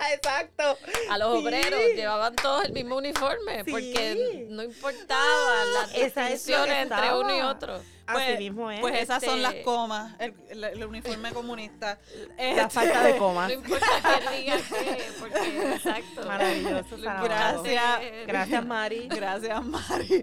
Exacto. 0.14 0.78
A 1.10 1.18
los 1.18 1.38
obreros 1.38 1.80
llevaban 1.94 2.34
todos 2.36 2.64
el 2.64 2.72
mismo 2.72 2.96
uniforme 2.96 3.64
porque 3.64 4.46
no 4.48 4.62
importaba 4.62 5.64
las 5.74 5.92
distinciones 5.92 6.82
entre 6.82 7.14
uno 7.14 7.36
y 7.36 7.40
otro. 7.40 7.80
Pues, 8.12 8.28
Así 8.28 8.38
mismo 8.38 8.70
es. 8.70 8.80
Pues 8.80 8.98
esas 8.98 9.22
son 9.22 9.42
las 9.42 9.52
este, 9.52 9.64
comas, 9.64 10.14
el, 10.18 10.84
uniforme 10.84 11.32
comunista. 11.34 11.98
La 12.36 12.62
este, 12.62 12.70
falta 12.70 13.02
de 13.04 13.16
comas. 13.16 13.48
No 13.48 13.54
importa 13.54 13.86
que 14.30 14.36
diga 14.36 14.56
qué, 14.56 15.04
porque 15.20 15.72
exacto. 15.74 16.26
Maravilloso. 16.26 16.96
Gracias. 16.98 18.00
Gracias, 18.26 18.66
Mari. 18.66 19.08
Gracias, 19.14 19.64
Mari. 19.64 20.22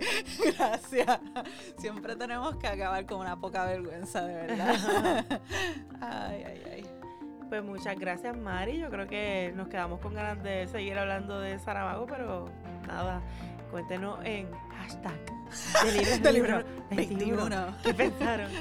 Gracias. 0.58 1.20
Siempre 1.78 2.16
tenemos 2.16 2.58
que 2.58 2.68
acabar 2.68 3.06
con 3.06 3.20
una 3.20 3.40
poca 3.40 3.66
vergüenza, 3.66 4.26
de 4.26 4.34
verdad. 4.34 5.42
Ay, 6.02 6.44
ay, 6.46 6.64
ay. 6.72 6.97
Pues 7.50 7.64
muchas 7.64 7.98
gracias, 7.98 8.36
Mari. 8.36 8.78
Yo 8.80 8.90
creo 8.90 9.08
que 9.08 9.54
nos 9.56 9.68
quedamos 9.68 10.00
con 10.00 10.14
ganas 10.14 10.42
de 10.44 10.68
seguir 10.68 10.98
hablando 10.98 11.40
de 11.40 11.58
Saramago, 11.60 12.06
pero 12.06 12.50
nada, 12.88 13.22
cuéntenos 13.72 14.20
en 14.26 14.50
hashtag 14.78 15.38
del 16.22 16.34
libro, 16.34 16.64
21. 16.92 17.76
¿Qué 17.84 17.94
pensaron? 17.94 18.52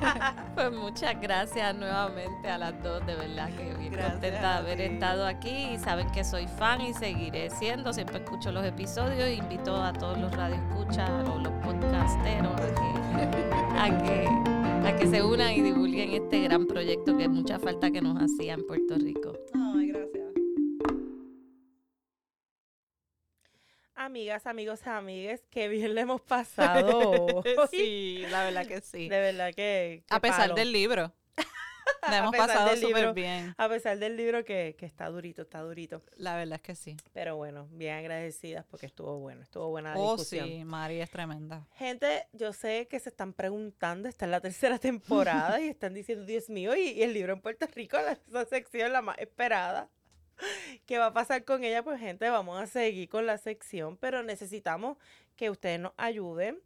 pues 0.54 0.72
muchas 0.72 1.20
gracias 1.20 1.74
nuevamente 1.74 2.48
a 2.48 2.58
las 2.58 2.80
dos, 2.82 3.04
de 3.04 3.16
verdad 3.16 3.48
que 3.50 3.74
bien 3.74 3.94
contenta 3.94 4.40
de 4.40 4.58
haber 4.58 4.80
estado 4.80 5.26
aquí 5.26 5.70
y 5.74 5.78
saben 5.78 6.08
que 6.10 6.22
soy 6.24 6.46
fan 6.46 6.80
y 6.80 6.94
seguiré 6.94 7.50
siendo, 7.50 7.92
siempre 7.92 8.18
escucho 8.18 8.52
los 8.52 8.64
episodios, 8.64 9.28
invito 9.28 9.76
a 9.76 9.92
todos 9.92 10.18
los 10.18 10.32
radioescuchas 10.34 11.10
o 11.28 11.38
los 11.38 11.52
podcasteros 11.64 12.52
a 12.54 13.90
que, 13.90 13.94
a 13.94 14.02
que 14.02 14.65
se 15.10 15.22
unan 15.22 15.52
y 15.52 15.62
divulguen 15.62 16.12
este 16.14 16.40
gran 16.40 16.66
proyecto 16.66 17.16
que 17.16 17.24
es 17.24 17.28
mucha 17.28 17.58
falta 17.58 17.90
que 17.90 18.00
nos 18.00 18.16
hacía 18.20 18.54
en 18.54 18.66
Puerto 18.66 18.96
Rico. 18.96 19.38
Ay, 19.54 19.88
gracias. 19.88 20.24
Amigas, 23.94 24.46
amigos, 24.46 24.86
amigues, 24.86 25.44
qué 25.50 25.68
bien 25.68 25.94
le 25.94 26.00
hemos 26.00 26.20
pasado. 26.20 27.42
sí, 27.70 28.24
la 28.30 28.44
verdad 28.44 28.66
que 28.66 28.80
sí. 28.80 29.08
De 29.08 29.20
verdad 29.20 29.54
que. 29.54 30.04
a 30.10 30.20
pesar 30.20 30.54
del 30.54 30.72
libro. 30.72 31.12
Le 32.10 32.16
hemos 32.16 32.36
pasado 32.36 32.76
súper 32.76 33.12
bien. 33.12 33.54
A 33.58 33.68
pesar 33.68 33.98
del 33.98 34.16
libro 34.16 34.44
que, 34.44 34.76
que, 34.78 34.86
está 34.86 35.08
durito, 35.08 35.42
está 35.42 35.60
durito. 35.60 36.02
La 36.16 36.36
verdad 36.36 36.56
es 36.56 36.62
que 36.62 36.74
sí. 36.74 36.96
Pero 37.12 37.36
bueno, 37.36 37.68
bien 37.72 37.94
agradecidas 37.96 38.64
porque 38.64 38.86
estuvo 38.86 39.18
bueno, 39.18 39.42
estuvo 39.42 39.68
buena 39.68 39.94
la 39.94 40.00
oh, 40.00 40.18
sí, 40.18 40.64
Mari 40.64 41.00
es 41.00 41.10
tremenda. 41.10 41.66
Gente, 41.76 42.26
yo 42.32 42.52
sé 42.52 42.86
que 42.88 43.00
se 43.00 43.10
están 43.10 43.32
preguntando, 43.32 44.08
está 44.08 44.24
en 44.24 44.30
la 44.30 44.40
tercera 44.40 44.78
temporada 44.78 45.60
y 45.60 45.68
están 45.68 45.94
diciendo, 45.94 46.24
Dios 46.24 46.48
mío, 46.48 46.74
y, 46.76 47.02
el 47.02 47.12
libro 47.12 47.32
en 47.32 47.40
Puerto 47.40 47.66
Rico, 47.74 47.96
esa 47.98 48.44
sección 48.46 48.92
la 48.92 49.02
más 49.02 49.18
esperada. 49.18 49.88
qué 50.86 50.98
va 50.98 51.06
a 51.06 51.12
pasar 51.12 51.44
con 51.44 51.64
ella, 51.64 51.82
pues 51.82 52.00
gente, 52.00 52.28
vamos 52.28 52.60
a 52.60 52.66
seguir 52.66 53.08
con 53.08 53.26
la 53.26 53.38
sección, 53.38 53.96
pero 53.96 54.22
necesitamos 54.22 54.98
que 55.36 55.50
ustedes 55.50 55.80
nos 55.80 55.92
ayuden. 55.96 56.60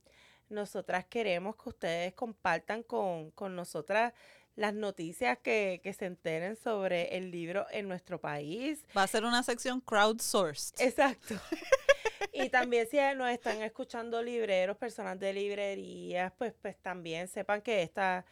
Nosotras 0.48 1.04
queremos 1.04 1.54
que 1.54 1.68
ustedes 1.68 2.12
compartan 2.14 2.82
con, 2.82 3.30
con 3.30 3.54
nosotras 3.54 4.12
las 4.56 4.74
noticias 4.74 5.38
que, 5.38 5.80
que, 5.82 5.92
se 5.92 6.06
enteren 6.06 6.56
sobre 6.56 7.16
el 7.16 7.30
libro 7.30 7.66
en 7.70 7.88
nuestro 7.88 8.20
país. 8.20 8.84
Va 8.96 9.04
a 9.04 9.06
ser 9.06 9.24
una 9.24 9.42
sección 9.42 9.80
crowdsourced. 9.80 10.80
Exacto. 10.80 11.34
y 12.32 12.48
también 12.48 12.86
si 12.90 12.98
nos 13.16 13.30
están 13.30 13.62
escuchando 13.62 14.22
libreros, 14.22 14.76
personas 14.76 15.18
de 15.18 15.32
librerías, 15.32 16.32
pues, 16.36 16.54
pues 16.60 16.76
también 16.78 17.28
sepan 17.28 17.62
que 17.62 17.82
esta, 17.82 18.24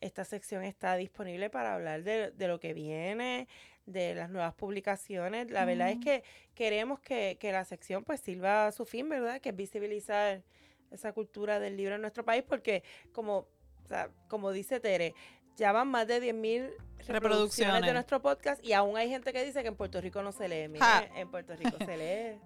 esta 0.00 0.24
sección 0.24 0.64
está 0.64 0.96
disponible 0.96 1.50
para 1.50 1.74
hablar 1.74 2.02
de, 2.02 2.30
de 2.30 2.48
lo 2.48 2.58
que 2.58 2.74
viene, 2.74 3.48
de 3.86 4.14
las 4.14 4.30
nuevas 4.30 4.54
publicaciones. 4.54 5.50
La 5.50 5.64
verdad 5.64 5.90
es 5.90 5.98
que 5.98 6.22
queremos 6.54 7.00
que, 7.00 7.36
que, 7.40 7.52
la 7.52 7.64
sección 7.64 8.04
pues 8.04 8.20
sirva 8.20 8.66
a 8.66 8.72
su 8.72 8.84
fin, 8.84 9.08
¿verdad? 9.08 9.40
Que 9.40 9.50
es 9.50 9.56
visibilizar 9.56 10.42
esa 10.90 11.12
cultura 11.12 11.60
del 11.60 11.76
libro 11.76 11.94
en 11.94 12.00
nuestro 12.00 12.24
país, 12.24 12.44
porque 12.46 12.82
como, 13.12 13.46
o 13.84 13.88
sea, 13.88 14.10
como 14.28 14.52
dice 14.52 14.80
Tere, 14.80 15.14
ya 15.56 15.72
van 15.72 15.88
más 15.88 16.06
de 16.06 16.22
10.000 16.22 16.70
reproducciones 17.08 17.82
de 17.82 17.92
nuestro 17.92 18.20
podcast 18.20 18.64
y 18.64 18.72
aún 18.72 18.96
hay 18.96 19.08
gente 19.08 19.32
que 19.32 19.44
dice 19.44 19.62
que 19.62 19.68
en 19.68 19.76
Puerto 19.76 20.00
Rico 20.00 20.22
no 20.22 20.32
se 20.32 20.48
lee. 20.48 20.68
Mire, 20.68 21.10
en 21.14 21.30
Puerto 21.30 21.54
Rico 21.56 21.76
se 21.84 21.96
lee. 21.96 22.38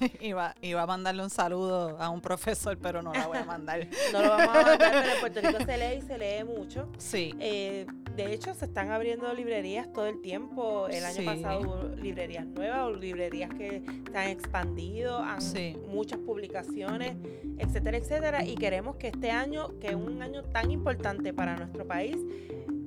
Iba, 0.20 0.54
iba 0.62 0.82
a 0.82 0.86
mandarle 0.86 1.22
un 1.22 1.30
saludo 1.30 1.96
a 1.98 2.10
un 2.10 2.20
profesor, 2.20 2.78
pero 2.78 3.02
no 3.02 3.12
la 3.12 3.26
voy 3.26 3.38
a 3.38 3.44
mandar. 3.44 3.86
no 4.12 4.22
lo 4.22 4.28
vamos 4.28 4.56
a 4.56 4.62
mandar, 4.62 4.78
pero 4.78 5.12
en 5.12 5.20
Puerto 5.20 5.40
Rico 5.40 5.58
se 5.66 5.78
lee 5.78 5.98
y 5.98 6.02
se 6.02 6.18
lee 6.18 6.44
mucho. 6.44 6.88
Sí. 6.98 7.34
Eh, 7.38 7.86
de 8.16 8.34
hecho, 8.34 8.54
se 8.54 8.66
están 8.66 8.90
abriendo 8.90 9.32
librerías 9.32 9.92
todo 9.92 10.06
el 10.06 10.20
tiempo. 10.20 10.88
El 10.88 11.04
año 11.04 11.24
pasado 11.24 11.60
hubo 11.60 11.96
librerías 11.96 12.46
nuevas 12.46 12.80
o 12.80 12.92
librerías 12.92 13.50
que 13.50 13.82
se 14.10 14.18
han 14.18 14.28
expandido, 14.28 15.18
han 15.18 15.40
muchas 15.88 16.18
publicaciones, 16.18 17.16
etcétera, 17.58 17.96
etcétera. 17.96 18.44
Y 18.44 18.56
queremos 18.56 18.96
que 18.96 19.08
este 19.08 19.30
año, 19.30 19.78
que 19.78 19.88
es 19.88 19.94
un 19.94 20.22
año 20.22 20.42
tan 20.44 20.70
importante 20.70 21.32
para 21.32 21.56
nuestro 21.56 21.86
país, 21.86 22.16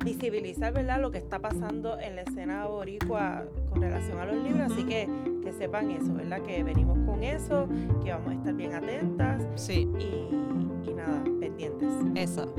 visibilizar 0.04 0.74
¿verdad? 0.74 1.00
lo 1.02 1.12
que 1.12 1.18
está 1.18 1.40
pasando 1.40 2.00
en 2.00 2.16
la 2.16 2.22
escena 2.24 2.66
boricua 2.66 3.46
con 3.70 3.82
relación 3.82 4.20
a 4.20 4.26
los 4.26 4.44
libros. 4.44 4.72
Así 4.72 4.84
que 4.84 5.08
que 5.44 5.52
sepan 5.52 5.92
eso, 5.92 6.14
¿verdad? 6.14 6.42
Que 6.42 6.64
venimos 6.64 6.98
con 7.06 7.24
eso, 7.24 7.68
que 8.04 8.12
vamos 8.12 8.32
a 8.32 8.34
estar 8.34 8.54
bien 8.54 8.74
atentas. 8.74 9.46
Sí. 9.56 9.90
Y, 10.00 10.90
y 10.90 10.94
nada, 10.94 11.22
pendientes. 11.40 11.94
Eso. 12.16 12.54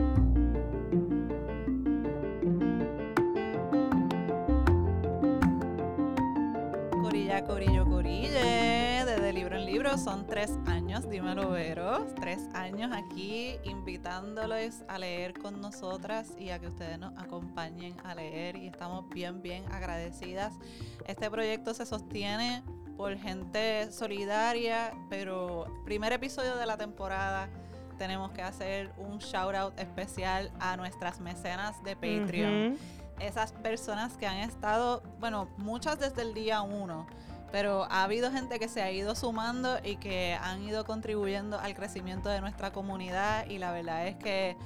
Corilla, 7.02 7.44
corillo, 7.44 7.86
corille, 7.86 9.04
desde 9.06 9.32
libro 9.32 9.56
en 9.56 9.66
libro, 9.66 9.96
son 9.96 10.26
tres 10.26 10.52
años, 10.66 10.83
dímelo 11.02 11.50
veros, 11.50 12.14
tres 12.14 12.38
años 12.54 12.92
aquí 12.94 13.56
invitándoles 13.64 14.84
a 14.86 14.96
leer 14.96 15.34
con 15.34 15.60
nosotras 15.60 16.32
y 16.38 16.50
a 16.50 16.60
que 16.60 16.68
ustedes 16.68 17.00
nos 17.00 17.18
acompañen 17.18 17.96
a 18.04 18.14
leer 18.14 18.54
y 18.54 18.68
estamos 18.68 19.08
bien, 19.08 19.42
bien 19.42 19.64
agradecidas. 19.72 20.54
Este 21.06 21.28
proyecto 21.28 21.74
se 21.74 21.84
sostiene 21.84 22.62
por 22.96 23.18
gente 23.18 23.90
solidaria, 23.90 24.92
pero 25.10 25.66
primer 25.84 26.12
episodio 26.12 26.54
de 26.56 26.64
la 26.64 26.76
temporada 26.76 27.48
tenemos 27.98 28.30
que 28.30 28.42
hacer 28.42 28.92
un 28.96 29.18
shout 29.18 29.54
out 29.56 29.78
especial 29.80 30.52
a 30.60 30.76
nuestras 30.76 31.18
mecenas 31.18 31.82
de 31.82 31.96
Patreon. 31.96 32.78
Esas 33.18 33.50
personas 33.50 34.16
que 34.16 34.28
han 34.28 34.38
estado, 34.38 35.02
bueno, 35.18 35.48
muchas 35.56 35.98
desde 35.98 36.22
el 36.22 36.34
día 36.34 36.62
uno, 36.62 37.08
pero 37.52 37.84
ha 37.84 38.02
habido 38.02 38.30
gente 38.30 38.58
que 38.58 38.68
se 38.68 38.82
ha 38.82 38.90
ido 38.90 39.14
sumando 39.14 39.78
y 39.84 39.96
que 39.96 40.34
han 40.34 40.62
ido 40.62 40.84
contribuyendo 40.84 41.58
al 41.58 41.74
crecimiento 41.74 42.28
de 42.28 42.40
nuestra 42.40 42.72
comunidad 42.72 43.46
y 43.46 43.58
la 43.58 43.72
verdad 43.72 44.06
es 44.06 44.16
que 44.16 44.56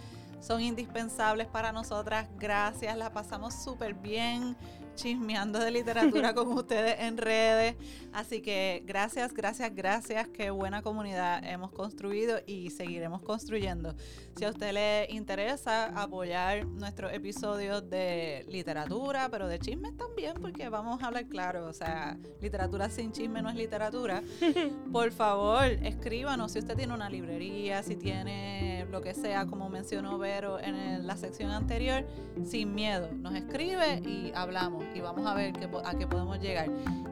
son 0.41 0.61
indispensables 0.61 1.47
para 1.47 1.73
nosotras. 1.73 2.29
Gracias, 2.39 2.97
la 2.97 3.13
pasamos 3.13 3.55
súper 3.55 3.95
bien 3.95 4.57
chismeando 4.99 5.61
de 5.61 5.71
literatura 5.71 6.35
con 6.35 6.53
ustedes 6.53 6.97
en 6.99 7.17
redes. 7.17 7.77
Así 8.13 8.43
que 8.43 8.83
gracias, 8.85 9.33
gracias, 9.33 9.73
gracias. 9.73 10.29
Qué 10.29 10.51
buena 10.51 10.83
comunidad 10.83 11.45
hemos 11.45 11.71
construido 11.71 12.41
y 12.47 12.71
seguiremos 12.71 13.23
construyendo. 13.23 13.95
Si 14.37 14.45
a 14.45 14.51
usted 14.51 14.73
le 14.73 15.07
interesa 15.11 15.87
apoyar 15.87 16.67
nuestros 16.67 17.13
episodios 17.13 17.89
de 17.89 18.45
literatura, 18.49 19.29
pero 19.31 19.47
de 19.47 19.61
chismes 19.61 19.97
también, 19.97 20.35
porque 20.41 20.69
vamos 20.69 21.01
a 21.01 21.07
hablar 21.07 21.27
claro, 21.29 21.67
o 21.67 21.73
sea, 21.73 22.19
literatura 22.41 22.91
sin 22.91 23.13
chisme 23.13 23.41
no 23.41 23.51
es 23.51 23.57
literatura. 23.57 24.23
Por 24.93 25.13
favor, 25.13 25.65
escríbanos 25.65 26.53
si 26.53 26.59
usted 26.59 26.77
tiene 26.77 26.95
una 26.95 27.09
librería, 27.09 27.85
si 27.85 27.95
tiene 27.95 28.87
lo 28.91 29.01
que 29.01 29.15
sea, 29.15 29.47
como 29.47 29.69
mencionó 29.69 30.19
Vero 30.19 30.59
en 30.59 31.07
la 31.07 31.17
sección 31.17 31.53
anterior, 31.53 32.05
sin 32.45 32.75
miedo. 32.75 33.09
Nos 33.13 33.37
escribe 33.37 34.03
y 34.05 34.33
hablamos 34.35 34.88
y 34.95 35.01
vamos 35.01 35.27
a 35.27 35.35
ver 35.35 35.55
a 35.85 35.95
qué 35.95 36.07
podemos 36.07 36.39
llegar. 36.41 36.69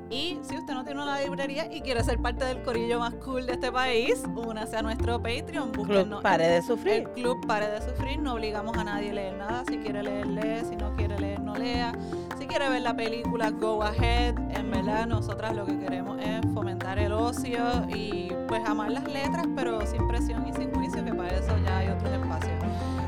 Y 0.09 0.39
si 0.43 0.57
usted 0.57 0.73
no 0.73 0.85
tiene 0.85 1.03
una 1.03 1.21
librería 1.21 1.73
y 1.73 1.81
quiere 1.81 2.03
ser 2.05 2.21
parte 2.21 2.45
del 2.45 2.63
corillo 2.63 3.01
más 3.01 3.15
cool 3.15 3.45
de 3.47 3.55
este 3.55 3.73
país, 3.73 4.23
únase 4.37 4.77
a 4.77 4.83
nuestro 4.83 5.21
Patreon. 5.21 5.73
Club 5.73 6.23
Pare 6.23 6.47
de 6.47 6.63
Sufrir. 6.63 6.95
El 6.95 7.11
Club 7.11 7.45
Pare 7.47 7.69
de 7.69 7.81
Sufrir. 7.83 8.21
No 8.21 8.35
obligamos 8.35 8.77
a 8.77 8.85
nadie 8.85 9.11
a 9.11 9.15
leer 9.15 9.37
nada. 9.37 9.65
Si 9.69 9.79
quiere 9.79 10.03
leer, 10.05 10.27
lee. 10.27 10.65
Si 10.69 10.77
no 10.77 10.95
quiere 10.95 11.19
leer, 11.19 11.41
no 11.41 11.57
lea. 11.57 11.93
Si 12.39 12.47
quiere 12.47 12.69
ver 12.69 12.83
la 12.83 12.95
película, 12.95 13.51
go 13.51 13.83
ahead. 13.83 14.39
En 14.57 14.71
verdad, 14.71 15.07
nosotras 15.07 15.57
lo 15.57 15.67
que 15.67 15.77
queremos 15.77 16.21
es 16.21 16.41
fomentar 16.55 17.01
el 17.01 17.13
ocio 17.13 17.65
y 17.89 18.29
pues 18.47 18.65
amar 18.65 18.93
las 18.93 19.05
letras, 19.05 19.47
pero 19.57 19.85
sin 19.87 20.07
presión 20.07 20.47
y 20.47 20.53
sin 20.53 20.73
juicio, 20.73 21.05
que 21.05 21.13
para 21.13 21.37
eso 21.37 21.53
ya 21.65 21.79
hay 21.79 21.89
otros 21.89 22.13
espacios. 22.13 22.55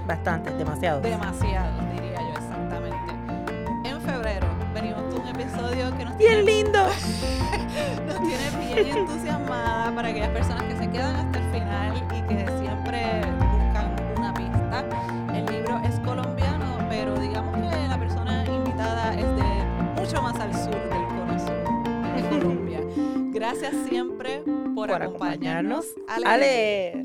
Bastante, 0.05 0.51
demasiado. 0.53 1.01
Demasiado, 1.01 1.81
diría 1.93 2.19
yo, 2.19 2.31
exactamente. 2.31 3.89
En 3.89 4.01
febrero 4.01 4.48
venimos 4.81 5.03
con 5.13 5.23
un 5.23 5.29
episodio 5.29 5.97
que 5.97 6.05
nos 6.05 6.17
¡Bien 6.17 6.45
lindo! 6.45 6.79
nos 8.07 8.23
tiene 8.23 8.83
bien 8.85 8.99
entusiasmada 8.99 9.93
para 9.93 10.09
aquellas 10.09 10.31
personas 10.31 10.63
que 10.65 10.79
se 10.79 10.91
quedan 10.91 11.17
hasta 11.17 11.39
el 11.39 11.51
final 11.51 11.97
y 12.17 12.23
que 12.29 12.47
siempre 12.61 13.21
buscan 13.51 13.97
una 14.17 14.35
pista. 14.35 14.85
El 15.35 15.47
libro 15.47 15.81
es 15.85 15.99
colombiano, 16.01 16.79
pero 16.89 17.19
digamos 17.19 17.57
que 17.57 17.89
la 17.89 17.99
persona 17.99 18.45
invitada 18.47 19.15
es 19.15 19.27
de 19.37 20.01
mucho 20.01 20.23
más 20.23 20.39
al 20.39 20.55
sur 20.55 20.71
del 20.71 21.07
cono 21.09 21.39
sur 21.41 22.15
de 22.15 22.29
Colombia. 22.39 22.81
Gracias 23.33 23.75
siempre 23.89 24.43
por, 24.75 24.89
por 24.89 25.03
acompañarnos, 25.03 25.87
a 26.07 26.37
leer. 26.37 27.05